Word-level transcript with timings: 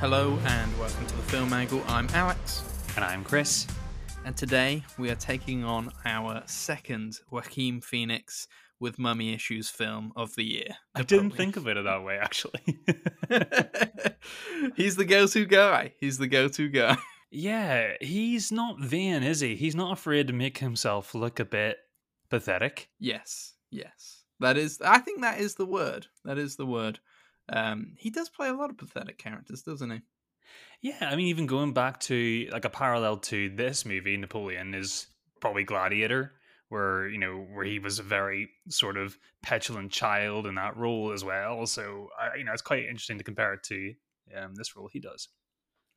Hello 0.00 0.38
and 0.46 0.78
welcome 0.78 1.06
to 1.06 1.16
the 1.16 1.22
Film 1.24 1.52
Angle. 1.52 1.82
I'm 1.86 2.08
Alex, 2.14 2.62
And 2.96 3.04
I'm 3.04 3.22
Kris. 3.22 3.66
and 4.24 4.36
today 4.36 4.82
we 4.98 5.10
are 5.10 5.14
taking 5.16 5.62
on 5.64 5.90
our 6.04 6.42
second 6.46 7.18
Joaquin 7.30 7.80
Phoenix 7.80 8.48
with 8.78 8.98
Mummy 8.98 9.34
Issues 9.34 9.68
film 9.68 10.12
of 10.16 10.34
the 10.36 10.44
year. 10.44 10.68
I 10.94 11.02
didn't 11.02 11.32
think 11.32 11.56
of 11.56 11.68
it 11.68 11.82
that 11.82 12.02
way, 12.02 12.18
actually. 12.18 12.60
He's 14.76 14.96
the 14.96 15.04
go-to 15.04 15.44
guy. 15.44 15.92
He's 16.00 16.16
the 16.18 16.28
go-to 16.28 16.68
guy. 16.70 16.96
yeah, 17.30 17.92
he's 18.00 18.50
not 18.50 18.80
vain, 18.80 19.22
is 19.22 19.40
he? 19.40 19.54
He's 19.54 19.74
not 19.74 19.92
afraid 19.92 20.28
to 20.28 20.32
make 20.32 20.58
himself 20.58 21.14
look 21.14 21.40
a 21.40 21.44
bit 21.44 21.76
pathetic. 22.30 22.88
Yes, 22.98 23.52
yes. 23.70 24.22
That 24.40 24.56
is. 24.56 24.80
I 24.82 24.98
think 24.98 25.20
that 25.20 25.40
is 25.40 25.56
the 25.56 25.66
word. 25.66 26.06
That 26.24 26.38
is 26.38 26.56
the 26.56 26.66
word. 26.66 27.00
Um, 27.50 27.94
he 27.98 28.10
does 28.10 28.28
play 28.28 28.48
a 28.48 28.54
lot 28.54 28.70
of 28.70 28.78
pathetic 28.78 29.18
characters, 29.18 29.62
doesn't 29.62 29.90
he? 29.90 30.00
Yeah, 30.82 31.08
I 31.10 31.16
mean, 31.16 31.26
even 31.26 31.46
going 31.46 31.72
back 31.72 32.00
to 32.00 32.48
like 32.52 32.64
a 32.64 32.70
parallel 32.70 33.18
to 33.18 33.50
this 33.50 33.84
movie, 33.84 34.16
Napoleon 34.16 34.74
is 34.74 35.06
probably 35.40 35.64
Gladiator, 35.64 36.32
where 36.68 37.08
you 37.08 37.18
know 37.18 37.46
where 37.52 37.64
he 37.64 37.78
was 37.78 37.98
a 37.98 38.02
very 38.02 38.48
sort 38.68 38.96
of 38.96 39.18
petulant 39.42 39.92
child 39.92 40.46
in 40.46 40.54
that 40.54 40.76
role 40.76 41.12
as 41.12 41.22
well. 41.22 41.66
So 41.66 42.08
you 42.36 42.44
know, 42.44 42.52
it's 42.52 42.62
quite 42.62 42.84
interesting 42.84 43.18
to 43.18 43.24
compare 43.24 43.54
it 43.54 43.62
to 43.64 43.94
um, 44.36 44.54
this 44.54 44.74
role 44.74 44.88
he 44.90 45.00
does. 45.00 45.28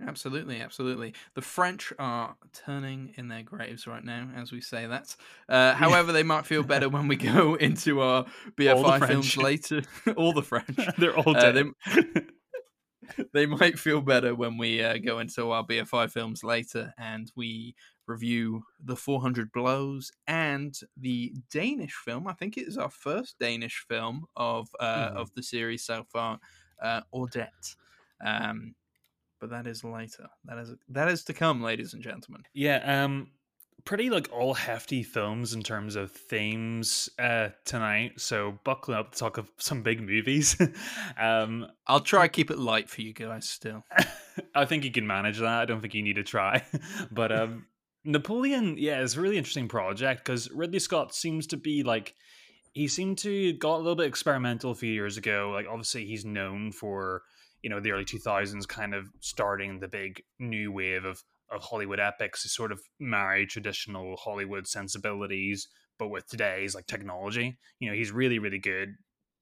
Absolutely, 0.06 0.60
absolutely. 0.62 1.14
The 1.34 1.42
French 1.42 1.94
are 2.00 2.36
turning 2.52 3.14
in 3.18 3.28
their 3.28 3.44
graves 3.44 3.88
right 3.88 4.04
now 4.04 4.30
as 4.36 4.52
we 4.52 4.62
say 4.62 4.86
that. 4.86 5.16
Uh, 5.48 5.74
however, 5.74 6.12
they 6.12 6.24
might 6.24 6.46
feel 6.46 6.64
better 6.64 6.90
when 6.90 7.08
we 7.08 7.16
go 7.16 7.56
into 7.60 8.02
our 8.02 8.26
BFI 8.58 9.08
films 9.08 9.38
later. 9.50 9.82
All 10.18 10.34
the 10.34 10.42
French. 10.44 10.78
They're 10.98 11.18
all 11.18 11.36
Uh, 11.38 11.52
dead. 11.52 11.66
they 13.34 13.46
might 13.46 13.78
feel 13.78 14.02
better 14.02 14.34
when 14.34 14.58
we 14.58 14.82
uh, 14.84 14.98
go 14.98 15.20
into 15.20 15.52
our 15.52 15.66
BFI 15.66 16.10
films 16.12 16.44
later 16.44 16.94
and 16.98 17.32
we 17.36 17.76
review 18.08 18.64
the 18.84 18.96
400 18.96 19.52
Blows 19.52 20.12
and 20.28 20.78
the 20.98 21.34
Danish 21.52 21.94
film. 21.94 22.28
I 22.28 22.34
think 22.34 22.58
it 22.58 22.68
is 22.68 22.78
our 22.78 22.90
first 22.90 23.38
Danish 23.40 23.86
film 23.88 24.26
of 24.36 24.68
uh, 24.80 25.10
Mhm. 25.12 25.16
of 25.16 25.34
the 25.36 25.44
series 25.44 25.84
so 25.84 26.04
far, 26.12 26.40
uh, 26.82 27.02
Ordet. 27.14 27.76
Um, 28.26 28.76
but 29.44 29.50
that 29.50 29.68
is 29.68 29.84
later. 29.84 30.30
That 30.46 30.58
is 30.58 30.74
that 30.88 31.10
is 31.10 31.26
to 31.26 31.34
come, 31.34 31.62
ladies 31.62 31.94
and 31.94 32.02
gentlemen. 32.02 32.44
Yeah, 32.54 33.04
um 33.04 33.28
pretty 33.84 34.10
like 34.10 34.30
all 34.32 34.54
hefty 34.54 35.04
films 35.04 35.54
in 35.54 35.62
terms 35.62 35.98
of 35.98 36.12
themes 36.12 37.10
uh 37.20 37.50
tonight. 37.66 38.22
So 38.22 38.58
buckle 38.64 38.94
up 38.94 39.12
to 39.12 39.20
talk 39.20 39.38
of 39.38 39.52
some 39.58 39.84
big 39.84 40.02
movies. 40.02 40.56
um 41.20 41.68
I'll 41.88 42.00
try 42.00 42.30
keep 42.30 42.52
it 42.52 42.58
light 42.58 42.90
for 42.90 43.02
you 43.02 43.12
guys 43.12 43.50
still. 43.50 43.84
I 44.56 44.64
think 44.64 44.86
you 44.86 44.92
can 44.92 45.06
manage 45.06 45.40
that. 45.40 45.62
I 45.64 45.66
don't 45.66 45.82
think 45.82 45.94
you 45.94 46.04
need 46.04 46.16
to 46.16 46.24
try. 46.24 46.64
but 47.12 47.34
um 47.34 47.66
Napoleon, 48.06 48.78
yeah, 48.78 49.02
is 49.02 49.18
a 49.18 49.22
really 49.22 49.38
interesting 49.38 49.68
project 49.68 50.24
because 50.24 50.50
Ridley 50.52 50.80
Scott 50.80 51.14
seems 51.14 51.48
to 51.48 51.58
be 51.58 51.84
like 51.84 52.16
he 52.72 52.88
seemed 52.88 53.18
to 53.20 53.52
got 53.58 53.76
a 53.76 53.84
little 53.84 53.98
bit 53.98 54.08
experimental 54.08 54.72
a 54.72 54.76
few 54.76 54.94
years 54.94 55.18
ago. 55.18 55.52
Like 55.54 55.66
obviously 55.70 56.06
he's 56.06 56.24
known 56.24 56.72
for, 56.72 57.24
you 57.64 57.70
know, 57.70 57.80
the 57.80 57.92
early 57.92 58.06
2000s 58.06 58.68
kind 58.68 58.94
of 58.94 59.08
starting 59.22 59.80
the 59.80 59.88
big 59.88 60.22
new 60.40 60.72
wave 60.72 61.06
of 61.06 61.24
of 61.52 61.62
Hollywood 61.62 62.00
epics 62.00 62.42
to 62.44 62.50
sort 62.50 62.72
of 62.72 62.80
marry 63.00 63.46
traditional 63.46 64.16
Hollywood 64.18 64.68
sensibilities 64.68 65.68
but 66.00 66.10
with 66.10 66.28
today's 66.28 66.74
like 66.74 66.88
technology. 66.88 67.58
You 67.80 67.90
know, 67.90 67.96
he's 67.96 68.12
really 68.12 68.40
really 68.40 68.60
good 68.60 68.90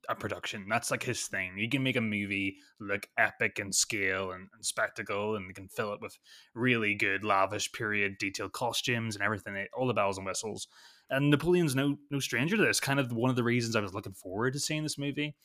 at 0.09 0.19
production. 0.19 0.65
That's 0.69 0.91
like 0.91 1.03
his 1.03 1.27
thing. 1.27 1.57
You 1.57 1.69
can 1.69 1.83
make 1.83 1.95
a 1.95 2.01
movie 2.01 2.57
look 2.79 3.07
epic 3.17 3.59
in 3.59 3.71
scale 3.71 4.31
and, 4.31 4.47
and 4.53 4.65
spectacle, 4.65 5.35
and 5.35 5.47
you 5.47 5.53
can 5.53 5.67
fill 5.67 5.93
it 5.93 6.01
with 6.01 6.17
really 6.55 6.95
good, 6.95 7.23
lavish, 7.23 7.71
period 7.71 8.15
detailed 8.19 8.53
costumes 8.53 9.15
and 9.15 9.23
everything, 9.23 9.55
eh, 9.55 9.65
all 9.75 9.87
the 9.87 9.93
bells 9.93 10.17
and 10.17 10.25
whistles. 10.25 10.67
And 11.09 11.29
Napoleon's 11.29 11.75
no 11.75 11.97
no 12.09 12.19
stranger 12.19 12.57
to 12.57 12.63
this. 12.63 12.79
Kind 12.79 12.99
of 12.99 13.11
one 13.11 13.29
of 13.29 13.35
the 13.35 13.43
reasons 13.43 13.75
I 13.75 13.81
was 13.81 13.93
looking 13.93 14.13
forward 14.13 14.53
to 14.53 14.59
seeing 14.59 14.83
this 14.83 14.97
movie. 14.97 15.35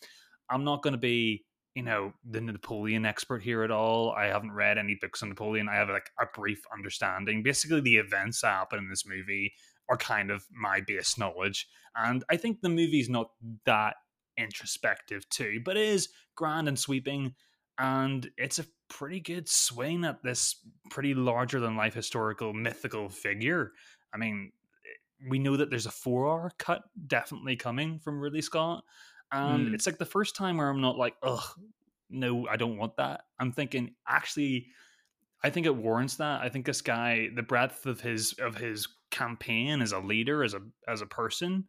I'm 0.50 0.65
not 0.65 0.82
going 0.82 0.92
to 0.92 0.98
be, 0.98 1.44
you 1.76 1.82
know, 1.82 2.14
the 2.25 2.41
Napoleon 2.41 3.04
expert 3.04 3.42
here 3.42 3.62
at 3.62 3.70
all. 3.70 4.10
I 4.12 4.25
haven't 4.25 4.53
read 4.53 4.78
any 4.78 4.97
books 4.98 5.22
on 5.22 5.28
Napoleon. 5.28 5.69
I 5.69 5.75
have 5.75 5.91
like 5.91 6.09
a 6.19 6.25
brief 6.34 6.62
understanding. 6.72 7.42
Basically, 7.42 7.82
the 7.82 7.98
events 7.98 8.41
that 8.41 8.48
happen 8.48 8.78
in 8.78 8.88
this 8.88 9.04
movie 9.06 9.53
are 9.91 9.98
kind 9.98 10.31
of 10.31 10.42
my 10.50 10.81
base 10.81 11.19
knowledge, 11.19 11.69
and 11.94 12.25
I 12.31 12.38
think 12.38 12.62
the 12.62 12.70
movie's 12.70 13.10
not 13.10 13.28
that 13.66 13.97
introspective 14.38 15.28
too, 15.28 15.60
but 15.66 15.76
it 15.76 15.86
is 15.86 16.09
grand 16.34 16.66
and 16.66 16.78
sweeping, 16.78 17.34
and 17.78 18.31
it's 18.38 18.59
a 18.59 18.66
pretty 18.88 19.20
good 19.20 19.47
swing 19.47 20.03
at 20.06 20.22
this 20.22 20.56
pretty 20.91 21.12
larger 21.12 21.60
than 21.60 21.76
life 21.76 21.94
historical 21.94 22.54
mythical 22.54 23.10
figure. 23.10 23.72
I 24.15 24.16
mean, 24.16 24.53
we 25.28 25.38
know 25.38 25.59
that 25.59 25.69
there's 25.69 25.86
a 25.86 25.91
four 25.91 26.26
hour 26.26 26.53
cut 26.59 26.84
definitely 27.06 27.56
coming 27.56 27.98
from 27.98 28.19
Ridley 28.19 28.42
Scott, 28.42 28.82
and 29.32 29.69
Mm. 29.69 29.75
it's 29.75 29.87
like 29.87 29.98
the 29.98 30.04
first 30.06 30.37
time 30.37 30.56
where 30.56 30.69
I'm 30.69 30.81
not 30.81 30.97
like, 30.97 31.16
ugh, 31.22 31.42
no, 32.10 32.47
I 32.48 32.56
don't 32.56 32.76
want 32.76 32.97
that. 32.97 33.22
I'm 33.38 33.53
thinking 33.53 33.94
actually. 34.06 34.69
I 35.44 35.50
think 35.50 35.66
it 35.66 35.76
warrants 35.76 36.16
that. 36.16 36.41
I 36.41 36.48
think 36.48 36.64
this 36.66 36.81
guy, 36.81 37.28
the 37.34 37.42
breadth 37.42 37.86
of 37.86 38.00
his 38.00 38.32
of 38.34 38.56
his 38.56 38.88
campaign 39.10 39.81
as 39.82 39.92
a 39.92 40.00
leader, 40.00 40.42
as 40.42 40.54
a 40.54 40.60
as 40.88 41.03
a 41.03 41.06
person, 41.06 41.69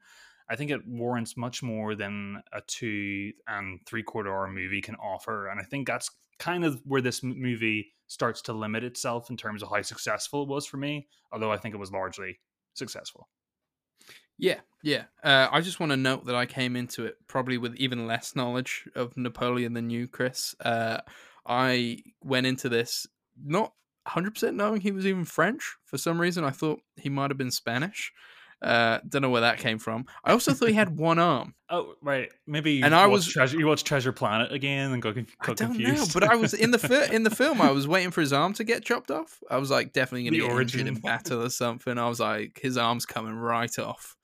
I 0.49 0.55
think 0.55 0.71
it 0.71 0.87
warrants 0.87 1.35
much 1.37 1.61
more 1.61 1.93
than 1.93 2.41
a 2.53 2.61
two 2.61 3.33
and 3.47 3.79
three 3.85 4.03
quarter 4.03 4.31
hour 4.33 4.47
movie 4.47 4.81
can 4.81 4.95
offer. 4.95 5.47
And 5.49 5.59
I 5.59 5.63
think 5.63 5.85
that's 5.87 6.09
kind 6.39 6.63
of 6.65 6.81
where 6.85 7.01
this 7.01 7.21
movie 7.23 7.93
starts 8.07 8.41
to 8.43 8.53
limit 8.53 8.83
itself 8.83 9.29
in 9.29 9.37
terms 9.37 9.61
of 9.61 9.69
how 9.69 9.81
successful 9.81 10.43
it 10.43 10.49
was 10.49 10.65
for 10.65 10.77
me. 10.77 11.07
Although 11.31 11.51
I 11.51 11.57
think 11.57 11.75
it 11.75 11.79
was 11.79 11.91
largely 11.91 12.39
successful. 12.73 13.27
Yeah, 14.37 14.59
yeah. 14.83 15.03
Uh, 15.23 15.47
I 15.51 15.61
just 15.61 15.79
want 15.79 15.91
to 15.91 15.97
note 15.97 16.25
that 16.25 16.35
I 16.35 16.45
came 16.45 16.75
into 16.75 17.05
it 17.05 17.15
probably 17.27 17.57
with 17.57 17.75
even 17.75 18.07
less 18.07 18.35
knowledge 18.35 18.87
of 18.95 19.15
Napoleon 19.17 19.73
than 19.73 19.89
you, 19.89 20.07
Kris. 20.07 20.55
Uh, 20.63 20.99
I 21.45 21.99
went 22.23 22.45
into 22.47 22.69
this 22.69 23.07
not 23.43 23.73
100% 24.07 24.53
knowing 24.53 24.81
he 24.81 24.91
was 24.91 25.05
even 25.05 25.25
French. 25.25 25.75
For 25.85 25.97
some 25.97 26.19
reason, 26.19 26.43
I 26.43 26.51
thought 26.51 26.81
he 26.95 27.09
might 27.09 27.31
have 27.31 27.37
been 27.37 27.51
Spanish. 27.51 28.11
Uh, 28.59 28.97
don't 29.07 29.21
know 29.21 29.29
where 29.29 29.41
that 29.41 29.59
came 29.59 29.77
from. 29.77 30.03
I 30.23 30.31
also 30.31 30.51
thought 30.51 30.69
he 30.69 30.73
had 30.73 30.97
one 30.97 31.19
arm. 31.19 31.53
Oh 31.69 31.93
right, 32.01 32.29
maybe. 32.47 32.71
You 32.73 32.85
And 32.85 32.95
I 32.95 33.05
watched 33.05 33.27
was- 33.27 33.33
treasure. 33.33 33.59
You 33.59 33.67
watched 33.67 33.85
Treasure 33.85 34.11
Planet 34.11 34.51
again 34.51 34.91
and 34.93 34.99
got, 35.01 35.13
conf- 35.13 35.35
I 35.41 35.45
don't 35.53 35.57
confused. 35.75 36.15
know, 36.15 36.19
but 36.19 36.27
I 36.27 36.35
was 36.37 36.55
in 36.55 36.71
the 36.71 36.79
fi- 36.79 37.05
in 37.13 37.21
the 37.21 37.29
film. 37.35 37.61
I 37.61 37.69
was 37.69 37.87
waiting 37.87 38.09
for 38.09 38.21
his 38.21 38.33
arm 38.33 38.53
to 38.53 38.63
get 38.63 38.83
chopped 38.83 39.11
off. 39.11 39.39
I 39.51 39.57
was 39.57 39.69
like, 39.69 39.93
definitely 39.93 40.23
going 40.23 40.33
to 40.33 40.39
The 40.41 40.47
get 40.47 40.61
injured 40.61 40.87
in 40.87 40.95
battle 40.95 41.43
or 41.43 41.49
something. 41.51 41.99
I 41.99 42.09
was 42.09 42.19
like, 42.19 42.59
his 42.59 42.77
arm's 42.77 43.05
coming 43.05 43.35
right 43.35 43.77
off. 43.77 44.15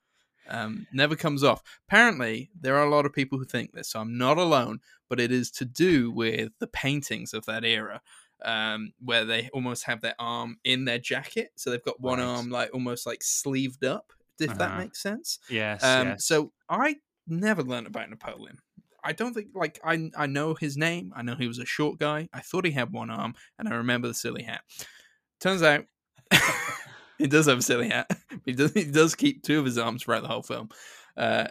Um, 0.48 0.86
never 0.92 1.16
comes 1.16 1.42
off. 1.42 1.62
Apparently, 1.88 2.50
there 2.58 2.76
are 2.76 2.84
a 2.86 2.90
lot 2.90 3.06
of 3.06 3.12
people 3.12 3.38
who 3.38 3.44
think 3.44 3.72
this. 3.72 3.88
So 3.90 4.00
I'm 4.00 4.18
not 4.18 4.38
alone, 4.38 4.80
but 5.08 5.20
it 5.20 5.32
is 5.32 5.50
to 5.52 5.64
do 5.64 6.10
with 6.10 6.52
the 6.58 6.66
paintings 6.66 7.32
of 7.32 7.46
that 7.46 7.64
era, 7.64 8.02
um, 8.44 8.92
where 9.00 9.24
they 9.24 9.48
almost 9.54 9.84
have 9.84 10.00
their 10.00 10.14
arm 10.18 10.58
in 10.64 10.84
their 10.84 10.98
jacket, 10.98 11.50
so 11.56 11.70
they've 11.70 11.82
got 11.82 12.00
one 12.00 12.18
Right. 12.18 12.24
arm 12.26 12.50
like 12.50 12.70
almost 12.74 13.06
like 13.06 13.22
sleeved 13.22 13.84
up. 13.84 14.12
If 14.40 14.58
that 14.58 14.70
Uh-huh. 14.70 14.78
makes 14.80 15.00
sense. 15.00 15.38
yes, 15.48 15.82
Um, 15.82 16.08
yes. 16.08 16.26
So 16.26 16.52
I 16.68 16.96
never 17.26 17.62
learned 17.62 17.86
about 17.86 18.10
Napoleon. 18.10 18.58
I 19.02 19.12
don't 19.12 19.32
think 19.34 19.48
like 19.54 19.78
I 19.84 20.10
I 20.16 20.26
know 20.26 20.54
his 20.54 20.76
name. 20.76 21.12
I 21.14 21.22
know 21.22 21.36
he 21.36 21.46
was 21.46 21.58
a 21.58 21.64
short 21.66 21.98
guy. 22.00 22.28
I 22.32 22.40
thought 22.40 22.64
he 22.64 22.72
had 22.72 22.90
one 22.92 23.10
arm, 23.10 23.34
and 23.58 23.68
I 23.68 23.74
remember 23.74 24.08
the 24.08 24.14
silly 24.14 24.42
hat. 24.42 24.62
Turns 25.40 25.62
out 25.62 25.84
he 27.18 27.26
does 27.26 27.46
have 27.46 27.58
a 27.58 27.62
silly 27.62 27.88
hat. 27.88 28.10
He 28.44 28.52
does 28.52 28.72
he 28.74 28.84
does 28.84 29.14
keep 29.14 29.42
two 29.42 29.58
of 29.58 29.64
his 29.64 29.78
arms 29.78 30.02
throughout 30.02 30.20
the 30.22 30.28
whole 30.28 30.42
film. 30.42 30.68
Uh, 31.16 31.46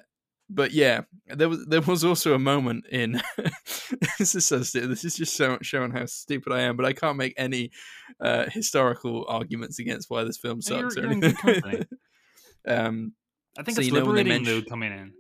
but 0.50 0.72
yeah, 0.72 1.02
there 1.28 1.50
was 1.50 1.66
there 1.66 1.82
was 1.82 2.04
also 2.06 2.36
a 2.36 2.40
moment 2.40 2.86
in 2.92 3.20
this 4.20 4.36
is 4.36 4.46
so 4.46 4.62
stupid. 4.62 4.90
This 4.92 5.04
is 5.04 5.16
just 5.16 5.36
so, 5.36 5.58
showing 5.64 5.92
how 5.92 6.06
stupid 6.06 6.54
I 6.54 6.62
am. 6.62 6.76
But 6.78 6.86
I 6.86 6.94
can't 6.94 7.18
make 7.18 7.34
any 7.38 7.72
uh, 8.20 8.46
historical 8.50 9.26
arguments 9.28 9.80
against 9.80 10.10
why 10.12 10.24
this 10.24 10.38
film 10.38 10.60
No, 10.70 10.78
you're- 10.78 10.90
sucks. 10.92 10.98
or 10.98 11.02
you're 11.02 11.12
anything. 11.12 11.86
um, 12.68 13.14
I 13.58 13.64
think 13.64 13.76
so 13.76 13.80
it's 13.82 13.88
you 13.88 13.94
know 13.94 14.06
liberating 14.06 14.44
though 14.44 14.52
mention- 14.52 14.70
coming 14.70 14.92
in 14.92 15.14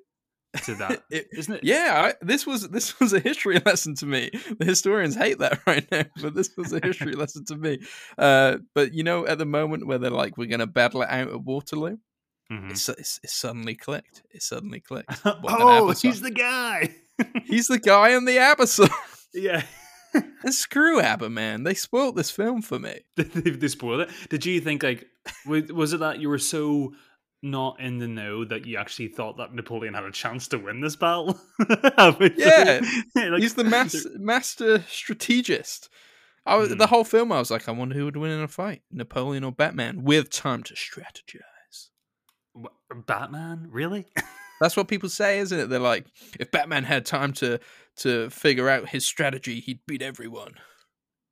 to 0.66 0.76
that, 0.76 1.04
it- 1.10 1.28
isn't 1.32 1.56
it? 1.56 1.64
Yeah, 1.64 2.12
I, 2.22 2.26
this 2.26 2.46
was 2.46 2.70
this 2.70 3.00
was 3.00 3.14
a 3.14 3.20
history 3.20 3.60
lesson 3.66 3.96
to 3.96 4.06
me. 4.06 4.30
The 4.60 4.66
historians 4.66 5.16
hate 5.16 5.40
that 5.40 5.60
right 5.66 5.86
now, 5.92 6.04
but 6.22 6.36
this 6.36 6.52
was 6.58 6.72
a 6.74 6.80
history 6.84 7.14
lesson 7.14 7.46
to 7.46 7.56
me. 7.56 7.80
Uh, 8.18 8.58
but 8.76 8.94
you 8.94 9.04
know, 9.04 9.26
at 9.26 9.38
the 9.38 9.46
moment 9.46 9.88
where 9.88 9.98
they're 9.98 10.12
like, 10.12 10.38
"We're 10.38 10.48
going 10.48 10.60
to 10.60 10.68
battle 10.68 11.02
it 11.02 11.10
out 11.10 11.30
at 11.30 11.42
Waterloo," 11.44 11.98
Mhm. 12.52 12.72
it's, 12.72 12.88
it's, 12.90 13.20
it 13.24 13.30
suddenly 13.30 13.76
clicked. 13.76 14.22
It 14.32 14.44
suddenly 14.44 14.80
clicked. 14.80 15.22
oh, 15.26 15.92
he's 15.92 16.22
the 16.22 16.32
guy. 16.32 16.94
he's 17.46 17.68
the 17.68 17.80
guy 17.80 18.10
in 18.16 18.26
the 18.26 18.38
episode. 18.40 18.90
yeah. 19.34 19.64
and 20.44 20.54
screw 20.54 21.00
ABBA, 21.02 21.30
man. 21.32 21.64
They 21.64 21.74
spoiled 21.74 22.16
this 22.16 22.30
film 22.30 22.62
for 22.62 22.78
me. 22.78 23.00
they, 23.16 23.24
they 23.24 23.68
spoiled 23.68 24.02
it. 24.02 24.10
Did 24.30 24.46
you 24.46 24.60
think 24.62 24.84
like 24.84 25.08
was 25.48 25.94
it 25.94 26.02
that 26.02 26.20
you 26.20 26.30
were 26.30 26.38
so 26.38 26.94
not 27.44 27.80
in 27.80 28.00
the 28.00 28.07
know 28.07 28.44
that 28.45 28.66
you 28.66 28.78
actually 28.78 29.10
thought 29.10 29.38
that 29.38 29.54
Napoleon 29.54 29.94
had 29.94 30.06
a 30.06 30.12
chance 30.12 30.48
to 30.48 30.57
win 30.57 30.80
this 30.81 30.95
battle? 30.95 31.40
Yeah, 31.60 32.81
Like, 33.16 33.42
he's 33.42 33.54
the 33.56 33.63
mas- 33.66 34.07
master 34.18 34.84
strategist. 34.90 35.90
I 36.45 36.56
was, 36.56 36.69
Hmm. 36.72 36.78
the 36.78 36.88
whole 36.88 37.04
film. 37.04 37.31
I 37.31 37.40
was 37.40 37.51
like, 37.51 37.69
I 37.69 37.72
wonder 37.72 37.95
who 37.95 38.06
would 38.06 38.18
win 38.18 38.31
in 38.31 38.42
a 38.42 38.48
fight, 38.48 38.81
Napoleon 38.92 39.44
or 39.44 39.51
Batman, 39.51 40.04
with 40.04 40.30
time 40.30 40.63
to 40.63 40.74
strategize. 40.74 41.42
Batman, 43.07 43.68
really? 43.72 44.06
That's 44.62 44.78
what 44.78 44.88
people 44.88 45.10
say, 45.10 45.39
isn't 45.39 45.60
it? 45.60 45.69
They're 45.69 45.80
like, 45.80 46.06
if 46.39 46.51
Batman 46.51 46.84
had 46.84 47.06
time 47.06 47.34
to 47.34 47.60
to 47.98 48.30
figure 48.30 48.69
out 48.69 48.89
his 48.89 49.06
strategy, 49.06 49.60
he'd 49.60 49.80
beat 49.88 50.01
everyone. 50.01 50.54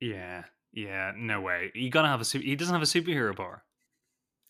yeah, 0.00 0.44
yeah. 0.72 1.12
No 1.16 1.40
way. 1.40 1.70
You 1.74 1.90
gotta 1.90 2.08
have 2.08 2.20
a. 2.20 2.24
Su- 2.24 2.40
he 2.40 2.56
doesn't 2.56 2.74
have 2.74 2.82
a 2.82 2.86
superhero 2.86 3.34
power. 3.36 3.62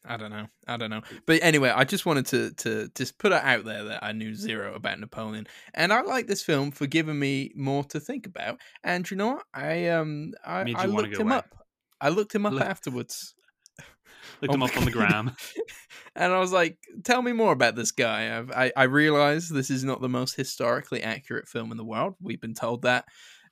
I 0.04 0.16
don't 0.16 0.30
know. 0.30 0.46
I 0.66 0.76
don't 0.76 0.90
know. 0.90 1.02
But 1.26 1.42
anyway, 1.42 1.70
I 1.70 1.84
just 1.84 2.06
wanted 2.06 2.26
to 2.26 2.50
to 2.54 2.88
just 2.94 3.18
put 3.18 3.32
it 3.32 3.42
out 3.42 3.64
there 3.64 3.84
that 3.84 4.02
I 4.02 4.12
knew 4.12 4.34
zero 4.34 4.74
about 4.74 4.98
Napoleon, 4.98 5.46
and 5.74 5.92
I 5.92 6.00
like 6.02 6.26
this 6.26 6.42
film 6.42 6.72
for 6.72 6.86
giving 6.86 7.18
me 7.18 7.52
more 7.54 7.84
to 7.84 8.00
think 8.00 8.26
about. 8.26 8.58
And 8.82 9.08
you 9.10 9.16
know 9.16 9.28
what? 9.34 9.44
I 9.54 9.88
um 9.88 10.32
I, 10.44 10.72
I 10.76 10.86
looked 10.86 11.16
him 11.16 11.28
away. 11.28 11.36
up. 11.36 11.54
I 12.00 12.08
looked 12.08 12.34
him 12.34 12.46
up 12.46 12.54
Look- 12.54 12.62
afterwards, 12.64 13.34
Looked 14.40 14.50
Oh 14.50 14.54
him 14.54 14.62
up 14.64 14.76
on 14.76 14.84
the 14.84 14.90
gram. 14.90 15.36
and 16.16 16.32
I 16.32 16.40
was 16.40 16.52
like, 16.52 16.78
"Tell 17.04 17.22
me 17.22 17.32
more 17.32 17.52
about 17.52 17.76
this 17.76 17.92
guy." 17.92 18.36
I've, 18.36 18.50
I 18.50 18.72
I 18.76 18.82
realize 18.84 19.48
this 19.48 19.70
is 19.70 19.84
not 19.84 20.00
the 20.00 20.08
most 20.08 20.34
historically 20.34 21.02
accurate 21.02 21.46
film 21.48 21.70
in 21.70 21.76
the 21.76 21.84
world. 21.84 22.16
We've 22.20 22.40
been 22.40 22.54
told 22.54 22.82
that. 22.82 23.04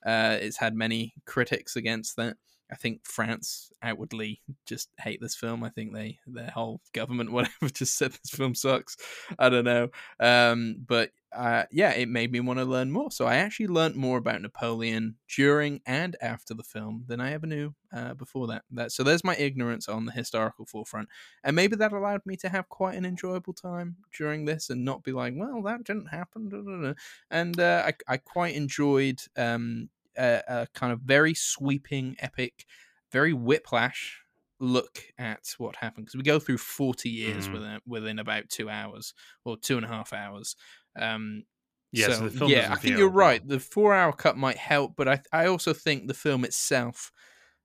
Uh, 0.05 0.37
it's 0.41 0.57
had 0.57 0.75
many 0.75 1.15
critics 1.27 1.77
against 1.77 2.17
that. 2.17 2.37
I 2.71 2.77
think 2.77 3.07
France 3.07 3.73
outwardly 3.83 4.43
just 4.67 4.91
hate 4.99 5.21
this 5.21 5.35
film. 5.35 5.65
I 5.65 5.71
think 5.71 5.93
they 5.93 6.19
their 6.27 6.51
whole 6.51 6.81
government 6.93 7.33
whatever 7.33 7.69
just 7.73 7.97
said 7.97 8.13
this 8.13 8.31
film 8.31 8.55
sucks. 8.55 8.97
I 9.39 9.49
don't 9.49 9.65
know. 9.65 9.89
Um, 10.19 10.77
but 10.87 11.11
uh, 11.33 11.65
yeah, 11.71 11.93
it 11.93 12.09
made 12.09 12.33
me 12.33 12.41
want 12.41 12.59
to 12.59 12.65
learn 12.65 12.91
more. 12.91 13.11
So 13.11 13.25
I 13.25 13.37
actually 13.37 13.69
learned 13.69 13.95
more 13.95 14.19
about 14.19 14.43
Napoleon 14.43 15.17
during 15.37 15.81
and 15.87 16.17
after 16.21 16.55
the 16.55 16.65
film 16.65 17.05
than 17.07 17.21
I 17.21 17.33
ever 17.33 17.47
knew 17.47 17.75
uh, 17.93 18.15
before 18.15 18.49
that. 18.49 18.63
That 18.73 18.91
so 18.93 19.05
there's 19.05 19.23
my 19.25 19.37
ignorance 19.37 19.89
on 19.89 20.07
the 20.07 20.13
historical 20.13 20.67
forefront, 20.67 21.09
and 21.45 21.55
maybe 21.55 21.77
that 21.77 21.93
allowed 21.93 22.23
me 22.27 22.37
to 22.39 22.49
have 22.49 22.69
quite 22.69 22.97
an 22.97 23.05
enjoyable 23.05 23.53
time 23.53 23.97
during 24.17 24.45
this 24.45 24.71
and 24.71 24.85
not 24.85 25.05
be 25.05 25.13
like, 25.13 25.35
well, 25.37 25.63
that 25.63 25.85
didn't 25.85 26.07
happen. 26.07 26.49
da, 26.49 26.59
da, 26.63 26.89
da." 26.89 26.95
And 27.31 27.59
uh, 27.61 27.85
I 27.87 28.15
I 28.15 28.17
quite 28.17 28.55
enjoyed 28.55 29.21
um 29.37 29.89
a, 30.19 30.43
a 30.49 30.67
kind 30.75 30.93
of 30.93 31.01
very 31.01 31.35
sweeping, 31.35 32.17
epic, 32.19 32.67
very 33.13 33.33
whiplash 33.33 34.25
look 34.63 35.05
at 35.19 35.55
what 35.57 35.77
happened 35.77 36.05
because 36.05 36.17
we 36.17 36.23
go 36.23 36.39
through 36.39 36.59
40 36.59 37.09
years 37.09 37.49
Mhm. 37.49 37.53
within 37.53 37.81
within 37.87 38.19
about 38.19 38.49
two 38.51 38.69
hours 38.69 39.15
or 39.45 39.57
two 39.57 39.77
and 39.79 39.87
a 39.87 39.89
half 39.89 40.13
hours 40.13 40.55
um 40.97 41.45
Yeah, 41.93 42.11
so 42.11 42.29
so, 42.31 42.35
yeah 42.39 42.69
i 42.71 42.77
think 42.77 42.97
you're 42.97 43.11
right 43.11 43.47
the 43.49 43.59
four 43.59 43.95
hour 43.95 44.13
cut 44.13 44.37
might 44.37 44.57
help 44.57 44.95
but 44.97 45.09
i 45.09 45.21
i 45.33 45.47
also 45.47 45.73
think 45.73 46.07
the 46.07 46.15
film 46.15 46.45
itself 46.45 47.11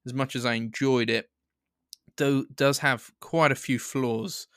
as 0.05 0.13
much 0.13 0.35
as 0.35 0.45
i 0.45 0.53
enjoyed 0.53 1.09
it 1.09 1.29
do, 2.17 2.45
does 2.55 2.79
have 2.79 3.11
quite 3.19 3.51
a 3.51 3.55
few 3.55 3.79
flaws 3.79 4.47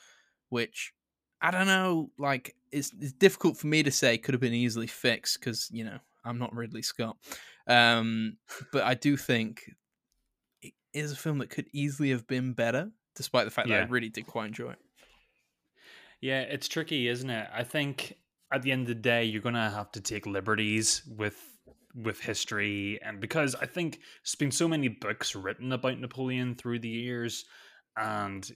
which 0.49 0.93
i 1.41 1.51
don't 1.51 1.67
know 1.67 2.11
like 2.17 2.55
it's, 2.71 2.91
it's 2.99 3.13
difficult 3.13 3.57
for 3.57 3.67
me 3.67 3.83
to 3.83 3.91
say 3.91 4.17
could 4.17 4.33
have 4.33 4.41
been 4.41 4.53
easily 4.53 4.87
fixed 4.87 5.39
because 5.39 5.69
you 5.71 5.83
know 5.85 5.99
i'm 6.25 6.39
not 6.39 6.53
ridley 6.55 6.81
scott 6.81 7.17
um 7.69 8.37
but 8.73 8.83
i 8.83 8.93
do 8.93 9.15
think 9.15 9.71
it 10.61 10.73
is 10.93 11.11
a 11.13 11.15
film 11.15 11.37
that 11.37 11.49
could 11.49 11.67
easily 11.71 12.09
have 12.09 12.27
been 12.27 12.51
better 12.53 12.91
despite 13.15 13.45
the 13.45 13.51
fact 13.51 13.69
that 13.69 13.81
i 13.81 13.85
really 13.85 14.09
did 14.09 14.27
quite 14.27 14.47
enjoy 14.47 14.71
it 14.71 14.79
Yeah, 16.21 16.41
it's 16.41 16.67
tricky, 16.67 17.07
isn't 17.07 17.29
it? 17.29 17.47
I 17.53 17.63
think 17.63 18.17
at 18.51 18.61
the 18.61 18.71
end 18.71 18.81
of 18.81 18.87
the 18.87 18.95
day, 18.95 19.23
you're 19.23 19.41
gonna 19.41 19.69
have 19.69 19.91
to 19.93 20.01
take 20.01 20.25
liberties 20.25 21.03
with 21.07 21.37
with 21.95 22.19
history, 22.19 22.99
and 23.01 23.19
because 23.19 23.55
I 23.55 23.65
think 23.65 23.99
there's 24.23 24.35
been 24.35 24.51
so 24.51 24.67
many 24.67 24.89
books 24.89 25.35
written 25.35 25.71
about 25.71 25.99
Napoleon 25.99 26.55
through 26.55 26.79
the 26.79 26.89
years, 26.89 27.45
and 27.97 28.49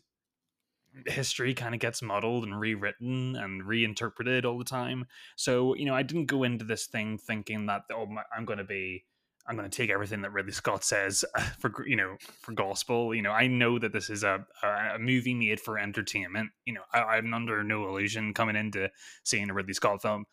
history 1.05 1.53
kind 1.53 1.73
of 1.73 1.79
gets 1.79 2.01
muddled 2.01 2.43
and 2.43 2.59
rewritten 2.59 3.35
and 3.35 3.65
reinterpreted 3.65 4.45
all 4.45 4.57
the 4.57 4.63
time. 4.63 5.05
So 5.35 5.75
you 5.75 5.85
know, 5.85 5.95
I 5.95 6.03
didn't 6.03 6.27
go 6.27 6.43
into 6.43 6.65
this 6.65 6.87
thing 6.87 7.17
thinking 7.17 7.65
that 7.67 7.83
oh, 7.91 8.05
my, 8.05 8.23
I'm 8.35 8.45
going 8.45 8.59
to 8.59 8.63
be 8.63 9.05
I'm 9.45 9.57
going 9.57 9.69
to 9.69 9.75
take 9.75 9.89
everything 9.89 10.21
that 10.21 10.31
Ridley 10.31 10.53
Scott 10.53 10.83
says 10.83 11.25
for 11.59 11.71
you 11.85 11.95
know 11.95 12.15
for 12.41 12.53
gospel. 12.53 13.13
You 13.13 13.21
know, 13.21 13.31
I 13.31 13.47
know 13.47 13.79
that 13.79 13.93
this 13.93 14.09
is 14.09 14.23
a 14.23 14.45
a, 14.63 14.99
movie 14.99 15.33
made 15.33 15.59
for 15.59 15.77
entertainment. 15.77 16.51
You 16.65 16.75
know, 16.75 16.83
I, 16.93 16.99
I'm 16.99 17.33
under 17.33 17.63
no 17.63 17.87
illusion 17.87 18.33
coming 18.33 18.55
into 18.55 18.89
seeing 19.23 19.49
a 19.49 19.53
Ridley 19.53 19.73
Scott 19.73 20.01
film, 20.01 20.25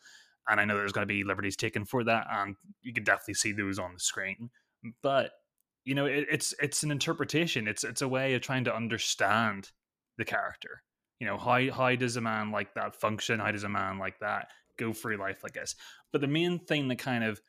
and 0.47 0.59
I 0.59 0.65
know 0.65 0.77
there's 0.77 0.93
going 0.93 1.07
to 1.07 1.13
be 1.13 1.23
liberties 1.23 1.57
taken 1.57 1.85
for 1.85 2.03
that, 2.05 2.27
and 2.29 2.55
you 2.81 2.93
can 2.93 3.03
definitely 3.03 3.35
see 3.35 3.51
those 3.51 3.79
on 3.79 3.93
the 3.93 3.99
screen. 3.99 4.49
But 5.01 5.31
you 5.83 5.95
know, 5.95 6.05
it, 6.05 6.27
it's 6.31 6.53
it's 6.61 6.83
an 6.83 6.91
interpretation. 6.91 7.67
It's 7.67 7.83
it's 7.83 8.01
a 8.01 8.07
way 8.07 8.33
of 8.35 8.41
trying 8.41 8.63
to 8.65 8.75
understand 8.75 9.71
the 10.21 10.25
character. 10.25 10.83
You 11.19 11.27
know, 11.27 11.37
how 11.37 11.71
how 11.71 11.95
does 11.95 12.15
a 12.15 12.21
man 12.21 12.51
like 12.51 12.73
that 12.75 12.95
function? 12.95 13.39
How 13.39 13.51
does 13.51 13.63
a 13.63 13.69
man 13.69 13.97
like 13.97 14.19
that 14.19 14.49
go 14.77 14.93
through 14.93 15.17
life 15.17 15.43
like 15.43 15.53
this? 15.53 15.75
But 16.11 16.21
the 16.21 16.27
main 16.27 16.59
thing 16.59 16.87
that 16.87 16.99
kind 16.99 17.23
of 17.23 17.41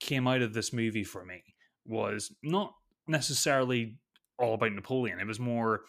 came 0.00 0.28
out 0.28 0.42
of 0.42 0.52
this 0.52 0.72
movie 0.72 1.04
for 1.04 1.24
me 1.24 1.42
was 1.84 2.32
not 2.42 2.74
necessarily 3.06 3.96
all 4.38 4.54
about 4.54 4.72
Napoleon. 4.72 5.20
It 5.20 5.26
was 5.26 5.40
more 5.40 5.82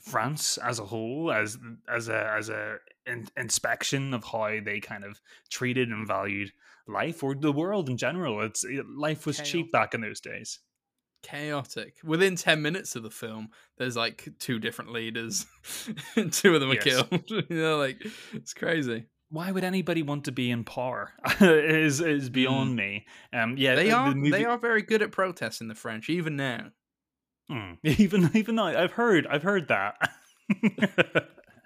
France 0.00 0.58
as 0.58 0.78
a 0.78 0.84
whole, 0.84 1.30
as 1.30 1.58
as 1.88 2.08
a 2.08 2.34
as 2.36 2.48
a 2.48 2.78
in, 3.06 3.28
inspection 3.36 4.14
of 4.14 4.24
how 4.24 4.58
they 4.64 4.80
kind 4.80 5.04
of 5.04 5.20
treated 5.50 5.88
and 5.90 6.06
valued 6.06 6.52
life 6.88 7.22
or 7.22 7.34
the 7.34 7.52
world 7.52 7.88
in 7.88 7.96
general. 7.96 8.42
It's 8.42 8.64
life 8.96 9.26
was 9.26 9.38
cheap 9.40 9.70
back 9.70 9.94
in 9.94 10.00
those 10.00 10.20
days. 10.20 10.58
Chaotic. 11.22 11.96
Within 12.04 12.36
10 12.36 12.60
minutes 12.62 12.96
of 12.96 13.02
the 13.02 13.10
film, 13.10 13.50
there's 13.78 13.96
like 13.96 14.28
two 14.38 14.58
different 14.58 14.92
leaders. 14.92 15.46
two 16.30 16.54
of 16.54 16.60
them 16.60 16.70
are 16.70 16.74
Yes. 16.74 16.84
killed. 16.84 17.24
you 17.28 17.44
know, 17.56 17.78
like 17.78 18.04
it's 18.32 18.54
crazy. 18.54 19.06
Why 19.30 19.50
would 19.50 19.64
anybody 19.64 20.02
want 20.02 20.24
to 20.26 20.32
be 20.32 20.50
in 20.50 20.62
power? 20.64 21.12
is 21.40 22.00
is 22.00 22.28
beyond 22.28 22.76
me. 22.76 23.06
Um, 23.32 23.56
yeah, 23.56 23.74
They 23.74 23.86
the- 23.88 23.92
are 23.92 24.10
the 24.10 24.16
movie- 24.16 24.30
they 24.30 24.44
are 24.44 24.58
very 24.58 24.82
good 24.82 25.00
at 25.02 25.10
protesting 25.10 25.68
the 25.68 25.74
French 25.74 26.10
even 26.10 26.36
now. 26.36 26.66
Mm. 27.50 27.78
Even 27.82 28.30
even 28.34 28.58
I, 28.58 28.82
I've 28.82 28.92
heard 28.92 29.26
I've 29.26 29.42
heard 29.42 29.68
that. 29.68 29.96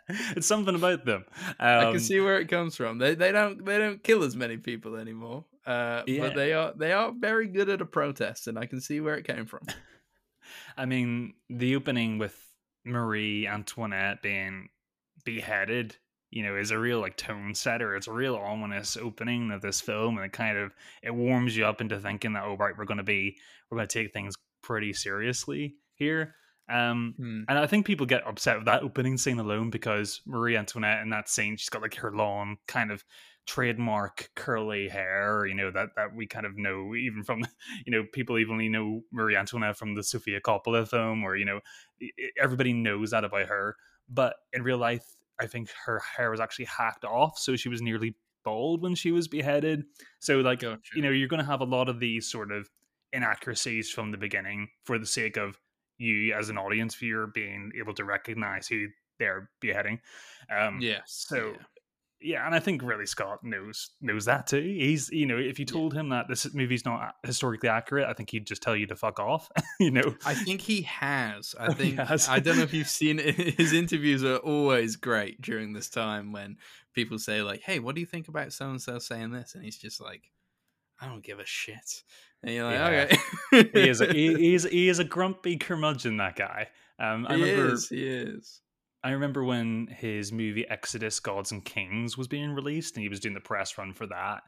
it's 0.37 0.47
something 0.47 0.75
about 0.75 1.05
them. 1.05 1.25
I 1.59 1.85
Um, 1.85 1.93
can 1.93 2.01
see 2.01 2.21
where 2.21 2.39
it 2.41 2.49
comes 2.49 2.77
from. 2.77 2.99
They 2.99 3.15
they 3.15 3.33
don't 3.33 3.65
they 3.65 3.79
don't 3.79 4.03
kill 4.03 4.23
as 4.23 4.37
many 4.37 4.57
people 4.57 4.97
anymore. 4.97 5.45
Uh, 5.67 6.03
Yeah. 6.07 6.21
but 6.21 6.35
they 6.35 6.53
are 6.53 6.73
they 6.77 6.93
are 6.93 7.13
very 7.13 7.49
good 7.49 7.69
at 7.69 7.81
a 7.81 7.87
protest 7.87 8.47
and 8.47 8.59
I 8.59 8.67
can 8.67 8.81
see 8.81 9.01
where 9.01 9.17
it 9.17 9.27
came 9.27 9.47
from. 9.47 9.67
I 10.77 10.87
mean, 10.87 11.35
the 11.51 11.75
opening 11.75 12.19
with 12.19 12.41
Marie 12.85 13.49
Antoinette 13.49 14.23
being 14.23 14.69
beheaded, 15.25 15.97
you 16.31 16.45
know, 16.45 16.55
is 16.57 16.71
a 16.71 16.79
real 16.79 17.01
like 17.01 17.17
tone 17.17 17.55
setter. 17.55 17.97
It's 17.97 18.07
a 18.07 18.13
real 18.13 18.37
ominous 18.37 18.97
opening 18.97 19.51
of 19.51 19.61
this 19.61 19.81
film, 19.81 20.17
and 20.19 20.25
it 20.27 20.33
kind 20.33 20.57
of 20.57 20.73
it 21.03 21.13
warms 21.15 21.57
you 21.57 21.67
up 21.67 21.81
into 21.81 21.99
thinking 21.99 22.35
that 22.35 22.45
oh 22.45 22.57
right, 22.57 22.75
we're 22.77 22.85
going 22.85 22.99
to 22.99 23.03
be 23.05 23.37
we're 23.71 23.79
going 23.79 23.89
to 23.89 24.03
take 24.03 24.13
things 24.13 24.35
pretty 24.63 24.93
seriously 24.93 25.77
here. 25.95 26.35
Um, 26.69 27.15
Hmm. 27.17 27.43
and 27.49 27.59
I 27.59 27.67
think 27.67 27.87
people 27.87 28.07
get 28.07 28.27
upset 28.27 28.57
with 28.57 28.67
that 28.67 28.83
opening 28.83 29.17
scene 29.17 29.39
alone 29.39 29.71
because 29.71 30.21
Marie 30.27 30.57
Antoinette 30.57 31.03
in 31.03 31.11
that 31.11 31.29
scene, 31.29 31.57
she's 31.57 31.69
got 31.69 31.83
like 31.83 31.95
her 31.97 32.11
long 32.13 32.59
kind 32.67 32.91
of 32.91 33.05
trademark 33.47 34.31
curly 34.35 34.89
hair, 34.89 35.47
you 35.47 35.55
know, 35.55 35.71
that 35.71 35.91
that 35.97 36.15
we 36.15 36.27
kind 36.27 36.45
of 36.47 36.57
know 36.57 36.95
even 36.95 37.23
from 37.23 37.41
you 37.87 37.93
know, 37.93 38.05
people 38.13 38.39
even 38.39 38.55
only 38.55 38.69
know 38.69 39.03
Marie 39.13 39.37
Antoinette 39.37 39.77
from 39.77 39.95
the 39.95 40.03
Sofia 40.03 40.41
Coppola 40.41 40.89
film, 40.89 41.23
or 41.23 41.37
you 41.37 41.45
know, 41.45 41.61
everybody 42.41 42.73
knows 42.73 43.11
that 43.11 43.25
about 43.25 43.47
her. 43.47 43.77
But 44.09 44.37
in 44.53 44.63
real 44.63 44.79
life, 44.79 45.05
I 45.41 45.47
think 45.47 45.71
her 45.85 46.01
hair 46.01 46.31
was 46.31 46.41
actually 46.41 46.67
hacked 46.67 47.05
off, 47.05 47.39
so 47.39 47.57
she 47.57 47.69
was 47.69 47.83
nearly 47.83 48.17
bald 48.45 48.83
when 48.83 48.95
she 48.95 49.13
was 49.13 49.29
beheaded. 49.29 49.85
So, 50.21 50.39
like, 50.41 50.61
Gotcha. 50.61 50.81
you 50.95 51.03
know, 51.03 51.11
you're 51.11 51.29
going 51.29 51.41
to 51.41 51.47
have 51.47 51.61
a 51.61 51.65
lot 51.65 51.89
of 51.89 51.99
these 52.01 52.31
sort 52.31 52.53
of 52.53 52.69
inaccuracies 53.13 53.91
from 53.91 54.11
the 54.11 54.19
beginning 54.19 54.69
for 54.85 54.99
the 54.99 55.07
sake 55.07 55.37
of 55.37 55.59
you 55.99 56.35
as 56.35 56.49
an 56.49 56.59
audience 56.59 56.95
viewer 56.95 57.27
being 57.27 57.73
able 57.79 57.95
to 57.95 58.05
recognize 58.05 58.69
who 58.69 58.87
they're 59.19 59.49
beheading. 59.61 60.01
Um, 60.55 60.79
yes. 60.81 61.25
so 61.29 61.53
yeah. 61.53 61.57
yeah, 62.21 62.47
and 62.47 62.55
I 62.55 62.61
think 62.61 62.83
Ridley 62.83 63.07
Scott 63.07 63.43
knows 63.43 63.91
knows 64.01 64.27
that 64.27 64.47
too. 64.47 64.61
He's 64.61 65.09
you 65.11 65.25
know 65.27 65.39
if 65.39 65.59
you 65.59 65.65
Yeah. 65.67 65.73
told 65.73 65.95
him 65.95 66.11
that 66.11 66.29
this 66.29 66.53
movie's 66.55 66.85
not 66.85 67.15
historically 67.25 67.69
accurate, 67.71 68.07
I 68.07 68.13
think 68.13 68.31
he'd 68.31 68.47
just 68.47 68.63
tell 68.63 68.77
you 68.77 68.87
to 68.89 68.97
fuck 68.97 69.19
off. 69.19 69.51
you 69.81 69.91
know, 69.91 70.15
I 70.25 70.35
think 70.35 70.61
he 70.61 70.83
has. 70.83 71.55
I 71.59 71.73
think 71.73 71.99
has. 71.99 72.29
I 72.29 72.41
don't 72.41 72.57
know 72.59 72.63
if 72.65 72.75
you've 72.75 72.89
seen 73.01 73.19
it. 73.19 73.35
His 73.35 73.73
interviews 73.73 74.23
are 74.25 74.37
always 74.37 74.97
great 74.97 75.41
during 75.41 75.73
this 75.73 75.89
time 75.89 76.33
when 76.33 76.57
people 76.95 77.19
say 77.19 77.41
like, 77.43 77.63
"Hey, 77.63 77.79
what 77.79 77.95
do 77.95 78.01
you 78.03 78.07
think 78.07 78.29
about 78.29 78.53
so 78.53 78.69
and 78.69 78.81
so 78.83 78.99
saying 78.99 79.31
this?" 79.31 79.55
And 79.55 79.65
he's 79.65 79.79
just 79.79 80.01
like, 80.01 80.31
"I 81.01 81.07
don't 81.07 81.23
give 81.25 81.39
a 81.41 81.47
shit." 81.47 82.03
And 82.43 82.55
you're 82.55 82.65
like, 82.65 82.75
Yeah. 82.75 83.17
"Okay." 83.63 83.71
he 83.73 83.89
is 83.89 84.01
a, 84.01 84.07
he, 84.13 84.35
he 84.35 84.55
is 84.55 84.65
he 84.65 84.89
is 84.89 84.99
a 84.99 85.05
grumpy 85.05 85.57
curmudgeon. 85.57 86.17
That 86.19 86.37
guy. 86.37 86.69
Um, 86.99 87.27
I 87.29 87.37
he 87.37 87.43
remember 87.43 87.73
is. 87.75 87.89
He 87.89 88.07
is. 88.07 88.61
I 89.05 89.11
remember 89.11 89.45
when 89.45 89.89
his 89.89 90.33
movie 90.33 90.67
Exodus: 90.69 91.21
Gods 91.21 91.53
and 91.53 91.65
Kings 91.65 92.17
was 92.19 92.29
being 92.29 92.51
released, 92.53 92.97
and 92.97 93.03
he 93.03 93.09
was 93.09 93.21
doing 93.21 93.35
the 93.35 93.41
press 93.41 93.77
run 93.79 93.93
for 93.93 94.07
that. 94.09 94.43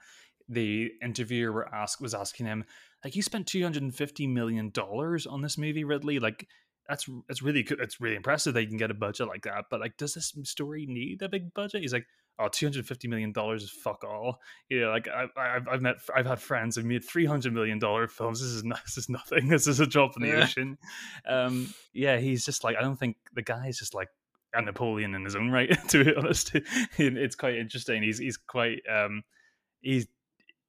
the 0.49 0.91
interviewer 1.03 1.53
were 1.53 1.75
asked 1.75 2.01
was 2.01 2.15
asking 2.15 2.47
him 2.47 2.65
like 3.05 3.15
you 3.15 3.23
spent 3.23 3.47
250 3.47 4.27
million 4.27 4.71
dollars 4.71 5.27
on 5.27 5.43
this 5.43 5.59
movie 5.59 5.85
ridley 5.85 6.19
like 6.19 6.49
that's 6.89 7.07
that's 7.29 7.43
really 7.43 7.63
good 7.63 7.79
it's 7.81 8.01
really 8.01 8.17
impressive 8.17 8.55
that 8.55 8.63
you 8.63 8.69
can 8.69 8.79
get 8.79 8.91
a 8.91 8.95
budget 8.95 9.29
like 9.29 9.43
that 9.43 9.67
but 9.71 9.79
like 9.79 9.97
does 9.99 10.15
this 10.15 10.33
story 10.45 10.87
need 10.89 11.21
a 11.21 11.29
big 11.29 11.53
budget 11.53 11.83
he's 11.83 11.93
like 11.93 12.07
oh 12.39 12.49
250 12.49 13.09
million 13.09 13.33
dollars 13.33 13.63
is 13.65 13.71
fuck 13.71 14.05
all. 14.05 14.41
You 14.69 14.83
know 14.83 14.91
like 14.91 15.09
I, 15.09 15.27
I've, 15.37 15.69
I've 15.69 15.83
met 15.83 15.97
i've 16.15 16.27
had 16.27 16.41
friends 16.41 16.77
who've 16.77 16.85
made 16.85 17.05
300 17.05 17.53
million 17.53 17.79
dollar 17.79 18.09
films. 18.09 18.41
This 18.41 18.51
is 18.51 18.63
this 18.85 18.97
is 18.99 19.09
nothing. 19.09 19.49
This 19.49 19.67
is 19.67 19.81
a 19.81 19.87
drop 19.87 20.17
in 20.17 20.23
the 20.23 20.29
Yeah. 20.29 20.43
ocean. 20.45 20.79
Um 21.27 21.73
yeah 21.93 22.19
he's 22.19 22.45
just 22.45 22.65
like 22.65 22.77
i 22.77 22.81
don't 22.81 22.99
think 22.99 23.17
the 23.35 23.43
guy 23.43 23.67
is 23.69 23.79
just 23.79 23.95
like 23.95 24.09
a 24.55 24.63
napoleon 24.63 25.15
in 25.15 25.25
his 25.25 25.37
own 25.37 25.51
right 25.51 25.77
to 25.89 26.05
be 26.05 26.15
honest. 26.15 26.53
It's 26.99 27.37
quite 27.37 27.57
interesting. 27.57 28.03
He's 28.03 28.19
he's 28.19 28.37
quite 28.37 28.81
um 28.91 29.23
he's 29.81 30.07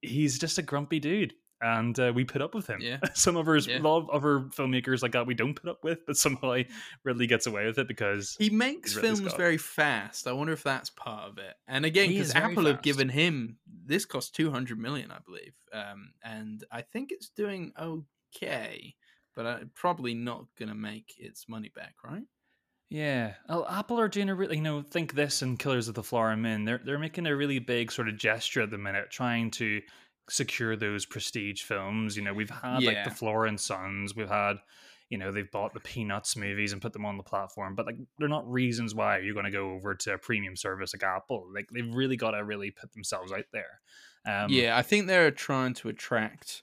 he's 0.02 0.38
just 0.38 0.58
a 0.58 0.62
grumpy 0.62 0.98
dude 1.00 1.34
and 1.62 1.98
uh, 2.00 2.12
we 2.14 2.24
put 2.24 2.40
up 2.42 2.54
with 2.54 2.66
him 2.66 2.80
Yeah. 2.80 2.98
some 3.14 3.36
of 3.36 3.46
our 3.48 3.56
Yeah. 3.58 3.78
a 3.78 3.80
lot 3.80 3.98
of 3.98 4.10
other 4.10 4.40
filmmakers 4.56 5.02
like 5.02 5.12
that 5.12 5.26
we 5.26 5.34
don't 5.34 5.54
put 5.54 5.68
up 5.70 5.84
with 5.84 6.06
but 6.06 6.16
somehow 6.16 6.54
he 6.54 6.66
really 7.04 7.26
gets 7.26 7.46
away 7.46 7.66
with 7.66 7.78
it 7.78 7.88
because 7.88 8.36
He 8.38 8.50
makes 8.50 8.94
films 8.94 9.18
Scott. 9.20 9.36
very 9.36 9.58
fast. 9.58 10.26
I 10.26 10.32
wonder 10.32 10.52
if 10.52 10.62
that's 10.62 10.90
part 10.90 11.28
of 11.30 11.38
it. 11.38 11.54
And 11.68 11.84
again, 11.84 12.08
because 12.08 12.28
is 12.28 12.32
very 12.32 12.52
Apple 12.52 12.66
have 12.66 12.82
given 12.82 13.08
him 13.08 13.58
this 13.86 14.04
cost 14.04 14.34
two 14.34 14.50
hundred 14.50 14.78
million, 14.78 15.10
I 15.10 15.18
believe, 15.24 15.54
um, 15.72 16.12
and 16.22 16.64
I 16.72 16.82
think 16.82 17.10
it's 17.12 17.28
doing 17.28 17.72
okay, 17.78 18.94
but 19.34 19.46
uh, 19.46 19.58
probably 19.74 20.14
not 20.14 20.46
going 20.58 20.68
to 20.68 20.74
make 20.74 21.14
its 21.18 21.48
money 21.48 21.70
back, 21.74 21.94
right? 22.04 22.22
Yeah, 22.88 23.34
well, 23.48 23.66
Apple 23.68 24.00
are 24.00 24.08
doing 24.08 24.28
a 24.28 24.34
really, 24.34 24.56
you 24.56 24.62
know, 24.62 24.82
think 24.82 25.14
this 25.14 25.42
and 25.42 25.58
Killers 25.58 25.86
of 25.86 25.94
the 25.94 26.02
Flower 26.02 26.36
Moon. 26.36 26.64
They're 26.64 26.80
they're 26.84 26.98
making 26.98 27.26
a 27.26 27.36
really 27.36 27.60
big 27.60 27.92
sort 27.92 28.08
of 28.08 28.16
gesture 28.18 28.62
at 28.62 28.70
the 28.70 28.78
minute, 28.78 29.10
trying 29.10 29.50
to 29.52 29.80
secure 30.30 30.76
those 30.76 31.06
prestige 31.06 31.62
films. 31.62 32.16
You 32.16 32.22
know, 32.22 32.32
we've 32.32 32.50
had 32.50 32.82
like 32.82 32.94
Yeah. 32.94 33.04
the 33.08 33.14
Flora 33.14 33.48
and 33.48 33.60
Sons, 33.60 34.14
we've 34.14 34.28
had, 34.28 34.58
you 35.08 35.18
know, 35.18 35.32
they've 35.32 35.50
bought 35.50 35.74
the 35.74 35.80
Peanuts 35.80 36.36
movies 36.36 36.72
and 36.72 36.80
put 36.80 36.92
them 36.92 37.04
on 37.04 37.16
the 37.16 37.22
platform, 37.22 37.74
but 37.74 37.86
like 37.86 37.96
they're 38.18 38.28
not 38.28 38.50
reasons 38.50 38.94
why 38.94 39.18
you're 39.18 39.34
going 39.34 39.44
to 39.44 39.50
go 39.50 39.72
over 39.72 39.94
to 39.94 40.14
a 40.14 40.18
premium 40.18 40.56
service 40.56 40.94
like 40.94 41.02
Apple. 41.02 41.48
Like 41.52 41.68
they've 41.72 41.94
really 41.94 42.16
got 42.16 42.32
to 42.32 42.44
really 42.44 42.70
put 42.70 42.92
themselves 42.92 43.32
out 43.32 43.46
there. 43.52 43.80
Um, 44.26 44.50
yeah, 44.50 44.76
I 44.76 44.82
think 44.82 45.06
they're 45.06 45.30
trying 45.30 45.74
to 45.74 45.88
attract 45.88 46.62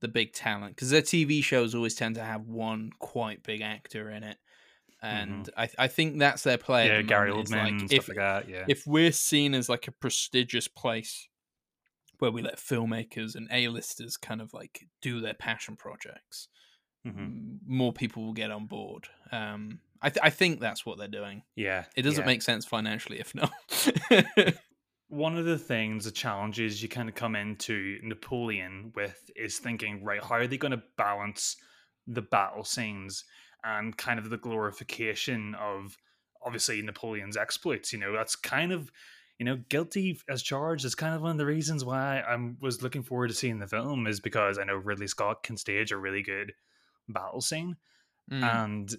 the 0.00 0.08
big 0.08 0.32
talent 0.32 0.76
because 0.76 0.90
their 0.90 1.02
TV 1.02 1.42
shows 1.42 1.74
always 1.74 1.94
tend 1.94 2.14
to 2.14 2.22
have 2.22 2.46
one 2.46 2.90
quite 2.98 3.42
big 3.42 3.60
actor 3.62 4.10
in 4.10 4.22
it, 4.22 4.36
and 5.02 5.48
I, 5.56 5.68
I 5.78 5.88
think 5.88 6.18
that's 6.18 6.42
their 6.42 6.58
play. 6.58 6.84
Mm-hmm. 6.86 6.92
yeah, 6.92 7.02
the 7.02 7.08
Gary 7.08 7.32
Oldman, 7.32 7.50
like, 7.52 7.68
and 7.68 7.82
if 7.82 7.90
stuff 7.90 8.08
like 8.08 8.16
that. 8.18 8.48
Yeah, 8.48 8.64
if 8.68 8.86
we're 8.86 9.12
seen 9.12 9.54
as 9.54 9.68
like 9.68 9.88
a 9.88 9.92
prestigious 9.92 10.68
place 10.68 11.26
where 12.20 12.30
we 12.30 12.42
let 12.42 12.58
filmmakers 12.58 13.34
and 13.34 13.48
A-listers 13.50 14.16
kind 14.16 14.40
of 14.40 14.52
like 14.54 14.86
do 15.02 15.20
their 15.20 15.34
passion 15.34 15.76
projects, 15.76 16.48
Mhm. 17.06 17.58
more 17.66 17.92
people 17.92 18.24
will 18.26 18.34
get 18.34 18.50
on 18.50 18.66
board. 18.66 19.08
Um, 19.32 19.80
I, 20.02 20.10
th- 20.10 20.22
I 20.22 20.30
think 20.30 20.60
that's 20.60 20.84
what 20.84 20.98
they're 20.98 21.08
doing. 21.08 21.42
yeah. 21.56 21.84
It 21.96 22.02
doesn't 22.02 22.22
yeah. 22.22 22.26
make 22.26 22.42
sense 22.42 22.64
financially 22.66 23.18
if 23.20 23.34
not. 23.34 23.50
one 25.08 25.36
of 25.36 25.44
the 25.44 25.58
things, 25.58 26.04
the 26.04 26.10
challenges 26.10 26.82
you 26.82 26.88
kind 26.88 27.08
of 27.08 27.14
come 27.14 27.34
into 27.34 27.98
Napoleon 28.02 28.92
with 28.94 29.30
is 29.34 29.58
thinking, 29.58 30.04
right, 30.04 30.22
how 30.22 30.36
are 30.36 30.46
they 30.46 30.56
going 30.56 30.70
to 30.72 30.82
balance 30.96 31.56
the 32.06 32.22
battle 32.22 32.64
scenes 32.64 33.24
and 33.64 33.96
kind 33.96 34.18
of 34.18 34.30
the 34.30 34.36
glorification 34.38 35.54
of 35.56 35.96
obviously 36.44 36.80
Napoleon's 36.82 37.36
exploits? 37.36 37.92
You 37.92 37.98
know, 37.98 38.12
that's 38.12 38.36
kind 38.36 38.72
of, 38.72 38.90
you 39.40 39.46
know, 39.46 39.58
guilty 39.70 40.20
as 40.28 40.42
charged 40.42 40.84
is 40.84 40.94
kind 40.94 41.14
of 41.14 41.22
one 41.22 41.30
of 41.30 41.38
the 41.38 41.46
reasons 41.46 41.82
why 41.82 42.20
I 42.20 42.36
was 42.60 42.82
looking 42.82 43.02
forward 43.02 43.28
to 43.28 43.34
seeing 43.34 43.58
the 43.58 43.66
film 43.66 44.06
is 44.06 44.20
because 44.20 44.58
I 44.58 44.64
know 44.64 44.76
Ridley 44.76 45.06
Scott 45.06 45.42
can 45.42 45.56
stage 45.56 45.92
a 45.92 45.96
really 45.96 46.20
good 46.22 46.52
battle 47.08 47.40
scene. 47.40 47.76
Mm. 48.30 48.42
And 48.42 48.94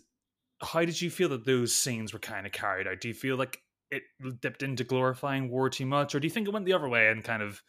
how 0.60 0.79
did 0.79 1.00
you 1.00 1.12
feel 1.12 1.29
that 1.29 1.45
those 1.45 1.75
scenes 1.75 2.12
were 2.12 2.17
kind 2.17 2.48
of 2.48 2.51
carried 2.53 2.88
out? 2.88 3.01
Do 3.01 3.07
you 3.07 3.13
feel 3.13 3.36
like 3.36 3.62
it 3.91 4.01
dipped 4.41 4.63
into 4.63 4.83
glorifying 4.83 5.51
war 5.51 5.69
too 5.69 5.86
much, 5.86 6.15
or 6.15 6.19
do 6.19 6.25
you 6.25 6.31
think 6.31 6.48
it 6.48 6.53
went 6.53 6.65
the 6.65 6.74
other 6.74 6.89
way 6.89 7.10
and 7.10 7.24
kind 7.24 7.43
of, 7.43 7.62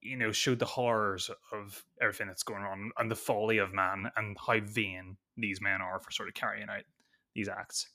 you 0.00 0.16
know, 0.16 0.32
showed 0.32 0.60
the 0.60 0.64
horrors 0.64 1.30
of 1.52 1.84
everything 2.00 2.28
that's 2.28 2.42
going 2.42 2.62
on 2.62 2.90
and 2.96 3.10
the 3.10 3.16
folly 3.16 3.58
of 3.58 3.74
man 3.74 4.10
and 4.16 4.34
how 4.46 4.58
vain 4.60 5.18
these 5.36 5.60
men 5.60 5.82
are 5.82 6.00
for 6.00 6.10
sort 6.10 6.28
of 6.28 6.34
carrying 6.34 6.70
out 6.70 6.84
these 7.34 7.50
acts? 7.50 7.90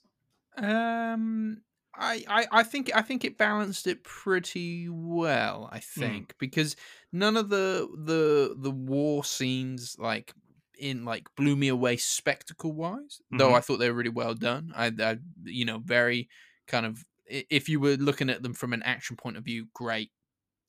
Um, 0.56 1.62
I, 1.96 2.24
I, 2.28 2.46
I 2.50 2.62
think 2.64 2.90
I 2.94 3.02
think 3.02 3.24
it 3.24 3.38
balanced 3.38 3.86
it 3.86 4.02
pretty 4.04 4.88
well. 4.88 5.68
Hmm. 5.70 5.70
I 5.70 5.78
think 5.78 6.34
because 6.38 6.76
none 7.12 7.36
of 7.36 7.50
the 7.50 7.88
the 8.04 8.56
the 8.58 8.70
war 8.70 9.24
scenes 9.24 9.96
like 9.98 10.34
in 10.78 11.04
like 11.04 11.28
blew 11.36 11.54
me 11.54 11.68
away 11.68 11.96
spectacle 11.96 12.72
wise. 12.72 13.20
Though 13.30 13.54
Mhm. 13.54 13.54
I 13.54 13.60
thought 13.60 13.76
they 13.78 13.90
were 13.90 13.96
really 13.96 14.10
well 14.10 14.34
done. 14.34 14.72
I, 14.74 14.92
I 14.98 15.18
you 15.44 15.64
know 15.64 15.78
very 15.78 16.28
kind 16.66 16.84
of 16.86 17.04
if 17.26 17.68
you 17.68 17.78
were 17.80 17.94
looking 17.96 18.28
at 18.28 18.42
them 18.42 18.54
from 18.54 18.72
an 18.72 18.82
action 18.82 19.16
point 19.16 19.36
of 19.36 19.44
view, 19.44 19.68
great. 19.72 20.10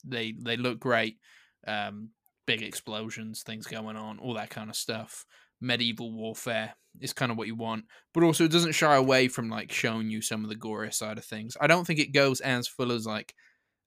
They 0.04 0.32
they 0.32 0.56
look 0.56 0.78
great. 0.78 1.18
Um, 1.66 2.10
big 2.46 2.62
explosions, 2.62 3.42
things 3.42 3.66
going 3.66 3.96
on, 3.96 4.18
all 4.20 4.34
that 4.34 4.50
kind 4.50 4.70
of 4.70 4.76
stuff. 4.76 5.26
Medieval 5.60 6.12
warfare 6.12 6.74
is 7.00 7.12
kind 7.12 7.30
of 7.30 7.36
what 7.38 7.46
you 7.46 7.54
want 7.54 7.84
but 8.14 8.22
also 8.22 8.44
it 8.44 8.50
doesn't 8.50 8.72
shy 8.72 8.94
away 8.96 9.28
from 9.28 9.48
like 9.50 9.70
showing 9.70 10.08
you 10.10 10.20
some 10.22 10.42
of 10.44 10.48
the 10.48 10.56
gory 10.56 10.92
side 10.92 11.18
of 11.18 11.24
things. 11.24 11.56
I 11.60 11.66
don't 11.66 11.86
think 11.86 12.00
it 12.00 12.12
goes 12.12 12.40
as 12.40 12.66
full 12.68 12.90
as 12.92 13.06
like, 13.06 13.34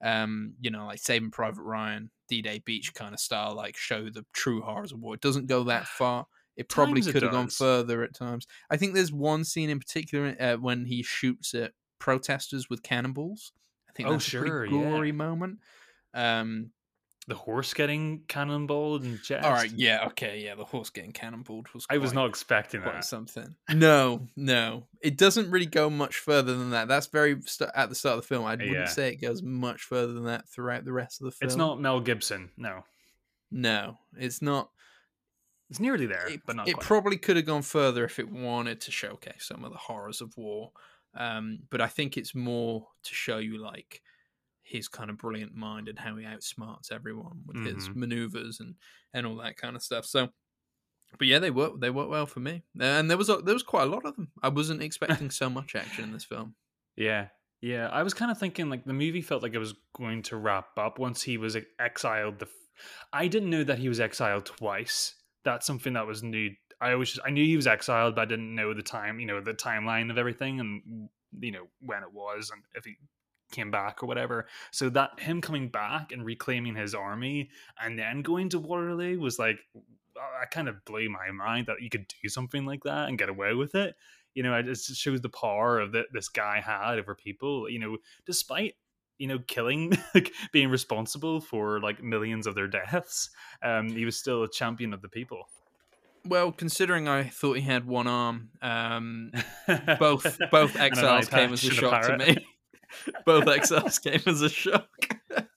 um, 0.03 0.55
you 0.59 0.71
know, 0.71 0.85
like 0.85 0.99
Saving 0.99 1.31
Private 1.31 1.63
Ryan, 1.63 2.11
D 2.27 2.41
Day 2.41 2.59
Beach 2.59 2.93
kind 2.93 3.13
of 3.13 3.19
style, 3.19 3.55
like 3.55 3.75
show 3.77 4.09
the 4.09 4.25
true 4.33 4.61
horrors 4.61 4.91
of 4.91 4.99
war. 4.99 5.15
It 5.15 5.21
doesn't 5.21 5.47
go 5.47 5.63
that 5.65 5.87
far. 5.87 6.27
It 6.55 6.69
probably 6.69 7.01
could 7.01 7.21
have 7.23 7.31
gone 7.31 7.47
further 7.49 8.03
at 8.03 8.13
times. 8.13 8.45
I 8.69 8.77
think 8.77 8.93
there's 8.93 9.11
one 9.13 9.43
scene 9.45 9.69
in 9.69 9.79
particular 9.79 10.35
uh, 10.39 10.55
when 10.57 10.85
he 10.85 11.03
shoots 11.03 11.53
at 11.53 11.71
protesters 11.99 12.69
with 12.69 12.83
cannonballs. 12.83 13.53
I 13.89 13.93
think 13.93 14.09
Oh, 14.09 14.13
that's 14.13 14.27
a 14.27 14.29
sure, 14.29 14.43
pretty 14.43 14.75
yeah. 14.75 14.81
gory 14.89 15.11
moment. 15.11 15.59
Um, 16.13 16.71
The 17.29 17.35
horse 17.35 17.73
getting 17.73 18.23
cannonballed 18.27 19.03
and 19.03 19.21
chest. 19.23 19.45
all 19.45 19.51
right, 19.53 19.71
yeah, 19.71 20.05
okay, 20.07 20.41
yeah, 20.43 20.55
the 20.55 20.65
horse 20.65 20.89
getting 20.89 21.13
cannonballed 21.13 21.71
was. 21.73 21.85
I 21.89 21.97
was 21.99 22.11
not 22.11 22.27
expecting 22.27 22.81
quite 22.81 22.95
that. 22.95 23.05
something. 23.05 23.55
No, 23.71 24.27
no, 24.35 24.87
it 25.01 25.15
doesn't 25.17 25.49
really 25.51 25.65
go 25.67 25.89
much 25.89 26.17
further 26.17 26.57
than 26.57 26.71
that. 26.71 26.87
That's 26.87 27.07
very 27.07 27.39
st- 27.45 27.69
at 27.75 27.87
the 27.89 27.95
start 27.95 28.17
of 28.17 28.23
the 28.23 28.27
film. 28.27 28.45
I 28.45 28.51
wouldn't 28.55 28.71
Yeah. 28.71 28.85
say 28.87 29.09
it 29.09 29.21
goes 29.21 29.41
much 29.43 29.83
further 29.83 30.11
than 30.13 30.25
that 30.25 30.49
throughout 30.49 30.85
the 30.85 30.91
rest 30.91 31.21
of 31.21 31.25
the 31.25 31.31
film. 31.31 31.47
It's 31.47 31.55
not 31.55 31.79
Mel 31.79 31.99
Gibson. 32.01 32.49
No, 32.57 32.83
No, 33.51 33.99
it's 34.17 34.41
not. 34.41 34.71
it's 35.69 35.79
nearly 35.79 36.07
there, 36.07 36.27
It, 36.29 36.41
but 36.47 36.55
not 36.55 36.67
it 36.67 36.73
quite. 36.73 36.85
probably 36.87 37.17
could 37.17 37.35
have 37.35 37.45
gone 37.45 37.61
further 37.61 38.03
if 38.05 38.17
it 38.17 38.29
wanted 38.31 38.81
to 38.81 38.91
showcase 38.91 39.45
some 39.45 39.63
of 39.63 39.71
the 39.71 39.77
horrors 39.77 40.19
of 40.21 40.35
war. 40.35 40.71
Um, 41.15 41.59
but 41.69 41.79
I 41.79 41.87
think 41.87 42.17
it's 42.17 42.33
more 42.33 42.87
to 43.03 43.13
show 43.13 43.37
you 43.37 43.57
like 43.59 44.01
his 44.69 44.87
kind 44.87 45.09
of 45.09 45.17
brilliant 45.17 45.53
mind 45.55 45.87
and 45.87 45.97
how 45.99 46.15
he 46.15 46.25
outsmarts 46.25 46.91
everyone 46.91 47.41
with 47.45 47.65
his 47.65 47.89
Mhm. 47.89 47.95
maneuvers 47.95 48.59
and 48.59 48.75
and 49.13 49.25
all 49.25 49.35
that 49.37 49.57
kind 49.57 49.75
of 49.75 49.81
stuff. 49.81 50.05
So, 50.05 50.29
but 51.17 51.27
yeah, 51.27 51.39
they 51.39 51.51
work 51.51 51.79
they 51.79 51.89
work 51.89 52.09
well 52.09 52.25
for 52.27 52.39
me, 52.39 52.63
and 52.79 53.09
there 53.09 53.17
was 53.17 53.29
a, 53.29 53.37
there 53.37 53.55
was 53.55 53.63
quite 53.63 53.83
a 53.87 53.91
lot 53.91 54.05
of 54.05 54.15
them. 54.15 54.31
I 54.43 54.49
wasn't 54.49 54.81
expecting 54.87 55.31
so 55.31 55.49
much 55.49 55.75
action 55.75 56.03
in 56.05 56.11
this 56.13 56.23
film. 56.25 56.55
Yeah. 56.95 57.29
Yeah, 57.61 57.89
I 57.89 58.03
was 58.03 58.13
kind 58.13 58.31
of 58.31 58.37
thinking 58.37 58.69
like 58.69 58.85
the 58.85 58.93
movie 58.93 59.21
felt 59.21 59.43
like 59.43 59.53
it 59.53 59.59
was 59.59 59.73
going 59.93 60.21
to 60.23 60.37
wrap 60.37 60.77
up 60.77 60.97
once 60.97 61.21
he 61.23 61.37
was 61.37 61.57
exiled. 61.77 62.39
The 62.39 62.45
f- 62.45 62.51
I 63.11 63.27
didn't 63.27 63.49
know 63.49 63.65
that 63.65 63.79
he 63.79 63.89
was 63.89 63.99
exiled 63.99 64.45
twice. 64.45 65.13
That's 65.43 65.65
something 65.67 65.91
that 65.93 66.07
was 66.07 66.23
new. 66.23 66.51
I 66.79 66.93
always 66.93 67.09
just, 67.09 67.25
I 67.25 67.31
knew 67.31 67.43
he 67.43 67.57
was 67.57 67.67
exiled, 67.67 68.15
but 68.15 68.21
I 68.21 68.25
didn't 68.25 68.55
know 68.55 68.73
the 68.73 68.81
time, 68.81 69.19
you 69.19 69.25
know, 69.25 69.41
the 69.41 69.53
timeline 69.53 70.09
of 70.09 70.17
everything 70.17 70.61
and 70.61 71.09
you 71.41 71.51
know 71.51 71.67
when 71.81 72.01
it 72.03 72.13
was 72.13 72.49
and 72.49 72.63
if 72.75 72.85
he 72.85 72.95
came 73.51 73.71
back 73.71 74.03
or 74.03 74.05
whatever. 74.05 74.47
So 74.71 74.89
that 74.89 75.19
him 75.19 75.41
coming 75.41 75.69
back 75.69 76.11
and 76.11 76.25
reclaiming 76.25 76.75
his 76.75 76.93
army 76.95 77.49
and 77.81 77.97
then 77.97 78.21
going 78.21 78.49
to 78.49 78.59
Waterloo 78.59 79.19
was 79.19 79.39
like 79.39 79.59
I 80.17 80.45
kind 80.45 80.67
of 80.67 80.83
blew 80.85 81.09
my 81.09 81.31
mind 81.31 81.67
that 81.67 81.81
you 81.81 81.89
could 81.89 82.05
do 82.21 82.29
something 82.29 82.65
like 82.65 82.83
that 82.83 83.07
and 83.07 83.17
get 83.17 83.29
away 83.29 83.53
with 83.53 83.75
it 83.75 83.95
you 84.33 84.43
know, 84.43 84.55
it 84.55 84.63
just 84.63 84.95
shows 84.95 85.21
the 85.21 85.29
power 85.29 85.79
of 85.79 85.93
that 85.93 86.07
this 86.13 86.29
guy 86.29 86.61
had 86.61 86.99
over 86.99 87.15
people. 87.15 87.69
You 87.69 87.79
know, 87.79 87.97
despite 88.25 88.75
you 89.17 89.27
know 89.27 89.39
killing, 89.39 89.97
like 90.15 90.31
being 90.51 90.69
responsible 90.69 91.41
for 91.41 91.79
like 91.79 92.03
millions 92.03 92.47
of 92.47 92.55
their 92.55 92.67
deaths, 92.67 93.29
um, 93.63 93.89
he 93.89 94.05
was 94.05 94.17
still 94.17 94.43
a 94.43 94.49
champion 94.49 94.93
of 94.93 95.01
the 95.01 95.09
people. 95.09 95.43
Well, 96.25 96.51
considering 96.51 97.07
I 97.07 97.23
thought 97.23 97.57
he 97.57 97.63
had 97.63 97.85
one 97.85 98.07
arm, 98.07 98.49
um, 98.61 99.31
both 99.99 100.37
both 100.51 100.75
exiles 100.75 101.27
came 101.27 101.53
as 101.53 101.63
a 101.63 101.71
shock 101.71 102.03
to 102.03 102.17
me. 102.17 102.37
both 103.25 103.47
exiles 103.47 103.99
came 103.99 104.21
as 104.25 104.41
a 104.41 104.49
shock. 104.49 104.87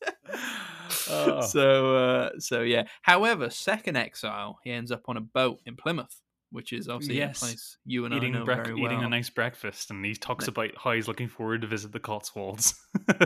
Oh. 1.11 1.41
So, 1.43 1.97
uh, 1.97 2.31
so 2.39 2.62
yeah. 2.62 2.85
However, 3.03 3.51
second 3.51 3.97
exile, 3.97 4.59
he 4.65 4.71
ends 4.71 4.91
up 4.91 5.03
on 5.09 5.17
a 5.17 5.21
boat 5.21 5.61
in 5.67 5.77
Plymouth. 5.77 6.21
which 6.51 6.73
is 6.73 6.87
obviously 6.89 7.17
Yes. 7.17 7.39
a 7.39 7.47
place 7.47 7.79
you 7.87 8.05
and 8.05 8.15
eating 8.15 8.35
I 8.37 8.41
know 8.41 8.45
very 8.45 8.75
well. 8.75 8.85
eating 8.85 9.03
a 9.03 9.09
nice 9.09 9.31
breakfast, 9.31 9.91
and 9.91 10.05
he 10.05 10.15
talks 10.15 10.49
about 10.49 10.71
how 10.77 10.93
he's 10.93 11.09
looking 11.09 11.29
forward 11.29 11.62
to 11.62 11.67
visit 11.67 11.93
the 11.93 12.01
Cotswolds. 12.01 12.75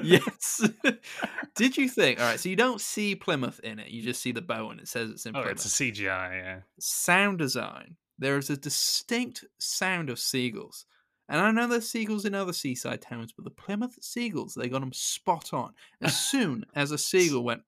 yes. 0.02 0.62
Did 1.56 1.76
you 1.76 1.88
think? 1.88 2.20
All 2.20 2.26
right, 2.26 2.38
so 2.40 2.48
you 2.48 2.54
don't 2.56 2.80
see 2.80 3.14
Plymouth 3.16 3.58
in 3.60 3.78
it; 3.80 3.88
you 3.90 4.02
just 4.02 4.22
see 4.22 4.30
the 4.32 4.40
boat, 4.42 4.70
and 4.70 4.80
it 4.80 4.88
says 4.88 5.10
it's 5.10 5.26
in 5.26 5.34
oh, 5.34 5.42
Plymouth. 5.42 5.56
it's 5.64 5.80
a 5.80 5.84
CGI. 5.84 6.42
Yeah. 6.42 6.58
sound 6.78 7.38
design, 7.38 7.96
there 8.18 8.38
is 8.38 8.48
a 8.48 8.56
distinct 8.56 9.44
sound 9.58 10.08
of 10.08 10.18
seagulls. 10.20 10.86
And 11.28 11.40
I 11.40 11.50
know 11.50 11.66
there's 11.66 11.88
seagulls 11.88 12.24
in 12.24 12.34
other 12.34 12.52
seaside 12.52 13.02
towns, 13.02 13.32
but 13.32 13.44
the 13.44 13.50
Plymouth 13.50 13.98
seagulls, 14.00 14.54
they 14.54 14.68
got 14.68 14.80
them 14.80 14.92
spot 14.92 15.52
on. 15.52 15.72
As 16.00 16.16
soon 16.30 16.64
as 16.74 16.92
a 16.92 16.98
seagull 16.98 17.42
went, 17.44 17.62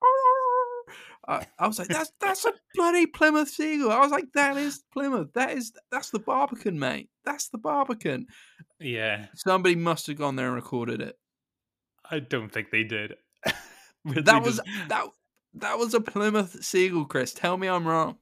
I, 1.27 1.47
I 1.59 1.67
was 1.67 1.79
like, 1.79 1.89
that's 1.89 2.13
that's 2.21 2.45
a 2.47 2.53
bloody 2.75 3.07
Plymouth 3.07 3.49
seagull. 3.51 3.91
I 3.91 3.99
was 4.01 4.11
like, 4.13 4.33
that 4.35 4.57
is 4.57 4.83
Plymouth. 4.93 5.33
That 5.35 5.51
is 5.57 5.73
that's 5.91 6.11
the 6.11 6.21
Barbican, 6.21 6.79
mate. 6.79 7.11
That's 7.25 7.49
the 7.49 7.59
Barbican. 7.59 8.27
Yeah. 8.81 9.27
Somebody 9.35 9.75
must 9.75 10.07
have 10.07 10.17
gone 10.17 10.37
there 10.37 10.47
and 10.47 10.55
recorded 10.55 11.01
it. 11.03 11.19
I 12.11 12.21
don't 12.21 12.51
think 12.51 12.71
they 12.71 12.85
did. 12.85 13.15
That 14.05 14.43
was 14.43 14.57
does- 14.59 14.89
that 14.89 15.07
that 15.55 15.79
was 15.79 15.93
a 15.93 16.01
Plymouth 16.01 16.65
seagull, 16.65 17.05
Kris. 17.05 17.35
Tell 17.35 17.59
me 17.59 17.69
I'm 17.69 17.87
wrong. 17.87 18.17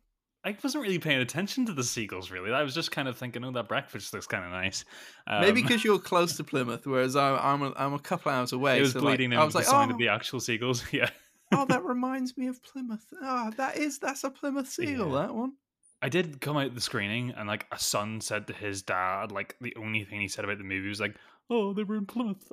I 0.46 0.56
wasn't 0.62 0.82
really 0.82 1.00
paying 1.00 1.18
attention 1.18 1.66
to 1.66 1.72
the 1.72 1.82
seagulls. 1.82 2.30
Really, 2.30 2.52
I 2.52 2.62
was 2.62 2.72
just 2.72 2.92
kind 2.92 3.08
of 3.08 3.18
thinking, 3.18 3.44
"Oh, 3.44 3.50
that 3.50 3.66
breakfast 3.66 4.14
looks 4.14 4.28
kind 4.28 4.44
of 4.44 4.52
nice." 4.52 4.84
Maybe 5.28 5.48
Um, 5.48 5.66
because 5.66 5.82
you're 5.82 5.98
close 5.98 6.36
to 6.36 6.44
Plymouth, 6.44 6.86
whereas 6.86 7.16
I, 7.16 7.36
I'm 7.36 7.62
a, 7.62 7.72
I'm 7.76 7.94
a 7.94 7.98
couple 7.98 8.30
hours 8.30 8.52
away. 8.52 8.78
it 8.78 8.82
was 8.82 8.92
so 8.92 9.00
like, 9.00 9.18
bleeding 9.18 9.32
I 9.32 9.36
into 9.36 9.46
was 9.46 9.54
the 9.54 9.58
like, 9.58 9.66
sound 9.66 9.90
oh, 9.90 9.94
of 9.94 9.98
the 9.98 10.08
actual 10.08 10.38
seagulls. 10.38 10.84
Yeah, 10.92 11.10
oh, 11.52 11.66
that 11.66 11.84
reminds 11.84 12.36
me 12.36 12.46
of 12.46 12.62
Plymouth. 12.62 13.04
Oh, 13.20 13.50
that 13.56 13.76
is 13.76 13.98
that's 13.98 14.22
a 14.22 14.30
Plymouth 14.30 14.68
seagull. 14.68 15.12
Yeah. 15.12 15.26
That 15.26 15.34
one. 15.34 15.54
I 16.00 16.08
did 16.08 16.40
come 16.40 16.56
out 16.56 16.74
the 16.74 16.80
screening, 16.80 17.32
and 17.36 17.48
like 17.48 17.66
a 17.72 17.78
son 17.78 18.20
said 18.20 18.46
to 18.46 18.52
his 18.52 18.82
dad, 18.82 19.32
like 19.32 19.56
the 19.60 19.74
only 19.76 20.04
thing 20.04 20.20
he 20.20 20.28
said 20.28 20.44
about 20.44 20.58
the 20.58 20.64
movie 20.64 20.88
was 20.88 21.00
like, 21.00 21.16
"Oh, 21.50 21.72
they 21.72 21.82
were 21.82 21.96
in 21.96 22.06
Plymouth." 22.06 22.52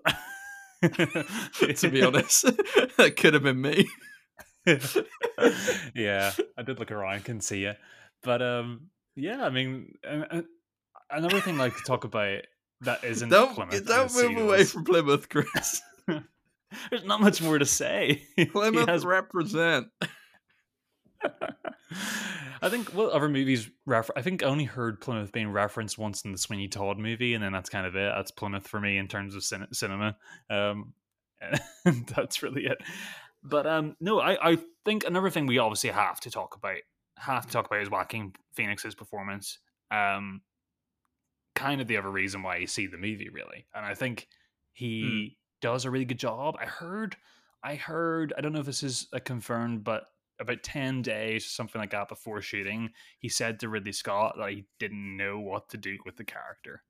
to 0.82 1.90
be 1.92 2.02
honest, 2.02 2.46
that 2.98 3.18
could 3.18 3.36
have 3.36 3.44
been 3.44 3.62
me. 3.62 3.88
yeah, 5.96 6.32
I 6.58 6.62
did 6.64 6.80
look 6.80 6.92
around, 6.92 7.26
can 7.26 7.42
see 7.42 7.62
you, 7.64 7.74
but 8.22 8.42
um, 8.42 8.88
yeah, 9.16 9.44
I 9.44 9.50
mean, 9.50 9.94
another 11.10 11.40
thing 11.42 11.56
I 11.56 11.66
like 11.66 11.78
to 11.78 11.84
talk 11.84 12.04
about 12.04 12.42
that 12.82 13.04
isn't 13.04 13.30
Don't 13.30 13.54
Plymouth. 13.56 13.86
don't 13.86 14.14
move 14.14 14.38
away 14.38 14.64
from 14.66 14.84
Plymouth, 14.84 15.30
Kris. 15.30 15.82
There's 16.90 17.04
not 17.06 17.22
much 17.22 17.42
more 17.42 17.60
to 17.60 17.66
say. 17.66 18.24
Plymouth 18.52 18.88
has- 18.90 19.06
represent. 19.06 19.88
I 22.62 22.70
think 22.70 22.94
what 22.94 23.12
other 23.12 23.30
movies 23.30 23.70
refer. 23.86 24.14
I 24.16 24.22
think 24.22 24.42
I 24.42 24.48
only 24.48 24.64
heard 24.64 25.02
Plymouth 25.02 25.32
being 25.32 25.52
referenced 25.52 25.98
once 25.98 26.24
in 26.24 26.32
the 26.32 26.38
Sweeney 26.38 26.68
Todd 26.70 26.98
movie, 26.98 27.34
and 27.34 27.44
then 27.44 27.52
that's 27.52 27.70
kind 27.70 27.86
of 27.86 27.96
it. 27.96 28.12
That's 28.16 28.32
Plymouth 28.32 28.68
for 28.68 28.80
me 28.80 28.98
in 28.98 29.08
terms 29.08 29.36
of 29.36 29.44
cin- 29.44 29.68
cinema. 29.74 30.16
Um, 30.50 30.94
and 31.86 32.08
that's 32.08 32.42
really 32.42 32.66
it. 32.66 32.78
But 33.44 33.68
um, 33.68 33.96
no, 34.00 34.20
I, 34.20 34.52
I 34.52 34.58
think 34.86 35.06
another 35.06 35.30
thing 35.30 35.46
we 35.46 35.58
obviously 35.58 35.90
have 35.90 36.20
to 36.22 36.32
talk 36.32 36.56
about, 36.56 36.78
have 37.18 37.46
to 37.46 37.52
talk 37.52 37.66
about 37.66 37.82
is 37.82 37.90
Joaquin 37.90 38.34
Phoenix's 38.54 38.96
performance. 38.96 39.60
Um, 39.92 40.42
kind 41.56 41.82
of 41.82 41.88
the 41.88 41.98
other 41.98 42.10
reason 42.10 42.42
why 42.42 42.58
you 42.58 42.68
see 42.68 42.88
the 42.88 42.98
movie, 42.98 43.30
really, 43.30 43.66
and 43.76 43.86
I 43.86 43.94
think 43.94 44.28
he 44.72 45.38
does 45.62 45.86
a 45.86 45.92
really 45.92 46.06
good 46.06 46.20
job. 46.20 46.56
I 46.60 46.66
heard, 46.66 47.16
I 47.64 47.76
heard, 47.76 48.34
I 48.38 48.42
don't 48.42 48.54
know 48.54 48.60
if 48.60 48.66
this 48.66 48.84
is 48.84 49.08
a 49.14 49.20
confirmed, 49.20 49.84
but 49.84 50.06
about 50.40 50.64
10 50.64 51.02
days, 51.04 51.46
something 51.46 51.80
like 51.80 51.92
that, 51.92 52.10
before 52.10 52.42
shooting, 52.42 52.90
he 53.20 53.30
said 53.30 53.60
to 53.60 53.70
Ridley 53.70 53.92
Scott 53.92 54.36
that 54.40 54.50
he 54.50 54.66
didn't 54.80 55.16
know 55.16 55.40
what 55.40 55.70
to 55.70 55.78
do 55.78 55.98
with 56.06 56.18
the 56.18 56.24
character. 56.24 56.84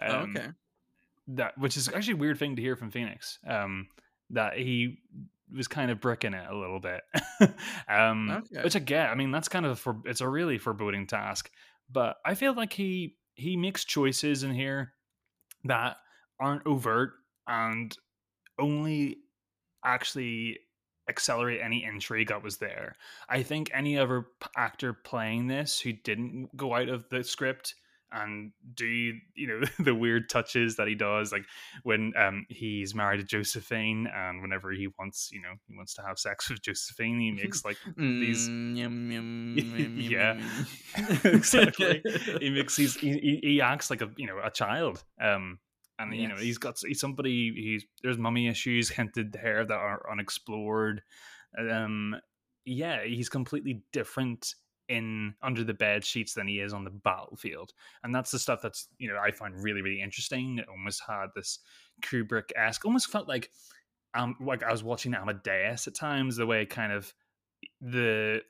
Oh, 0.00 0.20
Um, 0.20 0.36
okay. 0.36 0.48
That, 1.28 1.58
which 1.58 1.76
is 1.76 1.88
actually 1.88 2.14
a 2.14 2.16
weird 2.16 2.38
thing 2.38 2.56
to 2.56 2.62
hear 2.62 2.74
from 2.74 2.90
Phoenix. 2.90 3.38
Um, 3.46 3.88
that 4.30 4.56
he 4.58 4.98
was 5.54 5.68
kind 5.68 5.90
of 5.90 6.00
bricking 6.00 6.34
it 6.34 6.46
a 6.48 6.56
little 6.56 6.80
bit. 6.80 7.02
um, 7.88 8.30
Okay. 8.30 8.62
Which 8.62 8.76
I 8.76 8.80
get. 8.80 9.10
I 9.10 9.14
mean, 9.14 9.30
that's 9.30 9.48
kind 9.48 9.66
of 9.66 9.78
for 9.78 9.96
it's 10.04 10.20
a 10.20 10.28
really 10.28 10.58
foreboding 10.58 11.06
task. 11.06 11.50
But 11.90 12.16
I 12.24 12.34
feel 12.34 12.54
like 12.54 12.72
he 12.72 13.16
he 13.34 13.56
makes 13.56 13.84
choices 13.84 14.42
in 14.42 14.52
here 14.52 14.92
that 15.64 15.96
aren't 16.40 16.66
overt 16.66 17.12
and 17.46 17.96
only 18.58 19.18
actually 19.84 20.58
accelerate 21.08 21.60
any 21.62 21.84
intrigue 21.84 22.28
that 22.28 22.42
was 22.42 22.58
there. 22.58 22.96
I 23.28 23.42
think 23.42 23.70
any 23.72 23.96
other 23.96 24.26
actor 24.56 24.92
playing 24.92 25.46
this 25.46 25.80
who 25.80 25.92
didn't 25.92 26.54
go 26.56 26.74
out 26.74 26.88
of 26.88 27.08
the 27.10 27.24
script 27.24 27.74
and 28.12 28.52
do 28.74 28.86
you 28.86 29.46
know 29.46 29.60
the 29.84 29.94
weird 29.94 30.28
touches 30.30 30.76
that 30.76 30.88
he 30.88 30.94
does 30.94 31.30
like 31.32 31.44
when 31.82 32.12
um 32.16 32.46
he's 32.48 32.94
married 32.94 33.18
to 33.18 33.24
Josephine 33.24 34.06
and 34.14 34.40
whenever 34.40 34.70
he 34.72 34.88
wants 34.98 35.30
you 35.32 35.42
know 35.42 35.52
he 35.66 35.76
wants 35.76 35.94
to 35.94 36.02
have 36.02 36.18
sex 36.18 36.48
with 36.48 36.62
Josephine 36.62 37.20
he 37.20 37.30
makes 37.30 37.64
like 37.64 37.76
these 37.96 38.48
Yeah. 40.08 40.40
exactly. 41.24 42.02
He 42.40 42.50
makes 42.50 42.76
these 42.76 42.94
he, 42.96 43.12
he, 43.12 43.40
he 43.42 43.60
acts 43.60 43.90
like 43.90 44.02
a 44.02 44.10
you 44.16 44.26
know 44.26 44.38
a 44.42 44.50
child 44.50 45.02
um 45.20 45.58
and 45.98 46.14
you 46.14 46.28
know 46.28 46.36
he's 46.36 46.58
got 46.58 46.78
he's 46.86 47.00
somebody 47.00 47.52
he's 47.54 47.84
there's 48.02 48.18
mummy 48.18 48.48
issues 48.48 48.88
hinted 48.88 49.32
there 49.32 49.64
that 49.64 49.74
are 49.74 50.10
unexplored 50.10 51.02
um 51.58 52.14
yeah 52.64 53.02
he's 53.04 53.28
completely 53.28 53.82
different 53.92 54.54
in 54.88 55.34
under 55.42 55.64
the 55.64 55.74
bed 55.74 56.04
sheets 56.04 56.34
than 56.34 56.48
he 56.48 56.60
is 56.60 56.72
on 56.72 56.84
the 56.84 56.90
battlefield 56.90 57.72
and 58.02 58.14
that's 58.14 58.30
the 58.30 58.38
stuff 58.38 58.60
that's 58.62 58.88
you 58.98 59.08
know 59.08 59.18
i 59.22 59.30
find 59.30 59.62
really 59.62 59.82
really 59.82 60.00
interesting 60.00 60.58
it 60.58 60.68
almost 60.68 61.02
had 61.06 61.26
this 61.36 61.58
kubrick-esque 62.02 62.84
almost 62.84 63.10
felt 63.10 63.28
like 63.28 63.50
um 64.14 64.34
like 64.40 64.62
i 64.62 64.72
was 64.72 64.82
watching 64.82 65.14
amadeus 65.14 65.86
at 65.86 65.94
times 65.94 66.36
the 66.36 66.46
way 66.46 66.64
kind 66.64 66.92
of 66.92 67.12
the 67.80 68.40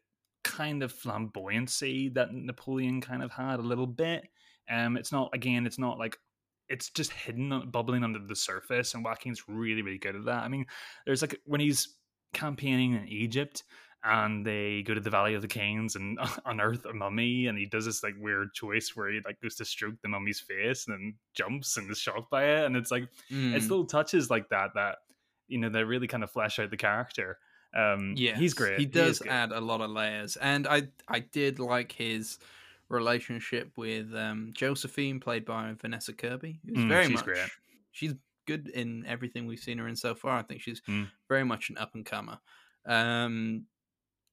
kind 0.48 0.82
of 0.82 0.92
flamboyancy 0.92 2.12
that 2.14 2.32
Napoleon 2.32 3.00
kind 3.00 3.22
of 3.22 3.30
had 3.30 3.58
a 3.58 3.62
little 3.62 3.86
bit. 3.86 4.28
Um, 4.70 4.96
it's 4.96 5.12
not 5.12 5.30
again, 5.34 5.66
it's 5.66 5.78
not 5.78 5.98
like 5.98 6.18
it's 6.68 6.90
just 6.90 7.12
hidden, 7.12 7.70
bubbling 7.70 8.04
under 8.04 8.18
the 8.18 8.36
surface, 8.36 8.94
and 8.94 9.04
Joaquin's 9.04 9.44
really, 9.48 9.82
really 9.82 9.98
good 9.98 10.16
at 10.16 10.24
that. 10.26 10.42
I 10.42 10.48
mean, 10.48 10.66
there's 11.06 11.22
like 11.22 11.38
when 11.44 11.60
he's 11.60 11.96
campaigning 12.34 12.94
in 12.94 13.08
Egypt 13.08 13.62
and 14.04 14.46
they 14.46 14.82
go 14.82 14.94
to 14.94 15.00
the 15.00 15.10
Valley 15.10 15.34
of 15.34 15.42
the 15.42 15.48
Kings 15.48 15.96
and 15.96 16.18
unearth 16.46 16.84
a 16.86 16.92
mummy, 16.92 17.46
and 17.46 17.58
he 17.58 17.66
does 17.66 17.84
this 17.86 18.02
like 18.02 18.14
weird 18.18 18.52
choice 18.54 18.94
where 18.94 19.10
he 19.10 19.20
like 19.24 19.40
goes 19.40 19.56
to 19.56 19.64
stroke 19.64 19.96
the 20.02 20.08
mummy's 20.08 20.40
face 20.40 20.86
and 20.86 20.94
then 20.96 21.18
jumps 21.34 21.76
and 21.76 21.90
is 21.90 21.98
shocked 21.98 22.30
by 22.30 22.44
it, 22.44 22.64
and 22.66 22.76
it's 22.76 22.90
like 22.90 23.08
it's 23.52 23.70
Mm. 23.70 23.70
little 23.70 23.86
touches 23.86 24.30
like 24.30 24.48
that 24.50 24.70
that 24.74 24.98
you 25.48 25.58
know 25.58 25.68
they 25.68 25.84
really 25.84 26.06
kind 26.08 26.24
of 26.24 26.30
flesh 26.30 26.58
out 26.58 26.70
the 26.70 26.76
character. 26.76 27.38
Um, 27.76 28.20
Yes, 28.20 28.32
he's 28.32 28.54
great. 28.54 28.84
He 28.84 28.86
does 28.86 29.22
good. 29.22 29.28
add 29.28 29.52
a 29.52 29.60
lot 29.60 29.80
of 29.82 29.90
layers, 29.90 30.36
and 30.36 30.66
I 30.66 30.88
I 31.08 31.20
did 31.20 31.58
like 31.58 31.92
his 31.92 32.38
relationship 32.88 33.76
with 33.76 34.14
um, 34.14 34.52
Josephine, 34.54 35.20
played 35.20 35.44
by 35.44 35.74
Vanessa 35.74 36.14
Kirby. 36.14 36.60
Who's 36.66 36.84
Mm, 36.84 36.88
very 36.88 37.06
she's 37.06 37.06
much 37.08 37.22
great. 37.22 37.50
she's 37.90 38.14
good 38.46 38.68
in 38.68 39.04
everything 39.04 39.46
we've 39.46 39.58
seen 39.60 39.76
her 39.78 39.86
in 39.88 39.96
so 39.96 40.14
far. 40.14 40.38
I 40.38 40.42
think 40.42 40.62
she's 40.62 40.80
Mm. 40.88 41.12
very 41.28 41.44
much 41.44 41.68
an 41.68 41.76
up 41.76 41.94
and 41.94 42.06
comer. 42.06 42.38
Um, 42.86 43.66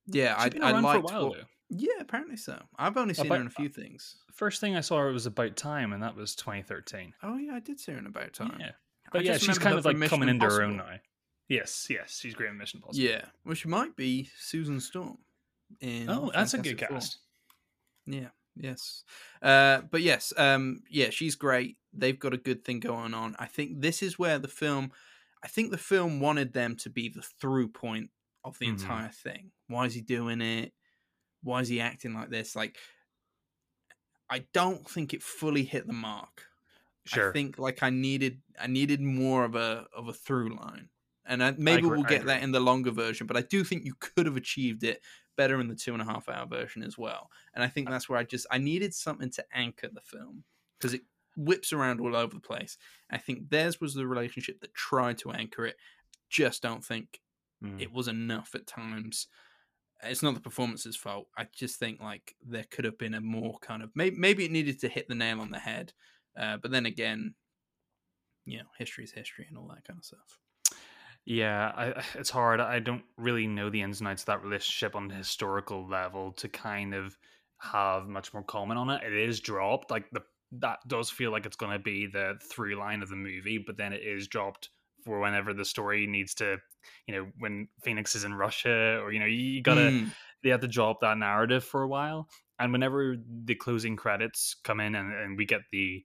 yeah, 0.07 0.41
She's 0.43 0.61
I 0.61 0.69
I 0.69 0.79
liked 0.79 1.03
while 1.03 1.29
what- 1.29 1.45
Yeah, 1.69 1.87
apparently 1.99 2.37
so. 2.37 2.61
I've 2.77 2.97
only 2.97 3.13
seen 3.13 3.27
her 3.27 3.35
in 3.35 3.47
a 3.47 3.49
few 3.49 3.69
things. 3.69 4.17
First 4.33 4.61
thing 4.61 4.75
I 4.75 4.81
saw 4.81 4.99
her 4.99 5.11
was 5.11 5.25
about 5.25 5.55
time, 5.55 5.93
and 5.93 6.03
that 6.03 6.15
was 6.15 6.35
2013. 6.35 7.13
Oh 7.23 7.37
yeah, 7.37 7.53
I 7.55 7.59
did 7.59 7.79
see 7.79 7.91
her 7.93 7.97
in 7.97 8.05
About 8.05 8.33
Time. 8.33 8.57
Yeah, 8.59 8.71
I 9.07 9.09
but 9.11 9.23
yeah, 9.25 9.37
she's 9.37 9.57
kind 9.57 9.77
of 9.77 9.85
like 9.85 9.95
Mission 9.97 10.09
coming 10.09 10.29
into 10.29 10.45
her 10.45 10.61
own 10.63 10.77
now. 10.77 10.99
Yes, 11.47 11.87
yes, 11.89 12.17
she's 12.19 12.33
great 12.33 12.49
in 12.49 12.57
Mission 12.57 12.79
Impossible. 12.79 13.03
Yeah, 13.05 13.25
well, 13.45 13.55
she 13.55 13.67
might 13.67 13.95
be 13.95 14.29
Susan 14.39 14.79
Storm. 14.79 15.17
In 15.79 16.09
Oh, 16.09 16.31
that's 16.33 16.53
a 16.53 16.57
good 16.57 16.79
Fantastic 16.79 16.87
Four. 16.89 16.97
cast. 16.97 17.17
Yeah. 18.05 18.29
Yes. 18.55 19.03
Uh, 19.41 19.81
but 19.91 20.01
yes, 20.01 20.31
um, 20.37 20.81
yeah, 20.89 21.09
she's 21.09 21.35
great. 21.35 21.77
They've 21.93 22.19
got 22.19 22.33
a 22.33 22.37
good 22.37 22.63
thing 22.63 22.79
going 22.79 23.13
on. 23.13 23.35
I 23.39 23.47
think 23.47 23.81
this 23.81 24.01
is 24.01 24.17
where 24.17 24.39
the 24.39 24.47
film, 24.47 24.91
I 25.43 25.47
think 25.47 25.71
the 25.71 25.77
film 25.77 26.19
wanted 26.21 26.53
them 26.53 26.75
to 26.77 26.89
be 26.89 27.09
the 27.09 27.21
through 27.21 27.69
point 27.69 28.11
of 28.45 28.58
the 28.60 28.67
Mhm. 28.67 28.69
entire 28.69 29.10
thing. 29.10 29.51
Why 29.67 29.86
is 29.88 29.93
he 29.93 30.01
doing 30.01 30.39
it? 30.41 30.73
Why 31.43 31.60
is 31.62 31.67
he 31.67 31.81
acting 31.81 32.13
like 32.13 32.29
this? 32.29 32.55
Like, 32.55 32.77
I 34.29 34.39
don't 34.53 34.88
think 34.89 35.13
it 35.13 35.21
fully 35.23 35.63
hit 35.63 35.86
the 35.88 35.93
mark. 35.93 36.47
Sure. 37.05 37.29
I 37.29 37.34
think 37.34 37.60
like 37.60 37.84
I 37.84 37.91
needed, 37.91 38.41
I 38.60 38.67
needed 38.67 38.99
more 39.01 39.45
of 39.45 39.55
a 39.55 39.88
of 39.93 40.08
a 40.08 40.13
through 40.13 40.55
line, 40.55 40.89
and 41.25 41.43
I, 41.43 41.51
maybe 41.51 41.86
agree- 41.86 41.97
we'll 41.97 42.03
get 42.08 42.25
that 42.25 42.41
in 42.41 42.51
the 42.51 42.60
longer 42.60 42.89
version. 42.91 43.27
But 43.27 43.38
I 43.38 43.41
do 43.41 43.63
think 43.63 43.86
you 43.86 43.93
could 43.95 44.25
have 44.25 44.38
achieved 44.38 44.84
it 44.84 45.03
better 45.36 45.60
in 45.60 45.67
the 45.67 45.75
two 45.75 45.93
and 45.93 46.01
a 46.01 46.05
half 46.05 46.27
hour 46.29 46.47
version 46.47 46.81
as 46.81 46.97
well. 46.97 47.29
And 47.53 47.63
I 47.63 47.67
think 47.67 47.89
that's 47.89 48.10
where 48.10 48.17
I 48.17 48.23
just 48.23 48.47
I 48.49 48.58
needed 48.58 48.93
something 48.95 49.29
to 49.31 49.45
anchor 49.55 49.88
the 49.89 50.01
film 50.01 50.45
because 50.79 50.93
it 50.95 51.03
whips 51.38 51.71
around 51.73 51.99
all 51.99 52.15
over 52.15 52.34
the 52.34 52.39
place. 52.41 52.77
I 53.12 53.19
think 53.19 53.49
theirs 53.49 53.79
was 53.79 53.93
the 53.93 54.08
relationship 54.08 54.62
that 54.62 54.73
tried 54.73 55.19
to 55.19 55.31
anchor 55.31 55.65
it. 55.67 55.77
Just 56.29 56.63
don't 56.63 56.84
think 56.84 57.21
Mm. 57.63 57.81
it 57.81 57.91
was 57.91 58.07
enough 58.07 58.53
at 58.55 58.67
times. 58.67 59.27
It's 60.03 60.23
not 60.23 60.33
the 60.33 60.41
performance's 60.41 60.95
fault. 60.95 61.27
I 61.37 61.47
just 61.55 61.79
think 61.79 62.01
like 62.01 62.35
there 62.45 62.65
could 62.69 62.85
have 62.85 62.97
been 62.97 63.13
a 63.13 63.21
more 63.21 63.57
kind 63.61 63.81
of 63.81 63.91
maybe 63.95 64.15
maybe 64.17 64.45
it 64.45 64.51
needed 64.51 64.79
to 64.81 64.89
hit 64.89 65.07
the 65.07 65.15
nail 65.15 65.39
on 65.39 65.51
the 65.51 65.59
head, 65.59 65.93
uh, 66.39 66.57
but 66.57 66.71
then 66.71 66.85
again, 66.85 67.33
you 68.45 68.57
know, 68.57 68.65
history 68.77 69.03
is 69.03 69.11
history 69.11 69.45
and 69.47 69.57
all 69.57 69.67
that 69.67 69.85
kind 69.85 69.97
of 69.97 70.05
stuff. 70.05 70.39
Yeah, 71.25 71.71
I, 71.75 72.03
it's 72.13 72.29
hard. 72.29 72.59
I 72.59 72.79
don't 72.79 73.03
really 73.17 73.47
know 73.47 73.69
the 73.71 73.81
ins 73.81 73.99
and 73.99 74.07
outs 74.07 74.21
of 74.23 74.27
that 74.27 74.43
relationship 74.43 74.95
on 74.95 75.07
the 75.07 75.15
historical 75.15 75.87
level 75.87 76.33
to 76.33 76.47
kind 76.47 76.93
of 76.93 77.17
have 77.57 78.07
much 78.07 78.31
more 78.33 78.43
comment 78.43 78.77
on 78.77 78.91
it. 78.91 79.01
It 79.03 79.13
is 79.13 79.39
dropped, 79.39 79.89
like 79.89 80.09
the 80.11 80.21
that 80.59 80.79
does 80.87 81.09
feel 81.09 81.31
like 81.31 81.45
it's 81.45 81.55
going 81.55 81.71
to 81.71 81.79
be 81.79 82.07
the 82.07 82.35
through 82.51 82.75
line 82.75 83.01
of 83.01 83.09
the 83.09 83.15
movie, 83.15 83.57
but 83.57 83.77
then 83.77 83.93
it 83.93 84.01
is 84.03 84.27
dropped 84.27 84.69
for 85.03 85.19
whenever 85.19 85.53
the 85.53 85.65
story 85.65 86.07
needs 86.07 86.33
to, 86.35 86.57
you 87.07 87.15
know, 87.15 87.27
when 87.39 87.67
Phoenix 87.83 88.15
is 88.15 88.23
in 88.23 88.33
Russia, 88.33 88.99
or 89.01 89.11
you 89.11 89.19
know, 89.19 89.25
you 89.25 89.61
gotta 89.61 89.81
mm. 89.81 90.11
they 90.43 90.49
have 90.49 90.61
to 90.61 90.67
drop 90.67 91.01
that 91.01 91.17
narrative 91.17 91.63
for 91.63 91.81
a 91.81 91.87
while. 91.87 92.27
And 92.57 92.71
whenever 92.71 93.17
the 93.43 93.55
closing 93.55 93.97
credits 93.97 94.55
come 94.63 94.79
in 94.79 94.95
and, 94.95 95.13
and 95.13 95.37
we 95.37 95.45
get 95.45 95.61
the 95.71 96.03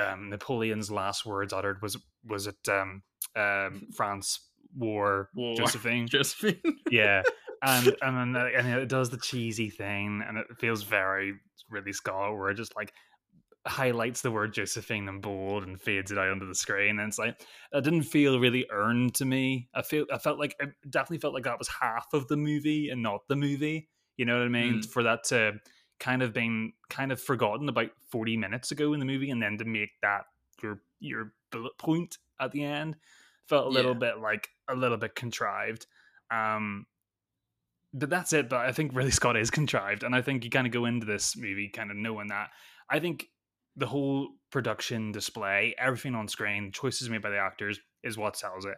um, 0.00 0.30
Napoleon's 0.30 0.90
last 0.90 1.26
words 1.26 1.52
uttered 1.52 1.82
was 1.82 1.96
was 2.24 2.46
it 2.46 2.68
um, 2.68 3.02
um, 3.36 3.88
France 3.94 4.40
war, 4.76 5.30
war. 5.34 5.54
Josephine 5.56 6.08
Josephine 6.10 6.60
yeah 6.90 7.22
and 7.62 7.94
and 8.02 8.34
then 8.34 8.50
and 8.56 8.68
it 8.68 8.88
does 8.88 9.10
the 9.10 9.16
cheesy 9.16 9.70
thing 9.70 10.22
and 10.26 10.38
it 10.38 10.46
feels 10.58 10.82
very 10.82 11.34
Ridley 11.70 11.92
Scott 11.92 12.36
where 12.36 12.52
just 12.54 12.76
like 12.76 12.92
highlights 13.66 14.20
the 14.20 14.30
word 14.30 14.52
Josephine 14.52 15.08
in 15.08 15.20
bold 15.20 15.64
and 15.64 15.80
fades 15.80 16.10
it 16.10 16.18
out 16.18 16.28
onto 16.28 16.46
the 16.46 16.54
screen 16.54 16.98
and 16.98 17.08
it's 17.08 17.18
like 17.18 17.40
it 17.72 17.84
didn't 17.84 18.02
feel 18.02 18.38
really 18.38 18.66
earned 18.70 19.14
to 19.14 19.24
me 19.24 19.68
I 19.74 19.80
feel 19.80 20.04
I 20.12 20.18
felt 20.18 20.38
like 20.38 20.54
it 20.60 20.70
definitely 20.90 21.18
felt 21.18 21.32
like 21.32 21.44
that 21.44 21.58
was 21.58 21.68
half 21.68 22.08
of 22.12 22.28
the 22.28 22.36
movie 22.36 22.90
and 22.90 23.02
not 23.02 23.26
the 23.28 23.36
movie 23.36 23.88
you 24.18 24.26
know 24.26 24.36
what 24.36 24.44
I 24.44 24.48
mean 24.48 24.80
mm. 24.80 24.86
for 24.86 25.02
that 25.04 25.24
to 25.24 25.54
kind 25.98 26.22
of 26.22 26.34
been 26.34 26.72
kind 26.90 27.10
of 27.10 27.20
forgotten 27.20 27.68
about 27.68 27.90
40 28.10 28.36
minutes 28.36 28.70
ago 28.70 28.92
in 28.92 29.00
the 29.00 29.06
movie 29.06 29.30
and 29.30 29.42
then 29.42 29.56
to 29.58 29.64
make 29.64 29.90
that 30.02 30.24
your 30.62 30.80
your 31.00 31.32
bullet 31.50 31.78
point 31.78 32.18
at 32.38 32.52
the 32.52 32.64
end 32.64 32.96
felt 33.48 33.66
a 33.66 33.70
little 33.70 33.92
yeah. 33.92 33.98
bit 33.98 34.18
like 34.18 34.48
a 34.68 34.74
little 34.74 34.98
bit 34.98 35.14
contrived 35.14 35.86
um 36.30 36.84
but 37.94 38.10
that's 38.10 38.32
it 38.32 38.48
but 38.48 38.60
i 38.60 38.72
think 38.72 38.94
Ridley 38.94 39.10
scott 39.12 39.36
is 39.36 39.50
contrived 39.50 40.02
and 40.02 40.14
i 40.14 40.20
think 40.20 40.44
you 40.44 40.50
kind 40.50 40.66
of 40.66 40.72
go 40.72 40.84
into 40.84 41.06
this 41.06 41.36
movie 41.36 41.68
kind 41.68 41.90
of 41.90 41.96
knowing 41.96 42.28
that 42.28 42.50
i 42.90 42.98
think 42.98 43.28
the 43.76 43.86
whole 43.86 44.28
production 44.50 45.12
display 45.12 45.74
everything 45.78 46.14
on 46.14 46.28
screen 46.28 46.70
choices 46.72 47.10
made 47.10 47.22
by 47.22 47.30
the 47.30 47.38
actors 47.38 47.80
is 48.02 48.16
what 48.16 48.36
sells 48.36 48.64
it 48.64 48.76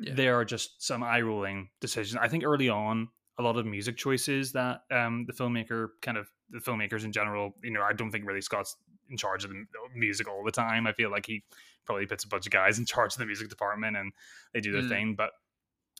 yeah. 0.00 0.14
there 0.14 0.38
are 0.38 0.44
just 0.44 0.82
some 0.82 1.02
eye 1.02 1.20
rolling 1.20 1.68
decisions 1.80 2.18
i 2.22 2.28
think 2.28 2.44
early 2.44 2.68
on 2.68 3.08
a 3.38 3.42
lot 3.42 3.56
of 3.56 3.66
music 3.66 3.96
choices 3.96 4.52
that 4.52 4.82
um, 4.90 5.24
the 5.26 5.32
filmmaker 5.32 5.88
kind 6.02 6.18
of 6.18 6.28
the 6.50 6.58
filmmakers 6.58 7.04
in 7.04 7.12
general 7.12 7.54
you 7.62 7.70
know 7.70 7.82
i 7.82 7.92
don't 7.92 8.10
think 8.10 8.26
Ridley 8.26 8.42
Scott's 8.42 8.76
in 9.10 9.16
charge 9.16 9.44
of 9.44 9.50
the 9.50 9.64
music 9.94 10.28
all 10.28 10.44
the 10.44 10.52
time 10.52 10.86
i 10.86 10.92
feel 10.92 11.10
like 11.10 11.26
he 11.26 11.42
probably 11.84 12.06
puts 12.06 12.24
a 12.24 12.28
bunch 12.28 12.46
of 12.46 12.52
guys 12.52 12.78
in 12.78 12.86
charge 12.86 13.14
of 13.14 13.18
the 13.18 13.26
music 13.26 13.48
department 13.48 13.96
and 13.96 14.12
they 14.54 14.60
do 14.60 14.72
their 14.72 14.82
mm. 14.82 14.88
thing 14.88 15.14
but 15.16 15.30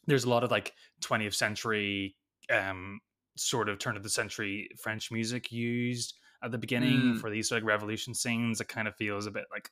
there's 0.06 0.24
a 0.24 0.30
lot 0.30 0.44
of 0.44 0.50
like 0.50 0.72
20th 1.00 1.34
century 1.34 2.16
um 2.52 3.00
sort 3.36 3.68
of 3.68 3.78
turn 3.78 3.96
of 3.96 4.02
the 4.02 4.10
century 4.10 4.68
french 4.78 5.10
music 5.10 5.50
used 5.50 6.14
at 6.42 6.50
the 6.50 6.58
beginning 6.58 7.00
mm. 7.00 7.20
for 7.20 7.30
these 7.30 7.50
like 7.50 7.64
revolution 7.64 8.14
scenes 8.14 8.60
it 8.60 8.68
kind 8.68 8.88
of 8.88 8.96
feels 8.96 9.26
a 9.26 9.30
bit 9.30 9.44
like 9.50 9.70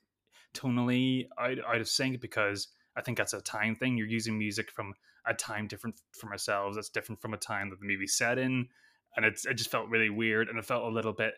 tonally 0.54 1.26
out, 1.38 1.58
out 1.66 1.80
of 1.80 1.88
sync 1.88 2.20
because 2.20 2.68
i 2.96 3.00
think 3.00 3.16
that's 3.16 3.32
a 3.32 3.40
time 3.40 3.74
thing. 3.74 3.96
You're 3.96 4.06
using 4.06 4.38
music 4.38 4.70
from 4.70 4.94
a 5.26 5.34
time 5.34 5.66
different 5.66 6.00
from 6.12 6.30
ourselves. 6.30 6.76
That's 6.76 6.88
different 6.88 7.20
from 7.20 7.34
a 7.34 7.38
time 7.38 7.70
that 7.70 7.80
the 7.80 7.86
movie 7.86 8.06
set 8.06 8.38
in. 8.38 8.68
And 9.16 9.24
it's 9.24 9.46
it 9.46 9.54
just 9.54 9.70
felt 9.70 9.88
really 9.88 10.10
weird 10.10 10.48
and 10.48 10.58
it 10.58 10.64
felt 10.64 10.84
a 10.84 10.94
little 10.94 11.12
bit 11.12 11.34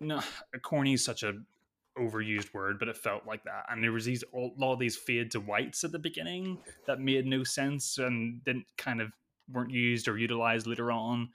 no 0.00 0.20
corny 0.62 0.92
is 0.92 1.04
such 1.04 1.22
a 1.22 1.32
overused 1.98 2.52
word 2.52 2.78
but 2.78 2.88
it 2.88 2.96
felt 2.96 3.26
like 3.26 3.44
that. 3.44 3.64
And 3.70 3.82
there 3.82 3.92
was 3.92 4.04
these 4.04 4.24
a 4.34 4.48
lot 4.58 4.74
of 4.74 4.78
these 4.78 4.96
fade 4.96 5.30
to 5.32 5.40
whites 5.40 5.84
at 5.84 5.92
the 5.92 5.98
beginning 5.98 6.58
that 6.86 7.00
made 7.00 7.26
no 7.26 7.44
sense 7.44 7.98
and 7.98 8.42
didn't 8.44 8.66
kind 8.76 9.00
of 9.00 9.12
weren't 9.52 9.70
used 9.70 10.08
or 10.08 10.18
utilized 10.18 10.66
later 10.66 10.90
on 10.90 11.30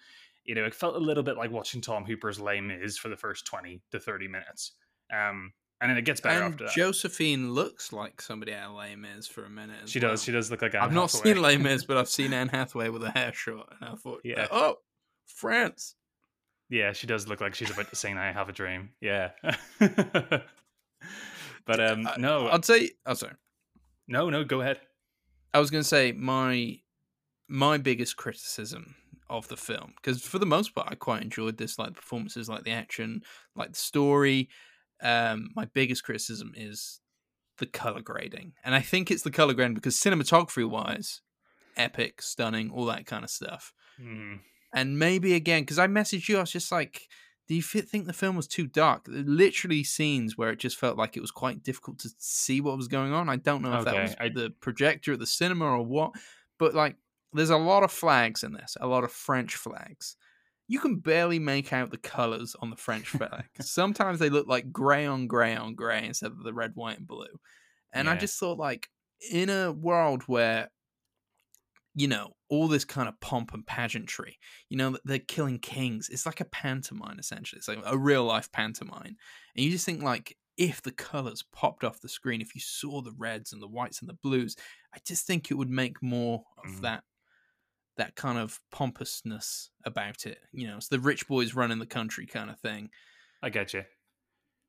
you 0.45 0.55
know 0.55 0.63
it 0.63 0.73
felt 0.73 0.95
a 0.95 0.99
little 0.99 1.23
bit 1.23 1.37
like 1.37 1.51
watching 1.51 1.81
tom 1.81 2.05
hooper's 2.05 2.39
Les 2.39 2.61
Mis 2.61 2.97
for 2.97 3.09
the 3.09 3.17
first 3.17 3.45
20 3.45 3.81
to 3.91 3.99
30 3.99 4.27
minutes 4.27 4.73
um 5.13 5.51
and 5.81 5.89
then 5.89 5.97
it 5.97 6.03
gets 6.03 6.21
better 6.21 6.43
and 6.43 6.53
after 6.53 6.65
that. 6.65 6.73
Josephine 6.73 7.53
looks 7.53 7.91
like 7.91 8.21
somebody 8.21 8.53
out 8.53 8.69
of 8.69 8.75
Les 8.77 8.95
Mis 8.95 9.27
for 9.27 9.45
a 9.45 9.49
minute. 9.49 9.89
she 9.89 9.99
well. 9.99 10.11
does. 10.11 10.23
She 10.23 10.31
does 10.31 10.51
look 10.51 10.61
like 10.61 10.75
Anne 10.75 10.83
I've 10.83 10.93
not 10.93 11.09
seen 11.09 11.41
Les 11.41 11.57
Mis, 11.57 11.85
but 11.87 11.97
I've 11.97 12.07
seen 12.07 12.33
Anne 12.33 12.49
Hathaway 12.49 12.89
with 12.89 13.03
a 13.03 13.09
hair 13.09 13.33
short, 13.33 13.67
and 13.79 13.89
I 13.89 13.95
thought, 13.95 14.21
yeah, 14.23 14.47
oh, 14.51 14.75
France. 15.25 15.95
Yeah, 16.69 16.93
she 16.93 17.07
does 17.07 17.27
look 17.27 17.41
like 17.41 17.55
she's 17.55 17.71
about 17.71 17.89
to 17.89 17.95
sing 17.95 18.15
"I 18.17 18.31
Have 18.31 18.47
a 18.47 18.53
Dream." 18.53 18.91
Yeah, 19.01 19.31
but 19.79 20.45
um, 21.67 22.07
no, 22.17 22.47
I'd 22.47 22.63
say. 22.63 22.91
Oh, 23.05 23.15
sorry. 23.15 23.33
No, 24.07 24.29
no, 24.29 24.43
go 24.43 24.61
ahead. 24.61 24.79
I 25.53 25.59
was 25.59 25.71
going 25.71 25.81
to 25.81 25.87
say 25.87 26.11
my 26.11 26.79
my 27.49 27.77
biggest 27.77 28.15
criticism 28.15 28.95
of 29.31 29.47
the 29.47 29.57
film 29.57 29.93
because 29.95 30.21
for 30.21 30.37
the 30.37 30.45
most 30.45 30.75
part 30.75 30.87
I 30.91 30.95
quite 30.95 31.23
enjoyed 31.23 31.57
this, 31.57 31.79
like 31.79 31.93
performances, 31.93 32.49
like 32.49 32.63
the 32.63 32.71
action, 32.71 33.21
like 33.55 33.71
the 33.73 33.79
story. 33.79 34.49
Um, 35.01 35.49
my 35.55 35.65
biggest 35.65 36.03
criticism 36.03 36.53
is 36.55 36.99
the 37.57 37.65
color 37.65 38.01
grading, 38.01 38.53
and 38.63 38.75
I 38.75 38.81
think 38.81 39.09
it's 39.09 39.23
the 39.23 39.31
color 39.31 39.53
grading 39.53 39.73
because 39.73 39.95
cinematography 39.95 40.69
wise, 40.69 41.21
epic, 41.75 42.21
stunning, 42.21 42.69
all 42.69 42.85
that 42.85 43.07
kind 43.07 43.23
of 43.23 43.29
stuff. 43.31 43.73
Mm. 43.99 44.41
And 44.73 44.99
maybe 44.99 45.33
again, 45.33 45.63
because 45.63 45.79
I 45.79 45.87
messaged 45.87 46.29
you, 46.29 46.37
I 46.37 46.41
was 46.41 46.51
just 46.51 46.71
like, 46.71 47.07
do 47.47 47.55
you 47.55 47.61
think 47.61 48.05
the 48.05 48.13
film 48.13 48.35
was 48.35 48.47
too 48.47 48.67
dark? 48.67 49.05
Literally 49.07 49.83
scenes 49.83 50.37
where 50.37 50.51
it 50.51 50.59
just 50.59 50.77
felt 50.77 50.97
like 50.97 51.17
it 51.17 51.21
was 51.21 51.31
quite 51.31 51.63
difficult 51.63 51.99
to 51.99 52.09
see 52.17 52.61
what 52.61 52.77
was 52.77 52.87
going 52.87 53.11
on. 53.11 53.27
I 53.27 53.35
don't 53.35 53.61
know 53.61 53.73
if 53.73 53.87
okay. 53.87 53.91
that 53.91 54.01
was 54.01 54.15
I... 54.19 54.29
the 54.29 54.51
projector 54.61 55.13
at 55.13 55.19
the 55.19 55.27
cinema 55.27 55.65
or 55.65 55.81
what, 55.83 56.13
but 56.57 56.73
like, 56.73 56.95
there's 57.33 57.49
a 57.49 57.57
lot 57.57 57.83
of 57.83 57.91
flags 57.91 58.43
in 58.43 58.53
this, 58.53 58.77
a 58.79 58.87
lot 58.87 59.03
of 59.03 59.11
French 59.11 59.55
flags. 59.55 60.15
You 60.67 60.79
can 60.79 60.97
barely 60.97 61.39
make 61.39 61.73
out 61.73 61.91
the 61.91 61.97
colors 61.97 62.55
on 62.61 62.69
the 62.69 62.77
French 62.77 63.09
flag. 63.09 63.45
Sometimes 63.61 64.19
they 64.19 64.29
look 64.29 64.47
like 64.47 64.71
gray 64.71 65.05
on 65.05 65.27
gray 65.27 65.55
on 65.55 65.75
gray 65.75 66.05
instead 66.05 66.31
of 66.31 66.43
the 66.43 66.53
red, 66.53 66.71
white, 66.75 66.97
and 66.97 67.07
blue. 67.07 67.39
And 67.93 68.05
yeah. 68.05 68.13
I 68.13 68.17
just 68.17 68.39
thought, 68.39 68.57
like, 68.57 68.87
in 69.31 69.49
a 69.49 69.71
world 69.71 70.23
where 70.27 70.69
you 71.93 72.07
know, 72.07 72.31
all 72.49 72.67
this 72.67 72.85
kind 72.85 73.09
of 73.09 73.19
pomp 73.19 73.53
and 73.53 73.65
pageantry. 73.65 74.37
You 74.69 74.77
know, 74.77 74.97
they're 75.03 75.19
killing 75.19 75.59
kings. 75.59 76.09
It's 76.09 76.25
like 76.25 76.39
a 76.39 76.45
pantomime, 76.45 77.19
essentially. 77.19 77.57
It's 77.57 77.67
like 77.67 77.79
a 77.85 77.97
real 77.97 78.23
life 78.23 78.51
pantomime. 78.51 79.17
And 79.55 79.65
you 79.65 79.71
just 79.71 79.85
think, 79.85 80.01
like, 80.01 80.37
if 80.57 80.81
the 80.81 80.91
colors 80.91 81.43
popped 81.53 81.83
off 81.83 82.01
the 82.01 82.09
screen, 82.09 82.41
if 82.41 82.55
you 82.55 82.61
saw 82.61 83.01
the 83.01 83.13
reds 83.17 83.51
and 83.51 83.61
the 83.61 83.67
whites 83.67 83.99
and 83.99 84.09
the 84.09 84.17
blues, 84.21 84.55
I 84.93 84.99
just 85.05 85.25
think 85.25 85.49
it 85.49 85.55
would 85.55 85.69
make 85.69 86.01
more 86.01 86.43
of 86.63 86.71
mm. 86.71 86.81
that 86.81 87.03
that 87.97 88.15
kind 88.15 88.37
of 88.37 88.59
pompousness 88.71 89.69
about 89.85 90.25
it. 90.25 90.39
You 90.51 90.67
know, 90.67 90.77
it's 90.77 90.87
the 90.87 90.99
rich 90.99 91.27
boys 91.27 91.53
running 91.53 91.79
the 91.79 91.85
country 91.85 92.25
kind 92.25 92.49
of 92.49 92.59
thing. 92.59 92.89
I 93.43 93.49
get 93.49 93.73
you. 93.73 93.83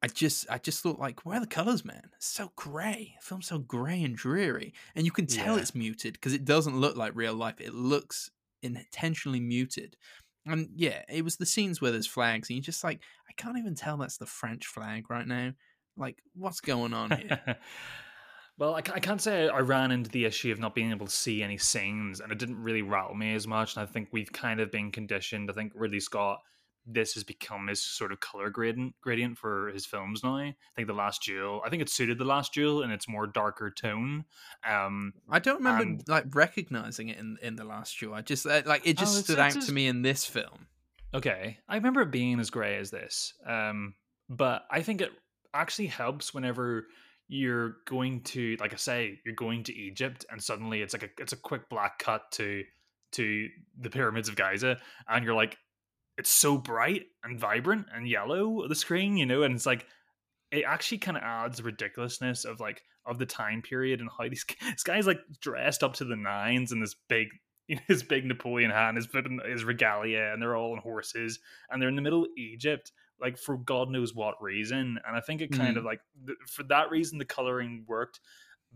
I 0.03 0.09
just 0.09 0.47
I 0.51 0.59
just 0.59 0.83
thought 0.83 0.99
like, 0.99 1.25
where 1.25 1.37
are 1.37 1.41
the 1.41 1.47
colors, 1.47 1.85
man? 1.85 2.11
It's 2.17 2.27
so 2.27 2.51
grey. 2.57 3.15
The 3.21 3.27
film's 3.27 3.47
so 3.47 3.59
grey 3.59 4.03
and 4.03 4.17
dreary, 4.17 4.75
and 4.97 5.05
you 5.05 5.13
can 5.13 5.27
tell 5.27 5.55
yeah. 5.55 5.63
it's 5.63 5.75
muted 5.75 6.15
because 6.15 6.33
it 6.33 6.45
doesn't 6.45 6.81
look 6.81 6.97
like 6.97 7.13
real 7.15 7.35
life. 7.35 7.61
It 7.61 7.75
looks 7.75 8.31
intentionally 8.63 9.41
muted. 9.41 9.97
And 10.45 10.71
yeah, 10.75 11.03
it 11.09 11.23
was 11.23 11.37
the 11.37 11.47
scenes 11.47 11.81
where 11.81 11.93
there's 11.93 12.07
flags, 12.07 12.51
and 12.51 12.57
you're 12.57 12.65
just 12.65 12.83
like, 12.83 13.01
I 13.29 13.33
can't 13.41 13.59
even 13.59 13.77
tell 13.77 13.97
that's 13.97 14.17
the 14.17 14.27
French 14.27 14.67
flag 14.67 15.09
right 15.09 15.27
now. 15.27 15.53
Like, 15.97 16.19
what's 16.35 16.61
going 16.61 16.95
on 16.95 17.13
here? 17.13 17.41
well, 18.59 18.75
I, 18.75 18.79
I 18.79 19.01
can't 19.01 19.21
say 19.21 19.49
I 19.49 19.61
ran 19.61 19.91
into 19.91 20.11
the 20.11 20.25
issue 20.25 20.53
of 20.53 20.59
not 20.59 20.75
being 20.75 20.91
able 20.91 21.07
to 21.07 21.13
see 21.13 21.43
any 21.43 21.59
scenes, 21.59 22.21
and 22.21 22.31
it 22.31 22.39
didn't 22.39 22.63
really 22.63 22.83
rattle 22.83 23.15
me 23.15 23.35
as 23.35 23.47
much. 23.47 23.77
And 23.77 23.83
I 23.83 23.87
think 23.87 24.09
we've 24.13 24.33
kind 24.33 24.61
of 24.61 24.71
been 24.71 24.91
conditioned. 24.91 25.51
I 25.51 25.55
think 25.55 25.73
Ridley 25.75 26.01
Scott 26.01 26.41
this 26.87 27.15
has 27.15 27.25
become 27.25 27.69
his 27.69 27.83
sort 27.83 28.13
of 28.13 28.21
color 28.21 28.51
gradient 28.51 28.95
gradient 29.01 29.39
for 29.39 29.69
his 29.69 29.87
films 29.87 30.25
now. 30.25 30.37
I 30.37 30.55
think 30.75 30.89
the 30.89 30.95
Last 30.95 31.23
Duel. 31.23 31.63
I 31.65 31.71
think 31.71 31.83
it 31.83 31.89
suited 31.89 32.19
the 32.19 32.25
Last 32.25 32.53
Duel 32.53 32.83
in 32.83 32.91
its 32.91 33.09
more 33.09 33.27
darker 33.27 33.71
tone. 33.71 34.25
Um, 34.69 35.13
I 35.31 35.39
don't 35.39 35.59
remember 35.59 35.83
and, 35.83 36.03
like 36.09 36.35
recognizing 36.35 37.09
it 37.09 37.19
in 37.19 37.39
in 37.43 37.57
the 37.57 37.65
Last 37.65 37.99
Duel. 37.99 38.15
I 38.15 38.23
just 38.23 38.47
uh, 38.47 38.63
like 38.67 38.87
it 38.87 38.99
just 38.99 39.19
oh, 39.19 39.23
stood 39.23 39.39
out 39.39 39.53
just, 39.53 39.69
to 39.69 39.75
me 39.75 39.87
in 39.87 40.03
this 40.03 40.25
film. 40.25 40.67
Okay, 41.15 41.59
I 41.69 41.77
remember 41.77 42.03
it 42.03 42.11
being 42.11 42.41
as 42.41 42.51
gray 42.51 42.79
as 42.79 42.91
this, 42.91 43.35
um, 43.47 43.95
but 44.29 44.65
I 44.71 44.83
think 44.83 45.03
it 45.03 45.13
actually 45.55 45.89
helps 45.89 46.33
whenever 46.33 46.87
you're 47.29 47.77
going 47.87 48.23
to, 48.23 48.57
like 48.61 48.73
I 48.73 48.77
say, 48.77 49.21
you're 49.25 49.35
going 49.35 49.65
to 49.65 49.75
Egypt, 49.75 50.27
and 50.31 50.43
suddenly 50.43 50.83
it's 50.83 50.93
like 50.93 51.03
a 51.05 51.09
it's 51.19 51.33
a 51.33 51.37
quick 51.37 51.69
black 51.69 51.99
cut 51.99 52.31
to 52.33 52.65
to 53.13 53.49
the 53.79 53.91
pyramids 53.91 54.29
of 54.29 54.37
Giza, 54.37 54.79
and 55.09 55.25
you're 55.25 55.35
like, 55.35 55.57
it's 56.19 56.31
so 56.31 56.59
bright 56.59 57.07
and 57.25 57.39
vibrant 57.39 57.87
and 57.95 58.09
yellow 58.09 58.67
the 58.69 58.75
screen, 58.75 59.17
you 59.17 59.27
know, 59.27 59.43
and 59.43 59.55
it's 59.55 59.67
like 59.67 59.87
it 60.51 60.65
actually 60.67 60.99
kind 60.99 61.17
of 61.17 61.23
adds 61.23 61.63
ridiculousness 61.63 62.45
of 62.45 62.61
like 62.61 62.83
of 63.07 63.19
the 63.19 63.27
time 63.27 63.63
period 63.63 64.01
and 64.01 64.11
how 64.17 64.29
these 64.29 64.45
this 64.61 64.83
guy's 64.83 65.07
like 65.07 65.21
dressed 65.41 65.83
up 65.83 65.95
to 65.95 66.05
the 66.05 66.17
nines 66.17 66.73
in 66.73 66.81
this 66.81 66.95
big 67.09 67.29
you 67.69 67.77
know, 67.77 67.83
his 67.87 68.03
big 68.03 68.25
Napoleon 68.25 68.71
hat 68.71 68.91
and 68.91 68.97
his 68.97 69.09
his 69.47 69.65
regalia, 69.65 70.33
and 70.33 70.43
they're 70.43 70.57
all 70.57 70.73
on 70.73 70.79
horses, 70.79 71.39
and 71.71 71.81
they're 71.81 71.89
in 71.89 71.97
the 71.97 72.03
middle 72.03 72.25
of 72.25 72.31
Egypt, 72.37 72.93
like 73.23 73.39
for 73.39 73.57
God 73.57 73.89
knows 73.89 74.15
what 74.15 74.43
reason. 74.43 74.99
And 75.07 75.17
I 75.17 75.21
think 75.21 75.41
it 75.41 75.53
kind 75.53 75.77
Mm. 75.77 75.79
of 75.79 75.85
like 75.85 76.01
th- 76.27 76.37
for 76.49 76.65
that 76.65 76.91
reason 76.91 77.17
the 77.19 77.25
coloring 77.25 77.85
worked. 77.87 78.21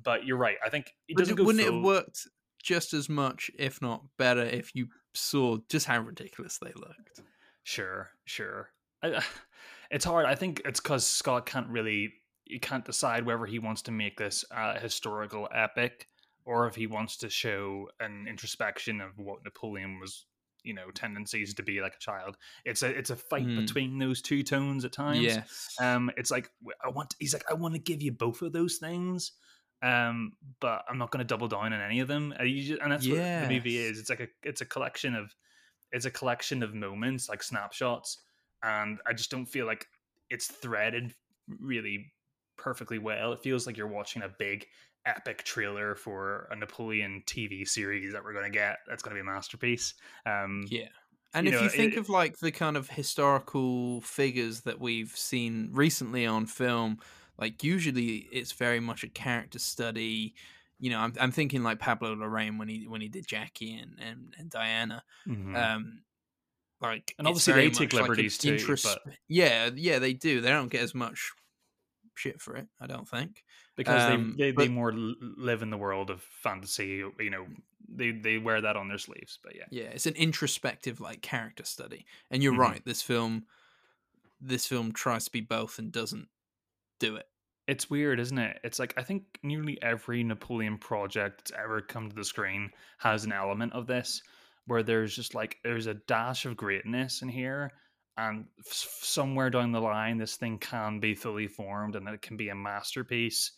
But 0.02 0.24
you're 0.24 0.36
right. 0.36 0.56
I 0.64 0.68
think 0.70 0.92
it 1.08 1.16
doesn't 1.16 1.34
it- 1.34 1.36
go 1.36 1.44
wouldn't 1.44 1.66
it 1.66 1.72
have 1.72 1.82
worked 1.82 2.26
just 2.62 2.92
as 2.94 3.08
much, 3.08 3.50
if 3.58 3.82
not 3.82 4.04
better, 4.18 4.42
if 4.42 4.74
you 4.74 4.88
saw 5.14 5.58
just 5.68 5.86
how 5.86 5.98
ridiculous 6.00 6.58
they 6.58 6.72
looked? 6.76 7.20
Sure, 7.64 8.10
sure. 8.24 8.70
I, 9.02 9.22
it's 9.90 10.04
hard. 10.04 10.26
I 10.26 10.34
think 10.34 10.62
it's 10.64 10.80
because 10.80 11.06
Scott 11.06 11.46
can't 11.46 11.68
really, 11.68 12.12
he 12.44 12.58
can't 12.58 12.84
decide 12.84 13.26
whether 13.26 13.46
he 13.46 13.58
wants 13.58 13.82
to 13.82 13.90
make 13.90 14.16
this 14.18 14.44
a 14.50 14.78
historical 14.78 15.48
epic 15.52 16.08
or 16.44 16.68
if 16.68 16.76
he 16.76 16.86
wants 16.86 17.16
to 17.18 17.28
show 17.30 17.88
an 17.98 18.26
introspection 18.28 19.00
of 19.00 19.18
what 19.18 19.42
Napoleon 19.44 19.98
was, 19.98 20.26
you 20.66 20.74
know, 20.74 20.90
tendencies 20.90 21.54
to 21.54 21.62
be 21.62 21.80
like 21.80 21.94
a 21.94 21.98
child. 21.98 22.36
It's 22.64 22.82
a 22.82 22.88
it's 22.88 23.10
a 23.10 23.16
fight 23.16 23.44
Hmm. 23.44 23.56
between 23.60 23.98
those 23.98 24.20
two 24.20 24.42
tones 24.42 24.84
at 24.84 24.92
times. 24.92 25.20
Yes. 25.20 25.74
Um, 25.80 26.10
it's 26.16 26.30
like 26.30 26.50
I 26.84 26.88
want. 26.90 27.14
He's 27.18 27.32
like, 27.32 27.44
I 27.50 27.54
want 27.54 27.74
to 27.74 27.80
give 27.80 28.02
you 28.02 28.12
both 28.12 28.42
of 28.42 28.52
those 28.52 28.76
things, 28.76 29.32
um, 29.82 30.32
but 30.60 30.84
I'm 30.88 30.98
not 30.98 31.10
going 31.10 31.20
to 31.20 31.24
double 31.24 31.48
down 31.48 31.72
on 31.72 31.80
any 31.80 32.00
of 32.00 32.08
them. 32.08 32.34
You 32.42 32.62
just, 32.62 32.82
and 32.82 32.90
that's 32.92 33.06
what 33.08 33.16
the 33.16 33.46
movie 33.48 33.78
is. 33.78 33.98
It's 33.98 34.10
like 34.10 34.20
a 34.20 34.28
it's 34.42 34.60
a 34.60 34.66
collection 34.66 35.14
of 35.14 35.34
it's 35.92 36.04
a 36.04 36.10
collection 36.10 36.62
of 36.62 36.74
moments, 36.74 37.28
like 37.28 37.42
snapshots, 37.42 38.18
and 38.62 38.98
I 39.06 39.12
just 39.12 39.30
don't 39.30 39.46
feel 39.46 39.66
like 39.66 39.86
it's 40.28 40.46
threaded 40.48 41.14
really 41.60 42.12
perfectly 42.56 42.98
well. 42.98 43.32
It 43.32 43.40
feels 43.42 43.66
like 43.66 43.76
you're 43.76 43.86
watching 43.86 44.22
a 44.22 44.28
big 44.28 44.66
epic 45.06 45.44
trailer 45.44 45.94
for 45.94 46.48
a 46.50 46.56
Napoleon 46.56 47.22
TV 47.26 47.66
series 47.66 48.12
that 48.12 48.22
we're 48.24 48.32
going 48.32 48.44
to 48.44 48.50
get. 48.50 48.78
That's 48.88 49.02
going 49.02 49.16
to 49.16 49.22
be 49.22 49.26
a 49.26 49.32
masterpiece. 49.32 49.94
Um, 50.26 50.66
Yeah. 50.68 50.88
And 51.34 51.46
if 51.46 51.54
know, 51.54 51.62
you 51.62 51.68
think 51.68 51.94
it- 51.94 51.98
of 51.98 52.08
like 52.08 52.38
the 52.38 52.50
kind 52.50 52.76
of 52.76 52.88
historical 52.88 54.00
figures 54.00 54.62
that 54.62 54.80
we've 54.80 55.10
seen 55.16 55.70
recently 55.72 56.24
on 56.26 56.46
film, 56.46 56.98
like 57.38 57.62
usually 57.62 58.28
it's 58.32 58.52
very 58.52 58.80
much 58.80 59.04
a 59.04 59.08
character 59.08 59.58
study. 59.58 60.34
You 60.80 60.90
know, 60.90 60.98
I'm 61.00 61.12
I'm 61.20 61.32
thinking 61.32 61.62
like 61.62 61.78
Pablo 61.78 62.14
Larraín 62.14 62.58
when 62.58 62.68
he 62.68 62.86
when 62.88 63.00
he 63.02 63.08
did 63.08 63.26
Jackie 63.26 63.74
and 63.74 63.98
and, 64.00 64.34
and 64.38 64.48
Diana. 64.50 65.02
mhm. 65.28 65.54
Um, 65.56 66.02
like 66.80 67.14
And 67.18 67.26
obviously 67.26 67.52
they 67.54 67.70
take 67.70 67.92
much 67.92 67.94
like 67.94 68.02
liberties 68.02 68.38
too, 68.38 68.54
intros- 68.56 68.84
but- 68.84 69.02
yeah, 69.28 69.70
yeah, 69.74 69.98
they 69.98 70.12
do. 70.14 70.40
They 70.40 70.50
don't 70.50 70.68
get 70.70 70.82
as 70.82 70.94
much 70.94 71.32
shit 72.18 72.40
for 72.40 72.56
it, 72.56 72.68
I 72.80 72.86
don't 72.86 73.08
think. 73.08 73.44
because 73.76 74.04
Um, 74.04 74.36
they 74.36 74.50
they, 74.52 74.52
they 74.52 74.68
more 74.68 74.92
live 74.92 75.62
in 75.62 75.70
the 75.70 75.76
world 75.76 76.10
of 76.10 76.22
fantasy. 76.22 77.02
You 77.18 77.30
know, 77.30 77.46
they 77.88 78.12
they 78.12 78.38
wear 78.38 78.60
that 78.60 78.76
on 78.76 78.88
their 78.88 78.98
sleeves. 78.98 79.38
But 79.42 79.56
yeah, 79.56 79.66
Yeah, 79.70 79.84
it's 79.84 80.06
an 80.06 80.14
introspective 80.16 81.00
like 81.00 81.22
character 81.22 81.64
study. 81.64 82.06
And 82.30 82.42
you're 82.42 82.52
Mhm. 82.52 82.58
right, 82.58 82.84
this 82.84 83.02
film 83.02 83.46
this 84.40 84.66
film 84.66 84.92
tries 84.92 85.24
to 85.26 85.32
be 85.32 85.40
both 85.40 85.78
and 85.78 85.92
doesn't 85.92 86.28
do 87.00 87.16
it. 87.16 87.28
it's 87.66 87.90
weird, 87.90 88.20
isn't 88.20 88.38
it? 88.38 88.60
It's 88.64 88.78
like 88.78 88.94
I 88.96 89.02
think 89.02 89.38
nearly 89.42 89.80
every 89.82 90.22
Napoleon 90.22 90.78
project 90.78 91.38
that's 91.38 91.52
ever 91.52 91.80
come 91.80 92.08
to 92.08 92.14
the 92.14 92.24
screen 92.24 92.70
has 92.98 93.24
an 93.24 93.32
element 93.32 93.72
of 93.72 93.86
this, 93.86 94.22
where 94.66 94.82
there's 94.82 95.14
just 95.16 95.34
like 95.34 95.58
there's 95.64 95.86
a 95.86 95.94
dash 95.94 96.46
of 96.46 96.56
greatness 96.56 97.22
in 97.22 97.28
here. 97.28 97.72
And 98.18 98.46
f- 98.58 98.98
somewhere 99.02 99.50
down 99.50 99.72
the 99.72 99.80
line, 99.80 100.18
this 100.18 100.36
thing 100.36 100.58
can 100.58 101.00
be 101.00 101.14
fully 101.14 101.48
formed, 101.48 101.96
and 101.96 102.08
it 102.08 102.22
can 102.22 102.36
be 102.36 102.48
a 102.48 102.54
masterpiece. 102.54 103.52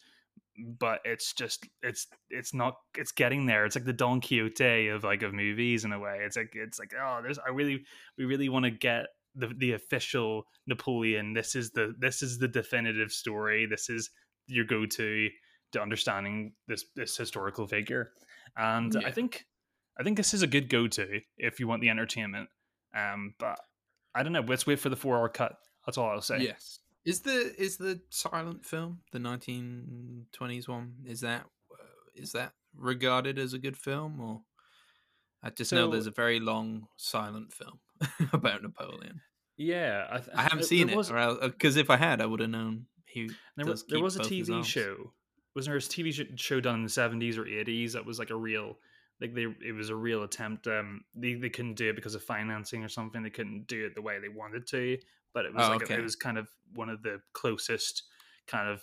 But 0.80 1.00
it's 1.04 1.32
just 1.32 1.68
it's 1.82 2.08
it's 2.30 2.52
not 2.52 2.74
it's 2.96 3.12
getting 3.12 3.46
there. 3.46 3.64
It's 3.64 3.76
like 3.76 3.84
the 3.84 3.92
Don 3.92 4.20
Quixote 4.20 4.88
of 4.88 5.04
like 5.04 5.22
of 5.22 5.32
movies 5.32 5.84
in 5.84 5.92
a 5.92 6.00
way. 6.00 6.20
It's 6.22 6.36
like 6.36 6.52
it's 6.54 6.80
like 6.80 6.92
oh, 7.00 7.20
there's 7.22 7.38
I 7.38 7.50
really 7.50 7.84
we 8.16 8.24
really 8.24 8.48
want 8.48 8.64
to 8.64 8.70
get 8.72 9.06
the 9.36 9.48
the 9.56 9.72
official 9.72 10.44
Napoleon. 10.66 11.32
This 11.32 11.54
is 11.54 11.70
the 11.70 11.94
this 11.98 12.22
is 12.22 12.38
the 12.38 12.48
definitive 12.48 13.12
story. 13.12 13.66
This 13.66 13.88
is 13.88 14.10
your 14.48 14.64
go 14.64 14.84
to 14.86 15.28
to 15.72 15.80
understanding 15.80 16.52
this 16.66 16.84
this 16.96 17.16
historical 17.16 17.66
figure. 17.66 18.10
And 18.56 18.96
I 19.04 19.10
think 19.10 19.46
I 19.98 20.02
think 20.02 20.16
this 20.16 20.34
is 20.34 20.42
a 20.42 20.46
good 20.46 20.68
go 20.68 20.86
to 20.88 21.20
if 21.36 21.60
you 21.60 21.68
want 21.68 21.82
the 21.82 21.90
entertainment. 21.90 22.48
Um, 22.96 23.34
but 23.38 23.58
I 24.18 24.22
don't 24.22 24.32
know. 24.32 24.44
Let's 24.46 24.66
wait 24.66 24.80
for 24.80 24.88
the 24.88 24.96
four 24.96 25.16
hour 25.16 25.28
cut. 25.28 25.56
That's 25.86 25.96
all 25.96 26.10
I'll 26.10 26.20
say. 26.20 26.40
Yes. 26.40 26.80
Is 27.04 27.20
the 27.20 27.54
is 27.56 27.76
the 27.76 28.00
silent 28.10 28.64
film, 28.64 29.00
the 29.12 29.18
1920s 29.18 30.68
one, 30.68 30.94
is 31.06 31.20
that 31.20 31.46
uh, 31.72 31.84
is 32.14 32.32
that 32.32 32.52
regarded 32.76 33.38
as 33.38 33.54
a 33.54 33.58
good 33.58 33.76
film 33.76 34.20
or 34.20 34.42
I 35.42 35.50
just 35.50 35.72
know 35.72 35.88
there's 35.90 36.06
a 36.06 36.12
very 36.12 36.40
long 36.40 36.88
silent 36.96 37.52
film 37.52 37.78
about 38.32 38.62
Napoleon. 38.62 39.20
Yeah, 39.56 40.06
I, 40.10 40.18
th- 40.18 40.30
I 40.34 40.42
haven't 40.42 40.64
seen 40.64 40.88
it, 40.88 41.40
because 41.40 41.76
if 41.76 41.90
I 41.90 41.96
had, 41.96 42.20
I 42.20 42.26
would 42.26 42.40
have 42.40 42.50
known 42.50 42.86
he. 43.06 43.30
There 43.56 43.66
was 43.66 43.84
there 43.88 44.02
was 44.02 44.16
a 44.16 44.20
TV 44.20 44.64
show. 44.64 45.12
Wasn't 45.54 45.72
there 45.72 45.78
a 45.78 45.80
TV 45.80 46.38
show 46.38 46.60
done 46.60 46.76
in 46.76 46.82
the 46.84 46.88
seventies 46.88 47.38
or 47.38 47.46
eighties 47.46 47.94
that 47.94 48.04
was 48.04 48.18
like 48.18 48.30
a 48.30 48.36
real 48.36 48.78
like 49.20 49.34
they 49.34 49.46
it 49.64 49.74
was 49.74 49.90
a 49.90 49.96
real 49.96 50.22
attempt. 50.22 50.66
Um, 50.66 51.04
they 51.14 51.34
they 51.34 51.50
couldn't 51.50 51.74
do 51.74 51.90
it 51.90 51.96
because 51.96 52.14
of 52.14 52.22
financing 52.22 52.84
or 52.84 52.88
something. 52.88 53.22
They 53.22 53.30
couldn't 53.30 53.66
do 53.66 53.86
it 53.86 53.94
the 53.94 54.02
way 54.02 54.18
they 54.18 54.28
wanted 54.28 54.66
to. 54.68 54.98
But 55.34 55.44
it 55.44 55.54
was 55.54 55.66
Oh, 55.68 55.72
like 55.72 55.90
a- 55.90 55.98
it 55.98 56.02
was 56.02 56.16
kind 56.16 56.38
of 56.38 56.48
one 56.74 56.88
of 56.88 57.02
the 57.02 57.20
closest 57.32 58.04
kind 58.46 58.68
of 58.68 58.82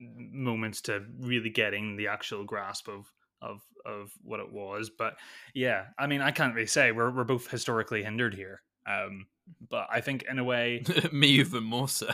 moments 0.00 0.80
to 0.82 1.04
really 1.20 1.50
getting 1.50 1.96
the 1.96 2.08
actual 2.08 2.44
grasp 2.44 2.88
of 2.88 3.12
of 3.42 3.62
of 3.84 4.12
what 4.22 4.40
it 4.40 4.50
was. 4.52 4.90
But 4.90 5.16
yeah, 5.54 5.86
I 5.98 6.06
mean, 6.06 6.20
I 6.20 6.30
can't 6.30 6.54
really 6.54 6.66
say 6.66 6.92
we're 6.92 7.10
we're 7.10 7.24
both 7.24 7.50
historically 7.50 8.02
hindered 8.02 8.34
here. 8.34 8.62
Um, 8.86 9.26
but 9.68 9.86
I 9.90 10.00
think 10.00 10.24
in 10.30 10.38
a 10.38 10.44
way. 10.44 10.82
Me 11.12 11.28
even 11.28 11.64
more 11.64 11.88
so. 11.88 12.10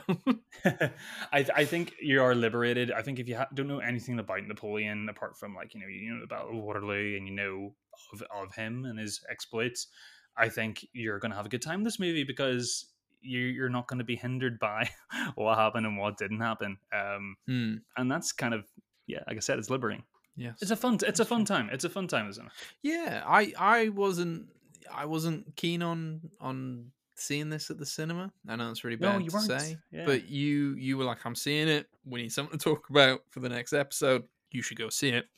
I 0.65 1.47
I 1.55 1.65
think 1.65 1.95
you 2.01 2.23
are 2.23 2.35
liberated. 2.35 2.91
I 2.93 3.03
think 3.03 3.19
if 3.19 3.29
you 3.29 3.37
ha- 3.37 3.49
don't 3.55 3.69
know 3.69 3.79
anything 3.79 4.19
about 4.19 4.47
Napoleon 4.47 5.09
apart 5.09 5.37
from 5.39 5.55
like 5.55 5.75
you 5.75 5.81
know 5.81 5.87
you 5.87 6.13
know 6.15 6.21
the 6.21 6.27
Battle 6.27 6.59
of 6.59 6.65
Waterloo 6.65 7.17
and 7.17 7.27
you 7.27 7.35
know 7.35 7.75
of 8.13 8.23
of 8.35 8.55
him 8.55 8.85
and 8.85 8.99
his 8.99 9.21
exploits, 9.31 9.89
I 10.37 10.49
think 10.49 10.87
you're 10.93 11.19
going 11.19 11.31
to 11.31 11.37
have 11.37 11.47
a 11.47 11.51
good 11.51 11.63
time 11.63 11.85
this 11.85 11.99
movie 12.01 12.25
because 12.25 12.87
you 13.21 13.41
you're 13.41 13.69
not 13.69 13.87
going 13.89 13.99
to 13.99 14.05
be 14.05 14.17
hindered 14.17 14.59
by 14.59 14.91
what 15.35 15.57
happened 15.59 15.87
and 15.87 15.97
what 15.99 16.19
didn't 16.19 16.41
happen. 16.41 16.77
Um, 16.93 17.37
Hmm. 17.47 17.75
and 17.97 18.11
that's 18.11 18.33
kind 18.33 18.55
of 18.55 18.65
yeah, 19.07 19.21
like 19.27 19.37
I 19.37 19.41
said, 19.41 19.59
it's 19.59 19.71
liberating. 19.71 20.05
Yes. 20.37 20.59
It's 20.63 20.71
a 20.71 20.77
fun 20.77 20.99
it's 21.07 21.21
a 21.21 21.25
fun 21.25 21.45
time. 21.45 21.69
It's 21.73 21.85
a 21.85 21.91
fun 21.91 22.09
time, 22.09 22.29
isn't 22.31 22.47
it? 22.47 22.53
Yeah, 22.83 23.23
I 23.27 23.53
I 23.59 23.89
wasn't 23.91 24.47
I 24.91 25.05
wasn't 25.07 25.55
keen 25.57 25.83
on 25.83 26.31
on 26.41 26.93
seeing 27.23 27.49
this 27.49 27.71
at 27.71 27.79
the 27.79 27.87
cinema. 27.87 28.33
I 28.49 28.57
know 28.57 28.71
it's 28.71 28.85
really 28.85 28.97
No, 28.99 29.13
bad 29.13 29.25
you 29.25 29.31
to 29.31 29.33
weren't. 29.33 29.47
say, 29.47 29.79
Yeah. 29.91 30.05
but 30.07 30.29
you 30.29 30.75
you 30.75 30.99
were 30.99 31.05
like, 31.05 31.25
I'm 31.25 31.35
seeing 31.35 31.69
it. 31.69 31.89
We 32.05 32.23
need 32.23 32.33
something 32.33 32.59
to 32.59 32.63
talk 32.65 32.91
about 32.91 33.23
for 33.31 33.41
the 33.41 33.49
next 33.49 33.73
episode. 33.73 34.25
You 34.51 34.63
should 34.63 34.79
go 34.79 34.89
see 34.91 35.11
it. 35.11 35.29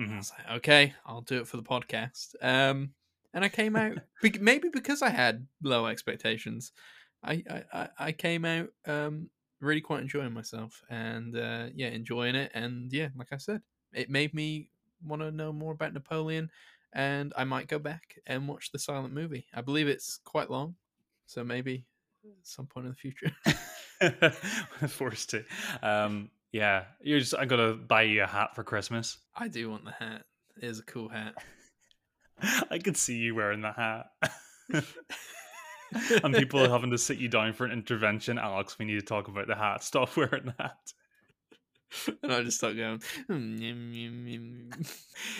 I 0.00 0.02
Mhm. 0.02 0.16
was 0.16 0.32
like, 0.32 0.48
okay, 0.58 0.94
I'll 1.04 1.20
do 1.22 1.40
it 1.40 1.48
for 1.48 1.56
the 1.56 1.62
podcast. 1.62 2.34
Um, 2.42 2.94
and 3.32 3.44
I 3.44 3.48
came 3.48 3.76
out 3.76 3.98
maybe 4.40 4.68
because 4.70 5.02
I 5.02 5.10
had 5.10 5.46
low 5.62 5.86
expectations. 5.86 6.72
I 7.22 7.44
I, 7.50 7.64
I, 7.72 7.88
I 7.98 8.12
came 8.12 8.44
out 8.44 8.70
um 8.86 9.30
really 9.60 9.80
quite 9.82 10.00
enjoying 10.00 10.32
myself 10.32 10.82
and 10.88 11.36
uh, 11.36 11.68
yeah, 11.74 11.88
enjoying 11.88 12.34
it. 12.34 12.50
And 12.54 12.92
yeah, 12.92 13.08
like 13.16 13.32
I 13.32 13.36
said, 13.36 13.62
it 13.92 14.08
made 14.10 14.32
me 14.34 14.70
want 15.04 15.22
to 15.22 15.30
know 15.30 15.52
more 15.52 15.72
about 15.72 15.92
Napoleon. 15.92 16.50
And 16.92 17.32
I 17.36 17.44
might 17.44 17.68
go 17.68 17.78
back 17.78 18.18
and 18.26 18.48
watch 18.48 18.72
the 18.72 18.78
silent 18.78 19.14
movie. 19.14 19.46
I 19.54 19.60
believe 19.60 19.86
it's 19.86 20.18
quite 20.24 20.50
long, 20.50 20.74
so 21.30 21.44
maybe 21.44 21.84
at 22.24 22.30
some 22.42 22.66
point 22.66 22.86
in 22.86 22.92
the 22.92 22.96
future. 22.96 23.30
Forced 24.88 25.30
to. 25.30 25.44
Um, 25.80 26.30
yeah, 26.50 26.84
you're 27.00 27.20
just. 27.20 27.36
I 27.36 27.44
gotta 27.44 27.74
buy 27.74 28.02
you 28.02 28.24
a 28.24 28.26
hat 28.26 28.56
for 28.56 28.64
Christmas. 28.64 29.18
I 29.36 29.46
do 29.46 29.70
want 29.70 29.84
the 29.84 29.92
hat. 29.92 30.24
It 30.60 30.66
is 30.66 30.80
a 30.80 30.82
cool 30.82 31.08
hat. 31.08 31.34
I 32.70 32.78
could 32.78 32.96
see 32.96 33.16
you 33.16 33.36
wearing 33.36 33.60
the 33.60 33.70
hat. 33.70 34.06
and 36.24 36.34
people 36.34 36.68
having 36.68 36.90
to 36.90 36.98
sit 36.98 37.18
you 37.18 37.28
down 37.28 37.52
for 37.52 37.64
an 37.64 37.70
intervention. 37.70 38.36
Alex, 38.36 38.76
we 38.76 38.84
need 38.84 38.98
to 38.98 39.06
talk 39.06 39.28
about 39.28 39.46
the 39.46 39.54
hat. 39.54 39.84
Stop 39.84 40.16
wearing 40.16 40.46
the 40.46 40.54
hat. 40.58 40.92
and 42.24 42.32
I 42.32 42.42
just 42.42 42.58
start 42.58 42.76
going. 42.76 42.98
"Mm, 43.28 43.60
yum, 43.60 44.26
yum." 44.26 44.70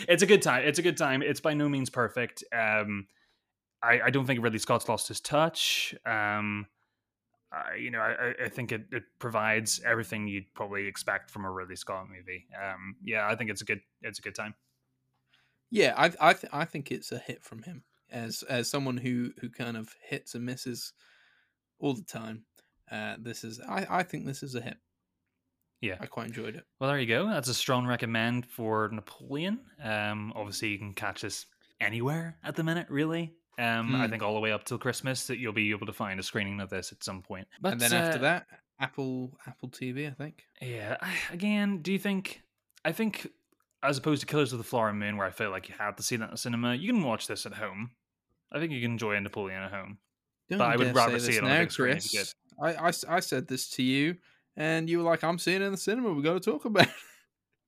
It's 0.07 0.23
a 0.23 0.27
good 0.27 0.41
time. 0.41 0.63
It's 0.65 0.79
a 0.79 0.83
good 0.83 0.97
time. 0.97 1.21
It's 1.21 1.41
by 1.41 1.53
no 1.53 1.67
means 1.67 1.89
perfect. 1.89 2.45
Um, 2.57 3.07
I, 3.83 4.01
I 4.01 4.09
don't 4.09 4.25
think 4.25 4.41
Ridley 4.43 4.59
Scott's 4.59 4.87
lost 4.87 5.07
his 5.07 5.19
touch. 5.21 5.95
Um, 6.05 6.67
I, 7.51 7.75
you 7.75 7.91
know, 7.91 7.99
I, 7.99 8.33
I- 8.45 8.49
think 8.49 8.71
it, 8.71 8.85
it 8.91 9.03
provides 9.19 9.81
everything 9.85 10.27
you'd 10.27 10.53
probably 10.53 10.87
expect 10.87 11.29
from 11.31 11.45
a 11.45 11.51
Ridley 11.51 11.75
Scott 11.75 12.07
movie. 12.09 12.47
Um, 12.61 12.95
yeah, 13.03 13.27
I 13.27 13.35
think 13.35 13.49
it's 13.49 13.61
a 13.61 13.65
good 13.65 13.81
it's 14.01 14.19
a 14.19 14.21
good 14.21 14.35
time. 14.35 14.55
Yeah, 15.69 15.93
I 15.97 16.11
I 16.19 16.33
th- 16.33 16.51
I 16.53 16.65
think 16.65 16.91
it's 16.91 17.11
a 17.11 17.17
hit 17.17 17.43
from 17.43 17.63
him 17.63 17.83
as 18.11 18.43
as 18.43 18.69
someone 18.69 18.97
who 18.97 19.31
who 19.39 19.49
kind 19.49 19.77
of 19.77 19.93
hits 20.01 20.35
and 20.35 20.45
misses 20.45 20.93
all 21.79 21.93
the 21.93 22.03
time. 22.03 22.45
Uh, 22.91 23.15
this 23.19 23.43
is 23.43 23.59
I 23.61 23.85
I 23.89 24.03
think 24.03 24.25
this 24.25 24.43
is 24.43 24.55
a 24.55 24.61
hit. 24.61 24.77
Yeah. 25.81 25.97
I 25.99 26.05
quite 26.05 26.27
enjoyed 26.27 26.55
it. 26.55 26.65
Well, 26.79 26.89
there 26.91 26.99
you 26.99 27.07
go. 27.07 27.27
That's 27.27 27.47
a 27.47 27.55
strong 27.55 27.87
recommend 27.87 28.45
for 28.45 28.89
Napoleon. 28.91 29.61
Um, 29.81 30.31
obviously, 30.35 30.67
you 30.69 30.77
can 30.77 30.93
catch 30.93 31.21
this 31.21 31.47
anywhere 31.79 32.37
at 32.43 32.55
the 32.55 32.63
minute, 32.63 32.85
really. 32.89 33.33
Um, 33.59 33.95
I 33.95 34.05
Hmm. 34.05 34.11
think 34.11 34.23
all 34.23 34.33
the 34.33 34.39
way 34.39 34.51
up 34.51 34.63
till 34.63 34.77
Christmas 34.77 35.27
that 35.27 35.37
you'll 35.37 35.53
be 35.53 35.71
able 35.71 35.85
to 35.85 35.93
find 35.93 36.19
a 36.19 36.23
screening 36.23 36.59
of 36.61 36.69
this 36.69 36.91
at 36.91 37.03
some 37.03 37.21
point. 37.21 37.47
But 37.59 37.73
and 37.73 37.81
then 37.81 37.93
after 37.93 38.17
uh, 38.17 38.21
that, 38.21 38.47
Apple 38.79 39.37
Apple 39.45 39.69
TV, 39.69 40.07
I 40.07 40.11
think. 40.11 40.45
yeah. 40.61 40.97
Again, 41.31 41.81
do 41.81 41.91
you 41.91 41.99
think? 41.99 42.41
I 42.85 42.91
think 42.91 43.27
as 43.83 43.97
opposed 43.97 44.21
to 44.21 44.27
Killers 44.27 44.51
of 44.53 44.57
the 44.57 44.63
Flower 44.63 44.93
Moon, 44.93 45.17
where 45.17 45.27
I 45.27 45.31
felt 45.31 45.51
like 45.51 45.67
you 45.69 45.75
had 45.77 45.97
to 45.97 46.03
see 46.03 46.15
that 46.15 46.25
in 46.25 46.31
the 46.31 46.37
cinema, 46.37 46.73
you 46.75 46.91
can 46.91 47.03
watch 47.03 47.27
this 47.27 47.45
at 47.45 47.53
home. 47.53 47.91
I 48.51 48.59
think 48.59 48.71
you 48.71 48.81
can 48.81 48.91
enjoy 48.91 49.19
Napoleon 49.19 49.61
at 49.63 49.71
home. 49.71 49.97
Don't 50.49 50.59
But 50.59 50.69
I 50.69 50.75
would 50.77 50.95
rather 50.95 51.19
say 51.19 51.25
see 51.25 51.27
this 51.27 51.37
it 51.37 51.43
on 51.43 51.49
the 51.49 51.55
now, 51.55 51.61
big 51.61 51.71
screen 51.71 51.97
if 51.97 52.13
you 52.13 52.19
Kris. 52.19 52.35
I, 52.61 52.73
I 52.73 52.87
s- 52.89 53.05
I 53.07 53.19
said 53.19 53.47
this 53.47 53.69
to 53.71 53.83
you, 53.83 54.17
and 54.57 54.89
you 54.89 54.97
were 54.99 55.03
like, 55.03 55.23
"I'm 55.23 55.37
seeing 55.39 55.61
it 55.61 55.65
in 55.65 55.71
the 55.71 55.77
cinema. 55.77 56.11
We 56.13 56.21
got 56.23 56.33
to 56.33 56.39
talk 56.39 56.65
about." 56.65 56.87
it." 56.87 56.93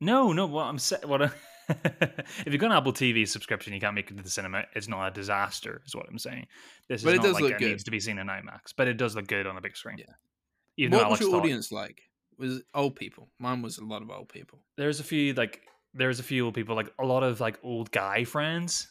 No, 0.02 0.34
no. 0.34 0.46
What 0.48 0.64
I'm 0.66 0.80
saying, 0.80 1.08
what 1.08 1.22
I, 1.22 1.30
if 1.70 2.48
you've 2.48 2.60
got 2.60 2.72
an 2.72 2.78
Apple 2.78 2.94
TV 2.94 3.28
subscription, 3.28 3.74
you 3.74 3.80
can't 3.80 3.96
make 3.96 4.10
it 4.12 4.18
to 4.18 4.24
the 4.24 4.30
cinema. 4.30 4.64
It's 4.76 4.88
not 4.88 5.08
a 5.08 5.12
disaster, 5.12 5.82
is 5.86 5.96
what 5.96 6.06
I'm 6.10 6.18
saying. 6.20 6.48
This 6.90 7.04
But 7.04 7.10
is 7.10 7.14
it 7.16 7.18
not 7.18 7.24
does 7.24 7.34
like 7.36 7.44
look 7.44 7.52
it 7.54 7.60
good. 7.60 7.70
needs 7.70 7.84
to 7.86 7.92
be 7.92 8.00
seen 8.00 8.18
in 8.20 8.28
IMAX, 8.28 8.74
but 8.76 8.88
it 8.88 8.98
does 8.98 9.16
look 9.16 9.28
good 9.28 9.48
on 9.48 9.58
a 9.58 9.62
big 9.62 9.76
screen. 9.78 9.98
Yeah. 9.98 10.06
Even 10.78 10.98
what 10.98 11.10
was 11.10 11.20
your 11.20 11.32
thought- 11.32 11.40
audience 11.42 11.72
like? 11.72 12.02
Was 12.38 12.58
it 12.58 12.64
old 12.74 12.96
people? 12.96 13.30
Mine 13.40 13.62
was 13.62 13.78
a 13.78 13.86
lot 13.86 14.02
of 14.02 14.10
old 14.10 14.30
people. 14.30 14.64
there's 14.78 15.00
a 15.00 15.04
few 15.04 15.34
like 15.36 15.62
there's 15.94 16.20
a 16.20 16.24
few 16.24 16.46
old 16.46 16.56
people 16.56 16.76
like 16.76 16.92
a 17.00 17.06
lot 17.06 17.22
of 17.24 17.40
like 17.40 17.60
old 17.64 17.92
guy 17.92 18.24
friends. 18.24 18.88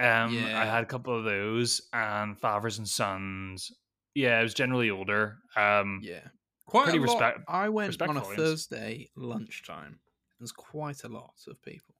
Um, 0.00 0.36
I 0.36 0.64
had 0.64 0.82
a 0.82 0.86
couple 0.86 1.16
of 1.16 1.24
those 1.24 1.82
and 1.92 2.36
fathers 2.38 2.78
and 2.78 2.88
sons. 2.88 3.70
Yeah, 4.14 4.40
it 4.40 4.42
was 4.42 4.54
generally 4.54 4.90
older. 4.90 5.36
Um, 5.56 6.00
Yeah, 6.02 6.26
quite 6.66 6.84
Pretty 6.84 6.98
respect- 6.98 7.40
I 7.46 7.68
went 7.68 8.00
on 8.02 8.16
a 8.16 8.20
audience. 8.20 8.36
Thursday 8.36 9.10
lunchtime. 9.14 10.00
There's 10.40 10.52
quite 10.52 11.04
a 11.04 11.08
lot 11.08 11.34
of 11.46 11.62
people. 11.62 11.94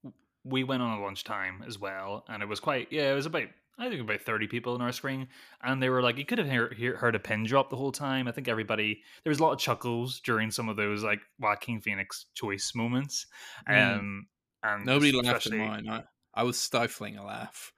we 0.44 0.64
went 0.64 0.82
on 0.82 0.98
a 0.98 1.02
lunchtime 1.02 1.62
as 1.66 1.78
well, 1.78 2.24
and 2.28 2.42
it 2.42 2.48
was 2.48 2.58
quite 2.60 2.88
yeah. 2.90 3.12
It 3.12 3.14
was 3.14 3.26
about 3.26 3.44
I 3.78 3.88
think 3.88 4.00
about 4.02 4.22
thirty 4.22 4.46
people 4.46 4.74
in 4.74 4.80
our 4.82 4.92
screen, 4.92 5.28
and 5.62 5.82
they 5.82 5.88
were 5.90 6.02
like 6.02 6.16
you 6.18 6.24
could 6.24 6.38
have 6.38 6.48
hear, 6.48 6.72
hear, 6.74 6.96
heard 6.96 7.14
a 7.14 7.18
pin 7.18 7.44
drop 7.44 7.70
the 7.70 7.76
whole 7.76 7.92
time. 7.92 8.26
I 8.28 8.32
think 8.32 8.48
everybody 8.48 9.02
there 9.24 9.30
was 9.30 9.38
a 9.40 9.42
lot 9.42 9.52
of 9.52 9.58
chuckles 9.58 10.20
during 10.20 10.50
some 10.50 10.68
of 10.68 10.76
those 10.76 11.04
like 11.04 11.20
Joaquin 11.38 11.80
Phoenix 11.80 12.26
choice 12.34 12.72
moments. 12.74 13.26
Mm. 13.68 13.98
Um, 13.98 14.26
and 14.62 14.84
Nobody 14.86 15.12
laughed 15.12 15.46
at 15.46 15.52
mine. 15.52 15.88
I, 15.88 16.02
I 16.34 16.42
was 16.42 16.58
stifling 16.58 17.16
a 17.16 17.24
laugh 17.24 17.72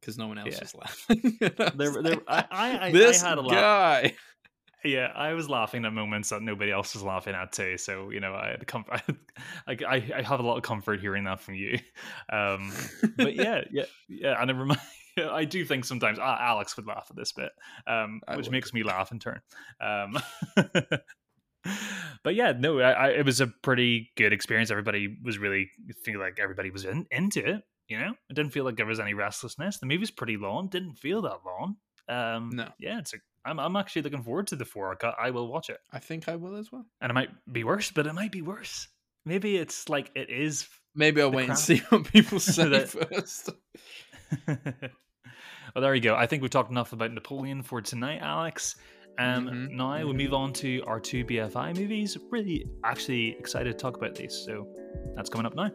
because 0.00 0.18
no 0.18 0.26
one 0.28 0.38
else 0.38 0.50
Yeah. 0.54 0.60
was 0.60 0.74
laughing. 0.74 1.38
There, 1.76 2.02
there, 2.02 2.20
I, 2.28 2.44
I, 2.50 2.86
I, 2.86 2.92
this 2.92 3.22
I 3.22 3.28
had 3.30 3.38
a 3.38 3.40
lot. 3.42 3.50
guy. 3.52 4.14
Yeah, 4.86 5.12
I 5.14 5.32
was 5.34 5.48
laughing 5.48 5.84
at 5.84 5.92
moments 5.92 6.30
that 6.30 6.42
nobody 6.42 6.70
else 6.72 6.94
was 6.94 7.02
laughing 7.02 7.34
at 7.34 7.52
too. 7.52 7.76
So 7.78 8.10
you 8.10 8.20
know, 8.20 8.34
I 8.34 8.50
had 8.50 8.66
comfort. 8.66 9.02
Like 9.66 9.82
I, 9.82 9.96
I 10.16 10.22
have 10.22 10.40
a 10.40 10.42
lot 10.42 10.56
of 10.56 10.62
comfort 10.62 11.00
hearing 11.00 11.24
that 11.24 11.40
from 11.40 11.54
you. 11.54 11.78
Um, 12.32 12.72
but 13.16 13.34
yeah, 13.36 13.62
yeah, 13.70 13.84
yeah. 14.08 14.40
And 14.40 14.50
it 14.50 14.54
remind, 14.54 14.80
I 15.18 15.44
do 15.44 15.64
think 15.64 15.84
sometimes 15.84 16.18
ah, 16.20 16.38
Alex 16.40 16.76
would 16.76 16.86
laugh 16.86 17.06
at 17.10 17.16
this 17.16 17.32
bit, 17.32 17.50
um, 17.86 18.20
which 18.34 18.46
would. 18.46 18.52
makes 18.52 18.72
me 18.72 18.82
laugh 18.82 19.12
in 19.12 19.18
turn. 19.18 19.40
Um, 19.80 20.18
but 22.22 22.34
yeah, 22.34 22.52
no, 22.56 22.80
I, 22.80 22.90
I, 22.92 23.08
it 23.08 23.24
was 23.24 23.40
a 23.40 23.46
pretty 23.46 24.10
good 24.16 24.32
experience. 24.32 24.70
Everybody 24.70 25.16
was 25.22 25.38
really 25.38 25.70
feel 26.04 26.20
like 26.20 26.38
everybody 26.40 26.70
was 26.70 26.84
in, 26.84 27.06
into 27.10 27.44
it. 27.44 27.62
You 27.88 27.98
know, 27.98 28.14
it 28.28 28.34
didn't 28.34 28.52
feel 28.52 28.64
like 28.64 28.76
there 28.76 28.86
was 28.86 29.00
any 29.00 29.14
restlessness. 29.14 29.78
The 29.78 29.86
movie's 29.86 30.10
pretty 30.10 30.36
long. 30.36 30.68
Didn't 30.68 30.94
feel 30.96 31.22
that 31.22 31.38
long. 31.46 31.76
Um, 32.08 32.50
No. 32.54 32.68
yeah, 32.78 32.98
it's. 32.98 33.14
A, 33.14 33.18
I'm, 33.46 33.58
I'm 33.60 33.76
actually 33.76 34.02
looking 34.02 34.22
forward 34.22 34.46
to 34.48 34.56
the 34.56 34.64
four. 34.64 34.96
I 35.18 35.30
will 35.30 35.48
watch 35.48 35.70
it, 35.70 35.78
I 35.92 35.98
think 35.98 36.28
I 36.28 36.36
will 36.36 36.56
as 36.56 36.70
well. 36.72 36.84
and 37.00 37.10
it 37.10 37.14
might 37.14 37.30
be 37.52 37.64
worse, 37.64 37.90
but 37.90 38.06
it 38.06 38.12
might 38.14 38.32
be 38.32 38.42
worse. 38.42 38.88
Maybe 39.24 39.56
it's 39.56 39.88
like 39.88 40.10
it 40.14 40.30
is 40.30 40.68
Maybe 40.94 41.20
I'll 41.20 41.30
wait 41.30 41.48
and 41.48 41.58
see 41.58 41.78
what 41.90 42.04
people 42.04 42.40
say 42.54 42.68
That- 42.68 42.88
first. 42.88 43.50
well, 45.74 45.82
there 45.82 45.94
you 45.94 46.00
go. 46.00 46.14
I 46.14 46.26
think 46.26 46.42
we've 46.42 46.50
talked 46.50 46.70
enough 46.70 46.92
about 46.92 47.12
Napoleon 47.12 47.62
for 47.62 47.80
tonight, 47.82 48.20
Alex. 48.22 48.76
Um, 49.18 49.46
Mhm, 49.48 49.70
now 49.72 50.06
we 50.06 50.12
move 50.12 50.32
on 50.34 50.52
to 50.54 50.82
our 50.86 51.00
two 51.00 51.24
BFI 51.24 51.76
movies. 51.76 52.16
Really, 52.30 52.66
actually 52.84 53.36
excited 53.38 53.72
to 53.72 53.78
talk 53.78 53.96
about 53.96 54.14
these. 54.14 54.34
So 54.34 54.68
that's 55.14 55.28
coming 55.30 55.46
up 55.46 55.54
now. 55.54 55.70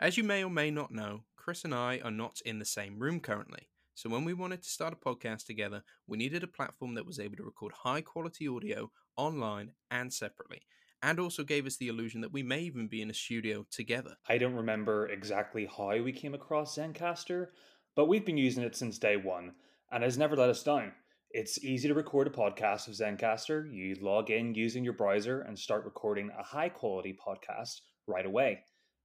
As 0.00 0.16
you 0.16 0.24
may 0.24 0.44
or 0.44 0.50
may 0.50 0.70
not 0.70 0.90
know, 0.90 1.20
Kris 1.36 1.64
and 1.64 1.74
I 1.74 2.00
are 2.04 2.10
not 2.10 2.40
in 2.44 2.58
the 2.58 2.64
same 2.64 2.98
room 2.98 3.20
currently. 3.20 3.68
So 3.94 4.10
when 4.10 4.24
we 4.24 4.34
wanted 4.34 4.62
to 4.62 4.68
start 4.68 4.92
a 4.92 4.96
podcast 4.96 5.46
together, 5.46 5.82
we 6.08 6.18
needed 6.18 6.42
a 6.42 6.48
platform 6.48 6.94
that 6.94 7.06
was 7.06 7.20
able 7.20 7.36
to 7.36 7.44
record 7.44 7.72
high 7.72 8.00
quality 8.00 8.48
audio 8.48 8.90
online 9.16 9.72
and 9.90 10.12
separately, 10.12 10.62
and 11.02 11.20
also 11.20 11.44
gave 11.44 11.64
us 11.64 11.76
the 11.76 11.88
illusion 11.88 12.20
that 12.22 12.32
we 12.32 12.42
may 12.42 12.60
even 12.60 12.88
be 12.88 13.02
in 13.02 13.10
a 13.10 13.14
studio 13.14 13.64
together. 13.70 14.16
I 14.28 14.38
don't 14.38 14.54
remember 14.54 15.08
exactly 15.08 15.66
how 15.66 15.96
we 16.02 16.12
came 16.12 16.34
across 16.34 16.76
Zencastr, 16.76 17.48
but 17.94 18.08
we've 18.08 18.26
been 18.26 18.36
using 18.36 18.64
it 18.64 18.74
since 18.74 18.98
day 18.98 19.16
one 19.16 19.52
and 19.92 20.02
has 20.02 20.18
never 20.18 20.34
let 20.34 20.50
us 20.50 20.64
down. 20.64 20.92
It's 21.30 21.62
easy 21.64 21.88
to 21.88 21.94
record 21.94 22.26
a 22.26 22.30
podcast 22.30 22.88
with 22.88 22.98
Zencastr. 22.98 23.72
You 23.72 23.96
log 24.00 24.30
in 24.30 24.54
using 24.54 24.82
your 24.82 24.92
browser 24.92 25.42
and 25.42 25.56
start 25.58 25.84
recording 25.84 26.30
a 26.36 26.42
high 26.42 26.68
quality 26.68 27.16
podcast 27.26 27.80
right 28.06 28.26
away. 28.26 28.64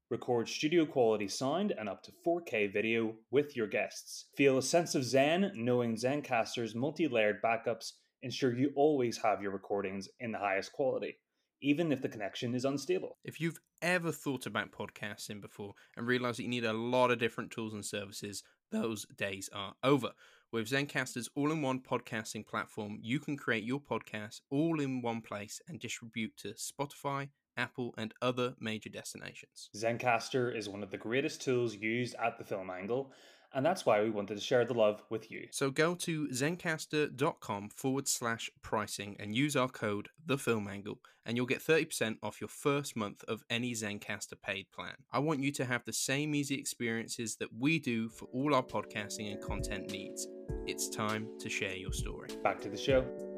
Record 0.10 0.50
studio 0.50 0.88
quality 0.88 1.28
sound 1.28 1.72
and 1.78 1.88
up 1.88 2.02
to 2.02 2.12
4K 2.26 2.74
video 2.74 3.14
with 3.30 3.56
your 3.56 3.68
guests. 3.68 4.26
Feel 4.36 4.58
a 4.58 4.62
sense 4.64 4.96
of 4.96 5.04
Zen 5.04 5.52
knowing 5.54 5.96
Zencastr's 5.96 6.74
multi 6.74 7.08
layered 7.08 7.44
backups 7.44 7.92
ensure 8.24 8.58
you 8.58 8.72
always 8.76 9.20
have 9.20 9.44
your 9.44 9.52
recordings 9.52 10.10
in 10.20 10.32
the 10.32 10.40
highest 10.40 10.74
quality, 10.74 11.18
even 11.62 11.92
if 11.92 12.02
the 12.02 12.10
connection 12.10 12.56
is 12.56 12.66
unstable. 12.66 13.20
If 13.24 13.40
you've 13.40 13.60
ever 13.84 14.12
thought 14.12 14.48
about 14.48 14.72
podcasting 14.72 15.42
before 15.42 15.74
and 15.96 16.08
realized 16.08 16.40
that 16.40 16.44
you 16.44 16.50
need 16.50 16.66
a 16.66 16.74
lot 16.74 17.12
of 17.12 17.20
different 17.20 17.52
tools 17.52 17.76
and 17.76 17.86
services, 17.86 18.42
those 18.72 19.06
days 19.16 19.48
are 19.54 19.76
over. 19.84 20.14
With 20.52 20.72
Zencastr's 20.72 21.30
all 21.36 21.52
in 21.52 21.62
one 21.62 21.82
podcasting 21.82 22.48
platform, 22.48 22.98
you 23.00 23.20
can 23.20 23.38
create 23.38 23.64
your 23.64 23.80
podcast 23.80 24.42
all 24.50 24.80
in 24.80 25.04
one 25.04 25.22
place 25.22 25.62
and 25.68 25.80
distribute 25.80 26.36
to 26.38 26.54
Spotify, 26.54 27.30
Apple, 27.60 27.94
and 27.98 28.14
other 28.22 28.56
major 28.60 28.90
destinations. 28.90 29.70
Zencastr 29.76 30.56
is 30.56 30.70
one 30.70 30.82
of 30.82 30.90
the 30.90 30.98
greatest 30.98 31.42
tools 31.42 31.76
used 31.76 32.16
at 32.16 32.38
the 32.38 32.44
film 32.44 32.70
angle, 32.70 33.12
and 33.54 33.66
that's 33.66 33.86
why 33.86 34.02
we 34.02 34.10
wanted 34.10 34.36
to 34.36 34.42
share 34.42 34.66
the 34.66 34.74
love 34.74 35.02
with 35.10 35.32
you. 35.32 35.48
So 35.52 35.72
go 35.72 35.96
to 35.96 36.28
zencastr.com 36.28 37.70
forward 37.70 38.08
slash 38.08 38.50
pricing 38.62 39.16
and 39.20 39.36
use 39.36 39.56
our 39.56 39.70
code 39.70 40.10
TheFilmAngle, 40.28 40.98
and 41.26 41.36
you'll 41.36 41.46
get 41.46 41.60
30% 41.60 42.18
off 42.22 42.42
your 42.42 42.48
first 42.48 42.96
month 42.96 43.24
of 43.28 43.44
any 43.50 43.74
Zencastr 43.74 44.42
paid 44.42 44.68
plan. 44.72 44.96
I 45.12 45.20
want 45.20 45.42
you 45.42 45.52
to 45.54 45.66
have 45.66 45.84
the 45.86 45.94
same 45.94 46.36
easy 46.36 46.56
experiences 46.56 47.36
that 47.38 47.50
we 47.58 47.80
do 47.80 48.10
for 48.10 48.26
all 48.32 48.54
our 48.54 48.64
podcasting 48.64 49.32
and 49.32 49.42
content 49.42 49.92
needs. 49.92 50.28
It's 50.66 50.90
time 50.90 51.28
to 51.40 51.50
share 51.50 51.76
your 51.76 51.94
story. 51.94 52.30
Back 52.44 52.62
to 52.62 52.70
the 52.70 52.78
show. 52.78 53.29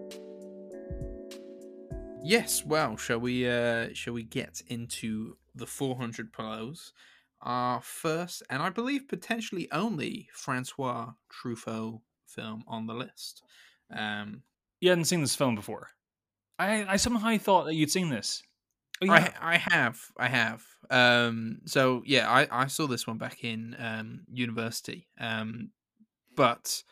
Yes, 2.23 2.63
well, 2.65 2.97
shall 2.97 3.19
we 3.19 3.47
uh 3.47 3.89
shall 3.93 4.13
we 4.13 4.23
get 4.23 4.61
into 4.67 5.37
the 5.55 5.65
400 5.67 6.31
Blows? 6.31 6.93
Our 7.41 7.81
first 7.81 8.43
and 8.49 8.61
I 8.61 8.69
believe 8.69 9.07
potentially 9.07 9.67
only 9.71 10.29
Francois 10.33 11.13
Truffaut 11.29 12.01
film 12.27 12.63
on 12.67 12.85
the 12.87 12.93
list. 12.93 13.43
Um 13.89 14.43
You 14.79 14.89
hadn't 14.89 15.05
seen 15.05 15.21
this 15.21 15.35
film 15.35 15.55
before. 15.55 15.89
I, 16.59 16.93
I 16.93 16.95
somehow 16.97 17.37
thought 17.37 17.65
that 17.65 17.75
you'd 17.75 17.91
seen 17.91 18.09
this. 18.09 18.43
Oh, 19.01 19.07
I 19.11 19.31
I 19.41 19.57
have 19.57 19.99
I 20.17 20.29
have. 20.29 20.63
Um 20.89 21.61
so 21.65 22.03
yeah, 22.05 22.29
I 22.29 22.47
I 22.51 22.67
saw 22.67 22.87
this 22.87 23.07
one 23.07 23.17
back 23.17 23.43
in 23.43 23.75
um 23.79 24.25
university. 24.31 25.07
Um 25.19 25.71
but 26.35 26.83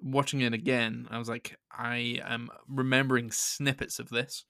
watching 0.00 0.42
it 0.42 0.54
again, 0.54 1.08
I 1.10 1.18
was 1.18 1.28
like 1.28 1.58
I 1.72 2.20
am 2.24 2.50
remembering 2.68 3.30
snippets 3.32 3.98
of 3.98 4.10
this. 4.10 4.46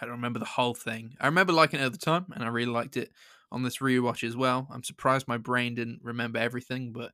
I 0.00 0.04
don't 0.04 0.16
remember 0.16 0.38
the 0.38 0.44
whole 0.44 0.74
thing. 0.74 1.16
I 1.20 1.26
remember 1.26 1.52
liking 1.52 1.80
it 1.80 1.84
at 1.84 1.92
the 1.92 1.98
time 1.98 2.26
and 2.34 2.44
I 2.44 2.48
really 2.48 2.72
liked 2.72 2.96
it 2.96 3.12
on 3.50 3.62
this 3.62 3.78
rewatch 3.78 4.26
as 4.26 4.36
well. 4.36 4.68
I'm 4.70 4.82
surprised 4.82 5.28
my 5.28 5.38
brain 5.38 5.74
didn't 5.74 6.00
remember 6.02 6.38
everything, 6.38 6.92
but 6.92 7.12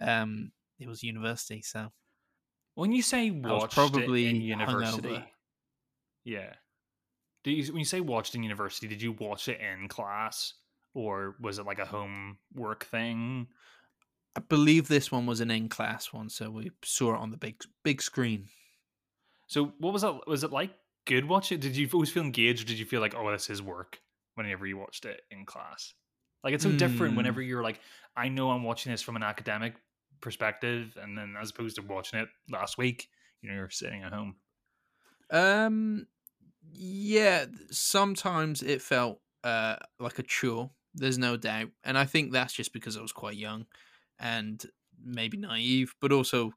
um 0.00 0.52
it 0.78 0.88
was 0.88 1.02
university, 1.02 1.62
so 1.62 1.90
when 2.74 2.92
you 2.92 3.00
say 3.02 3.30
watched 3.30 3.74
probably 3.74 4.26
in 4.26 4.40
university, 4.42 5.08
hungover. 5.08 5.26
yeah. 6.24 6.52
You, 7.44 7.72
when 7.72 7.78
you 7.78 7.84
say 7.84 8.00
watched 8.00 8.34
in 8.34 8.42
university, 8.42 8.88
did 8.88 9.00
you 9.00 9.12
watch 9.12 9.48
it 9.48 9.60
in 9.60 9.88
class, 9.88 10.54
or 10.94 11.36
was 11.40 11.58
it 11.58 11.64
like 11.64 11.78
a 11.78 11.86
homework 11.86 12.84
thing? 12.84 13.46
I 14.34 14.40
believe 14.40 14.88
this 14.88 15.10
one 15.10 15.26
was 15.26 15.40
an 15.40 15.50
in 15.50 15.68
class 15.68 16.12
one, 16.12 16.28
so 16.28 16.50
we 16.50 16.72
saw 16.84 17.14
it 17.14 17.18
on 17.18 17.30
the 17.30 17.36
big 17.38 17.62
big 17.84 18.02
screen. 18.02 18.48
So 19.46 19.72
what 19.78 19.92
was 19.92 20.02
that? 20.02 20.26
Was 20.26 20.44
it 20.44 20.50
like 20.52 20.72
good 21.06 21.26
watch 21.26 21.52
it? 21.52 21.60
Did 21.60 21.76
you 21.76 21.88
always 21.92 22.10
feel 22.12 22.22
engaged, 22.24 22.62
or 22.62 22.66
did 22.66 22.78
you 22.78 22.86
feel 22.86 23.00
like, 23.00 23.14
oh, 23.14 23.30
this 23.30 23.50
is 23.50 23.62
work 23.62 24.00
whenever 24.34 24.66
you 24.66 24.76
watched 24.78 25.04
it 25.04 25.22
in 25.30 25.46
class? 25.46 25.94
Like 26.44 26.54
it's 26.54 26.64
so 26.64 26.72
different 26.72 27.14
Mm. 27.14 27.16
whenever 27.16 27.42
you're 27.42 27.62
like, 27.62 27.80
I 28.16 28.28
know 28.28 28.50
I'm 28.50 28.62
watching 28.62 28.92
this 28.92 29.02
from 29.02 29.16
an 29.16 29.22
academic 29.22 29.74
perspective, 30.20 30.96
and 31.00 31.16
then 31.16 31.36
as 31.40 31.50
opposed 31.50 31.76
to 31.76 31.82
watching 31.82 32.20
it 32.20 32.28
last 32.50 32.78
week, 32.78 33.08
you 33.42 33.48
know, 33.50 33.56
you're 33.56 33.70
sitting 33.70 34.02
at 34.02 34.12
home. 34.12 34.36
Um, 35.30 36.06
yeah, 36.72 37.46
sometimes 37.70 38.62
it 38.62 38.82
felt 38.82 39.20
uh 39.44 39.76
like 39.98 40.18
a 40.18 40.22
chore. 40.22 40.70
There's 40.94 41.18
no 41.18 41.36
doubt, 41.36 41.70
and 41.84 41.98
I 41.98 42.04
think 42.06 42.32
that's 42.32 42.54
just 42.54 42.72
because 42.72 42.96
I 42.96 43.02
was 43.02 43.12
quite 43.12 43.36
young. 43.36 43.66
and 44.20 44.64
maybe 45.00 45.38
naive, 45.38 45.94
but 46.02 46.12
also 46.12 46.52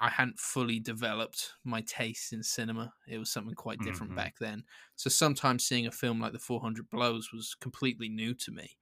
I 0.00 0.08
hadn't 0.10 0.38
fully 0.38 0.80
developed 0.80 1.52
my 1.64 1.80
taste 1.82 2.32
in 2.32 2.42
cinema. 2.42 2.94
It 3.06 3.18
was 3.18 3.30
something 3.30 3.54
quite 3.54 3.80
different 3.80 4.14
Mhm. 4.14 4.14
back 4.14 4.38
then. 4.38 4.64
So 4.96 5.10
sometimes 5.10 5.64
seeing 5.66 5.86
a 5.86 5.92
film 5.92 6.20
like 6.20 6.32
The 6.32 6.38
400 6.38 6.88
Blows 6.90 7.32
was 7.32 7.54
completely 7.54 8.08
new 8.08 8.34
to 8.34 8.50
me. 8.52 8.78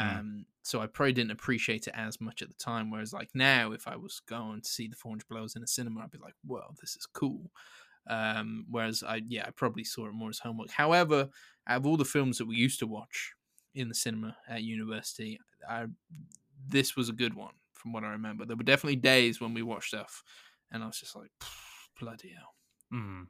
Mm. 0.00 0.18
Um, 0.18 0.46
So 0.62 0.80
I 0.80 0.88
probably 0.88 1.12
didn't 1.12 1.30
appreciate 1.30 1.86
it 1.86 1.94
as 1.94 2.20
much 2.20 2.42
at 2.42 2.48
the 2.48 2.54
time. 2.54 2.90
Whereas 2.90 3.12
like 3.12 3.30
now, 3.34 3.72
if 3.72 3.86
I 3.86 3.96
was 3.96 4.20
going 4.20 4.62
to 4.62 4.68
see 4.68 4.88
The 4.88 4.96
400 4.96 5.28
Blows 5.28 5.56
in 5.56 5.62
a 5.62 5.66
cinema, 5.66 6.02
I'd 6.02 6.10
be 6.10 6.18
like, 6.18 6.34
"Whoa, 6.42 6.74
this 6.80 6.96
is 6.96 7.06
cool." 7.06 7.52
Um, 8.08 8.66
whereas 8.70 9.02
I, 9.02 9.16
yeah, 9.26 9.46
I 9.46 9.50
probably 9.50 9.84
saw 9.84 10.06
it 10.08 10.12
more 10.12 10.30
as 10.30 10.38
homework. 10.40 10.70
However, 10.70 11.30
out 11.66 11.78
of 11.78 11.86
all 11.86 11.96
the 11.96 12.04
films 12.04 12.38
that 12.38 12.46
we 12.46 12.56
used 12.56 12.78
to 12.80 12.86
watch 12.86 13.34
in 13.74 13.88
the 13.88 13.94
cinema 13.94 14.38
at 14.48 14.62
university, 14.62 15.40
I, 15.68 15.86
this 16.68 16.96
was 16.96 17.08
a 17.08 17.12
good 17.12 17.34
one 17.34 17.54
from 17.86 17.92
what 17.92 18.02
I 18.02 18.08
remember. 18.08 18.44
There 18.44 18.56
were 18.56 18.64
definitely 18.64 18.96
days 18.96 19.40
when 19.40 19.54
we 19.54 19.62
watched 19.62 19.88
stuff, 19.88 20.24
and 20.72 20.82
I 20.82 20.86
was 20.86 20.98
just 20.98 21.14
like, 21.14 21.30
"Bloody 22.00 22.30
hell, 22.30 22.54
Mm. 22.92 23.28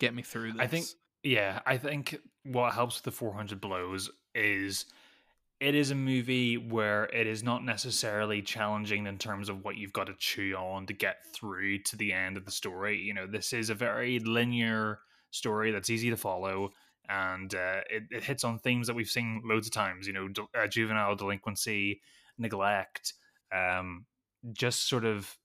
get 0.00 0.14
me 0.14 0.22
through 0.22 0.52
this." 0.52 0.62
I 0.62 0.66
think 0.66 0.86
Yeah, 1.22 1.60
I 1.66 1.76
think 1.76 2.16
what 2.44 2.72
helps 2.72 2.96
with 2.96 3.02
the 3.04 3.10
400 3.10 3.60
Blows 3.60 4.08
is 4.34 4.86
it 5.60 5.74
is 5.74 5.90
a 5.90 5.94
movie 5.94 6.56
where 6.56 7.04
it 7.06 7.26
is 7.26 7.42
not 7.42 7.64
necessarily 7.64 8.40
challenging 8.40 9.06
in 9.06 9.18
terms 9.18 9.48
of 9.50 9.62
what 9.64 9.76
you've 9.76 9.92
got 9.92 10.06
to 10.06 10.14
chew 10.14 10.54
on 10.56 10.86
to 10.86 10.92
get 10.94 11.16
through 11.34 11.80
to 11.80 11.96
the 11.96 12.12
end 12.12 12.36
of 12.38 12.44
the 12.46 12.50
story. 12.52 12.98
You 12.98 13.12
know, 13.12 13.26
this 13.26 13.52
is 13.52 13.68
a 13.68 13.74
very 13.74 14.20
linear 14.20 15.00
story 15.32 15.70
that's 15.72 15.90
easy 15.90 16.08
to 16.08 16.16
follow. 16.16 16.70
And 17.10 17.52
uh, 17.54 17.80
it, 17.90 18.04
it 18.10 18.22
hits 18.22 18.44
on 18.44 18.60
themes 18.60 18.86
that 18.86 18.94
we've 18.94 19.10
seen 19.10 19.42
loads 19.44 19.66
of 19.66 19.72
times, 19.72 20.06
you 20.06 20.12
know, 20.12 20.28
de- 20.28 20.46
uh, 20.56 20.68
juvenile 20.68 21.16
delinquency, 21.16 22.00
neglect, 22.38 23.14
um, 23.52 24.06
just 24.52 24.88
sort 24.88 25.04
of 25.04 25.36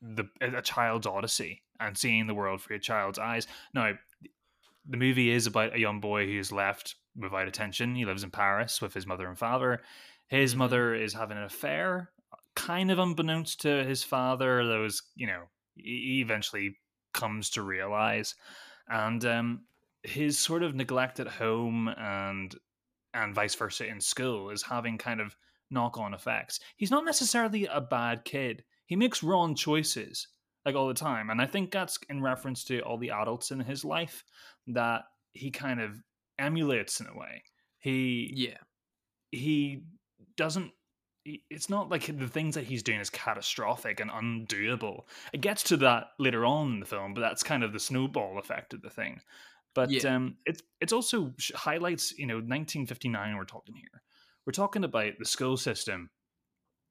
the 0.00 0.24
a 0.40 0.62
child's 0.62 1.06
odyssey 1.06 1.62
and 1.80 1.96
seeing 1.98 2.26
the 2.26 2.34
world 2.34 2.62
through 2.62 2.76
a 2.76 2.80
child's 2.80 3.18
eyes. 3.18 3.46
Now, 3.74 3.94
the 4.84 4.96
movie 4.96 5.30
is 5.30 5.46
about 5.46 5.74
a 5.74 5.80
young 5.80 6.00
boy 6.00 6.26
who's 6.26 6.52
left 6.52 6.96
without 7.16 7.48
attention. 7.48 7.94
He 7.94 8.04
lives 8.04 8.24
in 8.24 8.30
Paris 8.30 8.80
with 8.80 8.94
his 8.94 9.06
mother 9.06 9.28
and 9.28 9.38
father. 9.38 9.82
His 10.28 10.54
Mhm. 10.54 10.56
mother 10.56 10.94
is 10.94 11.14
having 11.14 11.36
an 11.36 11.44
affair, 11.44 12.12
kind 12.54 12.90
of 12.90 12.98
unbeknownst 12.98 13.60
to 13.62 13.84
his 13.84 14.02
father. 14.04 14.64
Those, 14.66 15.02
you 15.14 15.26
know, 15.26 15.48
he 15.76 16.20
eventually 16.20 16.78
comes 17.14 17.50
to 17.50 17.62
realize, 17.62 18.34
and 18.88 19.24
um, 19.24 19.66
his 20.02 20.38
sort 20.38 20.62
of 20.62 20.74
neglect 20.74 21.20
at 21.20 21.28
home 21.28 21.88
and 21.88 22.54
and 23.14 23.34
vice 23.34 23.54
versa 23.54 23.86
in 23.86 24.00
school 24.00 24.50
is 24.50 24.62
having 24.62 24.98
kind 24.98 25.20
of 25.20 25.36
knock 25.70 25.98
on 25.98 26.14
effects. 26.14 26.60
He's 26.76 26.90
not 26.90 27.04
necessarily 27.04 27.66
a 27.66 27.80
bad 27.80 28.24
kid. 28.24 28.64
He 28.86 28.96
makes 28.96 29.22
wrong 29.22 29.54
choices 29.54 30.28
like 30.64 30.74
all 30.74 30.88
the 30.88 30.94
time, 30.94 31.30
and 31.30 31.40
I 31.40 31.46
think 31.46 31.70
that's 31.70 31.98
in 32.08 32.22
reference 32.22 32.64
to 32.64 32.80
all 32.80 32.98
the 32.98 33.10
adults 33.10 33.50
in 33.50 33.60
his 33.60 33.84
life 33.84 34.24
that 34.68 35.02
he 35.32 35.50
kind 35.50 35.80
of 35.80 36.02
emulates 36.38 37.00
in 37.00 37.06
a 37.06 37.16
way. 37.16 37.42
He 37.78 38.32
yeah, 38.34 38.58
he 39.30 39.82
doesn't 40.36 40.72
it's 41.50 41.68
not 41.68 41.90
like 41.90 42.06
the 42.18 42.26
things 42.28 42.54
that 42.54 42.64
he's 42.64 42.82
doing 42.82 43.00
is 43.00 43.10
catastrophic 43.10 44.00
and 44.00 44.10
undoable. 44.10 45.02
It 45.34 45.42
gets 45.42 45.62
to 45.64 45.76
that 45.78 46.08
later 46.18 46.46
on 46.46 46.72
in 46.74 46.80
the 46.80 46.86
film, 46.86 47.12
but 47.12 47.20
that's 47.20 47.42
kind 47.42 47.62
of 47.62 47.72
the 47.74 47.80
snowball 47.80 48.38
effect 48.38 48.72
of 48.72 48.80
the 48.80 48.88
thing. 48.88 49.20
But 49.74 49.90
Yeah. 49.90 50.16
um, 50.16 50.38
it's 50.46 50.62
it's 50.80 50.92
also 50.92 51.34
highlights 51.54 52.18
you 52.18 52.26
know 52.26 52.36
1959. 52.36 53.36
We're 53.36 53.44
talking 53.44 53.74
here. 53.74 54.02
We're 54.48 54.52
talking 54.52 54.84
about 54.84 55.18
the 55.18 55.26
school 55.26 55.58
system, 55.58 56.08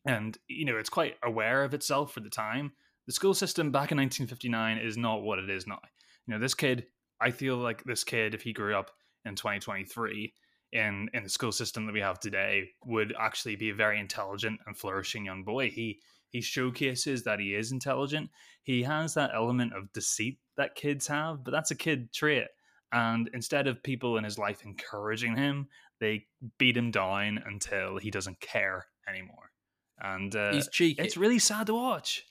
and 0.06 0.38
you 0.48 0.64
know 0.64 0.78
it's 0.78 0.92
quite 0.92 1.16
aware 1.24 1.64
of 1.64 1.74
itself 1.74 2.14
for 2.14 2.20
the 2.20 2.30
time. 2.30 2.74
The 3.08 3.14
school 3.14 3.34
system 3.34 3.72
back 3.72 3.92
in 3.92 3.98
1959 3.98 4.78
is 4.78 4.96
not 4.96 5.24
what 5.24 5.40
it 5.40 5.50
is 5.50 5.66
now. 5.66 5.80
You 6.28 6.36
know, 6.36 6.40
this 6.40 6.54
kid. 6.54 6.86
I 7.20 7.32
feel 7.32 7.58
like 7.58 7.84
this 7.84 8.04
kid, 8.04 8.36
if 8.36 8.44
he 8.44 8.54
grew 8.54 8.76
up 8.76 8.92
in 9.26 9.34
2023 9.34 10.36
in 10.74 11.10
in 11.12 11.24
the 11.24 11.30
school 11.30 11.52
system 11.52 11.88
that 11.88 11.94
we 11.94 12.00
have 12.00 12.20
today, 12.20 12.70
would 12.86 13.16
actually 13.20 13.56
be 13.56 13.72
a 13.72 13.74
very 13.74 14.00
intelligent 14.00 14.60
and 14.68 14.78
flourishing 14.78 15.26
young 15.26 15.44
boy. 15.44 15.72
He 15.72 16.00
he 16.30 16.42
showcases 16.42 17.24
that 17.24 17.40
he 17.40 17.56
is 17.56 17.72
intelligent. 17.72 18.30
He 18.62 18.84
has 18.84 19.16
that 19.16 19.32
element 19.34 19.74
of 19.74 19.92
deceit 19.94 20.38
that 20.58 20.76
kids 20.76 21.08
have, 21.08 21.44
but 21.44 21.50
that's 21.50 21.72
a 21.72 21.76
kid 21.76 22.14
trait. 22.14 22.50
And 22.92 23.30
instead 23.34 23.68
of 23.68 23.84
people 23.84 24.18
in 24.18 24.24
his 24.24 24.38
life 24.38 24.64
encouraging 24.64 25.36
him, 25.36 25.68
they 26.00 26.26
beat 26.58 26.78
him 26.78 26.92
down 26.92 27.42
until 27.46 27.98
he 27.98 28.12
doesn't 28.12 28.40
care 28.40 28.86
anymore. 29.08 29.52
And 30.00 30.36
uh, 30.36 30.54
he's 30.54 30.70
cheeky. 30.70 31.02
it's 31.02 31.18
really 31.18 31.40
sad 31.40 31.68
to 31.68 31.74
watch. 31.74 32.26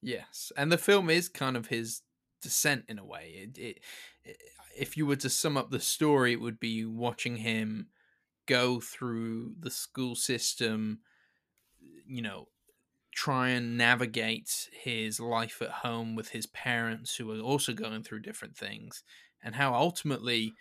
Yes, 0.00 0.52
and 0.56 0.70
the 0.70 0.78
film 0.78 1.10
is 1.10 1.28
kind 1.28 1.56
of 1.56 1.66
his 1.66 2.02
descent 2.40 2.84
in 2.88 2.98
a 2.98 3.04
way. 3.04 3.32
It, 3.34 3.58
it, 3.58 3.80
it, 4.24 4.36
if 4.76 4.96
you 4.96 5.06
were 5.06 5.16
to 5.16 5.30
sum 5.30 5.56
up 5.56 5.70
the 5.70 5.80
story, 5.80 6.32
it 6.32 6.40
would 6.40 6.60
be 6.60 6.84
watching 6.84 7.36
him 7.36 7.88
go 8.46 8.80
through 8.80 9.54
the 9.58 9.70
school 9.70 10.14
system, 10.14 11.00
you 12.06 12.22
know, 12.22 12.46
try 13.12 13.48
and 13.48 13.76
navigate 13.76 14.68
his 14.72 15.18
life 15.18 15.60
at 15.60 15.70
home 15.70 16.14
with 16.14 16.28
his 16.30 16.46
parents 16.46 17.16
who 17.16 17.30
are 17.32 17.40
also 17.40 17.72
going 17.72 18.04
through 18.04 18.20
different 18.20 18.56
things, 18.56 19.02
and 19.42 19.56
how 19.56 19.74
ultimately 19.74 20.54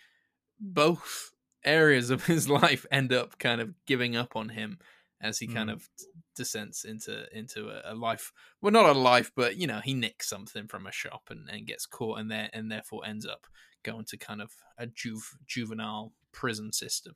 both 0.60 1.32
areas 1.68 2.10
of 2.10 2.26
his 2.34 2.50
life 2.50 2.86
end 2.92 3.12
up 3.14 3.38
kind 3.38 3.62
of 3.62 3.74
giving 3.86 4.16
up 4.16 4.36
on 4.36 4.50
him 4.50 4.80
as 5.22 5.40
he 5.40 5.48
kind 5.48 5.70
Mm. 5.70 5.74
of 5.74 5.90
descends 6.36 6.86
into 6.86 7.26
into 7.36 7.70
a, 7.70 7.94
a 7.94 7.96
life 7.96 8.32
well 8.62 8.72
not 8.72 8.86
a 8.86 8.92
life 8.92 9.32
but 9.36 9.58
you 9.58 9.66
know 9.66 9.80
he 9.84 9.96
nicks 9.96 10.30
something 10.30 10.68
from 10.68 10.86
a 10.86 10.92
shop 10.92 11.24
and, 11.32 11.50
and 11.50 11.66
gets 11.66 11.88
caught 11.88 12.20
and 12.20 12.30
there 12.30 12.50
and 12.54 12.72
therefore 12.72 13.02
ends 13.04 13.26
up 13.26 13.48
going 13.84 14.06
to 14.06 14.18
kind 14.18 14.42
of 14.42 14.52
a 14.78 14.86
juve, 14.86 15.36
juvenile 15.48 16.14
prison 16.32 16.72
system 16.72 17.16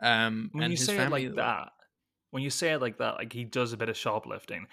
um 0.00 0.50
when 0.52 0.64
and 0.64 0.72
you 0.72 0.76
his 0.76 0.86
say 0.86 0.96
it 0.98 1.10
like 1.10 1.34
that, 1.36 1.68
when 2.32 2.42
you 2.42 2.50
say 2.50 2.72
it 2.72 2.80
like 2.80 2.98
that, 2.98 3.14
like 3.14 3.32
he 3.32 3.44
does 3.44 3.72
a 3.72 3.76
bit 3.76 3.88
of 3.88 3.96
shoplifting, 3.96 4.66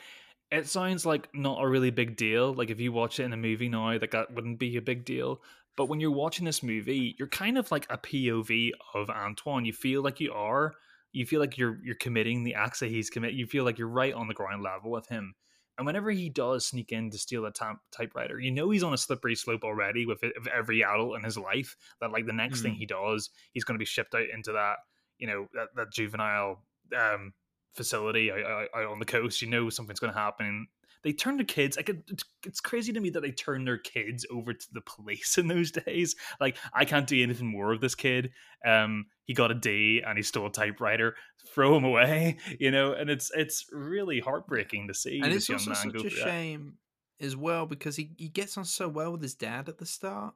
it 0.54 0.68
sounds 0.68 1.06
like 1.06 1.30
not 1.34 1.62
a 1.64 1.68
really 1.68 1.92
big 1.92 2.16
deal. 2.16 2.54
Like 2.54 2.70
if 2.70 2.80
you 2.80 2.92
watch 2.92 3.20
it 3.20 3.24
in 3.24 3.34
a 3.34 3.38
movie 3.38 3.70
now, 3.70 3.92
like 3.98 4.12
that 4.12 4.34
wouldn't 4.34 4.60
be 4.60 4.78
a 4.78 4.82
big 4.82 5.06
deal. 5.06 5.42
But 5.76 5.88
when 5.88 6.00
you're 6.00 6.12
watching 6.12 6.46
this 6.46 6.62
movie, 6.62 7.16
you're 7.18 7.28
kind 7.28 7.58
of 7.58 7.72
like 7.72 7.88
a 7.90 7.98
POV 7.98 8.72
of 8.94 9.10
Antoine. 9.10 9.66
You 9.66 9.74
feel 9.74 10.04
like 10.04 10.20
you 10.20 10.32
are. 10.34 10.76
You 11.12 11.26
feel 11.26 11.40
like 11.40 11.58
you're 11.58 11.80
you're 11.84 11.96
committing 11.96 12.44
the 12.44 12.56
acts 12.56 12.80
that 12.80 12.90
he's 12.90 13.10
commit. 13.10 13.34
You 13.34 13.46
feel 13.48 13.64
like 13.64 13.78
you're 13.78 13.88
right 13.88 14.14
on 14.14 14.28
the 14.28 14.34
ground 14.34 14.64
level 14.64 14.92
with 14.92 15.08
him. 15.08 15.36
And 15.78 15.88
whenever 15.88 16.12
he 16.12 16.30
does 16.30 16.68
sneak 16.68 16.92
in 16.92 17.10
to 17.10 17.18
steal 17.18 17.46
a 17.46 17.52
tam- 17.52 17.80
typewriter, 17.92 18.40
you 18.40 18.52
know 18.52 18.70
he's 18.70 18.84
on 18.84 18.94
a 18.94 18.98
slippery 18.98 19.34
slope 19.36 19.64
already 19.64 20.06
with, 20.06 20.24
it, 20.24 20.34
with 20.38 20.48
every 20.48 20.84
adult 20.84 21.16
in 21.18 21.24
his 21.24 21.36
life. 21.38 21.76
That 22.00 22.12
like 22.12 22.28
the 22.28 22.34
next 22.34 22.62
thing 22.62 22.74
Mhm. 22.74 22.78
he 22.78 22.86
does, 22.86 23.32
he's 23.54 23.64
going 23.64 23.76
to 23.76 23.80
be 23.80 23.86
shipped 23.86 24.14
out 24.14 24.30
into 24.32 24.52
that 24.52 24.78
you 25.18 25.28
know 25.28 25.48
that, 25.54 25.70
that 25.76 25.92
juvenile 25.92 26.64
um, 26.96 27.34
facility 27.74 28.32
out, 28.32 28.40
out, 28.46 28.68
out 28.76 28.92
on 28.92 29.00
the 29.00 29.06
coast. 29.06 29.42
You 29.42 29.50
know 29.50 29.70
something's 29.70 30.00
going 30.00 30.14
to 30.14 30.20
happen. 30.20 30.68
They 31.04 31.12
turn 31.12 31.36
their 31.36 31.46
kids 31.46 31.76
like 31.76 31.90
it, 31.90 31.98
it's, 32.08 32.24
it's 32.46 32.62
crazy 32.62 32.94
to 32.94 33.00
me 33.02 33.10
that 33.10 33.20
they 33.22 33.32
turn 33.32 33.66
their 33.66 33.78
kids 33.78 34.26
over 34.32 34.54
to 34.54 34.68
the 34.72 34.80
police 34.82 35.38
in 35.38 35.48
those 35.48 35.70
days. 35.72 36.16
Like 36.40 36.58
I 36.74 36.86
can't 36.86 37.06
do 37.08 37.22
anything 37.22 37.48
more 37.48 37.74
of 37.74 37.82
this 37.82 37.94
kid. 37.96 38.32
Um, 38.66 39.08
he 39.26 39.34
got 39.34 39.52
a 39.52 39.56
D 39.56 40.02
and 40.06 40.18
he 40.18 40.24
stole 40.24 40.48
a 40.48 40.52
typewriter. 40.52 41.16
Throw 41.54 41.76
him 41.76 41.84
away, 41.84 42.38
you 42.60 42.72
know. 42.72 42.94
And 42.94 43.10
it's 43.10 43.32
it's 43.36 43.66
really 43.72 44.22
heartbreaking 44.22 44.88
to 44.88 44.94
see 44.94 45.20
and 45.22 45.32
this 45.32 45.50
it's 45.50 45.50
young 45.50 45.60
also 45.60 45.72
man 45.72 45.94
go 45.94 46.00
such 46.00 46.08
a 46.08 46.10
through 46.16 46.20
that. 46.24 46.30
shame 46.30 46.74
as 47.20 47.36
well 47.36 47.66
because 47.66 47.96
he, 47.96 48.12
he 48.18 48.28
gets 48.30 48.58
on 48.58 48.66
so 48.66 48.88
well 48.88 49.12
with 49.12 49.22
his 49.22 49.36
dad 49.36 49.70
at 49.70 49.78
the 49.78 49.86
start 49.86 50.34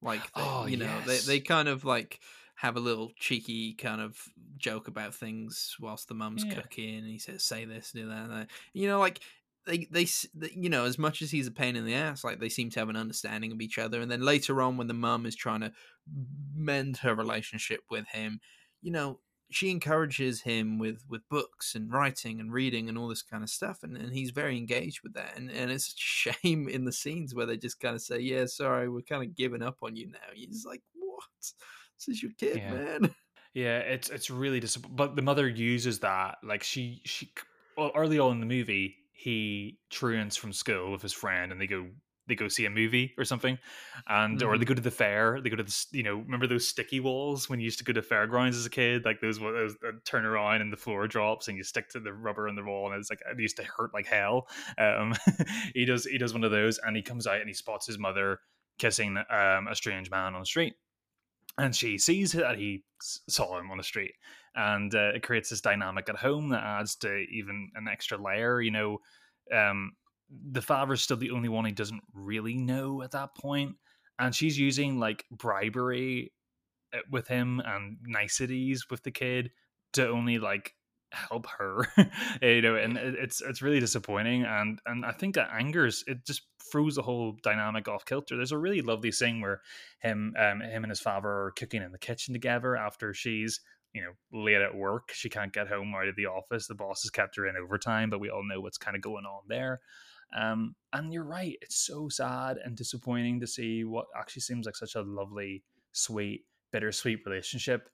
like 0.00 0.22
they, 0.32 0.42
Oh, 0.42 0.66
you 0.66 0.76
know 0.78 0.84
yes. 1.06 1.26
they, 1.26 1.34
they 1.34 1.40
kind 1.40 1.68
of 1.68 1.84
like 1.84 2.20
have 2.60 2.76
a 2.76 2.80
little 2.80 3.10
cheeky 3.16 3.72
kind 3.72 4.02
of 4.02 4.18
joke 4.58 4.86
about 4.86 5.14
things 5.14 5.76
whilst 5.80 6.08
the 6.08 6.14
mum's 6.14 6.44
Yeah. 6.44 6.54
cooking 6.54 6.98
and 6.98 7.06
he 7.06 7.18
says 7.18 7.42
say 7.42 7.64
this 7.64 7.92
do 7.92 8.06
that, 8.08 8.24
and 8.24 8.32
that. 8.32 8.50
You 8.74 8.86
know 8.86 8.98
like 8.98 9.20
they, 9.66 9.86
they 9.90 10.04
they 10.34 10.50
you 10.54 10.68
know 10.68 10.84
as 10.84 10.98
much 10.98 11.22
as 11.22 11.30
he's 11.30 11.46
a 11.46 11.50
pain 11.52 11.74
in 11.74 11.86
the 11.86 11.94
ass 11.94 12.22
like 12.22 12.38
they 12.38 12.50
seem 12.50 12.68
to 12.70 12.78
have 12.80 12.90
an 12.90 12.96
understanding 12.96 13.50
of 13.52 13.62
each 13.62 13.78
other 13.78 14.02
and 14.02 14.10
then 14.10 14.20
later 14.20 14.60
on 14.60 14.76
when 14.76 14.88
the 14.88 14.94
mum 14.94 15.24
is 15.24 15.34
trying 15.34 15.60
to 15.60 15.72
mend 16.54 16.98
her 16.98 17.14
relationship 17.14 17.80
with 17.90 18.06
him 18.08 18.40
you 18.82 18.90
know 18.90 19.20
she 19.50 19.70
encourages 19.70 20.42
him 20.42 20.78
with 20.78 21.02
with 21.08 21.26
books 21.30 21.74
and 21.74 21.90
writing 21.92 22.40
and 22.40 22.52
reading 22.52 22.88
and 22.90 22.98
all 22.98 23.08
this 23.08 23.22
kind 23.22 23.42
of 23.42 23.48
stuff 23.50 23.82
and, 23.82 23.96
and 23.96 24.12
he's 24.12 24.30
very 24.30 24.56
engaged 24.58 25.00
with 25.02 25.14
that 25.14 25.34
and 25.36 25.50
and 25.50 25.70
it's 25.70 25.88
a 25.88 25.96
shame 26.42 26.68
in 26.68 26.84
the 26.84 26.92
scenes 26.92 27.34
where 27.34 27.46
they 27.46 27.56
just 27.56 27.80
kind 27.80 27.94
of 27.94 28.02
say 28.02 28.18
yeah 28.18 28.44
sorry 28.44 28.86
we're 28.88 29.00
kind 29.00 29.22
of 29.22 29.34
giving 29.34 29.62
up 29.62 29.78
on 29.82 29.96
you 29.96 30.08
now. 30.08 30.28
He's 30.34 30.64
like 30.66 30.82
what 30.94 31.52
this 32.06 32.16
is 32.16 32.22
your 32.22 32.32
kid 32.38 32.56
Yeah. 32.56 32.72
man 32.72 33.14
Yeah, 33.52 33.78
it's 33.78 34.10
it's 34.10 34.30
really 34.30 34.60
disappointing. 34.60 34.96
But 34.96 35.16
the 35.16 35.22
mother 35.22 35.48
uses 35.48 36.00
that 36.00 36.38
like 36.42 36.62
she 36.62 37.02
she 37.04 37.32
well, 37.76 37.90
early 37.96 38.18
on 38.18 38.32
in 38.32 38.40
the 38.40 38.46
movie 38.46 38.96
he 39.12 39.78
truants 39.90 40.36
from 40.36 40.52
school 40.52 40.92
with 40.92 41.02
his 41.02 41.12
friend 41.12 41.52
and 41.52 41.60
they 41.60 41.66
go 41.66 41.88
they 42.26 42.36
go 42.36 42.46
see 42.46 42.64
a 42.64 42.70
movie 42.70 43.12
or 43.18 43.24
something, 43.24 43.58
and 44.06 44.38
mm-hmm. 44.38 44.48
or 44.48 44.56
they 44.56 44.62
mm-hmm. 44.62 44.68
go 44.68 44.74
to 44.74 44.80
the 44.80 44.90
fair. 44.90 45.40
They 45.42 45.50
go 45.50 45.56
to 45.56 45.64
the 45.64 45.86
you 45.90 46.04
know 46.04 46.18
remember 46.18 46.46
those 46.46 46.68
sticky 46.68 47.00
walls 47.00 47.50
when 47.50 47.58
you 47.58 47.64
used 47.64 47.78
to 47.78 47.84
go 47.84 47.92
to 47.92 48.02
fairgrounds 48.02 48.56
as 48.56 48.64
a 48.64 48.70
kid, 48.70 49.04
like 49.04 49.20
those 49.20 49.40
what 49.40 49.52
those 49.52 49.74
that 49.82 50.04
turn 50.04 50.24
around 50.24 50.60
and 50.60 50.72
the 50.72 50.76
floor 50.76 51.08
drops 51.08 51.48
and 51.48 51.56
you 51.56 51.64
stick 51.64 51.88
to 51.88 51.98
the 51.98 52.12
rubber 52.12 52.48
on 52.48 52.54
the 52.54 52.62
wall 52.62 52.92
and 52.92 53.00
it's 53.00 53.10
like 53.10 53.20
it 53.28 53.40
used 53.40 53.56
to 53.56 53.64
hurt 53.64 53.92
like 53.92 54.06
hell. 54.06 54.46
Um, 54.78 55.12
he 55.74 55.84
does 55.84 56.04
he 56.04 56.18
does 56.18 56.32
one 56.32 56.44
of 56.44 56.52
those 56.52 56.78
and 56.78 56.94
he 56.94 57.02
comes 57.02 57.26
out 57.26 57.40
and 57.40 57.48
he 57.48 57.54
spots 57.54 57.86
his 57.86 57.98
mother 57.98 58.38
kissing 58.78 59.16
um, 59.16 59.66
a 59.66 59.74
strange 59.74 60.08
man 60.08 60.34
on 60.34 60.40
the 60.40 60.46
street 60.46 60.74
and 61.58 61.74
she 61.74 61.98
sees 61.98 62.32
that 62.32 62.58
he 62.58 62.84
saw 63.00 63.58
him 63.58 63.70
on 63.70 63.78
the 63.78 63.84
street 63.84 64.14
and 64.54 64.94
uh, 64.94 65.12
it 65.14 65.22
creates 65.22 65.50
this 65.50 65.60
dynamic 65.60 66.08
at 66.08 66.16
home 66.16 66.48
that 66.48 66.62
adds 66.62 66.96
to 66.96 67.24
even 67.30 67.70
an 67.74 67.88
extra 67.88 68.18
layer 68.18 68.60
you 68.60 68.70
know 68.70 68.98
um, 69.54 69.92
the 70.52 70.62
father's 70.62 71.02
still 71.02 71.16
the 71.16 71.30
only 71.30 71.48
one 71.48 71.64
he 71.64 71.72
doesn't 71.72 72.02
really 72.14 72.54
know 72.54 73.02
at 73.02 73.10
that 73.10 73.34
point 73.34 73.74
and 74.18 74.34
she's 74.34 74.58
using 74.58 74.98
like 74.98 75.24
bribery 75.30 76.32
uh, 76.94 76.98
with 77.10 77.26
him 77.28 77.60
and 77.64 77.98
niceties 78.04 78.86
with 78.90 79.02
the 79.02 79.10
kid 79.10 79.50
to 79.92 80.08
only 80.08 80.38
like 80.38 80.74
help 81.12 81.46
her 81.46 81.86
you 82.42 82.62
know 82.62 82.76
and 82.76 82.96
it's 82.96 83.40
it's 83.40 83.62
really 83.62 83.80
disappointing 83.80 84.44
and 84.44 84.80
and 84.86 85.04
i 85.04 85.10
think 85.10 85.34
that 85.34 85.50
angers 85.52 86.04
it 86.06 86.24
just 86.24 86.42
throws 86.70 86.94
the 86.94 87.02
whole 87.02 87.36
dynamic 87.42 87.88
off 87.88 88.04
kilter. 88.04 88.36
There's 88.36 88.52
a 88.52 88.58
really 88.58 88.80
lovely 88.80 89.12
scene 89.12 89.40
where 89.40 89.60
him 90.00 90.34
um 90.38 90.60
him 90.60 90.84
and 90.84 90.90
his 90.90 91.00
father 91.00 91.28
are 91.28 91.52
cooking 91.56 91.82
in 91.82 91.92
the 91.92 91.98
kitchen 91.98 92.32
together 92.32 92.76
after 92.76 93.12
she's 93.12 93.60
you 93.92 94.02
know 94.02 94.12
late 94.32 94.60
at 94.60 94.74
work. 94.74 95.10
She 95.12 95.28
can't 95.28 95.52
get 95.52 95.68
home 95.68 95.94
out 95.94 96.08
of 96.08 96.16
the 96.16 96.26
office. 96.26 96.66
The 96.66 96.74
boss 96.74 97.02
has 97.02 97.10
kept 97.10 97.36
her 97.36 97.46
in 97.46 97.56
overtime 97.56 98.10
but 98.10 98.20
we 98.20 98.30
all 98.30 98.46
know 98.46 98.60
what's 98.60 98.78
kind 98.78 98.96
of 98.96 99.02
going 99.02 99.24
on 99.24 99.42
there. 99.48 99.80
Um 100.36 100.74
and 100.92 101.12
you're 101.12 101.24
right 101.24 101.56
it's 101.60 101.76
so 101.76 102.08
sad 102.08 102.58
and 102.64 102.76
disappointing 102.76 103.40
to 103.40 103.46
see 103.46 103.84
what 103.84 104.06
actually 104.16 104.42
seems 104.42 104.66
like 104.66 104.76
such 104.76 104.94
a 104.94 105.02
lovely 105.02 105.64
sweet 105.92 106.44
bittersweet 106.72 107.20
relationship 107.26 107.88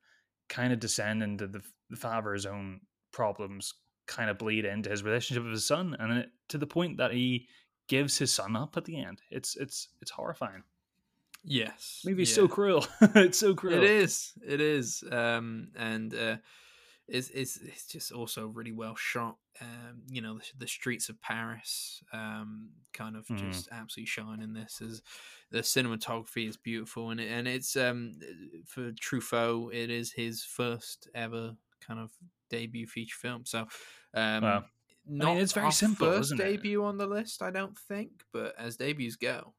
kind 0.49 0.73
of 0.73 0.79
descend 0.79 1.23
into 1.23 1.47
the, 1.47 1.62
the 1.91 1.97
father's 1.97 2.47
own 2.47 2.81
problems 3.17 3.73
kind 4.05 4.29
of 4.29 4.37
bleed 4.37 4.67
into 4.67 4.91
his 4.91 5.03
relationship 5.03 5.43
with 5.43 5.53
his 5.53 5.67
son, 5.67 5.97
and 5.99 6.19
it, 6.19 6.31
to 6.49 6.59
the 6.59 6.67
point 6.67 6.99
that 6.99 7.12
he 7.12 7.49
gives 7.89 8.19
his 8.19 8.31
son 8.33 8.55
up 8.55 8.77
at 8.77 8.85
the 8.85 9.01
end. 9.01 9.23
It's 9.31 9.57
it's 9.57 9.89
it's 10.03 10.11
horrifying. 10.11 10.62
Yes, 11.43 12.03
movie's 12.05 12.31
yeah. 12.31 12.35
so 12.35 12.49
cruel. 12.49 12.87
it's 13.01 13.39
so 13.39 13.55
cruel. 13.55 13.79
It 13.83 13.85
is. 13.85 14.33
It 14.47 14.61
is. 14.61 15.03
Um, 15.11 15.69
and 15.77 16.14
uh, 16.14 16.37
it's 17.09 17.31
it's 17.31 17.57
it's 17.57 17.87
just 17.87 18.12
also 18.12 18.49
really 18.49 18.73
well 18.73 18.97
shot. 18.97 19.37
Um, 19.62 20.03
you 20.11 20.21
know, 20.21 20.35
the, 20.35 20.45
the 20.59 20.69
streets 20.69 21.09
of 21.09 21.21
Paris, 21.23 22.03
um, 22.12 22.69
kind 22.93 23.17
of 23.17 23.27
mm. 23.29 23.39
just 23.39 23.69
absolutely 23.73 24.07
shine 24.07 24.43
in 24.43 24.53
this. 24.53 24.83
As 24.83 25.03
the 25.51 25.61
cinematography 25.61 26.47
is 26.47 26.59
beautiful, 26.59 27.11
and 27.11 27.21
it, 27.21 27.31
and 27.31 27.49
it's 27.49 27.77
um 27.77 28.19
for 28.67 28.93
Truffaut, 28.93 29.73
it 29.73 29.89
is 29.89 30.12
his 30.12 30.45
first 30.45 31.09
ever 31.14 31.57
kind 31.87 32.01
of 32.01 32.11
debut 32.51 32.87
feature 32.87 33.16
film. 33.20 33.45
So, 33.45 33.61
um, 34.14 34.43
wow. 34.43 34.64
not 35.07 35.29
I 35.29 35.35
mean, 35.35 35.43
it's 35.43 35.53
very 35.53 35.72
simple. 35.72 36.07
First 36.07 36.37
debut 36.37 36.85
on 36.85 36.99
the 36.99 37.07
list, 37.07 37.43
I 37.43 37.51
don't 37.51 37.77
think, 37.77 38.11
but 38.33 38.55
as 38.59 38.77
debuts 38.77 39.16
go, 39.16 39.55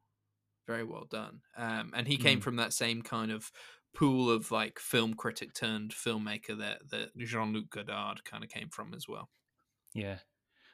very 0.68 0.84
well 0.84 1.06
done. 1.10 1.42
Um, 1.58 1.92
and 1.96 2.08
he 2.08 2.18
came 2.18 2.40
mm. 2.40 2.44
from 2.44 2.58
that 2.58 2.74
same 2.74 3.02
kind 3.02 3.32
of 3.32 3.52
pool 3.96 4.30
of 4.30 4.52
like 4.52 4.80
film 4.80 5.16
critic 5.16 5.54
turned 5.54 5.92
filmmaker 5.92 6.58
that 6.60 6.90
that 6.92 7.18
Jean 7.18 7.54
Luc 7.54 7.70
Godard 7.72 8.24
kind 8.26 8.44
of 8.44 8.50
came 8.50 8.70
from 8.70 8.94
as 8.94 9.08
well. 9.08 9.30
Yeah. 9.94 10.18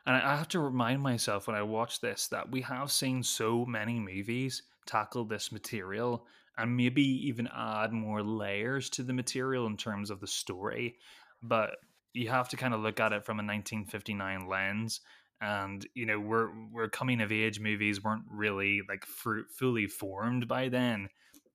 And 0.05 0.17
I 0.17 0.35
have 0.35 0.49
to 0.49 0.59
remind 0.59 1.01
myself 1.01 1.47
when 1.47 1.55
I 1.55 1.61
watch 1.61 2.01
this 2.01 2.27
that 2.27 2.51
we 2.51 2.61
have 2.61 2.91
seen 2.91 3.23
so 3.23 3.65
many 3.65 3.99
movies 3.99 4.63
tackle 4.85 5.23
this 5.23 5.51
material 5.51 6.25
and 6.57 6.75
maybe 6.75 7.03
even 7.27 7.47
add 7.55 7.93
more 7.93 8.21
layers 8.21 8.89
to 8.91 9.03
the 9.03 9.13
material 9.13 9.65
in 9.65 9.77
terms 9.77 10.09
of 10.09 10.19
the 10.19 10.27
story. 10.27 10.97
But 11.43 11.75
you 12.13 12.29
have 12.29 12.49
to 12.49 12.57
kind 12.57 12.73
of 12.73 12.81
look 12.81 12.99
at 12.99 13.13
it 13.13 13.25
from 13.25 13.37
a 13.37 13.43
1959 13.43 14.47
lens 14.47 15.01
and 15.41 15.85
you 15.93 16.05
know 16.05 16.19
we're 16.19 16.49
we're 16.71 16.87
coming 16.87 17.19
of 17.21 17.31
age 17.31 17.59
movies 17.59 18.03
weren't 18.03 18.23
really 18.29 18.81
like 18.87 19.05
fruit, 19.05 19.47
fully 19.51 19.87
formed 19.87 20.47
by 20.47 20.69
then 20.69 21.09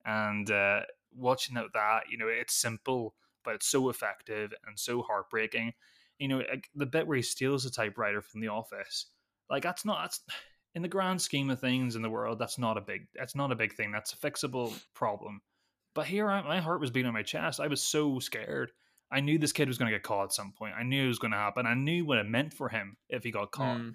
and 0.04 0.50
uh 0.50 0.80
watching 1.16 1.56
out 1.56 1.70
that 1.72 2.02
you 2.10 2.18
know 2.18 2.28
it's 2.28 2.54
simple 2.54 3.14
but 3.44 3.54
it's 3.54 3.68
so 3.68 3.88
effective 3.88 4.52
and 4.66 4.78
so 4.78 5.00
heartbreaking. 5.02 5.72
You 6.18 6.28
know 6.28 6.38
like 6.38 6.68
the 6.74 6.84
bit 6.84 7.06
where 7.06 7.16
he 7.16 7.22
steals 7.22 7.64
the 7.64 7.70
typewriter 7.70 8.20
from 8.20 8.40
the 8.40 8.48
office 8.48 9.06
like 9.48 9.62
that's 9.62 9.84
not 9.84 10.02
that's 10.02 10.20
in 10.74 10.82
the 10.82 10.88
grand 10.88 11.22
scheme 11.22 11.48
of 11.48 11.60
things 11.60 11.96
in 11.96 12.02
the 12.02 12.10
world 12.10 12.38
that's 12.38 12.58
not 12.58 12.76
a 12.76 12.80
big 12.80 13.06
that's 13.14 13.36
not 13.36 13.52
a 13.52 13.56
big 13.56 13.74
thing 13.74 13.90
that's 13.92 14.12
a 14.12 14.16
fixable 14.16 14.78
problem. 14.94 15.40
But 15.94 16.06
here 16.06 16.26
my 16.26 16.60
heart 16.60 16.80
was 16.80 16.90
beating 16.90 17.08
on 17.08 17.14
my 17.14 17.22
chest 17.22 17.58
i 17.60 17.66
was 17.68 17.82
so 17.82 18.18
scared 18.18 18.72
I 19.10 19.20
knew 19.20 19.38
this 19.38 19.52
kid 19.52 19.68
was 19.68 19.78
going 19.78 19.90
to 19.90 19.96
get 19.96 20.02
caught 20.02 20.24
at 20.24 20.32
some 20.32 20.52
point. 20.52 20.74
I 20.78 20.82
knew 20.82 21.04
it 21.04 21.08
was 21.08 21.18
going 21.18 21.30
to 21.30 21.38
happen. 21.38 21.66
I 21.66 21.74
knew 21.74 22.04
what 22.04 22.18
it 22.18 22.26
meant 22.26 22.52
for 22.52 22.68
him 22.68 22.96
if 23.08 23.24
he 23.24 23.30
got 23.30 23.50
caught. 23.50 23.78
Mm. 23.78 23.94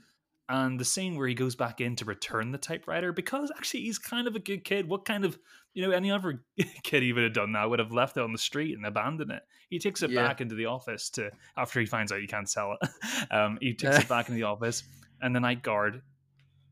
And 0.50 0.80
the 0.80 0.86
scene 0.86 1.16
where 1.16 1.28
he 1.28 1.36
goes 1.36 1.56
back 1.56 1.80
in 1.80 1.96
to 1.98 2.06
return 2.06 2.52
the 2.52 2.58
typewriter, 2.58 3.14
because 3.14 3.52
actually 3.56 3.82
he's 3.82 3.98
kind 3.98 4.28
of 4.28 4.36
a 4.36 4.40
good 4.40 4.64
kid. 4.66 4.90
What 4.90 5.06
kind 5.06 5.24
of, 5.24 5.38
you 5.74 5.86
know, 5.86 5.92
any 5.92 6.12
other 6.12 6.44
kid 6.84 7.04
he 7.04 7.14
would 7.14 7.24
have 7.24 7.34
done 7.34 7.54
that 7.54 7.70
would 7.70 7.80
have 7.80 7.94
left 7.94 8.18
it 8.18 8.24
on 8.24 8.34
the 8.34 8.38
street 8.38 8.76
and 8.76 8.86
abandoned 8.86 9.32
it. 9.32 9.44
He 9.70 9.80
takes 9.80 10.04
it 10.04 10.10
yeah. 10.10 10.28
back 10.28 10.42
into 10.42 10.56
the 10.56 10.66
office 10.66 11.10
to 11.12 11.32
after 11.56 11.80
he 11.80 11.86
finds 11.86 12.12
out 12.12 12.22
you 12.22 12.28
can't 12.28 12.50
sell 12.50 12.76
it. 12.82 12.90
Um, 13.32 13.58
he 13.62 13.74
takes 13.74 14.00
it 14.00 14.08
back 14.10 14.30
in 14.30 14.36
the 14.36 14.44
office, 14.44 14.84
and 15.22 15.36
the 15.36 15.40
night 15.40 15.64
guard 15.64 16.02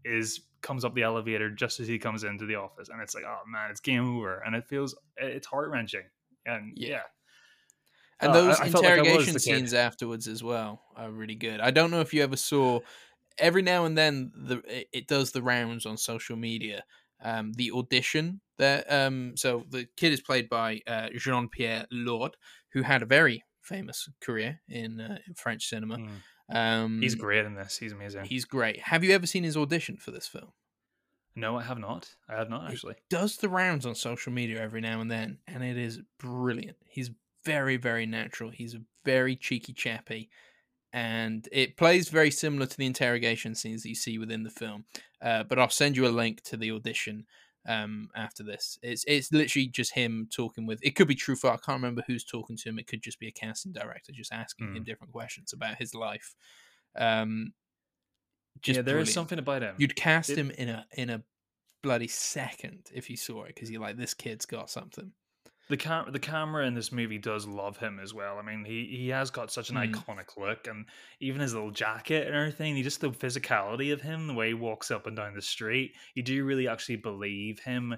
is 0.03 0.41
comes 0.61 0.83
up 0.83 0.93
the 0.93 1.03
elevator 1.03 1.49
just 1.49 1.79
as 1.79 1.87
he 1.87 1.97
comes 1.97 2.23
into 2.23 2.45
the 2.45 2.55
office, 2.55 2.89
and 2.89 3.01
it's 3.01 3.15
like, 3.15 3.23
oh 3.25 3.39
man, 3.47 3.71
it's 3.71 3.79
game 3.79 4.17
over, 4.17 4.39
and 4.45 4.55
it 4.55 4.67
feels 4.67 4.95
it's 5.17 5.47
heart 5.47 5.69
wrenching, 5.69 6.03
and 6.45 6.73
yeah. 6.75 6.89
yeah 6.89 7.01
and 8.21 8.33
those 8.33 8.59
I, 8.59 8.63
I 8.63 8.67
interrogation 8.67 9.33
like 9.33 9.41
scenes 9.41 9.73
afterwards 9.73 10.27
as 10.27 10.43
well 10.43 10.81
are 10.95 11.11
really 11.11 11.35
good. 11.35 11.59
I 11.59 11.71
don't 11.71 11.91
know 11.91 12.01
if 12.01 12.13
you 12.13 12.23
ever 12.23 12.37
saw. 12.37 12.79
Every 13.37 13.61
now 13.61 13.85
and 13.85 13.97
then, 13.97 14.31
the 14.35 14.61
it 14.91 15.07
does 15.07 15.31
the 15.31 15.41
rounds 15.41 15.85
on 15.85 15.97
social 15.97 16.35
media. 16.35 16.83
Um, 17.23 17.53
the 17.53 17.71
audition 17.71 18.41
that 18.57 18.91
um, 18.91 19.33
so 19.35 19.63
the 19.69 19.87
kid 19.95 20.11
is 20.11 20.21
played 20.21 20.49
by 20.49 20.81
uh, 20.87 21.09
Jean 21.15 21.49
Pierre 21.49 21.85
Léaud, 21.93 22.31
who 22.73 22.81
had 22.81 23.01
a 23.01 23.05
very 23.05 23.43
famous 23.61 24.09
career 24.21 24.61
in, 24.67 24.99
uh, 24.99 25.17
in 25.27 25.33
French 25.35 25.67
cinema. 25.67 25.97
Mm. 25.97 26.09
Um, 26.53 27.01
he's 27.01 27.15
great 27.15 27.45
in 27.45 27.55
this. 27.55 27.77
He's 27.77 27.93
amazing. 27.93 28.25
He's 28.25 28.45
great. 28.45 28.79
Have 28.81 29.03
you 29.03 29.13
ever 29.13 29.25
seen 29.25 29.43
his 29.43 29.55
audition 29.55 29.97
for 29.97 30.11
this 30.11 30.27
film? 30.27 30.51
No, 31.35 31.57
I 31.57 31.63
have 31.63 31.79
not. 31.79 32.09
I 32.27 32.35
have 32.35 32.49
not 32.49 32.69
actually. 32.69 32.95
It 32.95 33.03
does 33.09 33.37
the 33.37 33.47
rounds 33.47 33.85
on 33.85 33.95
social 33.95 34.33
media 34.33 34.61
every 34.61 34.81
now 34.81 34.99
and 34.99 35.09
then, 35.09 35.37
and 35.47 35.63
it 35.63 35.77
is 35.77 36.01
brilliant. 36.19 36.75
He's 36.85 37.09
very, 37.45 37.77
very 37.77 38.05
natural. 38.05 38.51
He's 38.51 38.75
a 38.75 38.81
very 39.05 39.35
cheeky 39.35 39.73
chappy. 39.73 40.29
And 40.93 41.47
it 41.51 41.77
plays 41.77 42.09
very 42.09 42.31
similar 42.31 42.65
to 42.65 42.77
the 42.77 42.85
interrogation 42.85 43.55
scenes 43.55 43.83
that 43.83 43.89
you 43.89 43.95
see 43.95 44.17
within 44.17 44.43
the 44.43 44.49
film. 44.49 44.85
Uh, 45.21 45.43
but 45.43 45.57
I'll 45.57 45.69
send 45.69 45.95
you 45.95 46.05
a 46.05 46.09
link 46.09 46.41
to 46.43 46.57
the 46.57 46.71
audition 46.71 47.25
um, 47.67 48.09
after 48.15 48.43
this. 48.43 48.77
It's 48.81 49.05
it's 49.07 49.31
literally 49.31 49.67
just 49.67 49.93
him 49.93 50.27
talking 50.35 50.65
with. 50.65 50.79
It 50.81 50.95
could 50.95 51.07
be 51.07 51.15
Truffaut 51.15 51.53
I 51.53 51.57
can't 51.57 51.81
remember 51.81 52.03
who's 52.05 52.25
talking 52.25 52.57
to 52.57 52.69
him. 52.69 52.79
It 52.79 52.87
could 52.87 53.01
just 53.01 53.19
be 53.19 53.27
a 53.27 53.31
casting 53.31 53.71
director 53.71 54.11
just 54.11 54.33
asking 54.33 54.67
mm. 54.67 54.77
him 54.77 54.83
different 54.83 55.13
questions 55.13 55.53
about 55.53 55.77
his 55.77 55.95
life. 55.95 56.35
Um, 56.97 57.53
just 58.61 58.77
yeah, 58.77 58.81
there 58.81 58.95
brilliant. 58.95 59.09
is 59.09 59.13
something 59.13 59.39
about 59.39 59.61
him. 59.61 59.75
You'd 59.77 59.95
cast 59.95 60.31
it... 60.31 60.37
him 60.37 60.51
in 60.51 60.69
a 60.69 60.85
in 60.97 61.09
a 61.09 61.23
bloody 61.83 62.07
second 62.07 62.89
if 62.93 63.09
you 63.09 63.15
saw 63.15 63.43
it 63.43 63.55
because 63.55 63.71
you're 63.71 63.81
like, 63.81 63.97
this 63.97 64.13
kid's 64.13 64.45
got 64.45 64.69
something 64.69 65.13
the 65.69 65.77
cam- 65.77 66.11
the 66.11 66.19
camera 66.19 66.65
in 66.65 66.73
this 66.73 66.91
movie 66.91 67.17
does 67.17 67.47
love 67.47 67.77
him 67.77 67.99
as 68.01 68.13
well. 68.13 68.37
I 68.37 68.41
mean, 68.41 68.65
he 68.65 68.85
he 68.97 69.09
has 69.09 69.31
got 69.31 69.51
such 69.51 69.69
an 69.69 69.77
mm. 69.77 69.93
iconic 69.93 70.37
look, 70.37 70.67
and 70.67 70.85
even 71.19 71.41
his 71.41 71.53
little 71.53 71.71
jacket 71.71 72.27
and 72.27 72.35
everything. 72.35 72.75
He 72.75 72.83
just 72.83 73.01
the 73.01 73.11
physicality 73.11 73.93
of 73.93 74.01
him, 74.01 74.27
the 74.27 74.33
way 74.33 74.49
he 74.49 74.53
walks 74.53 74.91
up 74.91 75.07
and 75.07 75.15
down 75.15 75.33
the 75.33 75.41
street. 75.41 75.93
You 76.15 76.23
do 76.23 76.43
really 76.43 76.67
actually 76.67 76.97
believe 76.97 77.59
him 77.59 77.95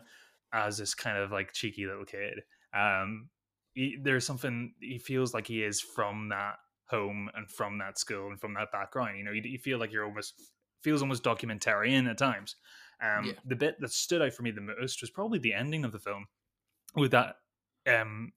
as 0.53 0.78
this 0.78 0.93
kind 0.93 1.18
of 1.18 1.32
like 1.32 1.53
cheeky 1.53 1.88
little 1.88 2.05
kid. 2.05 2.41
Um, 2.74 3.30
he, 3.74 3.97
there's 4.01 4.26
something 4.26 4.74
he 4.80 4.99
feels 4.99 5.34
like 5.34 5.47
he 5.47 5.64
is 5.64 5.82
from 5.82 6.30
that 6.30 6.55
home 6.89 7.30
and 7.36 7.49
from 7.49 7.80
that 7.80 7.97
school 7.97 8.28
and 8.28 8.39
from 8.39 8.53
that 8.53 8.72
background. 8.72 9.18
You 9.18 9.24
know, 9.24 9.32
you, 9.32 9.41
you 9.43 9.57
feel 9.57 9.80
like 9.80 9.91
you're 9.91 10.05
almost 10.05 10.36
feels 10.84 11.01
almost 11.01 11.24
documentarian 11.24 12.09
at 12.09 12.18
times. 12.18 12.55
Um, 13.01 13.26
yeah. 13.26 13.34
The 13.45 13.55
bit 13.55 13.82
that 13.82 13.91
stood 13.91 14.22
out 14.22 14.34
for 14.34 14.43
me 14.43 14.51
the 14.51 14.61
most 14.61 15.01
was 15.01 15.09
probably 15.09 15.39
the 15.39 15.53
ending 15.53 15.86
of 15.86 15.91
the 15.91 15.99
film 15.99 16.28
with 16.95 17.11
that 17.11 17.38
um, 17.88 18.31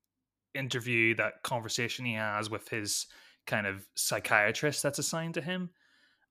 interview, 0.55 1.15
that 1.17 1.43
conversation 1.43 2.05
he 2.05 2.15
has 2.15 2.49
with 2.51 2.69
his 2.69 3.07
kind 3.47 3.67
of 3.67 3.87
psychiatrist 3.95 4.83
that's 4.83 4.99
assigned 4.99 5.35
to 5.35 5.41
him. 5.43 5.71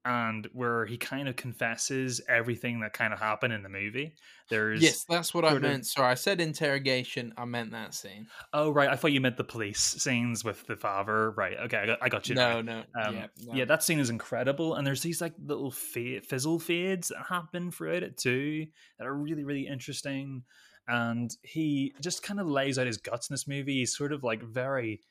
and 0.08 0.48
where 0.54 0.86
he 0.86 0.98
kind 0.98 1.28
of 1.28 1.36
confesses 1.36 2.22
everything 2.30 2.80
that 2.80 2.94
kind 2.94 3.12
of 3.12 3.18
happened 3.20 3.52
in 3.52 3.64
the 3.64 3.70
movie. 3.70 4.14
There's 4.52 4.80
Yes, 4.80 5.04
that's 5.10 5.34
what 5.34 5.44
I 5.44 5.50
sort 5.50 5.66
of- 5.66 5.72
meant. 5.72 5.88
Sorry, 5.88 6.12
I 6.12 6.14
said 6.14 6.40
interrogation. 6.40 7.34
I 7.38 7.46
meant 7.46 7.72
that 7.72 7.96
scene. 7.96 8.28
oh 8.54 8.70
right, 8.70 8.88
I 8.88 8.96
thought 8.98 9.14
you 9.14 9.20
meant 9.22 9.36
the 9.36 9.44
police 9.44 9.80
scenes 9.80 10.44
with 10.44 10.64
the 10.68 10.76
father. 10.76 11.32
Right, 11.32 11.58
okay, 11.58 11.78
I 11.78 11.86
got, 11.88 11.98
I 12.04 12.10
got 12.10 12.30
you. 12.30 12.36
now. 12.36 12.62
No, 12.62 12.84
no, 12.96 13.04
Um, 13.04 13.16
yeah, 13.16 13.28
no. 13.46 13.54
yeah, 13.56 13.66
that 13.66 13.82
scene 13.82 13.98
is 13.98 14.12
incredible, 14.12 14.76
and 14.76 14.86
there's 14.86 15.02
these 15.02 15.22
like 15.22 15.34
little 15.44 15.72
fa- 15.72 16.22
fizzle 16.22 16.60
fades 16.60 17.08
that 17.08 17.26
happen 17.28 17.72
throughout 17.72 18.04
it 18.04 18.16
too 18.16 18.68
that 19.00 19.08
are 19.08 19.16
really, 19.16 19.44
really 19.44 19.66
interesting. 19.66 20.44
And 20.88 21.36
he 21.42 21.94
just 22.02 22.22
kind 22.24 22.40
of 22.40 22.48
lays 22.48 22.78
out 22.78 22.88
his 22.88 22.98
guts 22.98 23.30
in 23.30 23.34
this 23.34 23.48
movie. 23.48 23.80
He's 23.80 23.96
sort 23.96 24.12
of 24.14 24.24
like 24.24 24.44
very 24.44 25.02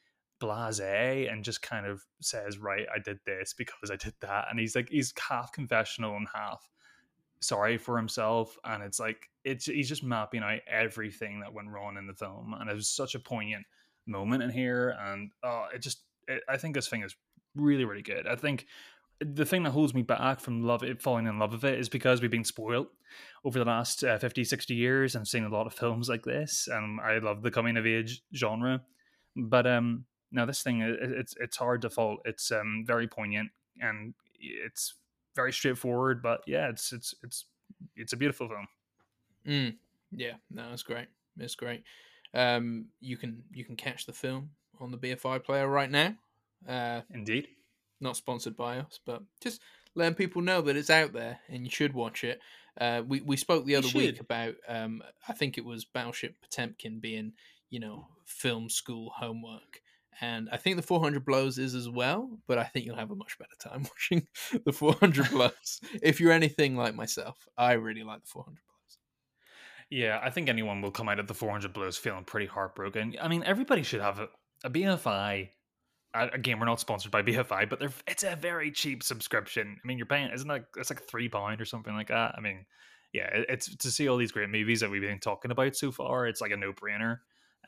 blasé 0.41 1.33
and 1.33 1.45
just 1.45 1.63
kind 1.63 1.87
of 1.87 2.03
says, 2.21 2.59
"Right, 2.59 2.87
I 2.95 2.99
did 2.99 3.19
this 3.27 3.55
because 3.55 3.91
I 3.91 3.97
did 3.97 4.15
that," 4.21 4.47
and 4.51 4.61
he's 4.61 4.77
like 4.77 4.89
he's 4.89 5.13
half 5.29 5.53
confessional 5.53 6.17
and 6.17 6.29
half 6.33 6.69
sorry 7.45 7.77
for 7.77 7.97
himself, 7.97 8.57
and 8.65 8.83
it's 8.83 8.99
like 8.99 9.29
it's 9.45 9.67
he's 9.67 9.89
just 9.89 10.03
mapping 10.03 10.43
out 10.43 10.61
everything 10.67 11.41
that 11.41 11.53
went 11.53 11.69
wrong 11.69 11.97
in 11.99 12.07
the 12.07 12.15
film, 12.15 12.55
and 12.59 12.71
it 12.71 12.75
was 12.75 12.89
such 12.89 13.15
a 13.15 13.21
poignant 13.21 13.67
moment 14.07 14.43
in 14.43 14.51
here, 14.51 14.97
and 15.01 15.31
oh, 15.43 15.67
it 15.75 15.81
just 15.81 16.05
it, 16.29 16.43
I 16.49 16.57
think 16.57 16.75
this 16.75 16.89
thing 16.89 17.03
is 17.03 17.15
really 17.55 17.85
really 17.85 18.03
good. 18.03 18.27
I 18.27 18.37
think 18.37 18.67
the 19.25 19.45
thing 19.45 19.63
that 19.63 19.71
holds 19.71 19.95
me 19.95 20.03
back 20.03 20.41
from 20.41 20.63
love 20.63 20.83
it 20.83 21.01
falling 21.01 21.27
in 21.27 21.39
love 21.39 21.53
with 21.53 21.65
it 21.65 21.79
is 21.79 21.89
because 21.89 22.21
we've 22.21 22.31
been 22.31 22.45
spoiled 22.45 22.89
over 23.45 23.59
the 23.59 23.65
last 23.65 24.05
uh, 24.05 24.19
50 24.19 24.45
60 24.45 24.75
years 24.75 25.15
and 25.15 25.27
seen 25.27 25.45
a 25.45 25.49
lot 25.49 25.67
of 25.67 25.75
films 25.75 26.09
like 26.09 26.25
this 26.25 26.69
and 26.71 27.01
i 27.01 27.19
love 27.19 27.43
the 27.43 27.51
coming 27.51 27.77
of 27.77 27.87
age 27.87 28.23
genre 28.35 28.83
but 29.37 29.67
um 29.67 30.05
now 30.33 30.45
this 30.45 30.63
thing 30.63 30.81
it, 30.81 30.99
it's 31.01 31.35
it's 31.41 31.57
hard 31.57 31.83
to 31.83 31.91
fault 31.91 32.21
it's 32.25 32.51
um 32.53 32.85
very 32.87 33.07
poignant 33.07 33.51
and 33.81 34.15
it's 34.41 34.95
very 35.35 35.53
straightforward 35.53 36.23
but 36.23 36.41
yeah 36.47 36.69
it's 36.69 36.93
it's 36.93 37.15
it's 37.23 37.47
it's 37.97 38.13
a 38.13 38.17
beautiful 38.17 38.49
film 38.49 38.67
Mm, 39.47 39.77
yeah, 40.11 40.35
no, 40.51 40.71
it's 40.73 40.83
great. 40.83 41.09
It's 41.39 41.55
great. 41.55 41.83
Um, 42.33 42.87
you 43.01 43.17
can 43.17 43.43
you 43.53 43.65
can 43.65 43.77
catch 43.77 44.07
the 44.07 44.13
film 44.13 44.51
on 44.81 44.91
the 44.91 44.99
BFI 44.99 45.45
player 45.45 45.69
right 45.69 45.91
now. 45.91 46.15
Uh, 46.69 47.03
indeed 47.13 47.49
not 48.05 48.17
sponsored 48.17 48.57
by 48.57 48.79
us, 48.79 49.01
but 49.05 49.23
just 49.41 49.61
letting 49.97 50.15
people 50.15 50.43
know 50.43 50.61
that 50.61 50.77
it's 50.77 50.91
out 50.91 51.13
there 51.13 51.41
and 51.49 51.65
you 51.65 51.71
should 51.71 51.95
watch 51.95 52.23
it. 52.23 52.41
Uh, 52.81 53.03
we 53.07 53.21
we 53.21 53.37
spoke 53.37 53.65
the 53.65 53.77
other 53.77 53.89
week 53.95 54.21
about 54.21 54.55
um, 54.69 55.03
I 55.29 55.33
think 55.33 55.59
it 55.59 55.65
was 55.65 55.85
Battleship 55.85 56.37
Potemkin 56.43 57.01
being 57.01 57.33
you 57.71 57.81
know 57.81 58.09
film 58.25 58.69
school 58.69 59.11
homework, 59.17 59.81
and 60.21 60.49
I 60.51 60.57
think 60.57 60.77
the 60.77 60.83
400 60.83 61.25
blows 61.25 61.59
is 61.59 61.75
as 61.75 61.89
well. 61.89 62.39
But 62.49 62.59
I 62.59 62.65
think 62.65 62.85
you'll 62.85 62.97
have 62.97 63.13
a 63.13 63.17
much 63.17 63.39
better 63.39 63.57
time 63.61 63.83
watching 63.91 64.27
the 64.65 64.73
400 64.73 65.31
blows 65.33 65.81
if 66.03 66.21
you're 66.21 66.33
anything 66.33 66.77
like 66.77 66.95
myself. 66.95 67.49
I 67.57 67.73
really 67.75 68.03
like 68.03 68.23
the 68.23 68.29
400 68.29 68.55
blows. 68.55 68.99
Yeah, 69.91 70.19
I 70.23 70.31
think 70.31 70.49
anyone 70.49 70.83
will 70.83 70.91
come 70.91 71.09
out 71.09 71.21
of 71.21 71.29
the 71.29 71.35
400 71.35 71.73
blows 71.73 71.97
feeling 71.97 72.25
pretty 72.25 72.47
heartbroken. 72.47 73.15
I 73.21 73.29
mean, 73.29 73.45
everybody 73.45 73.85
should 73.85 74.01
have 74.01 74.19
a, 74.19 74.29
a 74.65 74.71
BFI. 74.71 75.51
Again, 76.15 76.61
we're 76.61 76.67
not 76.67 76.81
sponsored 76.81 77.11
by 77.11 77.23
BFI, 77.25 77.69
but 77.69 77.81
they're, 77.81 77.93
it's 78.07 78.23
a 78.23 78.37
very 78.37 78.71
cheap 78.71 79.03
subscription. 79.03 79.77
I 79.83 79.87
mean, 79.87 79.99
you're 79.99 80.07
paying, 80.07 80.31
isn't 80.31 80.49
that, 80.49 80.67
it's 80.77 80.91
like 80.91 81.03
three 81.03 81.29
pound 81.29 81.61
or 81.61 81.65
something 81.65 81.95
like 81.95 82.09
that. 82.09 82.35
I 82.37 82.41
mean, 82.41 82.67
yeah, 83.13 83.29
it's 83.33 83.75
to 83.77 83.91
see 83.91 84.09
all 84.09 84.17
these 84.17 84.33
great 84.33 84.49
movies 84.51 84.81
that 84.81 84.91
we've 84.91 85.03
been 85.03 85.21
talking 85.21 85.51
about 85.51 85.77
so 85.77 85.93
far. 85.93 86.27
It's 86.27 86.41
like 86.41 86.51
a 86.51 86.57
no 86.57 86.73
brainer. 86.73 87.19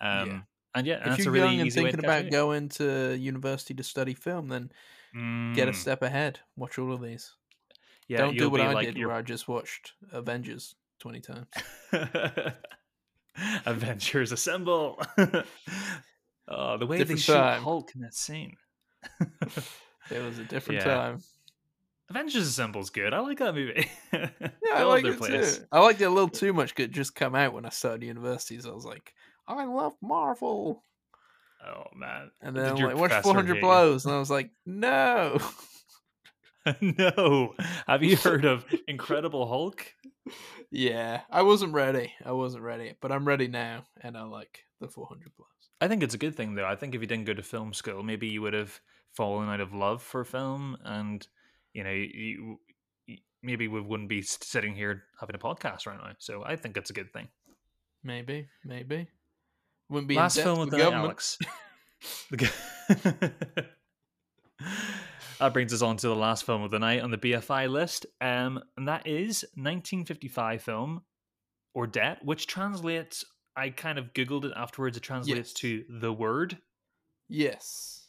Um, 0.00 0.28
Yeah. 0.28 0.40
And 0.74 0.86
yeah, 0.86 0.98
if 0.98 1.04
that's 1.04 1.18
you're 1.18 1.28
a 1.28 1.30
really 1.30 1.46
young 1.46 1.60
and 1.60 1.72
thinking 1.72 2.00
about 2.00 2.30
going 2.30 2.68
to 2.70 3.16
university 3.16 3.72
to 3.74 3.82
study 3.82 4.12
film, 4.14 4.48
then 4.48 4.70
get 5.54 5.68
a 5.68 5.72
Mm, 5.72 5.74
step 5.74 6.02
ahead. 6.02 6.40
Watch 6.56 6.78
all 6.78 6.92
of 6.92 7.00
these. 7.00 7.32
yeah, 8.08 8.18
Don't 8.18 8.36
do 8.36 8.50
what 8.50 8.60
I 8.60 8.72
like 8.74 8.86
did, 8.88 8.98
your 8.98 9.08
where 9.08 9.16
I 9.16 9.22
just 9.22 9.48
watched 9.48 9.94
Avengers 10.12 10.74
20 10.98 11.20
times. 11.20 11.46
Avengers 13.64 14.32
assemble. 14.32 15.00
oh, 16.48 16.78
the 16.78 16.86
way 16.86 16.98
Different 16.98 17.18
they 17.20 17.22
shoot 17.22 17.32
time. 17.34 17.62
Hulk 17.62 17.90
in 17.94 18.00
that 18.02 18.14
scene. 18.14 18.56
It 20.10 20.22
was 20.22 20.38
a 20.38 20.44
different 20.44 20.82
Yeah. 20.82 20.94
time. 20.94 21.22
Avengers 22.10 22.46
Assemble's 22.46 22.90
good. 22.90 23.12
I 23.12 23.18
like 23.18 23.38
that 23.38 23.54
movie. 23.54 23.88
yeah, 24.12 24.28
Yeah, 24.40 24.48
I, 24.74 24.82
like 24.84 25.04
it 25.04 25.20
too. 25.20 25.64
I 25.72 25.80
liked 25.80 26.00
it 26.00 26.04
a 26.04 26.10
little 26.10 26.28
too 26.28 26.52
much. 26.52 26.74
It 26.78 26.92
just 26.92 27.14
come 27.16 27.34
out 27.34 27.52
when 27.52 27.66
I 27.66 27.70
started 27.70 28.04
university, 28.04 28.60
so 28.60 28.70
I 28.70 28.74
was 28.74 28.84
like, 28.84 29.12
I 29.48 29.64
love 29.64 29.94
Marvel. 30.00 30.84
Oh 31.66 31.84
man. 31.96 32.30
And 32.40 32.54
then 32.54 32.76
I'm 32.76 32.76
like, 32.76 32.96
watch 32.96 33.22
400? 33.22 33.60
Blows, 33.60 34.04
and 34.06 34.14
I 34.14 34.18
was 34.18 34.30
like, 34.30 34.50
no. 34.64 35.38
no. 36.80 37.54
Have 37.88 38.04
you 38.04 38.16
heard 38.16 38.44
of 38.44 38.64
Incredible 38.86 39.48
Hulk? 39.48 39.84
yeah, 40.70 41.22
I 41.30 41.42
wasn't 41.42 41.72
ready. 41.72 42.12
I 42.24 42.30
wasn't 42.32 42.62
ready, 42.62 42.94
but 43.00 43.10
I'm 43.10 43.26
ready 43.26 43.48
now, 43.48 43.84
and 44.00 44.16
I 44.16 44.22
like 44.22 44.64
the 44.80 44.86
400 44.86 45.32
Blows. 45.36 45.48
I 45.80 45.88
think 45.88 46.02
it's 46.02 46.14
a 46.14 46.18
good 46.18 46.36
thing 46.36 46.54
though. 46.54 46.66
I 46.66 46.76
think 46.76 46.94
if 46.94 47.00
you 47.00 47.06
didn't 47.06 47.26
go 47.26 47.34
to 47.34 47.42
film 47.42 47.72
school, 47.72 48.02
maybe 48.02 48.28
you 48.28 48.42
would 48.42 48.54
have 48.54 48.80
fallen 49.12 49.48
out 49.48 49.60
of 49.60 49.74
love 49.74 50.02
for 50.02 50.24
film, 50.24 50.76
and 50.84 51.26
you 51.72 51.84
know, 51.84 51.90
you, 51.90 52.58
you 53.06 53.16
maybe 53.42 53.68
we 53.68 53.80
wouldn't 53.80 54.08
be 54.08 54.22
sitting 54.22 54.74
here 54.74 55.04
having 55.20 55.36
a 55.36 55.38
podcast 55.38 55.86
right 55.86 55.98
now. 55.98 56.12
So 56.18 56.42
I 56.44 56.56
think 56.56 56.76
it's 56.76 56.90
a 56.90 56.94
good 56.94 57.12
thing. 57.12 57.28
Maybe, 58.02 58.48
maybe. 58.64 59.08
Wouldn't 59.88 60.08
be 60.08 60.16
Last 60.16 60.40
film 60.40 60.60
of 60.60 60.70
the 60.70 60.78
the 60.78 60.90
night, 60.90 60.90
government. 60.90 61.04
Alex. 61.04 61.38
That 65.38 65.52
brings 65.52 65.74
us 65.74 65.82
on 65.82 65.98
to 65.98 66.08
the 66.08 66.16
last 66.16 66.44
film 66.44 66.62
of 66.62 66.70
the 66.70 66.78
night 66.78 67.02
on 67.02 67.10
the 67.10 67.18
BFI 67.18 67.68
list, 67.68 68.06
um, 68.20 68.62
and 68.76 68.88
that 68.88 69.06
is 69.06 69.42
1955 69.54 70.62
film 70.62 71.02
Ordet, 71.76 72.24
which 72.24 72.46
translates. 72.46 73.24
I 73.56 73.70
kind 73.70 73.98
of 73.98 74.12
googled 74.12 74.44
it 74.44 74.52
afterwards. 74.56 74.96
It 74.96 75.02
translates 75.02 75.50
Yes. 75.50 75.52
to 75.54 75.84
the 75.88 76.12
word, 76.12 76.58
Yes. 77.28 78.08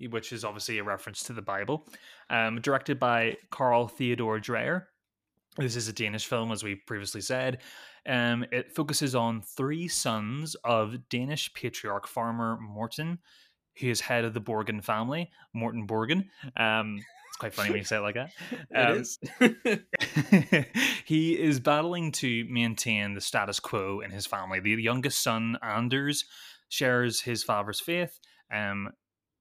which 0.00 0.32
is 0.32 0.44
obviously 0.44 0.78
a 0.78 0.84
reference 0.84 1.22
to 1.24 1.32
the 1.32 1.42
Bible. 1.42 1.86
Um, 2.30 2.60
directed 2.60 2.98
by 2.98 3.36
Carl 3.50 3.88
Theodor 3.88 4.38
Dreyer. 4.40 4.88
This 5.56 5.76
is 5.76 5.88
a 5.88 5.92
Danish 5.92 6.26
film, 6.26 6.52
as 6.52 6.62
we 6.62 6.76
previously 6.76 7.20
said. 7.20 7.60
Um, 8.06 8.44
it 8.52 8.72
focuses 8.74 9.14
on 9.14 9.42
three 9.42 9.88
sons 9.88 10.54
of 10.64 11.08
Danish 11.10 11.52
patriarch 11.52 12.06
farmer 12.06 12.56
Morten, 12.60 13.18
who 13.78 13.88
is 13.90 14.00
head 14.00 14.24
of 14.24 14.32
the 14.32 14.40
Borgen 14.40 14.82
family, 14.82 15.30
Morten 15.52 15.86
Borgen. 15.86 16.28
Um, 16.56 17.04
quite 17.40 17.54
funny 17.54 17.70
when 17.70 17.78
you 17.78 17.84
say 17.84 17.96
it 17.96 18.00
like 18.00 18.14
that. 18.14 18.30
Um, 18.74 18.96
It 18.96 19.00
is. 19.00 19.18
he 21.04 21.40
is 21.40 21.58
battling 21.58 22.12
to 22.12 22.44
maintain 22.48 23.14
the 23.14 23.20
status 23.20 23.58
quo 23.58 24.00
in 24.00 24.10
his 24.10 24.26
family. 24.26 24.60
The 24.60 24.70
youngest 24.70 25.22
son, 25.22 25.56
Anders, 25.62 26.24
shares 26.68 27.22
his 27.22 27.42
father's 27.42 27.80
faith. 27.80 28.20
Um, 28.52 28.90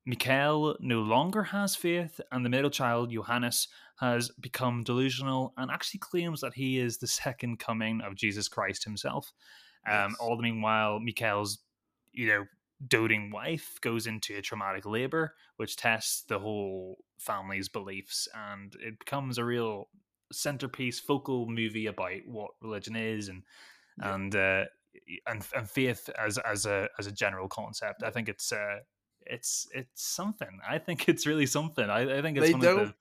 Mikael 0.05 0.75
no 0.79 1.01
longer 1.01 1.43
has 1.43 1.75
faith, 1.75 2.19
and 2.31 2.43
the 2.43 2.49
middle 2.49 2.71
child, 2.71 3.11
Johannes, 3.11 3.67
has 3.99 4.31
become 4.39 4.83
delusional 4.83 5.53
and 5.57 5.69
actually 5.69 5.99
claims 5.99 6.41
that 6.41 6.53
he 6.55 6.79
is 6.79 6.97
the 6.97 7.07
second 7.07 7.59
coming 7.59 8.01
of 8.01 8.15
Jesus 8.15 8.47
Christ 8.47 8.85
himself. 8.85 9.31
Um, 9.87 10.11
Yes. 10.11 10.15
All 10.19 10.37
the 10.37 10.43
meanwhile, 10.43 10.99
Mikael's, 10.99 11.59
you 12.13 12.27
know, 12.27 12.45
doting 12.87 13.31
wife 13.31 13.77
goes 13.81 14.07
into 14.07 14.37
a 14.37 14.41
traumatic 14.41 14.85
labor, 14.85 15.35
which 15.57 15.75
tests 15.75 16.21
the 16.23 16.39
whole 16.39 17.03
family's 17.19 17.69
beliefs, 17.69 18.27
and 18.33 18.75
it 18.81 18.99
becomes 18.99 19.37
a 19.37 19.45
real 19.45 19.89
centerpiece, 20.31 20.99
focal 20.99 21.47
movie 21.47 21.87
about 21.87 22.25
what 22.27 22.51
religion 22.61 22.95
is 22.95 23.27
and 23.29 23.43
Yeah. 23.97 24.13
and 24.13 24.35
uh, 24.35 24.65
and 25.27 25.45
and 25.55 25.69
faith 25.69 26.09
as 26.17 26.37
as 26.39 26.65
a 26.65 26.89
as 26.99 27.07
a 27.07 27.11
general 27.11 27.47
concept. 27.47 28.03
I 28.03 28.11
think 28.11 28.29
it's 28.29 28.51
uh, 28.51 28.79
it's 29.21 29.67
it's 29.73 30.03
something. 30.03 30.59
I 30.67 30.77
think 30.79 31.07
it's 31.09 31.27
really 31.27 31.45
something. 31.45 31.89
I, 31.89 32.19
I 32.19 32.21
think 32.21 32.37
it's 32.37 32.51
They 32.51 32.51
one 32.51 32.61
of 32.61 32.73
the 32.73 32.93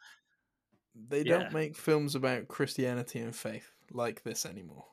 they 0.94 1.24
Yeah. 1.24 1.24
don't 1.24 1.50
make 1.52 1.76
films 1.76 2.14
about 2.14 2.48
Christianity 2.48 3.20
and 3.20 3.34
faith 3.34 3.72
like 3.90 4.22
this 4.22 4.44
anymore. 4.44 4.86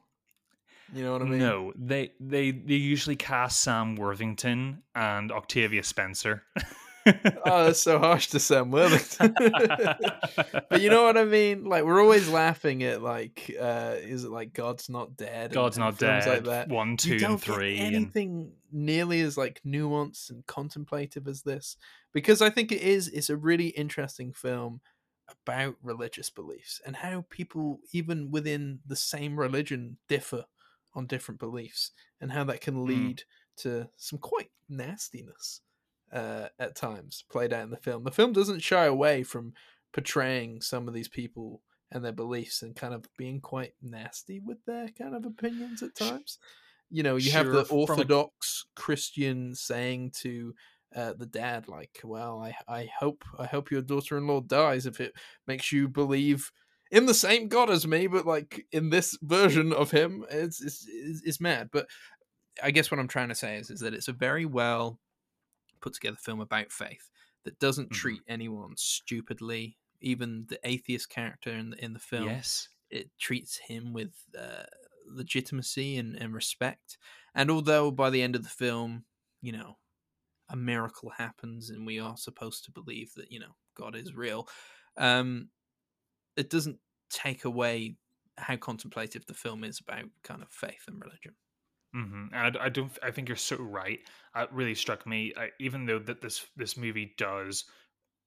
You 0.93 1.03
know 1.03 1.13
what 1.13 1.21
I 1.21 1.25
mean? 1.25 1.39
No, 1.39 1.73
they 1.75 2.11
they 2.19 2.51
they 2.51 2.75
usually 2.75 3.15
cast 3.15 3.61
Sam 3.61 3.95
Worthington 3.95 4.83
and 4.93 5.31
Octavia 5.31 5.83
Spencer. 5.83 6.43
Oh, 7.45 7.65
that's 7.65 7.81
so 7.81 7.99
harsh 7.99 8.29
to 8.29 8.39
Sam 8.39 8.71
Worthington. 8.71 9.35
but 10.69 10.81
you 10.81 10.89
know 10.89 11.03
what 11.03 11.17
I 11.17 11.23
mean? 11.23 11.63
Like 11.65 11.83
we're 11.83 12.01
always 12.01 12.27
laughing 12.27 12.81
at 12.83 13.03
like, 13.03 13.55
uh 13.61 13.95
is 14.01 14.23
it 14.23 14.31
like 14.31 14.53
God's 14.53 14.89
not 14.89 15.15
dead? 15.15 15.53
God's 15.53 15.77
not 15.77 15.99
dead. 15.99 16.27
Like 16.27 16.43
that. 16.45 16.69
One, 16.69 16.97
you 17.03 17.19
two, 17.19 17.25
and 17.25 17.39
three. 17.39 17.77
Get 17.77 17.85
and- 17.85 17.95
anything 17.95 18.53
nearly 18.71 19.21
as 19.21 19.37
like 19.37 19.61
nuanced 19.63 20.31
and 20.31 20.45
contemplative 20.47 21.27
as 21.27 21.43
this 21.43 21.77
because 22.11 22.41
I 22.41 22.49
think 22.49 22.71
it 22.71 22.81
is. 22.81 23.07
It's 23.09 23.29
a 23.29 23.37
really 23.37 23.67
interesting 23.67 24.33
film 24.33 24.81
about 25.43 25.75
religious 25.83 26.31
beliefs 26.31 26.81
and 26.85 26.95
how 26.95 27.25
people, 27.29 27.81
even 27.93 28.31
within 28.31 28.79
the 28.87 28.95
same 28.95 29.39
religion, 29.39 29.97
differ 30.09 30.45
on 30.95 31.07
different 31.07 31.39
beliefs 31.39 31.91
and 32.21 32.31
how 32.31 32.43
that 32.45 32.61
can 32.61 32.75
Mm. 32.75 32.87
lead 32.87 33.23
to 33.57 33.89
some 33.97 34.19
quite 34.19 34.51
nastiness 34.69 35.61
uh, 36.11 36.49
at 36.59 36.75
times 36.75 37.25
played 37.29 37.53
out 37.53 37.63
in 37.63 37.69
the 37.71 37.77
film. 37.77 38.03
The 38.03 38.11
film 38.11 38.33
doesn't 38.33 38.61
shy 38.61 38.85
away 38.85 39.23
from 39.23 39.53
portraying 39.93 40.61
some 40.61 40.87
of 40.87 40.93
these 40.93 41.07
people 41.09 41.61
and 41.91 42.03
their 42.03 42.11
beliefs 42.11 42.61
and 42.61 42.75
kind 42.75 42.93
of 42.93 43.05
being 43.17 43.39
quite 43.41 43.73
nasty 43.81 44.39
with 44.39 44.63
their 44.65 44.89
kind 44.89 45.15
of 45.15 45.25
opinions 45.25 45.81
at 45.83 45.95
times. 45.95 46.39
You 46.89 47.03
know, 47.03 47.15
you 47.15 47.31
have 47.31 47.47
the 47.51 47.65
from 47.65 47.77
a- 47.77 47.79
orthodox 47.79 48.65
Christian 48.75 49.55
saying 49.55 50.11
to 50.21 50.53
uh, 50.95 51.13
the 51.13 51.25
dad, 51.25 51.67
like, 51.67 51.99
"Well, 52.03 52.39
I 52.39 52.55
I 52.67 52.85
hope 52.99 53.25
I 53.37 53.45
hope 53.47 53.71
your 53.71 53.81
daughter-in-law 53.81 54.41
dies 54.41 54.85
if 54.85 55.01
it 55.01 55.13
makes 55.47 55.71
you 55.71 55.87
believe." 55.89 56.51
In 56.91 57.05
the 57.07 57.13
same 57.13 57.47
God 57.47 57.69
as 57.69 57.87
me, 57.87 58.07
but 58.07 58.25
like 58.25 58.65
in 58.71 58.89
this 58.89 59.17
version 59.21 59.73
of 59.73 59.91
him, 59.91 60.25
it's 60.29 60.61
it's, 60.61 60.85
it's, 61.25 61.41
mad. 61.41 61.69
But 61.71 61.87
I 62.61 62.71
guess 62.71 62.91
what 62.91 62.99
I'm 62.99 63.07
trying 63.07 63.29
to 63.29 63.35
say 63.35 63.57
is, 63.57 63.69
is 63.69 63.79
that 63.79 63.93
it's 63.93 64.07
a 64.07 64.13
very 64.13 64.45
well 64.45 64.99
put 65.81 65.93
together 65.93 66.17
film 66.17 66.39
about 66.39 66.71
faith 66.71 67.09
that 67.43 67.59
doesn't 67.59 67.89
Mhm. 67.91 67.95
treat 67.95 68.21
anyone 68.27 68.75
stupidly. 68.77 69.77
Even 70.01 70.45
the 70.47 70.59
atheist 70.63 71.09
character 71.09 71.51
in 71.51 71.71
the 71.71 71.83
in 71.83 71.93
the 71.93 71.99
film, 71.99 72.25
Yes. 72.27 72.69
it 72.89 73.09
treats 73.17 73.57
him 73.57 73.93
with 73.93 74.13
uh, 74.37 74.63
legitimacy 75.07 75.97
and, 75.97 76.15
and 76.15 76.33
respect. 76.33 76.97
And 77.33 77.49
although 77.49 77.91
by 77.91 78.09
the 78.09 78.21
end 78.21 78.35
of 78.35 78.43
the 78.43 78.49
film, 78.49 79.05
you 79.41 79.51
know, 79.51 79.77
a 80.49 80.55
miracle 80.55 81.09
happens 81.09 81.69
and 81.69 81.85
we 81.85 81.99
are 81.99 82.17
supposed 82.17 82.65
to 82.65 82.71
believe 82.71 83.13
that 83.15 83.31
you 83.31 83.39
know 83.39 83.55
God 83.75 83.95
is 83.95 84.13
real, 84.15 84.47
um, 84.97 85.49
it 86.37 86.49
doesn't 86.49 86.79
take 87.09 87.45
away 87.45 87.97
how 88.37 88.55
contemplative 88.57 89.25
the 89.25 89.33
film 89.33 89.63
is 89.63 89.79
about 89.79 90.05
kind 90.23 90.41
of 90.41 90.49
faith 90.49 90.83
and 90.87 91.01
religion. 91.01 91.35
hmm 91.93 92.27
And 92.33 92.57
I, 92.57 92.65
I 92.65 92.69
don't. 92.69 92.91
I 93.01 93.11
think 93.11 93.27
you're 93.29 93.37
so 93.37 93.57
right. 93.57 93.99
It 94.35 94.49
really 94.51 94.75
struck 94.75 95.05
me, 95.07 95.33
I, 95.37 95.49
even 95.59 95.85
though 95.85 95.99
that 95.99 96.21
this 96.21 96.45
this 96.55 96.77
movie 96.77 97.13
does 97.17 97.65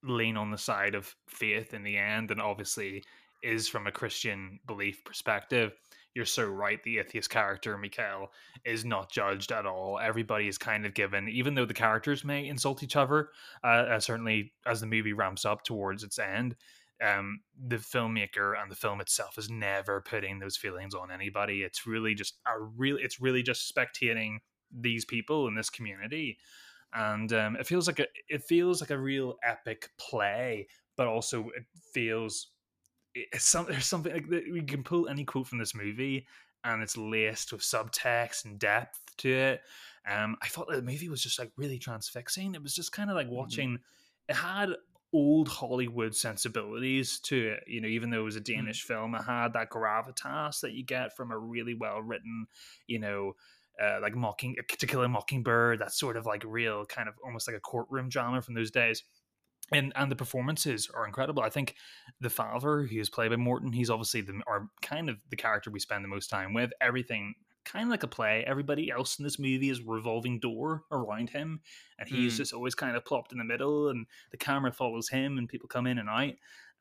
lean 0.03 0.37
on 0.37 0.51
the 0.51 0.59
side 0.59 0.95
of 0.95 1.15
faith 1.29 1.75
in 1.75 1.83
the 1.83 1.99
end, 1.99 2.31
and 2.31 2.41
obviously 2.41 3.05
is 3.43 3.69
from 3.69 3.87
a 3.87 3.93
Christian 3.93 4.59
belief 4.67 5.05
perspective. 5.05 5.73
You're 6.15 6.25
so 6.25 6.47
right. 6.47 6.83
The 6.83 6.99
atheist 6.99 7.31
character, 7.31 7.79
Mikhail, 7.79 8.33
is 8.65 8.85
not 8.85 9.13
judged 9.13 9.53
at 9.53 9.67
all. 9.67 9.99
Everybody 10.01 10.49
is 10.49 10.59
kind 10.59 10.85
of 10.87 10.95
given, 10.95 11.29
even 11.29 11.55
though 11.55 11.67
the 11.67 11.75
characters 11.75 12.25
may 12.25 12.49
insult 12.49 12.83
each 12.83 12.97
other. 12.97 13.31
Uh, 13.63 13.67
uh, 13.67 14.01
certainly, 14.01 14.53
as 14.67 14.81
the 14.81 14.87
movie 14.87 15.13
ramps 15.13 15.45
up 15.45 15.63
towards 15.63 16.03
its 16.03 16.19
end, 16.19 16.57
um, 17.05 17.41
the 17.57 17.77
filmmaker 17.77 18.61
and 18.61 18.71
the 18.71 18.77
film 18.77 19.01
itself 19.01 19.39
is 19.39 19.49
never 19.49 20.01
putting 20.01 20.39
those 20.39 20.57
feelings 20.57 20.95
on 20.95 21.11
anybody. 21.11 21.63
It's 21.63 21.87
really 21.87 22.15
just 22.15 22.39
a 22.47 22.61
real. 22.61 22.97
It's 23.01 23.21
really 23.21 23.43
just 23.43 23.73
spectating 23.73 24.39
these 24.71 25.05
people 25.05 25.47
in 25.49 25.55
this 25.55 25.71
community, 25.71 26.39
and 26.93 27.33
um, 27.33 27.57
it 27.57 27.67
feels 27.67 27.87
like 27.87 28.01
a. 28.01 28.07
It 28.29 28.43
feels 28.43 28.81
like 28.81 28.91
a 28.91 28.99
real 28.99 29.37
epic 29.45 29.91
play, 29.99 30.67
but 30.97 31.07
also 31.07 31.49
it 31.57 31.65
feels. 31.93 32.49
It's 33.15 33.45
some, 33.45 33.67
there's 33.69 33.87
something 33.87 34.13
like 34.13 34.29
that- 34.29 34.53
we 34.53 34.63
can 34.63 34.83
pull 34.83 35.09
any 35.09 35.25
quote 35.25 35.47
from 35.47 35.59
this 35.59 35.75
movie, 35.75 36.27
and 36.65 36.83
it's 36.83 36.97
laced 36.97 37.53
with 37.53 37.63
subtext 37.63 38.45
and 38.45 38.59
depth 38.59 38.99
to 39.19 39.31
it. 39.33 39.61
Um, 40.09 40.37
I 40.43 40.49
thought 40.49 40.69
the 40.69 40.83
movie 40.83 41.09
was 41.09 41.23
just 41.23 41.39
like 41.39 41.53
really 41.57 41.79
transfixing. 41.79 42.55
It 42.55 42.63
was 42.63 42.75
just 42.75 42.93
kind 42.93 43.11
of 43.11 43.17
like 43.17 43.29
watching. 43.29 43.79
It 44.29 44.37
had 44.37 44.71
old 45.13 45.49
Hollywood 45.49 46.15
sensibilities 46.15 47.19
to 47.21 47.49
it. 47.51 47.65
You 47.67 47.81
know, 47.81 47.89
even 47.89 48.11
though 48.11 48.21
it 48.21 48.25
was 48.25 48.37
a 48.37 48.41
Danish 48.41 48.83
film, 48.83 49.15
it 49.15 49.23
had 49.23 49.53
that 49.55 49.71
gravitas 49.71 50.61
that 50.61 50.73
you 50.73 50.85
get 50.85 51.17
from 51.17 51.31
a 51.31 51.39
really 51.39 51.75
well 51.75 52.03
written, 52.03 52.47
you 52.87 52.99
know, 52.99 53.35
uh, 53.83 53.99
like 54.03 54.15
mocking 54.15 54.57
to 54.69 54.87
kill 54.87 55.03
a 55.03 55.09
mockingbird. 55.09 55.79
That 55.79 55.93
sort 55.93 56.17
of 56.17 56.27
like 56.27 56.43
real 56.45 56.85
kind 56.85 57.09
of 57.09 57.15
almost 57.25 57.49
like 57.49 57.57
a 57.57 57.61
courtroom 57.61 58.09
drama 58.09 58.43
from 58.43 58.55
those 58.55 58.71
days. 58.71 59.05
And 59.73 59.93
and 59.97 60.11
the 60.11 60.17
performances 60.17 60.89
are 60.95 61.07
incredible. 61.07 61.43
I 61.43 61.51
think 61.51 61.75
the 62.21 62.31
father, 62.31 62.85
who 62.85 62.99
is 62.99 63.11
played 63.11 63.31
by 63.31 63.37
Morten, 63.37 63.73
he's 63.73 63.91
obviously 63.91 64.23
the 64.23 64.41
or 64.47 64.69
kind 64.83 65.11
of 65.11 65.19
the 65.31 65.37
character 65.37 65.71
we 65.71 65.81
spend 65.81 66.05
the 66.05 66.09
most 66.09 66.29
time 66.29 66.55
with. 66.55 66.71
Everything 66.81 67.35
kind 67.71 67.85
of 67.85 67.91
like 67.91 68.03
a 68.03 68.09
play. 68.09 68.45
Everybody 68.47 68.91
else 68.91 69.19
in 69.19 69.25
this 69.25 69.39
movie 69.39 69.71
is 69.71 69.83
revolving 69.83 70.41
door 70.41 70.85
around 70.91 71.31
him, 71.31 71.61
and 71.99 72.09
he's 72.09 72.35
Mm. 72.35 72.39
just 72.39 72.53
always 72.53 72.75
kind 72.75 72.97
of 72.97 73.05
plopped 73.05 73.33
in 73.33 73.39
the 73.39 73.45
middle, 73.45 73.89
and 73.91 74.07
the 74.31 74.37
camera 74.39 74.73
follows 74.73 75.09
him, 75.09 75.39
and 75.39 75.49
people 75.49 75.69
come 75.69 75.87
in 75.87 75.99
and 75.99 76.09
out. 76.09 76.35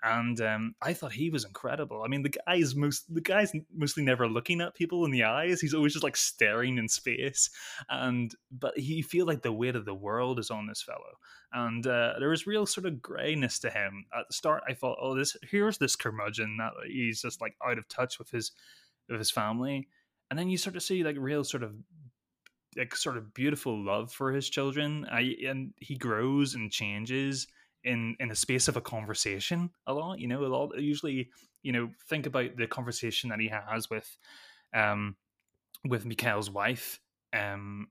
And 0.03 0.39
um, 0.41 0.75
I 0.79 0.93
thought 0.93 1.13
he 1.13 1.31
was 1.31 1.43
incredible. 1.43 2.03
I 2.03 2.07
mean, 2.07 2.21
the 2.21 2.35
guy's 2.45 2.75
most 2.75 3.11
the 3.11 3.19
guy's 3.19 3.51
mostly 3.75 4.03
never 4.03 4.27
looking 4.27 4.61
at 4.61 4.75
people 4.75 5.03
in 5.05 5.11
the 5.11 5.23
eyes. 5.23 5.59
He's 5.59 5.73
always 5.73 5.93
just 5.93 6.03
like 6.03 6.15
staring 6.15 6.77
in 6.77 6.87
space, 6.87 7.49
and 7.89 8.31
but 8.51 8.77
he 8.77 9.01
feel 9.01 9.25
like 9.25 9.41
the 9.41 9.51
weight 9.51 9.75
of 9.75 9.85
the 9.85 9.95
world 9.95 10.37
is 10.37 10.51
on 10.51 10.67
this 10.67 10.83
fellow. 10.83 11.17
And 11.51 11.87
uh, 11.87 12.13
there 12.19 12.29
was 12.29 12.45
real 12.45 12.67
sort 12.67 12.85
of 12.85 13.01
grayness 13.01 13.57
to 13.59 13.71
him 13.71 14.05
at 14.15 14.25
the 14.27 14.33
start. 14.35 14.61
I 14.69 14.73
thought, 14.75 14.99
oh, 15.01 15.15
this 15.15 15.35
here's 15.49 15.79
this 15.79 15.95
curmudgeon 15.95 16.57
that 16.57 16.73
he's 16.85 17.21
just 17.23 17.41
like 17.41 17.55
out 17.65 17.79
of 17.79 17.87
touch 17.87 18.19
with 18.19 18.29
his 18.29 18.51
with 19.09 19.17
his 19.17 19.31
family, 19.31 19.87
and 20.29 20.37
then 20.37 20.49
you 20.49 20.57
sort 20.57 20.75
of 20.75 20.83
see 20.83 21.03
like 21.03 21.15
real 21.19 21.43
sort 21.43 21.63
of 21.63 21.75
like 22.75 22.95
sort 22.95 23.17
of 23.17 23.33
beautiful 23.33 23.83
love 23.83 24.11
for 24.11 24.31
his 24.31 24.49
children. 24.49 25.05
I, 25.11 25.35
and 25.47 25.73
he 25.77 25.95
grows 25.95 26.53
and 26.53 26.71
changes 26.71 27.47
in 27.83 28.15
in 28.19 28.29
the 28.29 28.35
space 28.35 28.67
of 28.67 28.77
a 28.77 28.81
conversation 28.81 29.69
a 29.87 29.93
lot. 29.93 30.19
You 30.19 30.27
know, 30.27 30.45
a 30.45 30.47
lot. 30.47 30.77
Usually, 30.79 31.29
you 31.63 31.71
know, 31.71 31.89
think 32.07 32.25
about 32.25 32.55
the 32.57 32.67
conversation 32.67 33.29
that 33.29 33.39
he 33.39 33.47
has 33.49 33.89
with 33.89 34.17
um 34.73 35.15
with 35.85 36.05
Mikhail's 36.05 36.49
wife. 36.49 36.99
Um, 37.33 37.87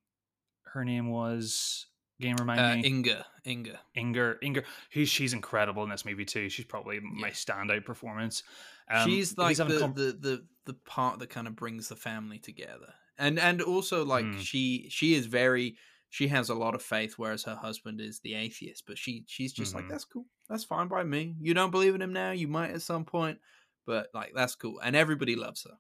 her 0.64 0.84
name 0.84 1.10
was. 1.10 1.86
Game 2.18 2.36
remind 2.38 2.60
Uh, 2.60 2.76
me. 2.76 2.86
Inga, 2.86 3.26
Inga. 3.46 3.78
Inger, 3.94 4.38
Inger, 4.40 4.64
who 4.92 5.04
she's 5.04 5.34
incredible 5.34 5.84
in 5.84 5.90
this 5.90 6.06
movie 6.06 6.24
too. 6.24 6.48
She's 6.48 6.64
probably 6.64 6.98
my 6.98 7.30
standout 7.30 7.84
performance. 7.84 8.42
Um, 8.90 9.08
she's 9.08 9.36
like 9.36 9.56
the, 9.56 9.78
com- 9.80 9.94
the 9.94 10.16
the 10.20 10.46
the 10.64 10.74
part 10.74 11.18
that 11.18 11.30
kind 11.30 11.46
of 11.46 11.56
brings 11.56 11.88
the 11.88 11.96
family 11.96 12.38
together 12.38 12.92
and 13.18 13.38
and 13.38 13.60
also 13.62 14.04
like 14.04 14.24
Mm. 14.24 14.38
she 14.40 14.86
she 14.90 15.14
is 15.14 15.26
very 15.26 15.76
she 16.10 16.28
has 16.28 16.48
a 16.50 16.54
lot 16.54 16.74
of 16.74 16.82
faith 16.82 17.14
whereas 17.16 17.44
her 17.44 17.56
husband 17.56 18.00
is 18.00 18.20
the 18.20 18.34
atheist 18.34 18.84
but 18.86 18.96
she 18.98 19.24
she's 19.26 19.52
just 19.52 19.74
like 19.74 19.84
Mhm. 19.84 19.88
that's 19.90 20.04
cool 20.04 20.26
that's 20.48 20.64
fine 20.64 20.88
by 20.88 21.02
me 21.02 21.34
you 21.40 21.52
don't 21.54 21.70
believe 21.70 21.94
in 21.94 22.02
him 22.02 22.12
now 22.12 22.30
you 22.30 22.46
might 22.48 22.70
at 22.70 22.82
some 22.82 23.04
point 23.04 23.38
but 23.86 24.08
like 24.14 24.32
that's 24.34 24.54
cool 24.54 24.78
and 24.80 24.94
everybody 24.96 25.34
loves 25.36 25.64
her 25.64 25.76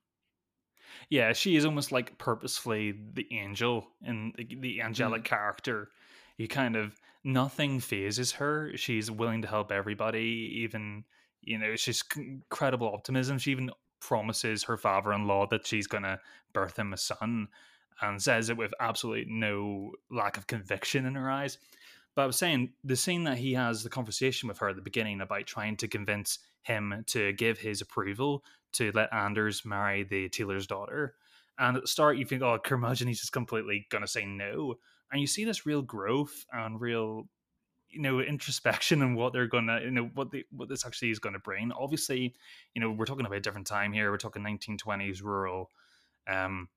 yeah, 1.10 1.32
she 1.32 1.56
is 1.56 1.64
almost 1.64 1.92
like 1.92 2.16
purposefully 2.18 2.94
the 3.12 3.26
angel 3.32 3.86
and 4.02 4.34
the, 4.36 4.48
the 4.60 4.80
angelic 4.82 5.22
Mm. 5.22 5.26
character. 5.26 5.90
You 6.38 6.48
kind 6.48 6.76
of 6.76 6.98
nothing 7.24 7.80
phases 7.80 8.32
her. 8.32 8.72
She's 8.76 9.10
willing 9.10 9.42
to 9.42 9.48
help 9.48 9.70
everybody. 9.72 10.60
Even 10.64 11.04
you 11.46 11.58
know, 11.58 11.74
c- 11.76 12.02
incredible 12.16 12.92
optimism. 12.92 13.38
She 13.38 13.52
even 13.52 13.70
promises 14.00 14.64
her 14.64 14.76
father-in-law 14.76 15.46
that 15.48 15.66
she's 15.66 15.86
gonna 15.86 16.20
birth 16.52 16.78
him 16.78 16.92
a 16.92 16.96
son, 16.96 17.48
and 18.02 18.22
says 18.22 18.50
it 18.50 18.56
with 18.56 18.74
absolutely 18.80 19.26
no 19.28 19.92
lack 20.10 20.36
of 20.36 20.46
conviction 20.46 21.06
in 21.06 21.14
her 21.14 21.30
eyes. 21.30 21.58
But 22.14 22.22
I 22.22 22.26
was 22.26 22.36
saying 22.36 22.72
the 22.82 22.96
scene 22.96 23.24
that 23.24 23.38
he 23.38 23.52
has 23.54 23.82
the 23.82 23.90
conversation 23.90 24.48
with 24.48 24.58
her 24.58 24.70
at 24.70 24.76
the 24.76 24.82
beginning 24.82 25.20
about 25.20 25.46
trying 25.46 25.76
to 25.78 25.88
convince 25.88 26.38
him 26.62 27.04
to 27.08 27.32
give 27.34 27.58
his 27.58 27.80
approval 27.80 28.42
to 28.72 28.90
let 28.92 29.12
Anders 29.12 29.64
marry 29.64 30.02
the 30.02 30.28
tailor's 30.30 30.66
daughter. 30.66 31.14
And 31.58 31.76
at 31.76 31.82
the 31.82 31.88
start, 31.88 32.16
you 32.16 32.24
think, 32.24 32.42
oh, 32.42 32.58
curmudgeon, 32.58 33.08
he's 33.08 33.20
just 33.20 33.32
completely 33.32 33.86
going 33.90 34.02
to 34.02 34.08
say 34.08 34.24
no. 34.24 34.76
And 35.12 35.20
you 35.20 35.26
see 35.26 35.44
this 35.44 35.66
real 35.66 35.82
growth 35.82 36.44
and 36.52 36.80
real, 36.80 37.28
you 37.96 38.02
know, 38.02 38.20
introspection 38.20 39.02
and 39.04 39.16
what 39.16 39.32
they're 39.32 39.48
to, 39.66 39.80
you 39.82 39.90
know, 39.90 40.10
what 40.14 40.30
the, 40.30 40.44
what 40.50 40.68
this 40.68 40.86
actually 40.86 41.10
is 41.10 41.18
to 41.32 41.38
bring. 41.40 41.72
Obviously, 41.72 42.34
you 42.74 42.80
know, 42.80 42.90
we're 42.90 43.06
talking 43.06 43.26
about 43.26 43.38
a 43.38 43.40
different 43.40 43.66
time 43.66 43.92
here. 43.92 44.10
We're 44.10 44.18
talking 44.18 44.42
1920s 44.42 45.22
rural 45.22 45.70
um, 46.28 46.68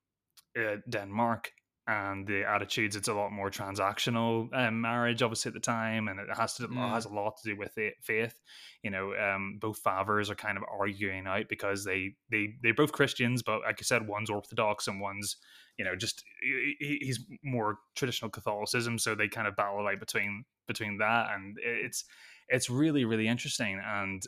uh, 0.57 0.77
Denmark. 0.89 1.51
And 1.87 2.27
the 2.27 2.43
attitudes, 2.43 2.95
it's 2.95 3.07
a 3.07 3.13
lot 3.15 3.31
more 3.31 3.49
transactional 3.49 4.47
um, 4.53 4.79
marriage, 4.79 5.23
obviously 5.23 5.49
at 5.49 5.55
the 5.55 5.59
time, 5.59 6.07
and 6.07 6.19
it 6.19 6.27
has 6.37 6.53
to 6.55 6.67
Mm. 6.67 6.89
has 6.91 7.05
a 7.05 7.09
lot 7.09 7.37
to 7.37 7.49
do 7.49 7.57
with 7.57 7.75
it, 7.79 7.95
faith 7.99 8.39
you 8.83 8.89
know 8.89 9.13
um, 9.15 9.57
both 9.59 9.79
fathers 9.79 10.29
are 10.29 10.35
kind 10.35 10.57
of 10.57 10.63
arguing 10.71 11.27
out 11.27 11.49
because 11.49 11.83
they 11.83 12.13
they 12.29 12.55
they're 12.61 12.73
both 12.73 12.91
christians 12.91 13.43
but 13.43 13.61
like 13.61 13.79
i 13.79 13.83
said 13.83 14.07
one's 14.07 14.29
orthodox 14.29 14.87
and 14.87 15.01
one's 15.01 15.37
you 15.79 15.85
know 15.85 15.95
just 15.95 16.23
he- 16.43 16.75
he- 16.79 16.99
he's 17.01 17.25
more 17.43 17.79
traditional 17.95 18.29
catholicism 18.29 18.99
so 18.99 19.15
they 19.15 19.29
kind 19.29 19.47
of 19.47 19.55
battle 19.55 19.83
right 19.83 19.99
between 19.99 20.45
between 20.67 20.97
that 20.99 21.31
and 21.33 21.57
it's 21.63 22.05
it's 22.49 22.69
really 22.69 23.05
really 23.05 23.27
interesting 23.27 23.81
and 23.83 24.23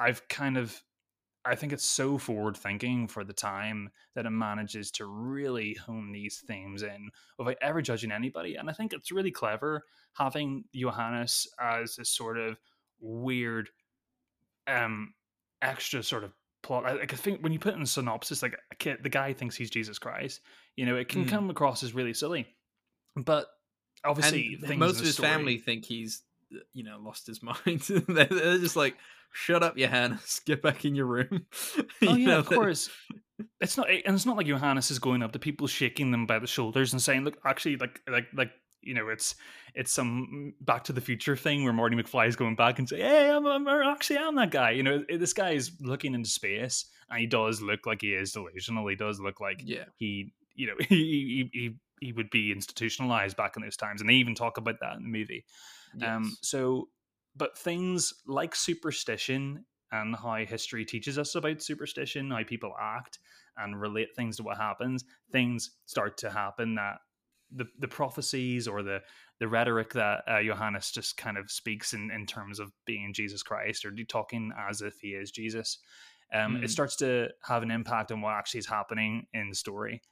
i've 0.00 0.26
kind 0.28 0.56
of 0.56 0.82
i 1.44 1.54
think 1.54 1.72
it's 1.72 1.84
so 1.84 2.18
forward 2.18 2.56
thinking 2.56 3.06
for 3.06 3.22
the 3.22 3.34
time 3.34 3.90
that 4.14 4.26
it 4.26 4.30
manages 4.30 4.90
to 4.90 5.04
really 5.06 5.74
hone 5.74 6.10
these 6.10 6.42
themes 6.48 6.82
in 6.82 7.10
without 7.38 7.56
ever 7.60 7.82
judging 7.82 8.10
anybody 8.10 8.56
and 8.56 8.70
i 8.70 8.72
think 8.72 8.92
it's 8.94 9.12
really 9.12 9.30
clever 9.30 9.82
having 10.14 10.64
johannes 10.74 11.46
as 11.60 11.96
this 11.96 12.08
sort 12.10 12.38
of 12.38 12.56
weird 13.00 13.68
um 14.66 15.12
extra 15.62 16.02
sort 16.02 16.24
of 16.24 16.32
plot. 16.64 16.84
I, 16.84 16.94
like, 16.94 17.12
I 17.12 17.16
think 17.16 17.40
when 17.42 17.52
you 17.52 17.60
put 17.60 17.74
in 17.74 17.82
a 17.82 17.86
synopsis, 17.86 18.42
like 18.42 18.56
a 18.72 18.74
kid, 18.74 18.98
the 19.02 19.08
guy 19.08 19.32
thinks 19.32 19.54
he's 19.54 19.70
Jesus 19.70 19.98
Christ. 20.00 20.40
You 20.76 20.86
know, 20.86 20.96
it 20.96 21.08
can 21.08 21.24
Mm. 21.24 21.28
come 21.28 21.50
across 21.50 21.82
as 21.84 21.94
really 21.94 22.14
silly, 22.14 22.46
but 23.14 23.46
obviously, 24.04 24.58
most 24.76 24.98
of 24.98 25.04
his 25.06 25.14
story- 25.14 25.28
family 25.28 25.58
think 25.58 25.84
he's 25.84 26.22
you 26.72 26.82
know 26.84 26.98
lost 27.00 27.26
his 27.26 27.42
mind. 27.48 27.80
they're, 28.08 28.24
they're 28.26 28.58
just 28.58 28.76
like, 28.76 28.96
"Shut 29.32 29.62
up, 29.62 29.76
Johannes. 29.76 30.40
Get 30.46 30.62
back 30.62 30.84
in 30.84 30.94
your 30.96 31.06
room." 31.06 31.46
Oh 32.06 32.16
yeah, 32.16 32.26
know, 32.26 32.38
of 32.40 32.46
course. 32.46 32.90
It's 33.60 33.76
not, 33.76 33.88
and 33.90 34.14
it's 34.14 34.26
not 34.26 34.36
like 34.36 34.46
Johannes 34.46 34.90
is 34.90 34.98
going 35.00 35.22
up 35.22 35.32
to 35.32 35.38
people, 35.38 35.66
shaking 35.66 36.10
them 36.12 36.26
by 36.26 36.38
the 36.38 36.46
shoulders, 36.46 36.92
and 36.92 37.00
saying, 37.02 37.24
"Look, 37.24 37.38
actually, 37.44 37.76
like, 37.76 38.00
like, 38.08 38.26
like, 38.34 38.50
you 38.86 38.94
know, 38.94 39.08
it's 39.08 39.34
it's 39.74 39.92
some 39.92 40.54
Back 40.60 40.84
to 40.84 40.92
the 40.92 41.00
Future 41.00 41.36
thing 41.36 41.64
where 41.64 41.72
Marty 41.72 41.96
McFly 41.96 42.28
is 42.28 42.36
going 42.36 42.54
back 42.56 42.78
and 42.78 42.88
say, 42.88 43.00
"Hey, 43.00 43.30
I'm, 43.30 43.46
I'm 43.46 43.66
actually 43.68 44.18
I'm 44.18 44.34
that 44.36 44.50
guy." 44.50 44.70
You 44.70 44.82
know, 44.82 45.04
this 45.08 45.32
guy 45.32 45.50
is 45.52 45.72
looking 45.80 46.14
into 46.14 46.28
space, 46.28 46.86
and 47.10 47.20
he 47.20 47.26
does 47.26 47.60
look 47.62 47.86
like 47.86 48.00
he 48.02 48.14
is 48.14 48.32
delusional. 48.32 48.86
He 48.88 48.96
does 48.96 49.20
look 49.20 49.40
like 49.40 49.62
Yeah. 49.64 49.84
he, 49.96 50.32
you 50.54 50.66
know, 50.68 50.74
he 50.88 51.50
he 51.50 51.50
he, 51.52 51.70
he 52.00 52.12
would 52.12 52.30
be 52.30 52.52
institutionalized 52.52 53.36
back 53.36 53.56
in 53.56 53.62
those 53.62 53.76
times, 53.76 54.00
and 54.00 54.08
they 54.10 54.14
even 54.14 54.34
talk 54.34 54.58
about 54.58 54.76
that 54.80 54.96
in 54.96 55.02
the 55.02 55.08
movie. 55.08 55.44
Um, 56.02 56.36
so, 56.42 56.88
but 57.36 57.56
things 57.56 58.12
like 58.26 58.54
superstition 58.54 59.64
and 59.92 60.16
how 60.16 60.34
history 60.44 60.84
teaches 60.84 61.18
us 61.18 61.34
about 61.36 61.62
superstition, 61.62 62.30
how 62.30 62.42
people 62.42 62.74
act 62.80 63.20
and 63.56 63.80
relate 63.80 64.08
things 64.16 64.36
to 64.38 64.42
what 64.42 64.56
happens, 64.56 65.04
things 65.30 65.70
start 65.86 66.16
to 66.18 66.30
happen 66.30 66.74
that 66.74 66.96
the 67.54 67.66
the 67.78 67.88
prophecies 67.88 68.68
or 68.68 68.82
the 68.82 69.00
the 69.40 69.48
rhetoric 69.48 69.92
that 69.94 70.22
uh, 70.28 70.42
Johannes 70.42 70.90
just 70.90 71.16
kind 71.16 71.36
of 71.36 71.50
speaks 71.50 71.92
in 71.92 72.10
in 72.10 72.26
terms 72.26 72.60
of 72.60 72.72
being 72.86 73.12
Jesus 73.12 73.42
Christ 73.42 73.84
or 73.84 73.92
talking 74.08 74.52
as 74.68 74.80
if 74.80 74.94
he 75.00 75.08
is 75.08 75.30
Jesus. 75.30 75.78
Um, 76.32 76.56
Mm. 76.56 76.64
It 76.64 76.70
starts 76.70 76.96
to 76.96 77.28
have 77.42 77.62
an 77.62 77.70
impact 77.70 78.10
on 78.10 78.20
what 78.20 78.34
actually 78.34 78.60
is 78.60 78.66
happening 78.66 79.26
in 79.34 79.50
the 79.50 79.54
story, 79.54 80.02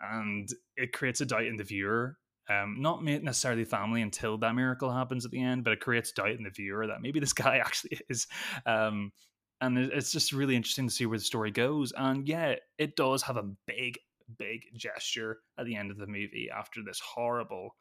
and 0.00 0.48
it 0.76 0.92
creates 0.92 1.20
a 1.20 1.26
doubt 1.26 1.46
in 1.46 1.56
the 1.56 1.64
viewer 1.64 2.18
um, 2.48 2.76
not 2.78 3.04
necessarily 3.04 3.64
family 3.64 4.02
until 4.02 4.36
that 4.38 4.54
miracle 4.54 4.90
happens 4.90 5.24
at 5.24 5.30
the 5.30 5.42
end, 5.42 5.64
but 5.64 5.72
it 5.72 5.80
creates 5.80 6.12
doubt 6.12 6.30
in 6.32 6.42
the 6.42 6.50
viewer 6.50 6.86
that 6.86 7.00
maybe 7.00 7.20
this 7.20 7.32
guy 7.32 7.58
actually 7.58 7.98
is. 8.08 8.26
Um, 8.66 9.12
and 9.60 9.78
it's 9.78 10.10
just 10.10 10.32
really 10.32 10.56
interesting 10.56 10.88
to 10.88 10.94
see 10.94 11.06
where 11.06 11.18
the 11.18 11.24
story 11.24 11.52
goes. 11.52 11.92
And 11.96 12.26
yeah, 12.26 12.56
it 12.78 12.96
does 12.96 13.22
have 13.22 13.36
a 13.36 13.48
big, 13.66 13.96
big 14.38 14.62
gesture 14.76 15.38
at 15.58 15.66
the 15.66 15.76
end 15.76 15.90
of 15.90 15.98
the 15.98 16.06
movie 16.06 16.48
after 16.54 16.80
this 16.84 17.00
horrible, 17.00 17.76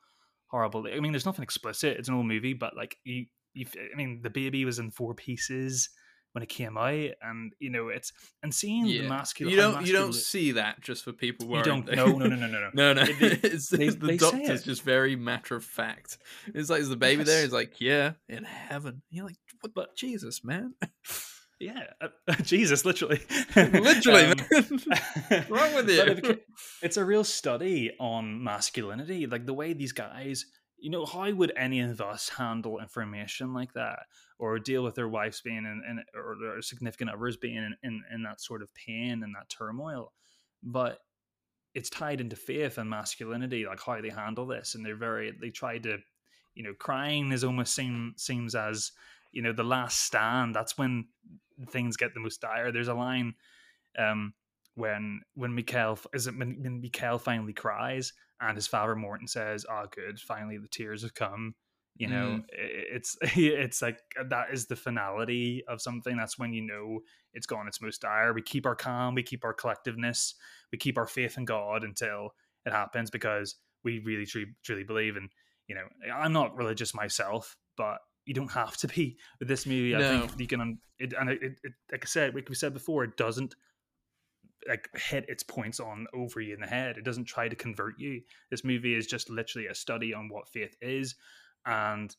horrible. 0.47 0.85
I 0.93 0.99
mean, 0.99 1.11
there's 1.11 1.25
nothing 1.25 1.43
explicit. 1.43 1.97
It's 1.97 2.09
an 2.09 2.15
old 2.15 2.25
movie, 2.27 2.53
but 2.53 2.75
like 2.75 2.97
you, 3.03 3.25
you. 3.53 3.65
I 3.75 3.95
mean, 3.95 4.21
the 4.23 4.29
baby 4.29 4.65
was 4.65 4.79
in 4.79 4.91
four 4.91 5.13
pieces 5.13 5.89
when 6.33 6.41
it 6.43 6.47
came 6.47 6.77
out, 6.77 6.93
and 7.21 7.51
you 7.59 7.69
know, 7.69 7.89
it's 7.89 8.13
and 8.41 8.55
seeing 8.55 8.85
the 8.85 9.01
masculine. 9.09 9.51
you 9.51 9.57
don't 9.57 9.85
you 9.85 9.91
don't 9.91 10.13
see 10.13 10.53
that 10.53 10.79
just 10.79 11.03
for 11.03 11.11
people 11.11 11.45
You 11.57 11.61
don't. 11.61 11.85
they- 11.85 11.95
No, 11.97 12.05
no, 12.05 12.25
no, 12.27 12.35
no, 12.37 12.47
no, 12.47 12.69
no. 12.73 12.93
No, 12.93 13.03
They- 13.03 13.11
it's, 13.43 13.67
they- 13.67 13.89
the 13.89 14.07
they 14.07 14.17
doctor's 14.17 14.63
just 14.63 14.83
very 14.83 15.17
matter 15.17 15.57
of 15.57 15.65
fact. 15.65 16.17
It's 16.55 16.69
like, 16.69 16.79
is 16.79 16.87
the 16.89 16.95
baby 16.95 17.23
there? 17.25 17.41
He's 17.43 17.51
like, 17.51 17.81
yeah, 17.81 18.13
in 18.29 18.45
heaven. 18.45 19.01
You're 19.09 19.25
like, 19.25 19.35
what? 19.59 19.73
But- 19.73 19.95
Jesus, 19.97 20.41
man, 20.43 20.73
Yeah, 21.61 21.83
uh, 22.01 22.33
Jesus, 22.41 22.85
literally, 22.85 23.19
literally, 23.55 24.25
Um. 24.25 24.37
What's 24.51 25.49
wrong 25.49 25.75
with 25.75 25.89
you? 25.89 26.01
it- 26.01 26.45
it's 26.81 26.97
a 26.97 27.05
real 27.05 27.23
study 27.23 27.91
on 27.99 28.43
masculinity, 28.43 29.27
like 29.27 29.45
the 29.45 29.53
way 29.53 29.73
these 29.73 29.91
guys. 29.91 30.45
You 30.79 30.89
know, 30.89 31.05
how 31.05 31.29
would 31.31 31.53
any 31.55 31.81
of 31.81 32.01
us 32.01 32.29
handle 32.29 32.79
information 32.79 33.53
like 33.53 33.73
that, 33.73 33.99
or 34.39 34.57
deal 34.57 34.83
with 34.83 34.95
their 34.95 35.07
wives 35.07 35.39
being 35.41 35.57
in, 35.57 35.83
in 35.87 36.03
or 36.15 36.35
their 36.41 36.61
significant 36.63 37.11
others 37.11 37.37
being 37.37 37.57
in, 37.57 37.75
in 37.83 38.01
in 38.11 38.23
that 38.23 38.41
sort 38.41 38.63
of 38.63 38.73
pain 38.73 39.21
and 39.23 39.35
that 39.35 39.47
turmoil? 39.49 40.11
But 40.63 40.97
it's 41.75 41.91
tied 41.91 42.19
into 42.21 42.35
faith 42.35 42.79
and 42.79 42.89
masculinity, 42.89 43.67
like 43.67 43.79
how 43.83 44.01
they 44.01 44.09
handle 44.09 44.47
this, 44.47 44.73
and 44.73 44.83
they're 44.83 44.95
very 44.95 45.31
they 45.39 45.51
try 45.51 45.77
to, 45.77 45.99
you 46.55 46.63
know, 46.63 46.73
crying 46.79 47.31
is 47.31 47.43
almost 47.43 47.75
seem 47.75 48.15
seems 48.17 48.55
as 48.55 48.91
you 49.31 49.41
know 49.41 49.53
the 49.53 49.63
last 49.63 50.03
stand. 50.03 50.55
That's 50.55 50.77
when 50.77 51.05
things 51.69 51.97
get 51.97 52.13
the 52.13 52.19
most 52.19 52.41
dire. 52.41 52.71
There's 52.71 52.87
a 52.87 52.93
line 52.93 53.35
um, 53.97 54.33
when 54.75 55.21
when 55.35 55.55
Mikael 55.55 55.99
is 56.13 56.27
it 56.27 56.37
when, 56.37 56.61
when 56.61 56.81
Mikael 56.81 57.17
finally 57.19 57.53
cries 57.53 58.13
and 58.39 58.55
his 58.55 58.67
father 58.67 58.95
Morten 58.95 59.27
says, 59.27 59.65
"Oh, 59.69 59.85
good, 59.91 60.19
finally 60.19 60.57
the 60.57 60.67
tears 60.67 61.03
have 61.03 61.13
come." 61.13 61.55
You 61.97 62.07
know, 62.07 62.39
Mm. 62.39 62.45
it's 62.51 63.17
it's 63.21 63.81
like 63.81 63.99
uh, 64.19 64.23
that 64.29 64.47
is 64.51 64.65
the 64.65 64.75
finality 64.75 65.63
of 65.67 65.81
something. 65.81 66.17
That's 66.17 66.39
when 66.39 66.53
you 66.53 66.61
know 66.61 67.01
it's 67.33 67.45
gone 67.45 67.67
its 67.67 67.81
most 67.81 68.01
dire. 68.01 68.33
We 68.33 68.41
keep 68.41 68.65
our 68.65 68.75
calm, 68.75 69.13
we 69.13 69.23
keep 69.23 69.43
our 69.45 69.53
collectiveness, 69.53 70.33
we 70.71 70.77
keep 70.77 70.97
our 70.97 71.05
faith 71.05 71.37
in 71.37 71.45
God 71.45 71.83
until 71.83 72.29
it 72.65 72.73
happens 72.73 73.11
because 73.11 73.55
we 73.83 73.99
really 73.99 74.25
truly, 74.25 74.47
truly 74.63 74.83
believe. 74.83 75.15
And 75.15 75.29
you 75.67 75.75
know, 75.75 75.83
I'm 76.13 76.33
not 76.33 76.55
religious 76.55 76.93
myself, 76.93 77.55
but 77.77 77.99
you 78.25 78.33
don't 78.33 78.51
have 78.51 78.77
to 78.77 78.87
be 78.87 79.17
with 79.39 79.47
this 79.47 79.65
movie. 79.65 79.95
I 79.95 79.99
think 80.27 80.39
you 80.39 80.47
can, 80.47 80.79
it, 80.99 81.13
and 81.19 81.29
it, 81.29 81.41
it, 81.41 81.73
like 81.91 82.03
I 82.03 82.07
said, 82.07 82.35
like 82.35 82.49
we 82.49 82.55
said 82.55 82.73
before, 82.73 83.03
it 83.03 83.17
doesn't 83.17 83.55
like 84.67 84.89
hit 84.95 85.25
its 85.27 85.41
points 85.43 85.79
on 85.79 86.05
over 86.13 86.39
you 86.39 86.53
in 86.53 86.61
the 86.61 86.67
head. 86.67 86.97
It 86.97 87.03
doesn't 87.03 87.25
try 87.25 87.49
to 87.49 87.55
convert 87.55 87.99
you. 87.99 88.21
This 88.51 88.63
movie 88.63 88.93
is 88.93 89.07
just 89.07 89.29
literally 89.29 89.67
a 89.67 89.75
study 89.75 90.13
on 90.13 90.29
what 90.29 90.47
faith 90.49 90.75
is, 90.81 91.15
and 91.65 92.15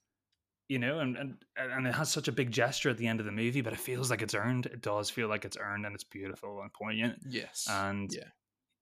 you 0.69 0.79
know, 0.79 0.99
and 0.99 1.17
and 1.17 1.37
and 1.57 1.87
it 1.87 1.95
has 1.95 2.11
such 2.11 2.29
a 2.29 2.33
big 2.33 2.51
gesture 2.51 2.91
at 2.91 2.99
the 2.99 3.07
end 3.07 3.21
of 3.21 3.27
the 3.27 3.33
movie, 3.33 3.61
but 3.61 3.73
it 3.73 3.79
feels 3.79 4.11
like 4.11 4.23
it's 4.23 4.35
earned. 4.35 4.67
It 4.67 4.83
does 4.83 5.09
feel 5.11 5.29
like 5.29 5.45
it's 5.45 5.57
earned, 5.57 5.87
and 5.87 5.95
it's 5.95 6.05
beautiful 6.05 6.63
and 6.63 6.73
poignant. 6.73 7.21
yes, 7.29 7.69
And 7.71 8.13
yeah. 8.13 8.29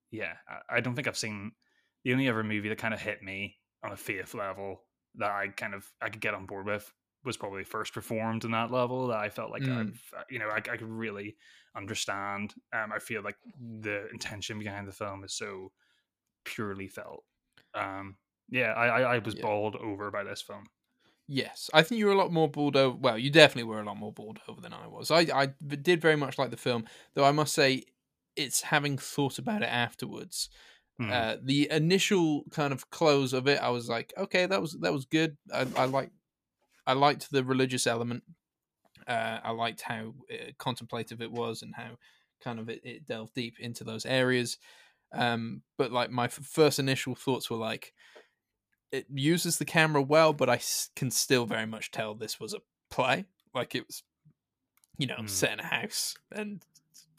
yeah, 0.09 0.33
I, 0.47 0.77
I 0.77 0.79
don't 0.79 0.95
think 0.95 1.07
I've 1.07 1.17
seen 1.17 1.51
the 2.03 2.13
only 2.13 2.29
other 2.29 2.43
movie 2.43 2.69
that 2.69 2.77
kind 2.79 2.93
of 2.93 3.01
hit 3.01 3.21
me 3.21 3.57
on 3.83 3.91
a 3.91 3.97
faith 3.97 4.33
level 4.33 4.81
that 5.15 5.29
I 5.29 5.49
kind 5.49 5.73
of 5.73 5.85
I 6.01 6.09
could 6.09 6.21
get 6.21 6.33
on 6.33 6.45
board 6.45 6.65
with 6.65 6.91
was 7.23 7.37
probably 7.37 7.63
First 7.63 7.95
Reformed 7.95 8.43
in 8.45 8.51
that 8.51 8.71
level 8.71 9.07
that 9.07 9.19
I 9.19 9.29
felt 9.29 9.51
like 9.51 9.63
Mm. 9.63 9.77
I've 9.79 10.13
uh, 10.17 10.23
you 10.29 10.39
know 10.39 10.49
I, 10.49 10.57
I 10.57 10.61
could 10.77 10.83
really 10.83 11.37
understand. 11.75 12.53
Um, 12.73 12.91
I 12.91 12.99
feel 12.99 13.21
like 13.23 13.37
the 13.59 14.07
intention 14.11 14.59
behind 14.59 14.87
the 14.87 14.91
film 14.93 15.23
is 15.23 15.33
so 15.33 15.71
purely 16.45 16.87
felt. 16.87 17.25
Um, 17.73 18.17
yeah, 18.49 18.73
I 18.73 18.87
I, 19.01 19.15
I 19.15 19.19
was 19.19 19.35
Yeah. 19.35 19.41
bowled 19.41 19.75
over 19.77 20.11
by 20.11 20.23
this 20.23 20.41
film. 20.41 20.65
Yes, 21.27 21.69
I 21.73 21.83
think 21.83 21.99
you 21.99 22.07
were 22.07 22.11
a 22.11 22.17
lot 22.17 22.31
more 22.31 22.49
bowled 22.49 22.75
over. 22.75 22.97
Well, 22.97 23.17
you 23.17 23.29
definitely 23.29 23.63
were 23.63 23.79
a 23.79 23.85
lot 23.85 23.97
more 23.97 24.11
bowled 24.11 24.39
over 24.47 24.59
than 24.59 24.73
I 24.73 24.87
was. 24.87 25.11
I, 25.11 25.21
I 25.33 25.45
did 25.47 26.01
very 26.01 26.17
much 26.17 26.37
like 26.37 26.51
the 26.51 26.57
film, 26.57 26.85
though 27.13 27.23
I 27.23 27.31
must 27.31 27.53
say, 27.53 27.83
it's 28.35 28.61
having 28.61 28.97
thought 28.97 29.39
about 29.39 29.61
it 29.61 29.69
afterwards. 29.69 30.49
Hmm. 30.99 31.11
Uh, 31.11 31.37
the 31.41 31.69
initial 31.71 32.43
kind 32.51 32.73
of 32.73 32.89
close 32.91 33.33
of 33.33 33.47
it, 33.47 33.59
I 33.61 33.69
was 33.69 33.89
like, 33.89 34.13
okay, 34.17 34.45
that 34.45 34.61
was 34.61 34.77
that 34.81 34.93
was 34.93 35.05
good. 35.05 35.37
I, 35.53 35.67
I 35.77 35.85
like, 35.85 36.11
I 36.87 36.93
liked 36.93 37.31
the 37.31 37.43
religious 37.43 37.85
element. 37.87 38.23
Uh, 39.07 39.39
I 39.43 39.51
liked 39.51 39.81
how 39.81 40.13
uh, 40.31 40.51
contemplative 40.59 41.21
it 41.21 41.31
was 41.31 41.61
and 41.61 41.73
how 41.75 41.97
kind 42.43 42.59
of 42.59 42.69
it, 42.69 42.81
it 42.83 43.05
delved 43.07 43.33
deep 43.33 43.59
into 43.59 43.83
those 43.83 44.05
areas. 44.05 44.57
Um, 45.13 45.61
but 45.77 45.91
like 45.91 46.09
my 46.11 46.25
f- 46.25 46.33
first 46.33 46.79
initial 46.79 47.15
thoughts 47.15 47.49
were 47.49 47.57
like, 47.57 47.93
it 48.91 49.05
uses 49.13 49.57
the 49.57 49.65
camera 49.65 50.01
well, 50.01 50.33
but 50.33 50.49
I 50.49 50.55
s- 50.55 50.89
can 50.95 51.11
still 51.11 51.45
very 51.45 51.65
much 51.65 51.91
tell 51.91 52.13
this 52.15 52.39
was 52.39 52.53
a 52.53 52.59
play. 52.89 53.25
Like 53.53 53.75
it 53.75 53.85
was, 53.87 54.03
you 54.97 55.07
know, 55.07 55.17
Mm. 55.19 55.29
set 55.29 55.53
in 55.53 55.59
a 55.59 55.65
house, 55.65 56.15
and 56.31 56.63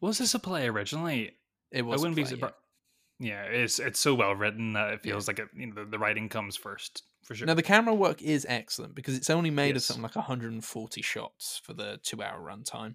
was 0.01 0.19
this 0.19 0.35
a 0.35 0.39
play 0.39 0.69
originally? 0.69 1.37
it 1.71 1.83
was. 1.83 2.01
I 2.01 2.03
wouldn't 2.03 2.17
be 2.17 2.23
play, 2.23 2.31
yeah. 2.31 2.37
surprised. 2.37 2.55
Yeah, 3.23 3.45
it's 3.45 3.79
it's 3.79 4.01
so 4.01 4.15
well 4.15 4.35
written 4.35 4.73
that 4.75 4.93
it 4.93 5.03
feels 5.03 5.29
like 5.29 5.39
it, 5.39 5.49
you 5.55 5.67
know 5.67 5.75
the, 5.85 5.91
the 5.91 5.99
writing 5.99 6.29
comes 6.29 6.57
first 6.57 7.05
for 7.25 7.35
sure. 7.35 7.49
Now 7.49 7.55
the 7.55 7.63
camera 7.63 7.95
work 7.95 8.23
is 8.23 8.47
excellent 8.49 8.95
because 8.95 9.17
it's 9.17 9.31
only 9.31 9.51
made 9.51 9.77
of 9.77 9.83
something 9.83 10.03
like 10.03 10.15
140 10.17 11.03
shots 11.03 11.61
for 11.65 11.75
the 11.75 11.99
two-hour 12.03 12.41
runtime. 12.41 12.95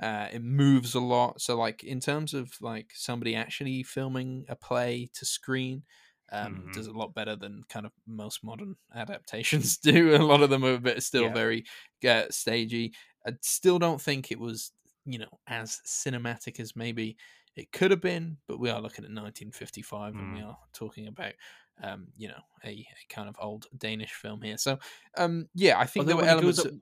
Uh, 0.00 0.28
it 0.32 0.42
moves 0.42 0.94
a 0.94 1.00
lot, 1.00 1.40
so 1.40 1.56
like 1.56 1.82
in 1.82 1.98
terms 2.00 2.32
of 2.34 2.52
like 2.60 2.92
somebody 2.94 3.34
actually 3.34 3.82
filming 3.82 4.44
a 4.48 4.54
play 4.54 5.08
to 5.14 5.24
screen, 5.26 5.82
um, 6.30 6.68
Mhm. 6.68 6.72
does 6.72 6.86
a 6.86 6.92
lot 6.92 7.14
better 7.14 7.34
than 7.34 7.64
kind 7.68 7.86
of 7.86 7.92
most 8.06 8.44
modern 8.44 8.76
adaptations 8.94 9.76
do. 9.78 10.14
A 10.14 10.22
lot 10.22 10.42
of 10.42 10.50
them 10.50 10.64
are 10.64 10.74
a 10.74 10.80
bit 10.80 11.02
still 11.02 11.28
Yeah. 11.28 11.30
very 11.30 11.64
uh, 12.08 12.26
stagey. 12.30 12.92
I 13.26 13.32
still 13.42 13.78
don't 13.80 14.00
think 14.00 14.30
it 14.30 14.38
was 14.38 14.72
you 15.04 15.18
know 15.18 15.40
as 15.48 15.80
cinematic 15.86 16.60
as 16.60 16.76
maybe 16.76 17.16
it 17.58 17.72
could 17.72 17.90
have 17.90 18.00
been, 18.00 18.38
but 18.46 18.58
we 18.60 18.70
are 18.70 18.80
looking 18.80 19.04
at 19.04 19.10
1955 19.10 20.14
and 20.14 20.32
we 20.34 20.40
Mm. 20.40 20.46
are 20.48 20.58
talking 20.72 21.06
about 21.08 21.32
um, 21.80 22.08
you 22.16 22.26
know, 22.26 22.40
a, 22.64 22.70
a 22.70 22.86
kind 23.14 23.28
of 23.28 23.36
old 23.40 23.66
Danish 23.76 24.10
film 24.12 24.42
here. 24.42 24.58
So, 24.58 24.80
um, 25.16 25.48
yeah, 25.54 25.78
I 25.78 25.86
think 25.86 26.08
Although 26.08 26.22
there 26.22 26.34
were 26.36 26.42
goes 26.42 26.58
elements. 26.58 26.58
up- 26.60 26.64
that- 26.72 26.80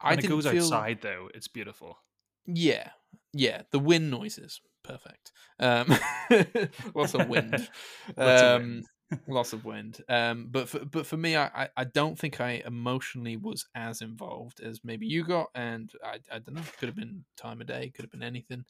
I 0.00 0.16
didn't 0.16 0.30
goes 0.30 0.46
feel. 0.46 0.62
outside 0.64 1.00
though, 1.02 1.28
it's 1.34 1.48
beautiful. 1.48 1.98
Yeah, 2.46 2.88
yeah, 3.34 3.62
the 3.70 3.78
wind 3.78 4.10
noises, 4.10 4.62
perfect. 4.82 5.30
Um, 5.58 5.94
lots 6.94 7.12
of 7.14 7.28
wind. 7.28 7.68
Lots 8.16 8.42
of 8.42 8.60
um, 8.62 8.62
wind. 8.62 8.84
lots 9.28 9.52
of 9.52 9.64
wind. 9.66 10.00
Um, 10.08 10.48
but 10.50 10.70
for, 10.70 10.78
but 10.86 11.04
for 11.06 11.18
me, 11.18 11.36
I, 11.36 11.46
I, 11.64 11.68
I 11.76 11.84
don't 11.84 12.18
think 12.18 12.40
I 12.40 12.62
emotionally 12.64 13.36
was 13.36 13.66
as 13.74 14.00
involved 14.00 14.60
as 14.60 14.80
maybe 14.84 15.06
you 15.06 15.22
got, 15.24 15.48
and 15.54 15.92
I, 16.02 16.20
I 16.32 16.38
don't 16.38 16.54
know. 16.54 16.62
Could 16.78 16.88
have 16.88 16.96
been 16.96 17.24
time 17.36 17.60
of 17.60 17.66
day, 17.66 17.90
could 17.94 18.04
have 18.04 18.10
been 18.12 18.22
anything. 18.22 18.64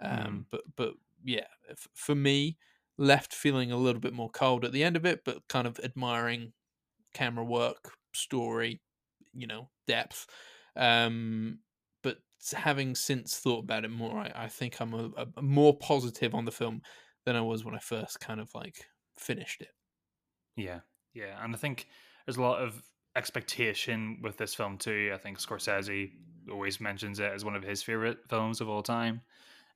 Um, 0.00 0.46
Mm. 0.46 0.46
but 0.50 0.62
but 0.76 0.94
yeah, 1.24 1.46
f- 1.70 1.88
for 1.94 2.14
me, 2.14 2.58
left 2.98 3.34
feeling 3.34 3.72
a 3.72 3.76
little 3.76 4.00
bit 4.00 4.14
more 4.14 4.30
cold 4.30 4.64
at 4.64 4.72
the 4.72 4.84
end 4.84 4.96
of 4.96 5.06
it, 5.06 5.24
but 5.24 5.46
kind 5.48 5.66
of 5.66 5.78
admiring 5.80 6.52
camera 7.14 7.44
work, 7.44 7.94
story. 8.14 8.82
you 9.34 9.46
know 9.46 9.70
depth. 9.86 10.26
Um, 10.76 11.60
but 12.02 12.18
having 12.54 12.94
since 12.96 13.38
thought 13.38 13.64
about 13.64 13.84
it 13.84 13.90
more, 13.90 14.18
I, 14.18 14.32
I 14.34 14.48
think 14.48 14.80
I'm 14.80 14.94
a, 14.94 15.10
a 15.36 15.42
more 15.42 15.76
positive 15.78 16.34
on 16.34 16.44
the 16.46 16.52
film 16.52 16.82
than 17.26 17.36
I 17.36 17.42
was 17.42 17.64
when 17.64 17.74
I 17.76 17.80
first 17.80 18.20
kind 18.20 18.40
of 18.40 18.54
like 18.54 18.86
finished 19.18 19.62
it. 19.62 19.70
Yeah, 20.56 20.80
yeah, 21.14 21.42
and 21.42 21.54
I 21.54 21.58
think 21.58 21.88
there's 22.26 22.36
a 22.36 22.42
lot 22.42 22.62
of 22.62 22.82
expectation 23.16 24.20
with 24.22 24.36
this 24.36 24.54
film 24.54 24.78
too. 24.78 25.10
I 25.14 25.18
think 25.18 25.38
Scorsese 25.38 26.12
always 26.50 26.80
mentions 26.80 27.18
it 27.18 27.30
as 27.32 27.44
one 27.44 27.54
of 27.56 27.62
his 27.62 27.82
favorite 27.82 28.28
films 28.28 28.60
of 28.60 28.68
all 28.68 28.82
time. 28.82 29.22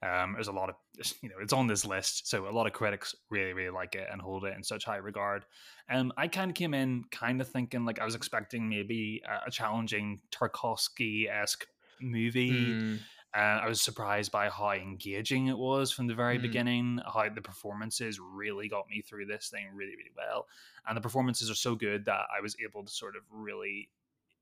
Um, 0.04 0.34
there's 0.34 0.48
a 0.48 0.52
lot 0.52 0.68
of 0.70 0.76
you 1.22 1.28
know 1.28 1.36
it's 1.40 1.52
on 1.52 1.66
this 1.66 1.84
list, 1.84 2.28
so 2.28 2.48
a 2.48 2.50
lot 2.50 2.66
of 2.66 2.72
critics 2.72 3.14
really 3.30 3.52
really 3.52 3.70
like 3.70 3.94
it 3.94 4.08
and 4.10 4.20
hold 4.20 4.44
it 4.44 4.54
in 4.56 4.62
such 4.62 4.84
high 4.84 4.96
regard. 4.96 5.46
Um, 5.88 6.12
I 6.16 6.28
kind 6.28 6.50
of 6.50 6.54
came 6.56 6.74
in 6.74 7.04
kind 7.10 7.40
of 7.40 7.48
thinking 7.48 7.84
like 7.84 8.00
I 8.00 8.04
was 8.04 8.14
expecting 8.14 8.68
maybe 8.68 9.22
a, 9.28 9.48
a 9.48 9.50
challenging 9.50 10.20
Tarkovsky 10.30 11.28
esque 11.30 11.66
movie. 12.00 12.78
Mm, 12.80 13.06
Uh, 13.34 13.62
I 13.64 13.68
was 13.68 13.82
surprised 13.82 14.30
by 14.30 14.48
how 14.48 14.70
engaging 14.70 15.48
it 15.48 15.58
was 15.58 15.90
from 15.90 16.06
the 16.06 16.14
very 16.14 16.38
Mm. 16.38 16.42
beginning. 16.42 17.00
How 17.12 17.28
the 17.28 17.42
performances 17.42 18.20
really 18.20 18.68
got 18.68 18.88
me 18.88 19.02
through 19.02 19.26
this 19.26 19.48
thing 19.48 19.68
really, 19.74 19.96
really 19.96 20.12
well, 20.16 20.46
and 20.86 20.96
the 20.96 21.00
performances 21.00 21.50
are 21.50 21.54
so 21.56 21.74
good 21.74 22.04
that 22.04 22.26
I 22.36 22.40
was 22.40 22.56
able 22.64 22.84
to 22.84 22.92
sort 22.92 23.16
of 23.16 23.22
really 23.30 23.90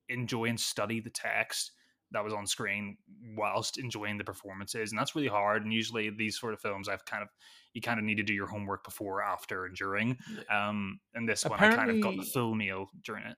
enjoy 0.08 0.46
and 0.46 0.60
study 0.60 1.00
the 1.00 1.10
text 1.10 1.72
that 2.12 2.24
was 2.24 2.32
on 2.32 2.46
screen 2.46 2.96
whilst 3.36 3.78
enjoying 3.78 4.18
the 4.18 4.24
performances, 4.24 4.92
and 4.92 4.98
that's 4.98 5.14
really 5.14 5.28
hard. 5.28 5.64
And 5.64 5.72
usually, 5.72 6.10
these 6.10 6.38
sort 6.38 6.54
of 6.54 6.60
films, 6.60 6.88
I've 6.88 7.04
kind 7.04 7.22
of 7.22 7.28
you 7.74 7.80
kind 7.80 7.98
of 7.98 8.04
need 8.04 8.16
to 8.16 8.22
do 8.22 8.34
your 8.34 8.46
homework 8.48 8.84
before, 8.84 9.22
after, 9.22 9.64
and 9.66 9.76
during. 9.76 10.18
Um, 10.50 11.00
and 11.14 11.28
this 11.28 11.48
one, 11.48 11.60
I 11.60 11.68
kind 11.68 11.90
of 11.90 12.00
got 12.00 12.16
the 12.16 12.22
full 12.22 12.54
meal 12.54 12.90
during 13.02 13.24
it. 13.26 13.36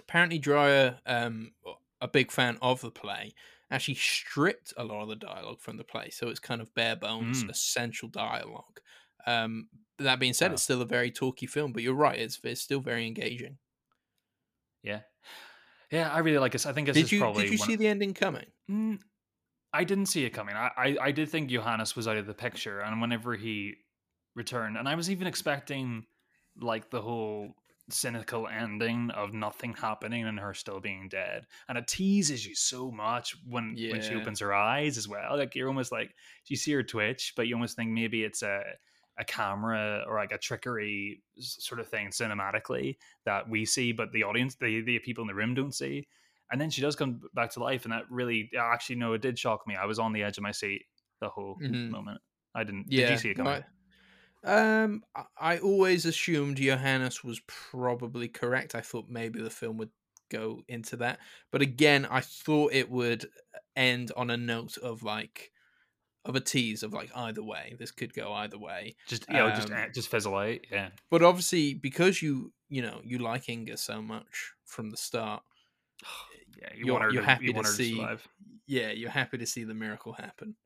apparently, 0.00 0.38
Dreyer, 0.38 1.00
um, 1.06 1.54
a 2.00 2.08
big 2.08 2.30
fan 2.30 2.58
of 2.62 2.80
the 2.80 2.90
play, 2.90 3.32
actually 3.70 3.94
stripped 3.94 4.72
a 4.76 4.84
lot 4.84 5.02
of 5.02 5.08
the 5.08 5.16
dialogue 5.16 5.60
from 5.60 5.76
the 5.76 5.84
play, 5.84 6.10
so 6.10 6.28
it's 6.28 6.40
kind 6.40 6.60
of 6.60 6.74
bare 6.74 6.96
bones, 6.96 7.44
Mm. 7.44 7.48
essential 7.48 8.08
dialogue. 8.08 8.80
Um, 9.26 9.68
that 9.98 10.18
being 10.20 10.34
said, 10.34 10.52
Wow. 10.52 10.54
it's 10.54 10.62
still 10.62 10.82
a 10.82 10.86
very 10.86 11.10
talky 11.10 11.46
film, 11.46 11.72
but 11.72 11.82
you're 11.82 11.94
right, 11.94 12.18
it's 12.18 12.40
it's 12.44 12.60
still 12.60 12.80
very 12.80 13.06
engaging. 13.06 13.58
Yeah, 14.82 15.02
yeah, 15.94 16.10
I 16.12 16.18
really 16.18 16.38
like 16.38 16.52
this. 16.52 16.66
I 16.66 16.72
think 16.72 16.88
this 16.88 16.94
Did 16.94 17.04
is 17.04 17.12
you 17.12 17.20
probably 17.20 17.44
did 17.44 17.52
you 17.52 17.58
see 17.58 17.76
the 17.76 17.86
ending 17.86 18.14
coming? 18.14 18.46
Mm, 18.68 18.98
I 19.72 19.84
didn't 19.84 20.06
see 20.06 20.24
it 20.24 20.30
coming. 20.30 20.56
I, 20.56 20.70
I, 20.76 20.96
I 21.00 21.10
did 21.12 21.28
think 21.28 21.50
Johannes 21.50 21.94
was 21.94 22.08
out 22.08 22.16
of 22.16 22.26
the 22.26 22.34
picture, 22.34 22.80
and 22.80 23.00
whenever 23.00 23.36
he 23.36 23.74
returned, 24.34 24.76
and 24.76 24.88
I 24.88 24.96
was 24.96 25.08
even 25.08 25.28
expecting 25.28 26.06
like 26.60 26.90
the 26.90 27.00
whole 27.00 27.54
cynical 27.90 28.48
ending 28.48 29.10
of 29.10 29.34
nothing 29.34 29.74
happening 29.74 30.24
and 30.24 30.40
her 30.40 30.52
still 30.52 30.80
being 30.80 31.08
dead, 31.08 31.46
and 31.68 31.78
it 31.78 31.86
teases 31.86 32.44
you 32.44 32.56
so 32.56 32.90
much 32.90 33.36
when 33.48 33.76
when 33.90 34.02
she 34.02 34.16
opens 34.16 34.40
her 34.40 34.52
eyes 34.52 34.98
as 34.98 35.06
well. 35.06 35.36
Like 35.36 35.54
you're 35.54 35.68
almost 35.68 35.92
like 35.92 36.12
you 36.46 36.56
see 36.56 36.72
her 36.72 36.82
twitch, 36.82 37.34
but 37.36 37.46
you 37.46 37.54
almost 37.54 37.76
think 37.76 37.90
maybe 37.90 38.24
it's 38.24 38.42
a 38.42 38.62
a 39.16 39.24
camera 39.24 40.04
or 40.06 40.16
like 40.16 40.32
a 40.32 40.38
trickery 40.38 41.22
sort 41.38 41.80
of 41.80 41.88
thing 41.88 42.08
cinematically 42.08 42.96
that 43.24 43.48
we 43.48 43.64
see, 43.64 43.92
but 43.92 44.12
the 44.12 44.22
audience, 44.24 44.56
the 44.56 44.80
the 44.82 44.98
people 45.00 45.22
in 45.22 45.28
the 45.28 45.34
room 45.34 45.54
don't 45.54 45.74
see. 45.74 46.08
And 46.50 46.60
then 46.60 46.70
she 46.70 46.82
does 46.82 46.96
come 46.96 47.22
back 47.34 47.50
to 47.52 47.60
life 47.60 47.84
and 47.84 47.92
that 47.92 48.10
really 48.10 48.50
actually 48.58 48.96
no 48.96 49.12
it 49.14 49.22
did 49.22 49.38
shock 49.38 49.66
me. 49.66 49.76
I 49.76 49.86
was 49.86 49.98
on 49.98 50.12
the 50.12 50.22
edge 50.22 50.36
of 50.38 50.42
my 50.42 50.52
seat 50.52 50.86
the 51.20 51.28
whole 51.28 51.60
Mhm. 51.60 51.88
moment. 51.88 52.20
I 52.54 52.64
didn't 52.64 52.88
Yeah, 52.88 52.94
did 52.94 53.08
you 53.08 53.16
see 53.16 53.30
it 53.30 53.34
coming? 53.36 53.64
um, 54.44 55.04
I- 55.14 55.26
I 55.38 55.58
always 55.58 56.04
assumed 56.06 56.58
Johannes 56.58 57.24
was 57.24 57.40
probably 57.46 58.28
correct. 58.28 58.74
I 58.74 58.80
thought 58.82 59.08
maybe 59.08 59.40
the 59.42 59.50
film 59.50 59.78
would 59.78 59.92
go 60.30 60.64
into 60.68 60.96
that, 60.98 61.20
but 61.50 61.62
again, 61.62 62.06
I 62.06 62.20
thought 62.20 62.72
it 62.72 62.90
would 62.90 63.30
end 63.76 64.12
on 64.16 64.30
a 64.30 64.36
note 64.36 64.76
of 64.78 65.02
like 65.02 65.52
of 66.24 66.36
a 66.36 66.40
tease 66.40 66.82
of 66.82 66.92
like 66.92 67.10
either 67.14 67.42
way. 67.42 67.74
This 67.78 67.90
could 67.90 68.14
go 68.14 68.32
either 68.32 68.58
way. 68.58 68.96
just 69.06 69.28
you 69.28 69.34
know 69.34 69.50
just 69.50 69.68
Um, 69.70 69.74
eh, 69.76 69.88
just 69.94 70.08
fizzle 70.08 70.34
out 70.36 70.58
yeah 70.70 70.90
But 71.10 71.22
obviously, 71.22 71.74
because 71.74 72.22
you 72.22 72.52
you 72.68 72.82
know 72.82 73.00
you 73.04 73.18
like 73.18 73.48
Inga 73.48 73.76
so 73.76 74.00
much 74.02 74.52
from 74.64 74.90
the 74.90 74.96
start, 74.96 75.42
yeah 76.60 76.68
you 76.74 76.86
you're, 76.86 76.92
want 76.94 77.04
her 77.04 77.10
you're 77.10 77.22
to, 77.22 77.28
happy 77.28 77.46
you 77.46 77.52
to 77.52 77.62
to 77.62 77.68
see. 77.68 77.96
survive 77.96 78.26
yeah, 78.66 78.90
you're 78.92 79.10
happy 79.10 79.36
to 79.36 79.46
see 79.46 79.64
the 79.64 79.74
miracle 79.74 80.14
happen. 80.14 80.56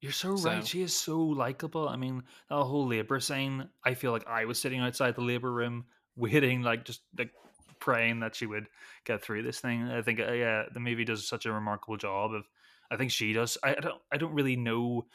you're 0.00 0.12
so, 0.12 0.36
So- 0.36 0.50
right 0.50 0.66
she 0.66 0.82
is 0.82 0.94
so 0.94 1.18
likable 1.18 1.88
i 1.88 1.96
mean 1.96 2.22
that 2.50 2.62
whole 2.64 2.86
labor 2.86 3.18
scene 3.20 3.68
i 3.84 3.94
feel 3.94 4.12
like 4.12 4.26
i 4.28 4.44
was 4.44 4.60
sitting 4.60 4.80
outside 4.80 5.14
the 5.14 5.22
labor 5.22 5.52
room 5.52 5.86
waiting 6.16 6.62
like 6.62 6.84
just 6.84 7.02
like 7.16 7.32
praying 7.80 8.20
that 8.20 8.34
she 8.34 8.44
would 8.46 8.66
get 9.04 9.22
through 9.22 9.42
this 9.42 9.60
thing 9.60 9.84
i 9.88 10.02
think 10.02 10.20
uh, 10.20 10.32
yeah 10.32 10.64
the 10.74 10.80
movie 10.80 11.04
does 11.04 11.26
such 11.26 11.46
a 11.46 11.52
remarkable 11.52 11.96
job 11.96 12.32
of 12.34 12.44
i 12.90 12.96
think 12.96 13.10
she 13.10 13.32
does 13.32 13.58
I, 13.62 13.70
I 13.76 13.80
don't 13.80 14.00
i 14.12 14.16
don't 14.16 14.32
really 14.34 14.56
know 14.56 15.06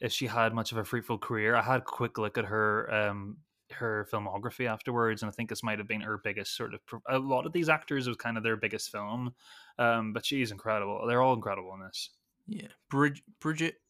if 0.00 0.12
she 0.12 0.26
had 0.28 0.54
much 0.54 0.70
of 0.70 0.78
a 0.78 0.84
fruitful 0.84 1.18
career. 1.18 1.56
I 1.56 1.62
had 1.62 1.80
a 1.80 1.84
quick 1.84 2.18
look 2.18 2.38
at 2.38 2.44
her 2.44 2.88
um 2.94 3.38
her 3.72 4.06
filmography 4.10 4.66
afterwards, 4.66 5.22
and 5.22 5.28
I 5.28 5.32
think 5.32 5.48
this 5.50 5.62
might 5.64 5.78
have 5.78 5.88
been 5.88 6.00
her 6.02 6.18
biggest 6.18 6.56
sort 6.56 6.72
of. 6.72 6.80
A 7.08 7.18
lot 7.18 7.46
of 7.46 7.52
these 7.52 7.68
actors 7.68 8.06
was 8.06 8.16
kind 8.16 8.36
of 8.38 8.44
their 8.44 8.56
biggest 8.56 8.90
film, 8.92 9.34
um, 9.78 10.12
but 10.12 10.24
she's 10.24 10.52
incredible. 10.52 11.04
They're 11.06 11.20
all 11.20 11.34
incredible 11.34 11.74
in 11.74 11.80
this. 11.80 12.10
Yeah, 12.46 12.68
Brid- 12.88 13.20
Bridget 13.40 13.80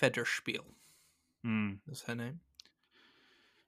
Federspiel 0.00 0.64
Mm. 1.46 1.78
is 1.90 2.02
her 2.02 2.14
name. 2.14 2.40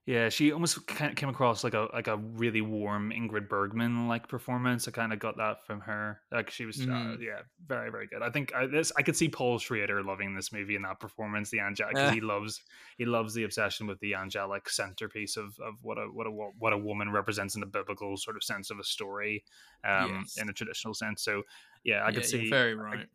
Yeah, 0.05 0.27
she 0.27 0.51
almost 0.51 0.85
kind 0.85 1.11
of 1.11 1.15
came 1.15 1.29
across 1.29 1.63
like 1.63 1.73
a 1.73 1.87
like 1.93 2.07
a 2.07 2.17
really 2.17 2.59
warm 2.59 3.11
Ingrid 3.11 3.47
Bergman 3.47 4.09
like 4.09 4.27
performance. 4.27 4.85
I 4.85 4.91
kind 4.91 5.13
of 5.13 5.19
got 5.19 5.37
that 5.37 5.65
from 5.65 5.79
her. 5.79 6.19
Like 6.29 6.49
she 6.49 6.65
was, 6.65 6.81
uh, 6.81 6.83
Mm. 6.83 7.21
yeah, 7.21 7.43
very 7.65 7.89
very 7.89 8.07
good. 8.07 8.21
I 8.21 8.29
think 8.29 8.53
I, 8.53 8.65
this 8.65 8.91
I 8.97 9.01
could 9.01 9.15
see 9.15 9.29
Paul 9.29 9.59
Schrader 9.59 10.03
loving 10.03 10.35
this 10.35 10.51
movie 10.51 10.75
and 10.75 10.83
that 10.83 10.99
performance. 10.99 11.51
The 11.51 11.61
angelic, 11.61 11.93
because 11.95 12.11
Ah. 12.11 12.13
he 12.13 12.19
loves 12.19 12.61
he 12.97 13.05
loves 13.05 13.33
the 13.33 13.45
obsession 13.45 13.87
with 13.87 13.97
the 14.01 14.13
angelic 14.15 14.67
centerpiece 14.67 15.37
of 15.37 15.57
of 15.61 15.75
what 15.81 15.97
a 15.97 16.01
what 16.07 16.27
a 16.27 16.31
what 16.31 16.73
a 16.73 16.77
woman 16.77 17.09
represents 17.09 17.55
in 17.55 17.61
the 17.61 17.67
biblical 17.67 18.17
sort 18.17 18.35
of 18.35 18.43
sense 18.43 18.71
of 18.71 18.79
a 18.79 18.83
story, 18.83 19.45
um, 19.85 20.19
Yes. 20.23 20.35
in 20.37 20.49
a 20.49 20.53
traditional 20.53 20.93
sense. 20.93 21.23
So 21.23 21.43
yeah, 21.85 22.01
I 22.03 22.09
yeah, 22.09 22.15
could 22.15 22.25
see 22.25 22.41
you're 22.41 22.49
very 22.49 22.71
I- 22.73 22.75
right. 22.75 23.07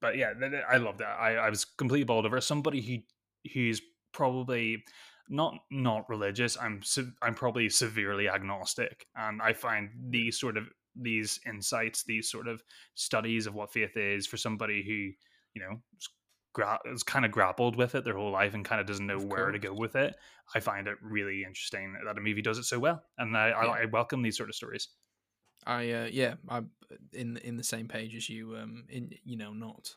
but 0.00 0.18
yeah, 0.18 0.34
I 0.68 0.76
love 0.76 0.98
that. 0.98 1.18
I, 1.18 1.36
I 1.36 1.48
was 1.48 1.64
completely 1.64 2.04
bowled 2.04 2.26
over. 2.26 2.38
Somebody 2.42 2.82
who 2.82 3.50
who's 3.54 3.80
probably 4.12 4.84
not 5.28 5.54
not 5.70 6.08
religious. 6.08 6.56
I'm 6.58 6.82
se- 6.82 7.12
I'm 7.22 7.34
probably 7.34 7.68
severely 7.68 8.28
agnostic, 8.28 9.06
and 9.16 9.40
I 9.42 9.52
find 9.52 9.90
these 10.10 10.38
sort 10.38 10.56
of 10.56 10.68
these 10.96 11.40
insights, 11.46 12.04
these 12.04 12.30
sort 12.30 12.48
of 12.48 12.62
studies 12.94 13.46
of 13.46 13.54
what 13.54 13.72
faith 13.72 13.96
is 13.96 14.26
for 14.26 14.36
somebody 14.36 14.82
who 14.82 15.12
you 15.54 15.62
know 15.68 15.80
is 15.96 16.08
gra- 16.52 16.80
kind 17.06 17.24
of 17.24 17.30
grappled 17.32 17.76
with 17.76 17.94
it 17.94 18.04
their 18.04 18.16
whole 18.16 18.32
life 18.32 18.54
and 18.54 18.64
kind 18.64 18.80
of 18.80 18.86
doesn't 18.86 19.06
know 19.06 19.18
Of 19.18 19.24
where 19.24 19.50
to 19.52 19.58
go 19.58 19.72
with 19.74 19.96
it. 19.96 20.16
I 20.54 20.60
find 20.60 20.86
it 20.88 20.98
really 21.02 21.44
interesting 21.44 21.96
that 22.04 22.18
a 22.18 22.20
movie 22.20 22.42
does 22.42 22.58
it 22.58 22.64
so 22.64 22.78
well, 22.78 23.04
and 23.18 23.36
I, 23.36 23.48
Yeah. 23.60 23.72
I, 23.72 23.82
I 23.82 23.84
welcome 23.86 24.22
these 24.22 24.36
sort 24.36 24.48
of 24.48 24.54
stories. 24.56 24.88
I 25.66 25.90
uh, 25.90 26.04
yeah, 26.06 26.34
I'm 26.48 26.70
in 27.12 27.36
in 27.38 27.56
the 27.56 27.64
same 27.64 27.88
page 27.88 28.14
as 28.14 28.28
you. 28.28 28.56
Um, 28.56 28.86
in 28.88 29.10
you 29.24 29.36
know 29.36 29.52
not 29.52 29.96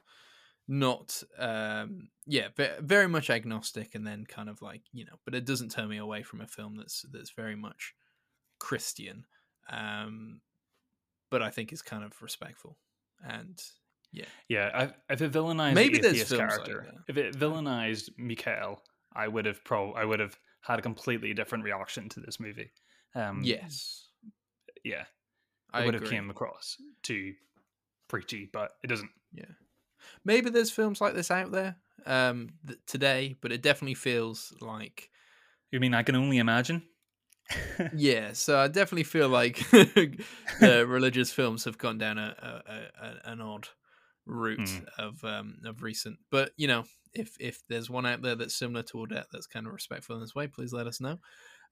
not 0.72 1.22
um 1.38 2.08
yeah 2.26 2.48
very 2.80 3.08
much 3.08 3.30
agnostic 3.30 3.94
and 3.94 4.08
then 4.08 4.26
kind 4.26 4.48
of 4.48 4.62
like 4.62 4.84
you 4.94 5.04
know 5.04 5.20
but 5.26 5.36
it 5.36 5.44
doesn't 5.46 5.70
turn 5.70 5.90
me 5.90 5.98
away 5.98 6.24
from 6.24 6.40
a 6.40 6.48
film 6.48 6.78
that's 6.78 7.02
that's 7.12 7.32
very 7.32 7.58
much 7.58 7.94
christian 8.58 9.26
um 9.70 10.40
but 11.30 11.42
i 11.42 11.50
think 11.50 11.74
is 11.74 11.82
kind 11.82 12.06
of 12.06 12.22
respectful 12.22 12.78
and 13.22 13.62
Yeah, 14.14 14.26
yeah 14.48 14.72
I, 14.74 15.14
if 15.14 15.22
it 15.22 15.34
villainized 15.34 15.74
Maybe 15.76 15.98
the 15.98 16.08
atheist 16.10 16.32
like 16.32 16.38
character, 16.38 16.86
that. 16.86 17.04
if 17.10 17.18
it 17.18 17.36
villainized 17.36 18.10
Mikael, 18.18 18.82
I 19.14 19.28
would 19.28 19.46
have 19.46 19.64
pro, 19.66 19.92
I 19.92 20.06
would 20.06 20.22
have 20.22 20.40
had 20.62 20.80
a 20.80 20.82
completely 20.82 21.34
different 21.34 21.66
reaction 21.66 22.08
to 22.10 22.22
this 22.22 22.40
movie. 22.40 22.72
Um, 23.14 23.44
yes 23.44 24.08
yeah, 24.84 25.06
i 25.74 25.86
would 25.86 25.94
have 25.94 26.04
came 26.04 26.30
across 26.30 26.78
too 27.04 27.34
preachy, 28.08 28.50
but 28.52 28.72
it 28.84 28.88
doesn't. 28.88 29.12
yeah 29.34 29.46
maybe 30.26 30.50
there's 30.50 30.72
films 30.72 31.02
like 31.02 31.14
this 31.16 31.32
out 31.32 31.52
there 31.52 31.76
um 32.06 32.50
th- 32.68 32.80
today 32.86 33.36
but 33.42 33.52
it 33.52 33.62
definitely 33.62 33.94
feels 33.96 34.54
like 34.62 35.10
You 35.72 35.80
mean 35.80 35.94
I 35.94 36.04
can 36.04 36.16
only 36.16 36.38
imagine? 36.40 36.84
yeah 37.96 38.32
so 38.34 38.58
i 38.58 38.68
definitely 38.68 39.04
feel 39.04 39.28
like 39.28 39.58
the 39.72 40.86
religious 40.88 41.32
films 41.34 41.66
have 41.66 41.78
gone 41.78 41.98
down 41.98 42.18
a, 42.18 42.62
a, 42.66 43.06
a, 43.06 43.32
an 43.32 43.42
odd 43.42 43.68
route 44.26 44.60
Mm. 44.60 44.86
of 45.00 45.24
um 45.26 45.58
of 45.66 45.82
recent 45.84 46.18
but 46.30 46.52
you 46.56 46.68
know 46.68 46.84
if 47.14 47.36
if 47.40 47.62
there's 47.68 47.90
one 47.90 48.06
out 48.06 48.22
there 48.22 48.36
that's 48.36 48.56
similar 48.56 48.84
to 48.84 48.94
Ordet 48.98 49.26
that's 49.32 49.48
kind 49.48 49.68
of 49.68 49.74
respectful 49.74 50.16
in 50.16 50.22
this 50.22 50.36
way 50.36 50.48
please 50.48 50.72
let 50.72 50.88
us 50.88 51.02
know 51.02 51.18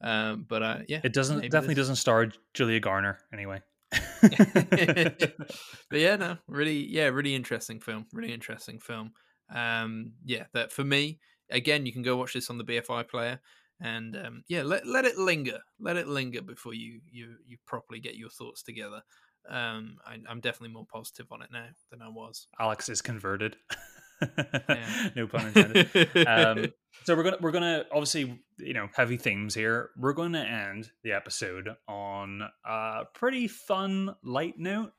um 0.02 0.46
but 0.50 0.64
uh 0.64 0.78
yeah 0.88 1.00
It 1.04 1.14
doesn't 1.14 1.42
definitely 1.44 1.76
this- 1.76 1.84
doesn't 1.84 1.96
star 1.98 2.28
Julia 2.54 2.80
Garner 2.80 3.20
anyway. 3.32 3.62
but 4.22 6.00
yeah 6.00 6.16
no 6.16 6.38
really 6.48 6.86
yeah 6.88 7.06
really 7.06 7.34
interesting 7.34 7.80
film 7.80 8.06
really 8.14 8.34
interesting 8.34 8.80
film 8.80 9.12
um 9.54 10.14
yeah 10.26 10.44
that 10.54 10.72
for 10.72 10.84
me 10.84 11.20
again 11.50 11.86
you 11.86 11.92
can 11.94 12.04
go 12.04 12.16
watch 12.16 12.34
this 12.34 12.50
on 12.50 12.58
the 12.58 12.64
bfi 12.64 13.08
player 13.08 13.40
and 13.82 14.16
um 14.16 14.44
yeah 14.48 14.62
let, 14.62 14.86
let 14.86 15.06
it 15.06 15.18
linger 15.18 15.60
let 15.80 15.98
it 15.98 16.08
linger 16.08 16.42
before 16.42 16.74
you 16.74 17.00
you 17.12 17.36
you 17.48 17.58
properly 17.66 18.00
get 18.00 18.16
your 18.16 18.30
thoughts 18.30 18.62
together 18.62 19.02
um, 19.48 19.98
I, 20.06 20.18
I'm 20.28 20.42
definitely 20.42 20.74
more 20.74 20.86
positive 20.92 21.28
on 21.32 21.42
it 21.42 21.50
now 21.52 21.68
than 21.92 22.02
I 22.02 22.10
was. 22.10 22.48
Alex 22.60 22.90
is 22.90 23.02
converted. 23.02 23.56
Yeah. 24.22 25.09
no 25.15 25.28
pun 25.28 25.47
intended. 25.47 26.28
um, 26.28 26.65
so 27.03 27.15
we're 27.15 27.24
gonna 27.24 27.38
we're 27.41 27.51
gonna 27.51 27.86
obviously 27.91 28.41
you 28.57 28.74
know 28.74 28.88
heavy 28.93 29.17
themes 29.17 29.55
here. 29.55 29.89
We're 29.97 30.13
going 30.13 30.34
to 30.34 30.39
end 30.39 30.91
the 31.03 31.13
episode 31.13 31.70
on 31.88 32.41
a 32.65 33.03
pretty 33.13 33.47
fun 33.47 34.15
light 34.24 34.55
note. 34.57 34.91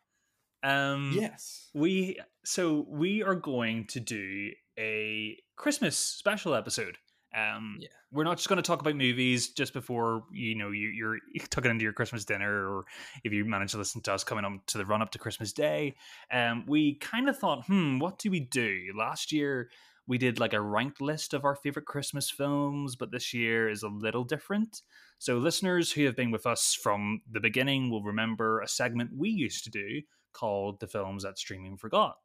Um, 0.63 1.13
yes. 1.15 1.71
we 1.75 2.19
so 2.45 2.87
we 2.89 3.23
are 3.23 3.35
going 3.35 3.87
to 3.89 4.01
do 4.01 4.51
a 4.79 5.39
Christmas 5.57 5.97
special 5.97 6.55
episode. 6.55 6.99
Um, 7.35 7.79
Yeah. 7.81 7.89
we're 8.13 8.25
not 8.25 8.39
just 8.39 8.49
going 8.49 8.57
to 8.57 8.63
talk 8.63 8.81
about 8.81 8.97
movies 8.97 9.51
just 9.51 9.73
before 9.73 10.25
you 10.33 10.55
know 10.57 10.71
you, 10.71 10.89
you're 10.89 11.19
tucking 11.51 11.71
into 11.71 11.85
your 11.85 11.93
Christmas 11.93 12.25
dinner, 12.25 12.69
or 12.69 12.85
if 13.25 13.33
you 13.33 13.45
manage 13.45 13.73
to 13.73 13.79
listen 13.79 14.01
to 14.03 14.13
us 14.13 14.25
coming 14.25 14.45
up 14.45 14.67
to 14.67 14.79
the 14.79 14.87
run 14.87 15.03
up 15.03 15.11
to 15.13 15.19
Christmas 15.19 15.53
Day. 15.53 15.95
Um, 16.33 16.65
we 16.67 16.97
kind 16.97 17.29
of 17.29 17.39
thought, 17.39 17.67
hmm, 17.67 17.99
what 17.99 18.19
do 18.19 18.31
we 18.31 18.41
do? 18.41 18.93
Last 18.97 19.33
year 19.33 19.71
we 20.07 20.19
did 20.19 20.41
like 20.41 20.55
a 20.55 20.61
ranked 20.61 21.01
list 21.01 21.35
of 21.35 21.45
our 21.45 21.55
favorite 21.55 21.87
Christmas 21.87 22.31
films, 22.31 22.97
but 22.97 23.13
this 23.13 23.33
year 23.33 23.69
is 23.69 23.83
a 23.85 23.89
little 23.89 24.25
different. 24.25 24.83
So 25.19 25.39
listeners 25.39 25.93
who 25.93 26.05
have 26.07 26.17
been 26.17 26.31
with 26.33 26.47
us 26.47 26.75
from 26.75 27.21
the 27.31 27.41
beginning 27.41 27.91
will 27.91 28.03
remember 28.03 28.61
a 28.61 28.67
segment 28.69 29.11
we 29.17 29.29
used 29.31 29.63
to 29.65 29.71
do 29.71 30.03
called 30.33 30.81
"The 30.81 30.89
Films 30.89 31.23
That 31.23 31.39
Streaming 31.39 31.77
Forgot." 31.77 32.17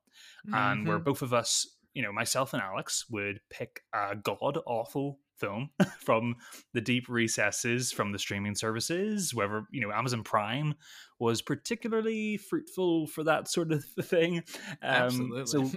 and 0.53 0.86
where 0.88 0.99
Mhm. 0.99 1.03
both 1.03 1.22
of 1.22 1.34
us, 1.34 1.68
you 1.95 2.03
know, 2.03 2.11
myself 2.11 2.53
and 2.53 2.61
Alex 2.61 3.05
would 3.09 3.39
pick 3.49 3.81
a 3.93 4.15
god 4.15 4.59
awful 4.67 5.19
film 5.37 5.69
from 5.99 6.35
the 6.73 6.81
deep 6.81 7.07
recesses 7.09 7.91
from 7.91 8.11
the 8.11 8.19
streaming 8.19 8.53
services, 8.53 9.33
whether, 9.33 9.65
you 9.71 9.81
know, 9.81 9.91
Amazon 9.91 10.23
Prime 10.23 10.75
was 11.19 11.41
particularly 11.41 12.37
fruitful 12.37 13.07
for 13.07 13.23
that 13.23 13.47
sort 13.47 13.71
of 13.71 13.83
thing. 14.03 14.43
Um, 14.83 15.31
Absolutely. 15.43 15.45
So 15.45 15.71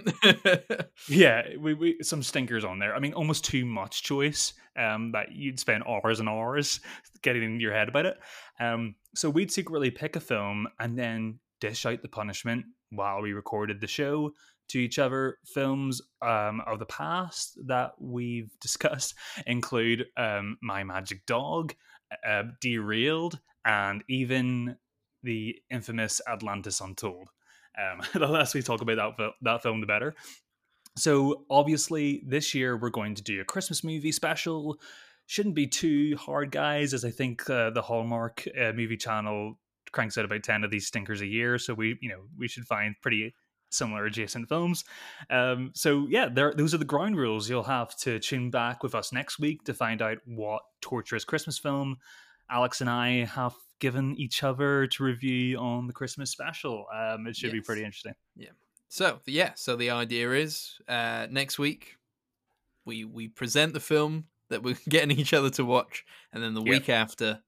yeah, 1.07 1.43
we, 1.57 1.73
we 1.73 1.97
some 2.01 2.21
stinkers 2.21 2.65
on 2.65 2.79
there. 2.79 2.93
I 2.93 2.99
mean, 2.99 3.13
almost 3.13 3.45
too 3.45 3.65
much 3.65 4.03
choice. 4.03 4.53
Um, 4.77 5.11
that 5.11 5.33
you'd 5.33 5.59
spend 5.59 5.83
hours 5.83 6.21
and 6.21 6.29
hours 6.29 6.79
getting 7.21 7.43
in 7.43 7.59
your 7.59 7.73
head 7.73 7.89
about 7.89 8.05
it. 8.05 8.17
Um, 8.61 8.95
so 9.13 9.29
we'd 9.29 9.51
secretly 9.51 9.91
pick 9.91 10.15
a 10.15 10.21
film 10.21 10.67
and 10.79 10.97
then 10.97 11.39
dish 11.59 11.85
out 11.85 12.01
the 12.01 12.07
punishment 12.07 12.65
while 12.89 13.21
we 13.21 13.33
recorded 13.33 13.81
the 13.81 13.87
show 13.87 14.31
to 14.69 14.79
each 14.79 14.99
other. 14.99 15.37
Films 15.45 16.01
um, 16.21 16.61
of 16.65 16.79
the 16.79 16.85
past 16.85 17.57
that 17.67 17.93
we've 17.99 18.51
discussed 18.61 19.15
include 19.45 20.05
um, 20.17 20.57
My 20.61 20.83
Magic 20.83 21.25
Dog, 21.25 21.75
uh, 22.27 22.43
Derailed, 22.61 23.39
and 23.65 24.03
even 24.07 24.77
the 25.23 25.55
infamous 25.69 26.21
Atlantis 26.27 26.81
Untold. 26.81 27.29
Um, 27.77 28.01
the 28.13 28.27
less 28.27 28.53
we 28.53 28.61
talk 28.61 28.81
about 28.81 29.17
that, 29.17 29.31
that 29.41 29.63
film, 29.63 29.81
the 29.81 29.87
better. 29.87 30.15
So, 30.97 31.45
obviously, 31.49 32.23
this 32.25 32.53
year 32.53 32.75
we're 32.75 32.89
going 32.89 33.15
to 33.15 33.23
do 33.23 33.41
a 33.41 33.45
Christmas 33.45 33.83
movie 33.83 34.11
special. 34.11 34.79
Shouldn't 35.27 35.55
be 35.55 35.67
too 35.67 36.17
hard, 36.17 36.51
guys, 36.51 36.93
as 36.93 37.05
I 37.05 37.11
think 37.11 37.47
uh, 37.49 37.69
the 37.69 37.81
Hallmark 37.81 38.45
uh, 38.59 38.73
movie 38.73 38.97
channel 38.97 39.59
cranks 39.91 40.17
out 40.17 40.25
about 40.25 40.43
10 40.43 40.63
of 40.63 40.71
these 40.71 40.87
stinkers 40.87 41.21
a 41.21 41.27
year. 41.27 41.57
So, 41.57 41.73
we, 41.73 41.97
you 42.01 42.09
know, 42.09 42.23
we 42.37 42.47
should 42.47 42.65
find 42.65 42.95
pretty 43.01 43.33
similar 43.69 44.05
adjacent 44.05 44.49
films. 44.49 44.83
Um, 45.29 45.71
so, 45.73 46.07
yeah, 46.09 46.27
there, 46.29 46.53
those 46.53 46.73
are 46.73 46.77
the 46.79 46.85
ground 46.85 47.17
rules. 47.17 47.49
You'll 47.49 47.63
have 47.63 47.95
to 47.97 48.19
tune 48.19 48.49
back 48.49 48.83
with 48.83 48.95
us 48.95 49.11
next 49.13 49.39
week 49.39 49.63
to 49.65 49.73
find 49.73 50.01
out 50.01 50.17
what 50.25 50.61
torturous 50.81 51.25
Christmas 51.25 51.57
film 51.57 51.97
Alex 52.51 52.81
and 52.81 52.89
I 52.89 53.25
have 53.25 53.53
given 53.79 54.15
each 54.17 54.43
other 54.43 54.87
to 54.87 55.03
review 55.03 55.57
on 55.57 55.87
the 55.87 55.93
Christmas 55.93 56.31
special. 56.31 56.85
Um, 56.93 57.27
it 57.27 57.35
should 57.35 57.51
be 57.51 57.61
pretty 57.61 57.83
interesting. 57.83 58.13
Yeah. 58.35 58.49
So 58.87 59.19
yeah, 59.27 59.51
so 59.55 59.75
the 59.75 59.91
idea 59.91 60.31
is 60.31 60.79
uh, 60.87 61.27
next 61.29 61.59
week 61.59 61.97
we 62.85 63.05
we 63.05 63.27
present 63.27 63.73
the 63.73 63.79
film 63.79 64.25
that 64.49 64.63
we're 64.63 64.77
getting 64.89 65.17
each 65.17 65.33
other 65.33 65.51
to 65.51 65.63
watch, 65.63 66.03
and 66.33 66.41
then 66.43 66.55
the 66.55 66.63
Yep. 66.63 66.69
week 66.69 66.89
after, 66.89 67.39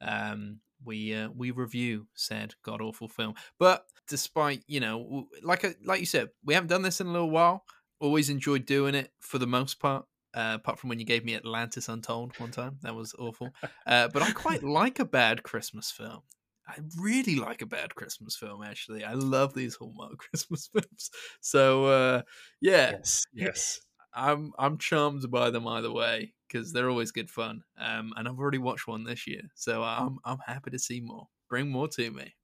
um, 0.00 0.60
we 0.84 1.14
uh, 1.14 1.28
we 1.34 1.50
review 1.50 2.06
said 2.14 2.54
god 2.62 2.80
awful 2.80 3.08
film. 3.08 3.34
But 3.58 3.84
despite 4.08 4.62
you 4.66 4.80
know, 4.80 5.28
like 5.42 5.64
I- 5.64 5.74
like 5.84 6.00
you 6.00 6.06
said, 6.06 6.28
we 6.44 6.54
haven't 6.54 6.68
done 6.68 6.82
this 6.82 7.00
in 7.00 7.06
a 7.06 7.12
little 7.12 7.30
while. 7.30 7.64
Always 8.00 8.30
enjoyed 8.30 8.64
doing 8.66 8.94
it 8.94 9.12
for 9.20 9.38
the 9.38 9.46
most 9.46 9.80
part. 9.80 10.04
Uh, 10.34 10.52
apart 10.60 10.78
from 10.78 10.88
when 10.90 11.00
you 11.00 11.06
gave 11.06 11.24
me 11.24 11.34
Atlantis 11.34 11.88
Untold 11.88 12.38
one 12.38 12.50
time, 12.50 12.78
that 12.82 12.94
was 12.94 13.14
awful. 13.18 13.48
Uh, 13.86 14.08
but 14.08 14.22
I 14.22 14.30
quite 14.32 14.62
like 14.80 14.98
a 15.00 15.04
bad 15.04 15.42
Christmas 15.42 15.90
film. 15.90 16.20
I 16.68 16.74
really 17.00 17.36
like 17.36 17.62
a 17.62 17.66
bad 17.66 17.94
Christmas 17.94 18.36
film. 18.36 18.62
Actually, 18.62 19.02
I 19.02 19.14
love 19.14 19.54
these 19.54 19.74
Hallmark 19.76 20.18
Christmas 20.30 20.68
films. 20.72 21.10
So 21.40 21.86
uh, 21.86 22.22
yeah, 22.60 22.90
Yes. 22.92 23.24
Yes. 23.32 23.80
I'm 24.14 24.52
I'm 24.58 24.78
charmed 24.78 25.30
by 25.30 25.50
them 25.50 25.66
either 25.66 25.90
way 25.92 26.34
because 26.50 26.72
they're 26.72 26.90
always 26.90 27.12
good 27.12 27.30
fun. 27.30 27.62
Um, 27.78 28.12
and 28.16 28.28
I've 28.28 28.38
already 28.38 28.58
watched 28.58 28.88
one 28.88 29.04
this 29.04 29.26
year, 29.26 29.42
so 29.54 29.82
I'm 29.82 30.18
I'm 30.24 30.38
happy 30.46 30.70
to 30.70 30.78
see 30.78 31.00
more. 31.00 31.28
Bring 31.48 31.68
more 31.70 31.88
to 31.88 32.10
me. 32.10 32.34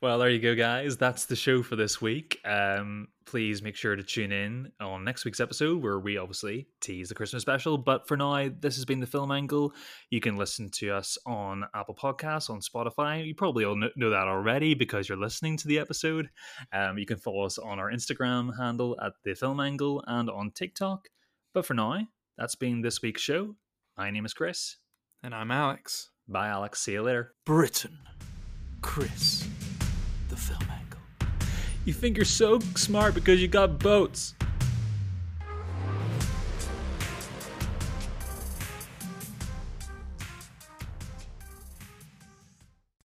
well, 0.00 0.18
there 0.18 0.30
you 0.30 0.38
go, 0.38 0.54
guys. 0.54 0.96
That's 0.96 1.26
the 1.26 1.36
show 1.36 1.62
for 1.62 1.76
this 1.76 2.00
week. 2.00 2.38
Um, 2.44 3.08
please 3.24 3.62
make 3.62 3.76
sure 3.76 3.96
to 3.96 4.02
tune 4.02 4.32
in 4.32 4.70
on 4.80 5.04
next 5.04 5.24
week's 5.24 5.40
episode 5.40 5.82
where 5.82 5.98
we 5.98 6.16
obviously 6.16 6.68
tease 6.80 7.08
the 7.08 7.14
Christmas 7.14 7.42
special. 7.42 7.78
But 7.78 8.06
for 8.06 8.16
now, 8.16 8.48
this 8.60 8.76
has 8.76 8.84
been 8.84 9.00
the 9.00 9.06
Film 9.06 9.32
Angle. 9.32 9.72
You 10.10 10.20
can 10.20 10.36
listen 10.36 10.70
to 10.70 10.90
us 10.90 11.18
on 11.26 11.64
Apple 11.74 11.94
Podcasts, 11.94 12.50
on 12.50 12.60
Spotify. 12.60 13.26
You 13.26 13.34
probably 13.34 13.64
all 13.64 13.76
know 13.76 14.10
that 14.10 14.28
already 14.28 14.74
because 14.74 15.08
you're 15.08 15.18
listening 15.18 15.56
to 15.58 15.68
the 15.68 15.78
episode. 15.78 16.28
Um, 16.72 16.98
you 16.98 17.06
can 17.06 17.18
follow 17.18 17.44
us 17.44 17.58
on 17.58 17.78
our 17.78 17.90
Instagram 17.90 18.56
handle 18.56 18.96
at 19.02 19.12
the 19.24 19.34
Film 19.34 19.60
Angle 19.60 20.04
and 20.06 20.30
on 20.30 20.50
TikTok. 20.52 21.08
But 21.54 21.66
for 21.66 21.74
now, 21.74 22.06
that's 22.38 22.54
been 22.54 22.80
this 22.80 23.02
week's 23.02 23.20
show. 23.20 23.56
My 23.98 24.10
name 24.10 24.24
is 24.24 24.32
Kris. 24.32 24.78
And 25.22 25.34
I'm 25.34 25.50
Alex. 25.50 26.08
Bye, 26.26 26.48
Alex. 26.48 26.80
See 26.80 26.92
you 26.92 27.02
later. 27.02 27.34
Britain. 27.44 27.98
Kris. 28.80 29.46
The 30.30 30.36
film 30.36 30.62
angle. 30.70 31.00
You 31.84 31.92
think 31.92 32.16
you're 32.16 32.24
so 32.24 32.58
smart 32.74 33.14
because 33.14 33.42
you 33.42 33.48
got 33.48 33.78
boats. 33.78 34.34